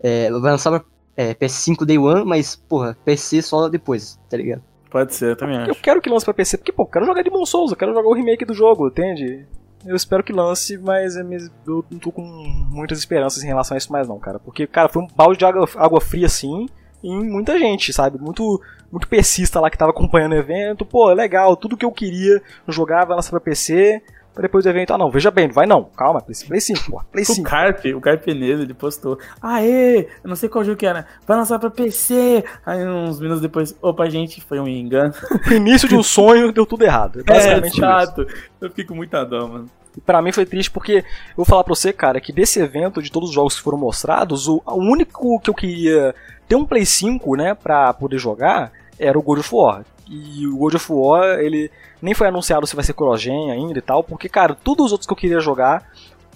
É, 0.00 0.30
vai 0.30 0.52
lançar 0.52 0.70
pra 0.70 0.84
é, 1.16 1.34
PS5 1.34 1.84
Day 1.84 1.98
One, 1.98 2.24
mas, 2.24 2.54
porra, 2.54 2.96
PC 3.04 3.42
só 3.42 3.68
depois, 3.68 4.18
tá 4.30 4.36
ligado? 4.36 4.62
Pode 4.90 5.14
ser, 5.14 5.30
eu 5.30 5.36
também 5.36 5.56
acho. 5.56 5.70
Eu 5.70 5.74
quero 5.74 6.00
que 6.00 6.08
lance 6.08 6.24
pra 6.24 6.32
PC, 6.32 6.56
porque, 6.56 6.72
pô, 6.72 6.84
eu 6.84 6.86
quero 6.86 7.06
jogar 7.06 7.22
Demon 7.22 7.44
Souls, 7.44 7.70
eu 7.70 7.76
quero 7.76 7.92
jogar 7.92 8.08
o 8.08 8.14
remake 8.14 8.44
do 8.44 8.54
jogo, 8.54 8.88
entende? 8.88 9.44
Eu 9.84 9.94
espero 9.94 10.22
que 10.22 10.32
lance, 10.32 10.78
mas 10.78 11.16
eu 11.16 11.84
não 11.90 11.98
tô 11.98 12.10
com 12.10 12.22
muitas 12.22 12.98
esperanças 12.98 13.42
em 13.42 13.46
relação 13.46 13.74
a 13.74 13.78
isso 13.78 13.92
mais 13.92 14.08
não, 14.08 14.18
cara. 14.18 14.38
Porque, 14.38 14.66
cara, 14.66 14.88
foi 14.88 15.02
um 15.02 15.08
balde 15.08 15.38
de 15.38 15.44
água, 15.44 15.68
água 15.76 16.00
fria, 16.00 16.26
assim, 16.26 16.68
em 17.02 17.24
muita 17.24 17.58
gente, 17.58 17.92
sabe? 17.92 18.18
Muito 18.18 18.60
muito 18.90 19.06
pesista 19.06 19.60
lá 19.60 19.70
que 19.70 19.78
tava 19.78 19.90
acompanhando 19.90 20.32
o 20.32 20.38
evento. 20.38 20.84
Pô, 20.84 21.12
legal, 21.12 21.56
tudo 21.56 21.76
que 21.76 21.84
eu 21.84 21.92
queria 21.92 22.42
jogar 22.66 23.04
vai 23.04 23.16
lançar 23.16 23.30
pra 23.30 23.40
PC 23.40 24.02
depois 24.42 24.64
do 24.64 24.70
evento, 24.70 24.92
ah 24.92 24.98
não, 24.98 25.10
veja 25.10 25.30
bem, 25.30 25.48
não 25.48 25.54
vai 25.54 25.66
não, 25.66 25.84
calma, 25.84 26.20
Play 26.20 26.60
5, 26.60 26.90
pô, 26.90 27.02
Play 27.12 27.24
5. 27.24 27.40
O 27.40 27.42
Carp, 27.44 27.84
o 27.96 28.00
Carpenedo, 28.00 28.62
ele 28.62 28.74
postou, 28.74 29.18
aê, 29.42 30.08
eu 30.22 30.28
não 30.28 30.36
sei 30.36 30.48
qual 30.48 30.64
jogo 30.64 30.76
que 30.76 30.86
era, 30.86 31.06
vai 31.26 31.36
lançar 31.36 31.58
pra 31.58 31.70
PC, 31.70 32.44
aí 32.64 32.86
uns 32.86 33.20
minutos 33.20 33.40
depois, 33.42 33.76
opa 33.82 34.08
gente, 34.08 34.40
foi 34.40 34.60
um 34.60 34.68
engano. 34.68 35.12
O 35.48 35.52
início 35.52 35.88
de 35.88 35.96
um 35.96 36.02
sonho 36.02 36.52
deu 36.52 36.66
tudo 36.66 36.84
errado, 36.84 37.20
é 37.20 37.22
basicamente 37.22 37.74
é, 37.74 37.78
exato. 37.78 38.22
Isso. 38.22 38.34
Eu 38.60 38.70
fico 38.70 38.94
muito 38.94 39.24
dó, 39.24 39.48
mano. 39.48 39.66
Pra 40.04 40.22
mim 40.22 40.32
foi 40.32 40.46
triste 40.46 40.70
porque 40.70 41.04
eu 41.30 41.36
vou 41.36 41.44
falar 41.44 41.64
pra 41.64 41.74
você, 41.74 41.92
cara, 41.92 42.20
que 42.20 42.32
desse 42.32 42.60
evento, 42.60 43.02
de 43.02 43.10
todos 43.10 43.30
os 43.30 43.34
jogos 43.34 43.56
que 43.56 43.62
foram 43.62 43.78
mostrados, 43.78 44.46
o, 44.46 44.62
o 44.64 44.76
único 44.76 45.40
que 45.40 45.50
eu 45.50 45.54
queria 45.54 46.14
ter 46.46 46.56
um 46.56 46.64
Play 46.64 46.86
5, 46.86 47.36
né, 47.36 47.54
pra 47.54 47.92
poder 47.92 48.18
jogar, 48.18 48.72
era 48.98 49.18
o 49.18 49.22
God 49.22 49.40
of 49.40 49.54
War. 49.54 49.84
E 50.08 50.46
o 50.46 50.56
God 50.56 50.74
of 50.74 50.92
War, 50.92 51.38
ele 51.40 51.70
nem 52.00 52.14
foi 52.14 52.28
anunciado 52.28 52.66
se 52.66 52.74
vai 52.74 52.84
ser 52.84 52.94
cross-gen 52.94 53.50
ainda 53.50 53.78
e 53.78 53.82
tal, 53.82 54.02
porque, 54.02 54.28
cara, 54.28 54.54
todos 54.54 54.86
os 54.86 54.92
outros 54.92 55.06
que 55.06 55.12
eu 55.12 55.16
queria 55.16 55.40
jogar, 55.40 55.86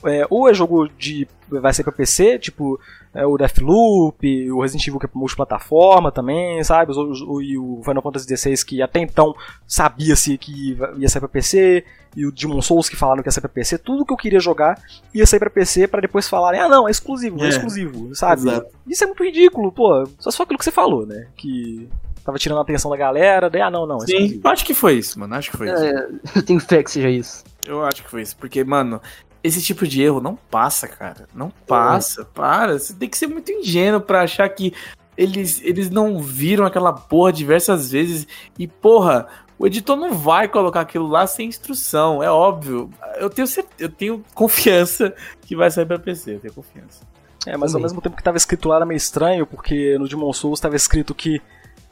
é, 0.04 0.26
ou 0.28 0.48
é 0.48 0.54
jogo 0.54 0.88
de. 0.88 1.26
vai 1.48 1.72
ser 1.72 1.84
pra 1.84 1.92
PC, 1.92 2.38
tipo 2.38 2.78
é, 3.14 3.26
o 3.26 3.36
Deathloop, 3.36 4.50
o 4.50 4.60
Resident 4.62 4.86
Evil 4.86 4.98
que 4.98 5.06
é 5.06 5.10
multiplataforma 5.14 6.10
também, 6.10 6.62
sabe? 6.64 6.92
O, 6.92 7.34
o, 7.34 7.42
e 7.42 7.58
o 7.58 7.80
Final 7.84 8.02
Fantasy 8.02 8.36
XVI 8.36 8.64
que 8.64 8.82
até 8.82 9.00
então 9.00 9.34
sabia-se 9.66 10.36
que 10.38 10.76
ia 10.96 11.08
sair 11.08 11.20
pra 11.20 11.28
PC, 11.28 11.84
e 12.16 12.26
o 12.26 12.32
Demon 12.32 12.60
Souls 12.62 12.88
que 12.88 12.96
falaram 12.96 13.22
que 13.22 13.28
ia 13.28 13.32
sair 13.32 13.42
pra 13.42 13.50
PC, 13.50 13.78
tudo 13.78 14.04
que 14.04 14.12
eu 14.12 14.16
queria 14.16 14.40
jogar 14.40 14.80
ia 15.14 15.26
sair 15.26 15.38
pra 15.38 15.50
PC 15.50 15.86
para 15.86 16.00
depois 16.00 16.28
falarem, 16.28 16.60
ah 16.60 16.68
não, 16.68 16.88
é 16.88 16.90
exclusivo, 16.90 17.40
é, 17.42 17.46
é 17.46 17.48
exclusivo, 17.50 18.14
sabe? 18.14 18.48
Exato. 18.48 18.66
Isso 18.86 19.04
é 19.04 19.06
muito 19.06 19.22
ridículo, 19.22 19.70
pô. 19.70 20.04
Só 20.18 20.30
só 20.30 20.42
aquilo 20.42 20.58
que 20.58 20.64
você 20.64 20.72
falou, 20.72 21.06
né? 21.06 21.28
Que 21.36 21.88
tava 22.24 22.38
tirando 22.38 22.58
a 22.58 22.62
atenção 22.62 22.90
da 22.90 22.96
galera, 22.96 23.50
daí, 23.50 23.60
ah, 23.62 23.70
não, 23.70 23.86
não. 23.86 24.00
Sim, 24.00 24.40
eu 24.42 24.50
acho 24.50 24.64
que 24.64 24.74
foi 24.74 24.94
isso, 24.94 25.18
mano, 25.18 25.34
acho 25.34 25.50
que 25.50 25.56
foi 25.56 25.72
isso. 25.72 25.84
É, 25.84 26.08
eu 26.36 26.42
tenho 26.42 26.60
fé 26.60 26.82
que 26.82 26.90
seja 26.90 27.08
isso. 27.08 27.44
Eu 27.64 27.84
acho 27.84 28.02
que 28.02 28.10
foi 28.10 28.22
isso, 28.22 28.36
porque, 28.36 28.62
mano, 28.64 29.00
esse 29.42 29.60
tipo 29.62 29.86
de 29.86 30.02
erro 30.02 30.20
não 30.20 30.36
passa, 30.36 30.86
cara. 30.86 31.26
Não 31.34 31.50
passa, 31.66 32.24
para. 32.24 32.78
Você 32.78 32.94
tem 32.94 33.08
que 33.08 33.18
ser 33.18 33.26
muito 33.26 33.50
ingênuo 33.50 34.00
pra 34.00 34.22
achar 34.22 34.48
que 34.48 34.72
eles, 35.16 35.60
eles 35.62 35.90
não 35.90 36.20
viram 36.20 36.64
aquela 36.64 36.92
porra 36.92 37.32
diversas 37.32 37.90
vezes 37.90 38.26
e, 38.58 38.66
porra, 38.66 39.26
o 39.58 39.66
editor 39.66 39.96
não 39.96 40.14
vai 40.14 40.48
colocar 40.48 40.80
aquilo 40.80 41.06
lá 41.06 41.26
sem 41.26 41.48
instrução, 41.48 42.22
é 42.22 42.30
óbvio. 42.30 42.90
Eu 43.16 43.28
tenho, 43.28 43.46
certeza, 43.46 43.74
eu 43.78 43.88
tenho 43.88 44.24
confiança 44.34 45.14
que 45.42 45.54
vai 45.54 45.70
sair 45.70 45.86
pra 45.86 45.98
PC, 45.98 46.36
eu 46.36 46.40
tenho 46.40 46.54
confiança. 46.54 47.06
É, 47.46 47.56
mas 47.56 47.74
ao 47.74 47.80
mesmo 47.80 48.00
tempo 48.00 48.16
que 48.16 48.22
tava 48.22 48.36
escrito 48.36 48.68
lá 48.68 48.76
era 48.76 48.86
meio 48.86 48.96
estranho, 48.96 49.46
porque 49.46 49.98
no 49.98 50.08
Demon 50.08 50.32
Souls 50.32 50.60
tava 50.60 50.76
escrito 50.76 51.14
que 51.14 51.42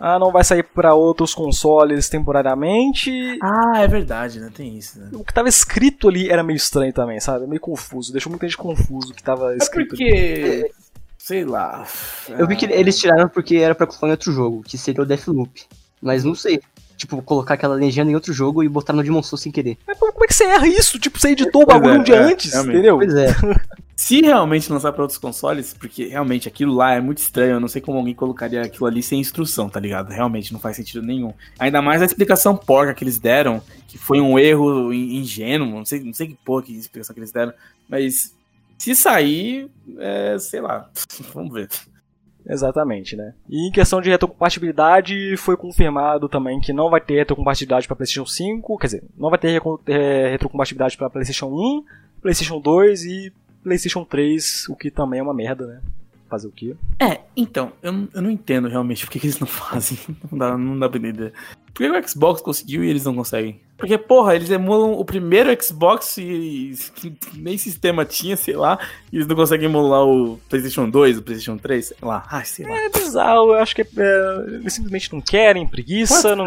ah, 0.00 0.18
não 0.18 0.32
vai 0.32 0.42
sair 0.42 0.62
para 0.62 0.94
outros 0.94 1.34
consoles 1.34 2.08
temporariamente. 2.08 3.38
Ah, 3.42 3.82
é 3.82 3.86
verdade, 3.86 4.40
né? 4.40 4.50
Tem 4.52 4.78
isso, 4.78 4.98
né? 4.98 5.10
O 5.12 5.22
que 5.22 5.34
tava 5.34 5.48
escrito 5.48 6.08
ali 6.08 6.30
era 6.30 6.42
meio 6.42 6.56
estranho 6.56 6.90
também, 6.90 7.20
sabe? 7.20 7.46
Meio 7.46 7.60
confuso. 7.60 8.10
Deixou 8.10 8.30
muita 8.30 8.46
gente 8.46 8.56
confuso 8.56 9.12
o 9.12 9.14
que 9.14 9.22
tava 9.22 9.54
escrito. 9.56 9.94
É 9.94 9.98
porque. 9.98 10.64
Ali. 10.64 10.72
Sei 11.18 11.44
lá. 11.44 11.86
Eu 12.30 12.46
vi 12.46 12.56
que 12.56 12.64
eles 12.64 12.98
tiraram 12.98 13.28
porque 13.28 13.56
era 13.56 13.74
pra 13.74 13.86
em 13.86 14.10
outro 14.10 14.32
jogo, 14.32 14.62
que 14.62 14.78
seria 14.78 15.02
o 15.02 15.06
Deathloop. 15.06 15.66
Mas 16.00 16.24
não 16.24 16.34
sei. 16.34 16.62
Tipo, 17.00 17.22
colocar 17.22 17.54
aquela 17.54 17.74
legenda 17.74 18.10
em 18.10 18.14
outro 18.14 18.30
jogo 18.30 18.62
e 18.62 18.68
botar 18.68 18.92
no 18.92 19.02
Demon 19.02 19.22
Souls 19.22 19.40
sem 19.40 19.50
querer. 19.50 19.78
Mas 19.86 19.98
como 19.98 20.22
é 20.22 20.26
que 20.26 20.34
você 20.34 20.44
erra 20.44 20.68
isso? 20.68 20.98
Tipo, 20.98 21.18
você 21.18 21.30
editou 21.30 21.62
o 21.62 21.66
bagulho 21.66 21.94
é, 21.94 21.98
um 21.98 22.02
dia 22.02 22.16
é, 22.16 22.22
antes, 22.24 22.52
realmente. 22.52 22.74
entendeu? 22.74 22.96
Pois 22.98 23.14
é. 23.14 23.28
Se 23.96 24.20
realmente 24.20 24.70
lançar 24.70 24.92
para 24.92 25.00
outros 25.00 25.18
consoles, 25.18 25.72
porque 25.72 26.08
realmente 26.08 26.46
aquilo 26.46 26.74
lá 26.74 26.92
é 26.92 27.00
muito 27.00 27.18
estranho, 27.18 27.52
eu 27.52 27.60
não 27.60 27.68
sei 27.68 27.80
como 27.80 27.96
alguém 27.96 28.14
colocaria 28.14 28.60
aquilo 28.60 28.84
ali 28.84 29.02
sem 29.02 29.18
instrução, 29.18 29.70
tá 29.70 29.80
ligado? 29.80 30.10
Realmente 30.10 30.52
não 30.52 30.60
faz 30.60 30.76
sentido 30.76 31.00
nenhum. 31.02 31.32
Ainda 31.58 31.80
mais 31.80 32.02
a 32.02 32.04
explicação 32.04 32.54
porca 32.54 32.92
que 32.92 33.02
eles 33.02 33.18
deram, 33.18 33.62
que 33.88 33.96
foi 33.96 34.20
um 34.20 34.38
erro 34.38 34.92
ingênuo, 34.92 35.70
não 35.70 35.86
sei, 35.86 36.00
não 36.00 36.12
sei 36.12 36.28
que 36.28 36.34
porra 36.44 36.64
que 36.64 36.76
explicação 36.76 37.14
que 37.14 37.20
eles 37.20 37.32
deram, 37.32 37.54
mas 37.88 38.34
se 38.76 38.94
sair, 38.94 39.70
é, 39.98 40.36
sei 40.38 40.60
lá, 40.60 40.90
vamos 41.32 41.54
ver. 41.54 41.68
Exatamente, 42.46 43.16
né? 43.16 43.34
E 43.48 43.68
em 43.68 43.70
questão 43.70 44.00
de 44.00 44.10
retrocompatibilidade, 44.10 45.36
foi 45.36 45.56
confirmado 45.56 46.28
também 46.28 46.60
que 46.60 46.72
não 46.72 46.90
vai 46.90 47.00
ter 47.00 47.16
retrocompatibilidade 47.16 47.86
para 47.86 47.96
PlayStation 47.96 48.26
5, 48.26 48.78
quer 48.78 48.86
dizer, 48.86 49.04
não 49.16 49.30
vai 49.30 49.38
ter 49.38 49.60
é, 49.86 50.30
retrocompatibilidade 50.30 50.96
para 50.96 51.10
PlayStation 51.10 51.46
1, 51.46 51.84
PlayStation 52.20 52.60
2 52.60 53.04
e 53.04 53.32
PlayStation 53.62 54.04
3, 54.04 54.68
o 54.68 54.76
que 54.76 54.90
também 54.90 55.20
é 55.20 55.22
uma 55.22 55.34
merda, 55.34 55.66
né? 55.66 55.80
Fazer 56.30 56.46
o 56.46 56.52
quê? 56.52 56.76
É, 57.00 57.22
então, 57.36 57.72
eu, 57.82 58.08
eu 58.14 58.22
não 58.22 58.30
entendo 58.30 58.68
realmente 58.68 59.04
por 59.04 59.10
que, 59.10 59.18
que 59.18 59.26
eles 59.26 59.40
não 59.40 59.48
fazem. 59.48 59.98
Não 60.30 60.38
dá, 60.38 60.56
não 60.56 60.78
dá 60.78 60.88
pra 60.88 60.98
entender. 60.98 61.32
Por 61.74 61.82
que 61.82 61.90
o 61.90 62.08
Xbox 62.08 62.40
conseguiu 62.40 62.84
e 62.84 62.88
eles 62.88 63.04
não 63.04 63.14
conseguem? 63.14 63.60
Porque, 63.76 63.96
porra, 63.96 64.36
eles 64.36 64.50
emulam 64.50 64.92
o 64.92 65.04
primeiro 65.04 65.50
Xbox 65.60 66.18
e, 66.18 66.74
e 67.02 67.12
nem 67.34 67.56
sistema 67.56 68.04
tinha, 68.04 68.36
sei 68.36 68.54
lá, 68.54 68.78
e 69.12 69.16
eles 69.16 69.26
não 69.26 69.34
conseguem 69.34 69.66
emular 69.66 70.04
o 70.04 70.38
PlayStation 70.48 70.88
2, 70.88 71.18
o 71.18 71.22
PlayStation 71.22 71.56
3, 71.56 71.86
sei 71.86 71.96
lá. 72.02 72.24
Ai, 72.30 72.44
sei 72.44 72.66
lá. 72.66 72.76
É 72.76 72.88
bizarro, 72.90 73.52
eu 73.52 73.54
acho 73.54 73.74
que 73.74 73.82
é, 73.82 73.86
é, 73.96 74.44
eles 74.54 74.72
simplesmente 74.72 75.12
não 75.12 75.20
querem, 75.20 75.66
preguiça, 75.66 76.36
Pode 76.36 76.36
não. 76.36 76.46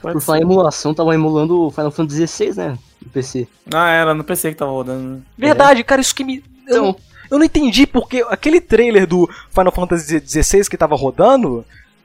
Pode 0.00 0.12
Por 0.14 0.22
falar 0.22 0.38
em 0.38 0.42
emulação, 0.42 0.94
tava 0.94 1.14
emulando 1.14 1.66
o 1.66 1.70
Final 1.70 1.90
Fantasy 1.90 2.26
XVI, 2.26 2.54
né? 2.56 2.78
No 3.04 3.10
PC. 3.10 3.48
Ah, 3.74 3.90
era 3.90 4.14
no 4.14 4.24
PC 4.24 4.50
que 4.50 4.56
tava 4.56 4.70
rodando. 4.70 5.22
Verdade, 5.36 5.80
é. 5.80 5.84
cara, 5.84 6.00
isso 6.00 6.14
que 6.14 6.24
me. 6.24 6.44
Então, 6.62 6.86
eu 6.86 6.96
não 7.36 7.44
entendi 7.44 7.86
porque 7.86 8.24
aquele 8.28 8.60
trailer 8.60 9.06
do 9.06 9.28
Final 9.50 9.72
Fantasy 9.72 10.22
XVI 10.24 10.68
que 10.68 10.76
tava 10.76 10.94
rodando, 10.94 11.64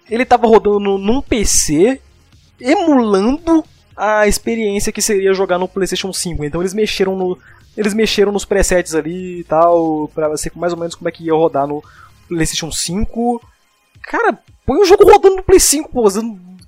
ele 0.09 0.26
tava 0.26 0.47
rodando 0.47 0.97
num 0.97 1.21
PC 1.21 2.01
emulando 2.59 3.63
a 3.95 4.28
experiência 4.28 4.91
que 4.91 5.01
seria 5.01 5.34
jogar 5.34 5.57
no 5.59 5.67
PlayStation 5.67 6.11
5. 6.11 6.43
Então 6.43 6.61
eles 6.61 6.74
mexeram 6.74 7.15
no 7.15 7.38
eles 7.76 7.93
mexeram 7.93 8.32
nos 8.32 8.45
presets 8.45 8.93
ali 8.93 9.39
e 9.39 9.43
tal 9.43 10.09
para 10.13 10.36
ser 10.38 10.51
mais 10.55 10.74
ou 10.74 10.80
menos 10.80 10.93
como 10.93 11.09
é 11.09 11.11
que 11.11 11.24
ia 11.24 11.34
rodar 11.34 11.65
no 11.67 11.84
PlayStation 12.28 12.71
5. 12.71 13.41
Cara, 14.03 14.38
põe 14.65 14.80
o 14.80 14.86
jogo 14.86 15.09
rodando 15.09 15.38
no 15.38 15.43
Play 15.43 15.59
5, 15.59 15.89
pô, 15.89 16.03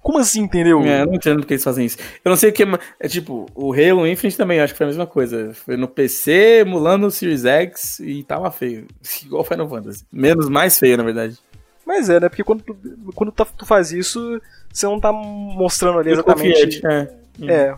como 0.05 0.19
assim, 0.19 0.41
entendeu? 0.41 0.83
É, 0.83 1.01
eu 1.01 1.07
não 1.07 1.15
entendo 1.15 1.39
porque 1.39 1.55
eles 1.55 1.63
fazem 1.63 1.83
isso. 1.83 1.97
Eu 2.23 2.29
não 2.29 2.35
sei 2.35 2.51
o 2.51 2.53
que. 2.53 2.63
É 2.99 3.07
tipo, 3.07 3.47
o 3.55 3.73
Halo 3.73 4.05
Infinite 4.05 4.37
também 4.37 4.59
acho 4.59 4.71
que 4.71 4.77
foi 4.77 4.85
a 4.85 4.89
mesma 4.89 5.07
coisa. 5.07 5.51
Foi 5.55 5.75
no 5.75 5.87
PC, 5.87 6.59
emulando 6.59 7.07
o 7.07 7.11
Series 7.11 7.43
X 7.43 7.99
e 8.01 8.21
tava 8.21 8.51
feio. 8.51 8.85
Igual 9.25 9.43
Final 9.43 9.67
Fantasy. 9.67 10.05
Menos 10.13 10.47
mais 10.47 10.77
feio, 10.77 10.95
na 10.95 11.03
verdade. 11.03 11.39
Mas 11.83 12.07
é, 12.07 12.19
né? 12.19 12.29
Porque 12.29 12.43
quando 12.43 12.61
tu, 12.61 12.77
quando 13.15 13.31
tu 13.31 13.65
faz 13.65 13.91
isso, 13.91 14.39
você 14.71 14.85
não 14.85 14.99
tá 14.99 15.11
mostrando 15.11 15.97
ali 15.97 16.11
exatamente. 16.11 16.85
É. 16.85 17.09
é 17.41 17.75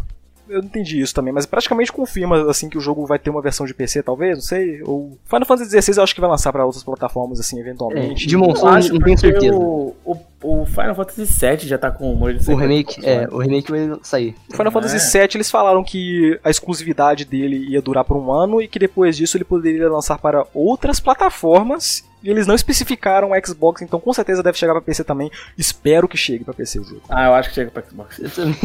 eu 0.50 0.60
não 0.60 0.68
entendi 0.68 1.00
isso 1.00 1.14
também, 1.14 1.34
mas 1.34 1.46
praticamente 1.46 1.92
confirma 1.92 2.50
assim 2.50 2.70
que 2.70 2.78
o 2.78 2.82
jogo 2.82 3.06
vai 3.06 3.20
ter 3.20 3.30
uma 3.30 3.42
versão 3.42 3.66
de 3.66 3.74
PC, 3.74 4.04
talvez, 4.04 4.38
não 4.38 4.42
sei. 4.42 4.82
Ou 4.84 5.18
Final 5.26 5.46
Fantasy 5.46 5.82
XVI 5.82 5.98
eu 5.98 6.04
acho 6.04 6.16
que 6.16 6.22
vai 6.22 6.30
lançar 6.30 6.52
para 6.52 6.66
outras 6.66 6.84
plataformas 6.84 7.40
assim 7.40 7.60
eventualmente. 7.60 8.26
É, 8.26 8.28
de 8.28 8.38
Souls 8.38 8.90
não 8.90 9.00
tenho 9.00 9.18
certeza. 9.18 9.56
O, 9.56 9.96
o, 10.06 10.18
o, 10.42 10.66
Final 10.66 10.96
Fantasy 10.96 11.24
VII 11.24 11.68
já 11.68 11.78
tá 11.78 11.92
com 11.92 12.12
humor 12.12 12.34
de 12.34 12.52
O 12.52 12.56
remake, 12.56 13.06
é, 13.06 13.28
o 13.32 13.38
remake 13.38 13.72
vai 13.72 14.00
sair. 14.02 14.36
O 14.50 14.52
Final 14.52 14.68
é. 14.68 14.72
Fantasy 14.72 15.18
VII 15.18 15.30
eles 15.36 15.52
falaram 15.52 15.84
que 15.84 16.40
a 16.44 16.50
exclusividade 16.50 17.26
dele 17.26 17.68
ia 17.70 17.82
durar 17.82 18.04
por 18.04 18.18
um 18.18 18.32
ano 18.32 18.62
e 18.62 18.68
que 18.68 18.80
depois 18.80 19.18
disso 19.18 19.38
ele 19.38 19.44
poderia 19.44 19.90
lançar 19.90 20.18
para 20.18 20.46
outras 20.54 21.00
plataformas 21.00 22.04
e 22.24 22.30
eles 22.30 22.48
não 22.48 22.56
especificaram 22.56 23.32
o 23.32 23.46
Xbox, 23.46 23.82
então 23.82 24.00
com 24.00 24.12
certeza 24.12 24.42
deve 24.42 24.58
chegar 24.58 24.74
para 24.74 24.82
PC 24.82 25.04
também. 25.04 25.32
Espero 25.58 26.08
que 26.08 26.18
chegue 26.18 26.44
para 26.44 26.54
PC 26.54 26.80
o 26.80 26.84
jogo. 26.84 27.02
Ah, 27.10 27.28
eu 27.28 27.34
acho 27.36 27.50
que 27.50 27.56
chega 27.56 27.72
para 27.72 27.84
Xbox. 27.84 28.20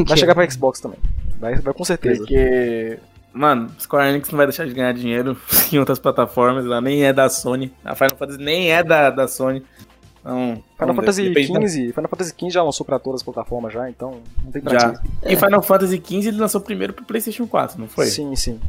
Vai 0.07 0.17
chegar 0.17 0.35
para 0.35 0.51
Xbox 0.51 0.81
também. 0.81 0.99
Vai, 1.39 1.57
vai 1.57 1.75
com 1.75 1.85
certeza. 1.85 2.19
Porque, 2.19 2.99
mano, 3.33 3.71
Square 3.79 4.11
Enix 4.11 4.31
não 4.31 4.37
vai 4.37 4.47
deixar 4.47 4.67
de 4.67 4.73
ganhar 4.73 4.93
dinheiro 4.93 5.37
em 5.73 5.79
outras 5.79 5.99
plataformas, 5.99 6.65
ela 6.65 6.81
nem 6.81 7.05
é 7.05 7.13
da 7.13 7.29
Sony. 7.29 7.73
A 7.85 7.95
Final 7.95 8.17
Fantasy 8.17 8.39
nem 8.39 8.73
é 8.73 8.83
da, 8.83 9.11
da 9.11 9.29
Sony. 9.29 9.63
Então, 10.21 10.63
Final 10.79 10.95
Fantasy 10.95 11.35
XV, 11.35 11.93
Final 11.93 12.09
Fantasy 12.09 12.31
XV 12.39 12.51
já 12.51 12.63
lançou 12.63 12.87
para 12.87 12.99
todas 12.99 13.21
as 13.21 13.25
plataformas 13.25 13.73
já, 13.73 13.91
então 13.91 14.21
não 14.45 14.53
tem 14.53 14.63
pra 14.63 14.79
já. 14.79 15.03
E 15.25 15.37
Final 15.37 15.61
Fantasy 15.63 15.97
XV 15.97 16.29
ele 16.29 16.39
lançou 16.39 16.61
primeiro 16.61 16.93
pro 16.93 17.05
PlayStation 17.05 17.47
4, 17.47 17.81
não 17.81 17.89
foi? 17.89 18.07
Sim, 18.07 18.35
sim. 18.37 18.61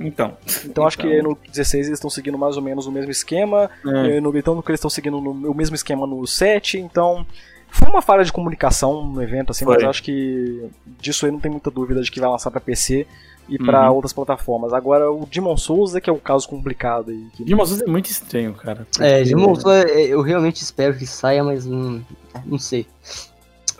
Então. 0.00 0.36
Então 0.64 0.86
acho 0.86 0.98
que 0.98 1.06
então. 1.06 1.30
no 1.30 1.38
16 1.52 1.86
eles 1.86 1.98
estão 1.98 2.08
seguindo 2.08 2.38
mais 2.38 2.56
ou 2.56 2.62
menos 2.62 2.86
o 2.86 2.92
mesmo 2.92 3.10
esquema. 3.10 3.70
É. 3.86 4.20
No 4.20 4.36
então 4.36 4.54
eles 4.66 4.78
estão 4.78 4.90
seguindo 4.90 5.20
no, 5.20 5.50
o 5.50 5.54
mesmo 5.54 5.76
esquema 5.76 6.06
no 6.06 6.26
7, 6.26 6.78
então 6.78 7.26
foi 7.70 7.88
uma 7.88 8.02
falha 8.02 8.24
de 8.24 8.32
comunicação 8.32 9.04
no 9.06 9.22
evento, 9.22 9.50
assim, 9.52 9.64
Foi. 9.64 9.76
mas 9.76 9.84
acho 9.84 10.02
que 10.02 10.68
disso 10.98 11.24
aí 11.24 11.32
não 11.32 11.38
tem 11.38 11.50
muita 11.50 11.70
dúvida 11.70 12.02
de 12.02 12.10
que 12.10 12.18
vai 12.18 12.28
lançar 12.28 12.50
para 12.50 12.60
PC 12.60 13.06
e 13.48 13.58
para 13.58 13.88
uhum. 13.88 13.96
outras 13.96 14.12
plataformas. 14.12 14.72
Agora, 14.72 15.10
o 15.10 15.26
Demon 15.26 15.56
Souls 15.56 15.94
é 15.94 16.00
que 16.00 16.08
é 16.08 16.12
o 16.12 16.18
caso 16.18 16.48
complicado 16.48 17.10
aí. 17.10 17.26
Que... 17.34 17.44
Demon 17.44 17.64
Souls 17.66 17.82
é 17.82 17.86
muito 17.86 18.10
estranho, 18.10 18.54
cara. 18.54 18.86
É, 18.98 19.22
Demon 19.22 19.54
Souls 19.54 19.86
é, 19.86 20.02
eu 20.06 20.20
realmente 20.22 20.62
espero 20.62 20.96
que 20.96 21.06
saia, 21.06 21.42
mas 21.42 21.64
não, 21.66 22.04
não 22.44 22.58
sei. 22.58 22.86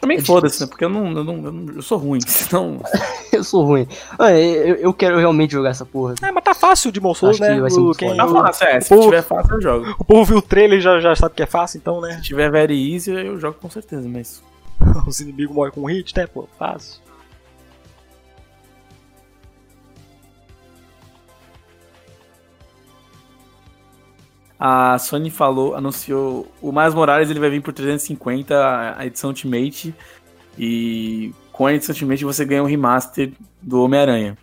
Também 0.00 0.16
é 0.16 0.20
foda-se, 0.22 0.60
né? 0.60 0.66
Porque 0.66 0.84
eu 0.84 0.88
não, 0.88 1.12
eu 1.12 1.24
não, 1.24 1.44
eu 1.44 1.52
não. 1.52 1.74
Eu 1.74 1.82
sou 1.82 1.98
ruim, 1.98 2.20
senão. 2.26 2.80
eu 3.32 3.44
sou 3.44 3.64
ruim. 3.64 3.86
Ah, 4.18 4.32
eu, 4.32 4.76
eu 4.76 4.94
quero 4.94 5.18
realmente 5.18 5.52
jogar 5.52 5.70
essa 5.70 5.84
porra. 5.84 6.14
É, 6.22 6.30
mas 6.30 6.42
tá 6.42 6.54
fácil 6.54 6.90
Demon 6.90 7.14
Souls, 7.14 7.38
né? 7.38 7.60
O, 7.62 7.92
quem, 7.92 8.16
tá 8.16 8.26
fácil, 8.26 8.66
é. 8.66 8.80
Se 8.80 8.88
povo, 8.88 9.02
tiver 9.02 9.22
fácil, 9.22 9.54
eu 9.54 9.60
jogo. 9.60 9.94
O 9.98 10.04
povo 10.04 10.24
viu 10.24 10.38
o 10.38 10.42
trailer 10.42 10.78
e 10.78 10.80
já, 10.80 10.98
já 11.00 11.14
sabe 11.14 11.34
que 11.34 11.42
é 11.42 11.46
fácil, 11.46 11.78
então, 11.78 12.00
né? 12.00 12.16
Se 12.16 12.22
tiver 12.22 12.50
very 12.50 12.94
easy, 12.94 13.10
eu 13.10 13.38
jogo 13.38 13.58
com 13.60 13.68
certeza, 13.68 14.08
mas. 14.08 14.42
Os 15.06 15.20
inimigos 15.20 15.54
morrem 15.54 15.72
com 15.72 15.84
hit, 15.84 16.16
né, 16.16 16.26
pô? 16.26 16.48
Fácil. 16.58 17.00
A 24.62 24.98
Sony 24.98 25.30
falou, 25.30 25.74
anunciou 25.74 26.46
o 26.60 26.70
Miles 26.70 26.92
Morales 26.92 27.30
ele 27.30 27.40
vai 27.40 27.48
vir 27.48 27.62
por 27.62 27.72
350 27.72 28.94
a 28.94 29.06
edição 29.06 29.30
Ultimate 29.30 29.94
e 30.58 31.32
com 31.50 31.64
a 31.64 31.72
edição 31.72 31.94
Ultimate 31.94 32.26
você 32.26 32.44
ganha 32.44 32.62
um 32.62 32.66
remaster 32.66 33.32
do 33.62 33.82
Homem-Aranha. 33.82 34.36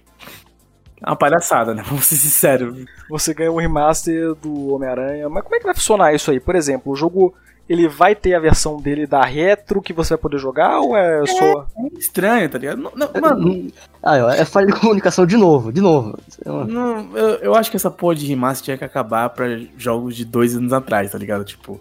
É 1.00 1.08
uma 1.08 1.16
palhaçada, 1.16 1.76
né? 1.76 1.84
Vamos 1.88 2.08
ser 2.08 2.16
sinceros. 2.16 2.84
Você 3.08 3.32
ganha 3.32 3.52
um 3.52 3.58
remaster 3.58 4.34
do 4.34 4.74
Homem-Aranha, 4.74 5.30
mas 5.30 5.44
como 5.44 5.56
é 5.56 5.60
que 5.60 5.66
vai 5.66 5.76
funcionar 5.76 6.16
isso 6.16 6.32
aí? 6.32 6.40
Por 6.40 6.56
exemplo, 6.56 6.92
o 6.92 6.96
jogo 6.96 7.36
ele 7.70 7.88
vai 7.88 8.16
ter 8.16 8.34
a 8.34 8.40
versão 8.40 8.78
dele 8.78 9.06
da 9.06 9.24
retro 9.24 9.82
que 9.82 9.92
você 9.92 10.10
vai 10.10 10.18
poder 10.18 10.38
jogar 10.38 10.80
ou 10.80 10.96
é, 10.96 11.24
é 11.24 11.26
só. 11.26 11.68
É 11.78 12.00
estranho, 12.00 12.50
tá 12.50 12.58
ligado? 12.58 12.78
Não, 12.78 12.92
não, 12.96 13.22
mano. 13.22 13.72
Ah, 14.02 14.18
é 14.36 14.46
falha 14.46 14.68
de 14.68 14.80
comunicação 14.80 15.26
de 15.26 15.36
novo, 15.36 15.72
de 15.72 15.82
novo. 15.82 16.18
Não, 16.46 17.16
eu, 17.16 17.28
eu 17.40 17.56
acho 17.56 17.70
que 17.70 17.78
essa 17.78 17.92
porra 17.92 18.16
de 18.16 18.26
remaster 18.26 18.64
tinha 18.66 18.78
que 18.78 18.86
acabar 18.86 19.30
pra 19.30 19.60
jogos 19.78 20.16
de 20.16 20.24
dois 20.24 20.56
anos 20.56 20.72
atrás, 20.72 21.12
tá 21.12 21.18
ligado? 21.18 21.44
Tipo. 21.44 21.80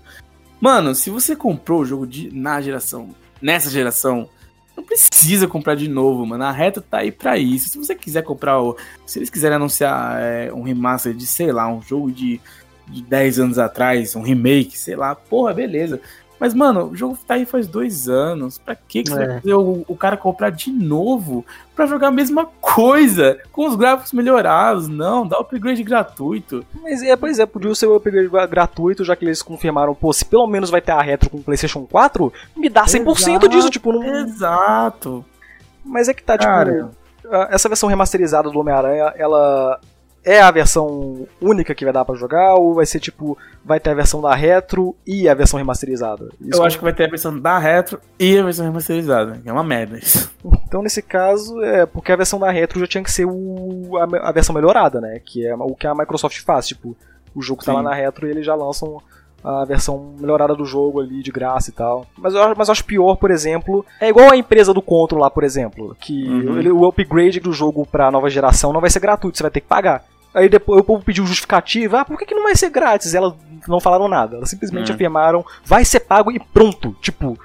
Mano, 0.60 0.94
se 0.94 1.10
você 1.10 1.36
comprou 1.36 1.82
o 1.82 1.84
jogo 1.84 2.06
de, 2.06 2.34
na 2.34 2.60
geração. 2.60 3.10
Nessa 3.40 3.68
geração, 3.68 4.28
não 4.76 4.82
precisa 4.82 5.46
comprar 5.46 5.74
de 5.74 5.88
novo, 5.88 6.26
mano. 6.26 6.42
A 6.44 6.50
reta 6.50 6.80
tá 6.80 6.98
aí 6.98 7.12
pra 7.12 7.38
isso. 7.38 7.68
Se 7.68 7.78
você 7.78 7.94
quiser 7.94 8.22
comprar 8.22 8.60
o. 8.60 8.76
Se 9.06 9.18
eles 9.18 9.30
quiserem 9.30 9.56
anunciar 9.56 10.20
é, 10.20 10.52
um 10.52 10.62
remaster 10.62 11.14
de, 11.14 11.26
sei 11.26 11.52
lá, 11.52 11.68
um 11.68 11.80
jogo 11.80 12.10
de 12.10 12.40
de 12.88 13.02
10 13.02 13.38
anos 13.40 13.58
atrás, 13.58 14.14
um 14.16 14.22
remake, 14.22 14.78
sei 14.78 14.96
lá, 14.96 15.14
porra, 15.14 15.52
beleza. 15.54 16.00
Mas, 16.38 16.52
mano, 16.52 16.90
o 16.90 16.94
jogo 16.94 17.16
tá 17.26 17.32
aí 17.32 17.46
faz 17.46 17.66
dois 17.66 18.10
anos. 18.10 18.58
Pra 18.58 18.74
que, 18.76 19.02
que 19.02 19.08
você 19.10 19.22
É. 19.22 19.26
vai 19.26 19.40
fazer 19.40 19.54
o, 19.54 19.84
o 19.88 19.96
cara 19.96 20.18
comprar 20.18 20.50
de 20.50 20.70
novo 20.70 21.42
pra 21.74 21.86
jogar 21.86 22.08
a 22.08 22.10
mesma 22.10 22.44
coisa? 22.60 23.38
Com 23.50 23.66
os 23.66 23.74
gráficos 23.74 24.12
melhorados? 24.12 24.86
Não, 24.86 25.26
dá 25.26 25.38
upgrade 25.38 25.82
gratuito. 25.82 26.62
Mas 26.82 27.02
é, 27.02 27.16
pois 27.16 27.38
é, 27.38 27.46
podia 27.46 27.74
ser 27.74 27.86
o 27.86 27.94
upgrade 27.96 28.28
gra- 28.28 28.44
gratuito, 28.44 29.02
já 29.02 29.16
que 29.16 29.24
eles 29.24 29.40
confirmaram, 29.40 29.94
pô, 29.94 30.12
se 30.12 30.26
pelo 30.26 30.46
menos 30.46 30.68
vai 30.68 30.82
ter 30.82 30.92
a 30.92 31.00
retro 31.00 31.30
com 31.30 31.38
o 31.38 31.42
PlayStation 31.42 31.86
4, 31.90 32.30
me 32.54 32.68
dá 32.68 32.84
100% 32.84 33.16
Exato, 33.16 33.48
disso, 33.48 33.70
tipo, 33.70 33.90
não. 33.90 34.04
Exato. 34.04 35.24
Mas 35.82 36.06
é 36.06 36.12
que 36.12 36.22
tá, 36.22 36.36
tipo, 36.36 36.50
Cara. 36.50 36.90
a- 37.30 37.48
essa 37.50 37.66
versão 37.66 37.88
remasterizada 37.88 38.50
do 38.50 38.58
Homem-Aranha, 38.60 39.14
ela 39.16 39.80
é 40.26 40.40
a 40.42 40.50
versão 40.50 41.26
única 41.40 41.72
que 41.74 41.84
vai 41.84 41.94
dar 41.94 42.04
pra 42.04 42.16
jogar, 42.16 42.56
ou 42.56 42.74
vai 42.74 42.84
ser 42.84 42.98
tipo, 42.98 43.38
vai 43.64 43.78
ter 43.78 43.90
a 43.90 43.94
versão 43.94 44.20
da 44.20 44.34
retro 44.34 44.94
e 45.06 45.28
a 45.28 45.34
versão 45.34 45.56
remasterizada? 45.56 46.28
Isso 46.40 46.60
Eu 46.60 46.64
acho 46.66 46.76
que 46.78 46.82
vai 46.84 46.92
ter 46.92 47.04
a 47.04 47.08
versão 47.08 47.38
da 47.38 47.58
retro 47.58 48.00
e 48.18 48.36
a 48.36 48.42
versão 48.42 48.66
remasterizada. 48.66 49.38
Que 49.42 49.48
é 49.48 49.52
uma 49.52 49.62
merda 49.64 49.96
isso. 49.98 50.30
Então, 50.66 50.82
nesse 50.82 51.00
caso, 51.00 51.62
é 51.62 51.86
porque 51.86 52.10
a 52.10 52.16
versão 52.16 52.40
da 52.40 52.50
retro 52.50 52.80
já 52.80 52.86
tinha 52.88 53.02
que 53.04 53.10
ser 53.10 53.24
o, 53.24 53.96
a, 53.98 54.28
a 54.28 54.32
versão 54.32 54.52
melhorada, 54.52 55.00
né? 55.00 55.20
Que 55.24 55.46
é 55.46 55.54
o 55.54 55.76
que 55.76 55.86
a 55.86 55.94
Microsoft 55.94 56.40
faz. 56.42 56.66
Tipo, 56.66 56.96
o 57.34 57.40
jogo 57.40 57.64
tá 57.64 57.70
Sim. 57.70 57.76
lá 57.76 57.82
na 57.84 57.94
retro 57.94 58.26
e 58.26 58.30
eles 58.32 58.44
já 58.44 58.54
lançam 58.56 59.00
a 59.44 59.64
versão 59.64 60.12
melhorada 60.18 60.56
do 60.56 60.64
jogo 60.64 61.00
ali, 61.00 61.22
de 61.22 61.30
graça 61.30 61.70
e 61.70 61.72
tal. 61.72 62.04
Mas 62.18 62.34
eu, 62.34 62.42
acho- 62.42 62.54
mas 62.58 62.68
eu 62.68 62.72
acho 62.72 62.84
pior, 62.84 63.14
por 63.14 63.30
exemplo, 63.30 63.86
é 64.00 64.08
igual 64.08 64.32
a 64.32 64.36
empresa 64.36 64.74
do 64.74 64.82
Control 64.82 65.20
lá, 65.20 65.30
por 65.30 65.44
exemplo, 65.44 65.96
que 66.00 66.28
Uhum. 66.28 66.58
ele- 66.58 66.70
o 66.72 66.84
upgrade 66.84 67.38
do 67.38 67.52
jogo 67.52 67.86
pra 67.86 68.10
nova 68.10 68.28
geração 68.28 68.72
não 68.72 68.80
vai 68.80 68.90
ser 68.90 68.98
gratuito, 68.98 69.36
você 69.38 69.44
vai 69.44 69.50
ter 69.52 69.60
que 69.60 69.68
pagar. 69.68 70.04
Aí 70.36 70.48
depois 70.50 70.80
o 70.80 70.84
povo 70.84 71.02
pediu 71.02 71.24
justificativa, 71.26 72.00
ah, 72.00 72.04
por 72.04 72.18
que, 72.18 72.26
que 72.26 72.34
não 72.34 72.42
vai 72.42 72.54
ser 72.54 72.68
grátis? 72.68 73.14
Elas 73.14 73.32
não 73.66 73.80
falaram 73.80 74.06
nada, 74.06 74.36
elas 74.36 74.50
simplesmente 74.50 74.90
Uhum. 74.90 74.94
afirmaram, 74.94 75.44
vai 75.64 75.82
ser 75.82 76.00
pago 76.00 76.30
e 76.30 76.38
pronto. 76.38 76.94
Tipo, 77.00 77.38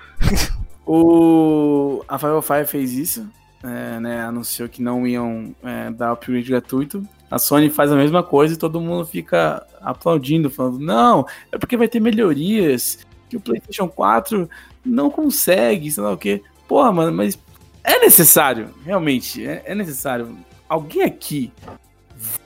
O 0.85 2.03
a 2.07 2.17
505 2.17 2.65
fez 2.67 2.91
isso, 2.91 3.29
é, 3.63 3.99
né, 3.99 4.21
anunciou 4.23 4.67
que 4.67 4.81
não 4.81 5.07
iam 5.07 5.55
é, 5.63 5.89
dar 5.91 6.11
upgrade 6.11 6.49
gratuito. 6.49 7.07
A 7.29 7.39
Sony 7.39 7.69
faz 7.69 7.91
a 7.91 7.95
mesma 7.95 8.21
coisa 8.23 8.55
e 8.55 8.57
todo 8.57 8.81
mundo 8.81 9.05
fica 9.05 9.65
aplaudindo, 9.81 10.49
falando: 10.49 10.79
não, 10.79 11.25
é 11.51 11.57
porque 11.57 11.77
vai 11.77 11.87
ter 11.87 11.99
melhorias 12.01 12.99
que 13.29 13.37
o 13.37 13.39
PlayStation 13.39 13.87
4 13.87 14.49
não 14.83 15.09
consegue, 15.09 15.89
sei 15.89 16.03
lá 16.03 16.11
o 16.11 16.17
que. 16.17 16.41
Porra, 16.67 16.91
mano, 16.91 17.13
mas 17.13 17.39
é 17.83 17.99
necessário, 17.99 18.69
realmente, 18.83 19.45
é, 19.47 19.63
é 19.65 19.75
necessário. 19.75 20.35
Alguém 20.67 21.03
aqui, 21.03 21.51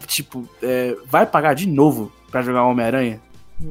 tipo, 0.08 0.48
é, 0.62 0.96
vai 1.06 1.26
pagar 1.26 1.54
de 1.54 1.68
novo 1.68 2.12
pra 2.32 2.42
jogar 2.42 2.64
Homem-Aranha? 2.66 3.22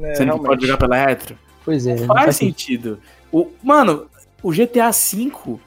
é, 0.02 0.14
Sendo 0.14 0.38
que 0.38 0.46
pode 0.46 0.66
jogar 0.66 0.78
pela 0.78 0.96
retro? 0.96 1.38
Pois 1.64 1.86
é. 1.86 1.96
não 1.96 2.06
faz 2.06 2.24
faz 2.24 2.36
sentido. 2.36 2.98
O, 3.32 3.50
mano, 3.62 4.06
o 4.42 4.50
GTA 4.50 4.90
V, 4.90 5.58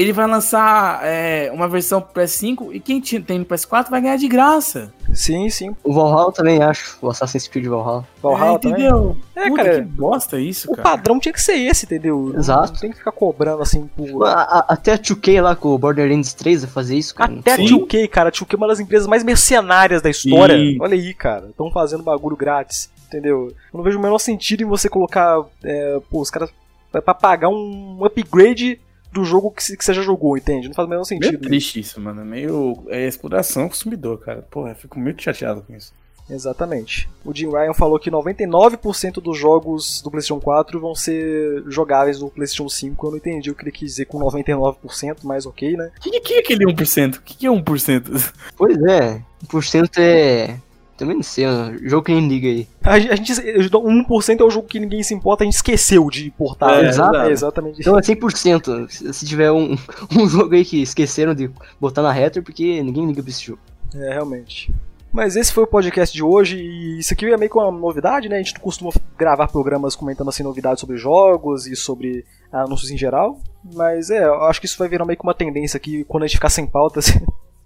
ele 0.00 0.12
vai 0.12 0.26
lançar 0.28 1.00
é, 1.02 1.50
uma 1.52 1.66
versão 1.66 2.00
PS5 2.00 2.68
e 2.72 2.78
quem 2.78 3.00
tem 3.00 3.38
no 3.38 3.44
PS4 3.44 3.90
vai 3.90 4.00
ganhar 4.00 4.16
de 4.16 4.28
graça. 4.28 4.92
Sim, 5.12 5.48
sim. 5.50 5.74
O 5.82 5.92
Valhalla 5.92 6.30
também, 6.30 6.62
acho. 6.62 6.96
O 7.02 7.08
Assassin's 7.10 7.48
Creed 7.48 7.66
Valhalla. 7.66 8.06
Valhalla 8.22 8.54
é, 8.54 8.58
também. 8.58 8.84
entendeu? 8.84 9.16
É, 9.34 9.48
Puta, 9.48 9.64
cara, 9.64 9.74
que 9.76 9.82
bosta 9.82 10.38
isso, 10.40 10.70
O 10.70 10.76
cara. 10.76 10.88
padrão 10.88 11.18
tinha 11.18 11.32
que 11.32 11.40
ser 11.42 11.54
esse, 11.56 11.84
entendeu? 11.86 12.32
Exato. 12.36 12.72
Não 12.74 12.80
tem 12.80 12.90
que 12.92 12.98
ficar 12.98 13.10
cobrando 13.12 13.62
assim 13.62 13.86
por. 13.88 14.24
A- 14.26 14.42
a- 14.42 14.64
até 14.68 14.92
a 14.92 14.98
2K 14.98 15.40
lá 15.40 15.56
com 15.56 15.68
o 15.70 15.78
Borderlands 15.78 16.32
3 16.32 16.62
vai 16.62 16.70
fazer 16.70 16.96
isso, 16.96 17.14
cara. 17.14 17.32
Até 17.32 17.52
a 17.54 17.56
Sim. 17.56 17.66
2K, 17.66 18.06
cara. 18.08 18.28
A 18.28 18.32
2K 18.32 18.54
é 18.54 18.56
uma 18.56 18.68
das 18.68 18.78
empresas 18.80 19.08
mais 19.08 19.24
mercenárias 19.24 20.00
da 20.00 20.10
história. 20.10 20.56
Sim. 20.56 20.78
Olha 20.80 20.94
aí, 20.94 21.12
cara. 21.14 21.46
Estão 21.48 21.70
fazendo 21.72 22.02
bagulho 22.04 22.36
grátis, 22.36 22.88
entendeu? 23.08 23.48
Eu 23.72 23.76
não 23.78 23.82
vejo 23.82 23.98
o 23.98 24.02
menor 24.02 24.18
sentido 24.18 24.62
em 24.62 24.66
você 24.66 24.88
colocar. 24.88 25.42
é, 25.64 25.98
pô, 26.10 26.20
os 26.20 26.30
caras. 26.30 26.50
Pra 26.90 27.12
pagar 27.14 27.50
um 27.50 27.98
upgrade 28.02 28.80
do 29.12 29.24
jogo 29.24 29.50
que, 29.50 29.76
que 29.76 29.84
você 29.84 29.94
já 29.94 30.02
jogou, 30.02 30.36
entende? 30.36 30.68
Não 30.68 30.74
faz 30.74 30.86
o 30.86 30.90
menor 30.90 31.04
Meio 31.08 31.22
sentido. 31.22 31.42
triste 31.42 31.80
isso, 31.80 32.00
mano. 32.00 32.24
Meio 32.24 32.84
é 32.88 33.06
exploração 33.06 33.64
ao 33.64 33.68
consumidor, 33.68 34.18
cara. 34.20 34.42
Porra, 34.50 34.70
eu 34.70 34.76
fico 34.76 34.98
muito 34.98 35.22
chateado 35.22 35.62
com 35.62 35.74
isso. 35.74 35.92
Exatamente. 36.30 37.08
O 37.24 37.34
Jim 37.34 37.48
Ryan 37.50 37.72
falou 37.72 37.98
que 37.98 38.10
99% 38.10 39.14
dos 39.14 39.38
jogos 39.38 40.02
do 40.02 40.10
PlayStation 40.10 40.40
4 40.40 40.78
vão 40.78 40.94
ser 40.94 41.64
jogáveis 41.68 42.20
no 42.20 42.28
PlayStation 42.28 42.68
5. 42.68 43.06
Eu 43.06 43.10
não 43.12 43.16
entendi 43.16 43.50
o 43.50 43.54
que 43.54 43.62
ele 43.64 43.72
quis 43.72 43.92
dizer 43.92 44.04
com 44.04 44.18
99%, 44.18 45.18
mas 45.24 45.46
ok, 45.46 45.76
né? 45.76 45.90
O 45.98 46.00
que, 46.00 46.20
que 46.20 46.34
é 46.34 46.38
aquele 46.40 46.66
1%? 46.66 47.16
O 47.16 47.22
que, 47.22 47.34
que 47.34 47.46
é 47.46 47.50
1%? 47.50 48.32
Pois 48.56 48.76
é. 48.82 49.22
1% 49.46 49.98
é. 49.98 50.58
Também 50.98 51.14
não 51.14 51.22
sei, 51.22 51.46
mano. 51.46 51.78
jogo 51.88 52.02
que 52.02 52.12
nem 52.12 52.28
liga 52.28 52.48
aí. 52.48 52.68
A 52.82 52.98
gente, 52.98 53.12
a 53.12 53.16
gente, 53.16 53.70
1% 53.70 54.40
é 54.40 54.44
o 54.44 54.50
jogo 54.50 54.66
que 54.66 54.80
ninguém 54.80 55.00
se 55.02 55.14
importa, 55.14 55.44
a 55.44 55.46
gente 55.46 55.54
esqueceu 55.54 56.10
de 56.10 56.26
importar. 56.26 56.84
É, 56.84 56.88
exato. 56.88 57.16
É 57.16 57.30
exatamente. 57.30 57.80
Então 57.80 57.96
é 57.96 58.02
100%. 58.02 58.90
Se 58.90 59.14
se 59.14 59.24
tiver 59.24 59.52
um, 59.52 59.76
um 60.18 60.28
jogo 60.28 60.56
aí 60.56 60.64
que 60.64 60.82
esqueceram 60.82 61.34
de 61.34 61.48
botar 61.80 62.02
na 62.02 62.10
retro, 62.10 62.42
porque 62.42 62.82
ninguém 62.82 63.06
liga 63.06 63.22
pra 63.22 63.30
esse 63.30 63.44
jogo. 63.44 63.60
É, 63.94 64.12
realmente. 64.12 64.74
Mas 65.12 65.36
esse 65.36 65.52
foi 65.52 65.64
o 65.64 65.68
podcast 65.68 66.14
de 66.14 66.22
hoje 66.22 66.58
e 66.58 66.98
isso 66.98 67.14
aqui 67.14 67.26
é 67.26 67.36
meio 67.36 67.50
que 67.50 67.56
uma 67.56 67.70
novidade, 67.70 68.28
né? 68.28 68.36
A 68.36 68.38
gente 68.42 68.54
não 68.54 68.60
costuma 68.60 68.90
gravar 69.16 69.48
programas 69.48 69.96
comentando 69.96 70.28
assim 70.28 70.42
novidades 70.42 70.80
sobre 70.80 70.96
jogos 70.96 71.66
e 71.66 71.74
sobre 71.74 72.26
anúncios 72.52 72.90
em 72.90 72.96
geral. 72.98 73.40
Mas 73.74 74.10
é, 74.10 74.24
eu 74.24 74.42
acho 74.44 74.60
que 74.60 74.66
isso 74.66 74.78
vai 74.78 74.88
virar 74.88 75.04
meio 75.04 75.16
que 75.16 75.24
uma 75.24 75.34
tendência 75.34 75.76
aqui 75.76 76.04
quando 76.04 76.24
a 76.24 76.26
gente 76.26 76.36
ficar 76.36 76.50
sem 76.50 76.66
pauta, 76.66 76.98
assim, 77.00 77.20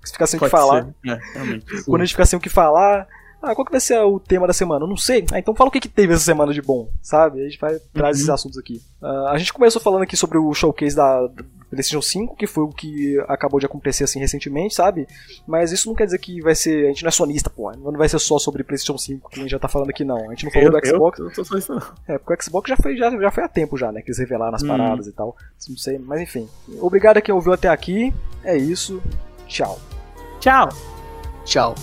ficar 0.05 0.27
sem 0.27 0.39
o 0.39 0.43
que 0.43 0.49
falar. 0.49 0.89
É, 1.07 1.19
realmente. 1.35 1.85
Quando 1.85 2.03
a 2.03 2.05
gente 2.05 2.15
ficar 2.15 2.27
sem 2.27 2.37
o 2.37 2.43
que 2.43 2.49
falar, 2.49 3.09
ah, 3.43 3.55
qual 3.55 3.65
que 3.65 3.73
vai 3.73 3.81
ser 3.81 3.99
o 4.01 4.19
tema 4.21 4.47
da 4.47 4.53
semana? 4.53 4.85
Eu 4.85 4.89
não 4.89 4.97
sei. 4.97 5.25
Ah, 5.33 5.39
então 5.39 5.55
fala 5.55 5.69
o 5.69 5.73
que, 5.73 5.81
que 5.81 5.89
teve 5.89 6.15
essa 6.15 6.23
semana 6.25 6.53
de 6.53 6.63
bom, 6.63 6.89
sabe? 7.03 7.41
A 7.41 7.45
gente 7.45 7.59
vai 7.59 7.79
trazer 7.93 8.19
esses 8.21 8.31
assuntos 8.31 8.59
aqui. 8.59 8.81
Ah, 9.03 9.31
a 9.33 9.39
gente 9.39 9.53
começou 9.53 9.81
falando 9.83 10.03
aqui 10.03 10.17
sobre 10.17 10.39
o 10.39 10.53
showcase 10.55 10.95
da 10.97 11.27
da 11.73 11.77
PlayStation 11.77 12.03
5, 12.03 12.37
que 12.37 12.47
foi 12.47 12.65
o 12.65 12.69
que 12.69 13.19
acabou 13.29 13.59
de 13.59 13.65
acontecer 13.65 14.05
assim 14.05 14.19
recentemente, 14.21 14.75
sabe? 14.75 15.09
Mas 15.47 15.73
isso 15.73 15.89
não 15.89 15.95
quer 15.95 16.05
dizer 16.05 16.19
que 16.19 16.39
vai 16.43 16.55
ser. 16.55 16.85
A 16.85 16.89
gente 16.89 17.03
não 17.03 17.09
é 17.09 17.11
sonista, 17.13 17.49
pô. 17.49 17.73
Não 17.73 17.93
vai 17.93 18.09
ser 18.11 18.19
só 18.19 18.39
sobre 18.39 18.63
PlayStation 18.63 18.99
5, 18.99 19.31
que 19.31 19.39
a 19.41 19.43
gente 19.43 19.51
já 19.51 19.59
tá 19.59 19.69
falando 19.69 19.89
aqui, 19.89 20.05
não. 20.05 20.19
A 20.29 20.35
gente 20.35 20.45
não 20.45 20.53
falou 20.53 20.67
Eu, 20.69 20.73
do 20.81 20.87
Xbox. 20.87 21.19
eu, 21.19 21.29
eu 21.29 21.33
tô 21.35 21.45
só 21.45 21.57
isso, 21.57 21.73
não. 21.75 21.83
É, 22.07 22.19
porque 22.19 22.35
o 22.35 22.43
Xbox 22.45 22.69
já 22.69 22.77
foi, 22.77 22.95
já, 22.97 23.11
já 23.11 23.31
foi 23.31 23.43
há 23.45 23.49
tempo 23.49 23.79
já, 23.79 23.91
né? 23.91 24.03
Que 24.03 24.09
eles 24.11 24.19
revelaram 24.19 24.55
as 24.55 24.63
Hum. 24.63 24.69
paradas 24.69 25.07
e 25.07 25.13
tal. 25.13 25.35
Não 25.69 25.77
sei, 25.79 25.99
mas 25.99 26.21
enfim. 26.21 26.47
Obrigado 26.79 27.17
a 27.17 27.21
quem 27.23 27.35
ouviu 27.35 27.55
até 27.55 27.69
aqui. 27.69 28.13
É 28.45 28.55
isso. 28.55 29.03
Tchau. 29.49 29.81
Tchau. 30.41 30.69
Tchau. 31.47 31.75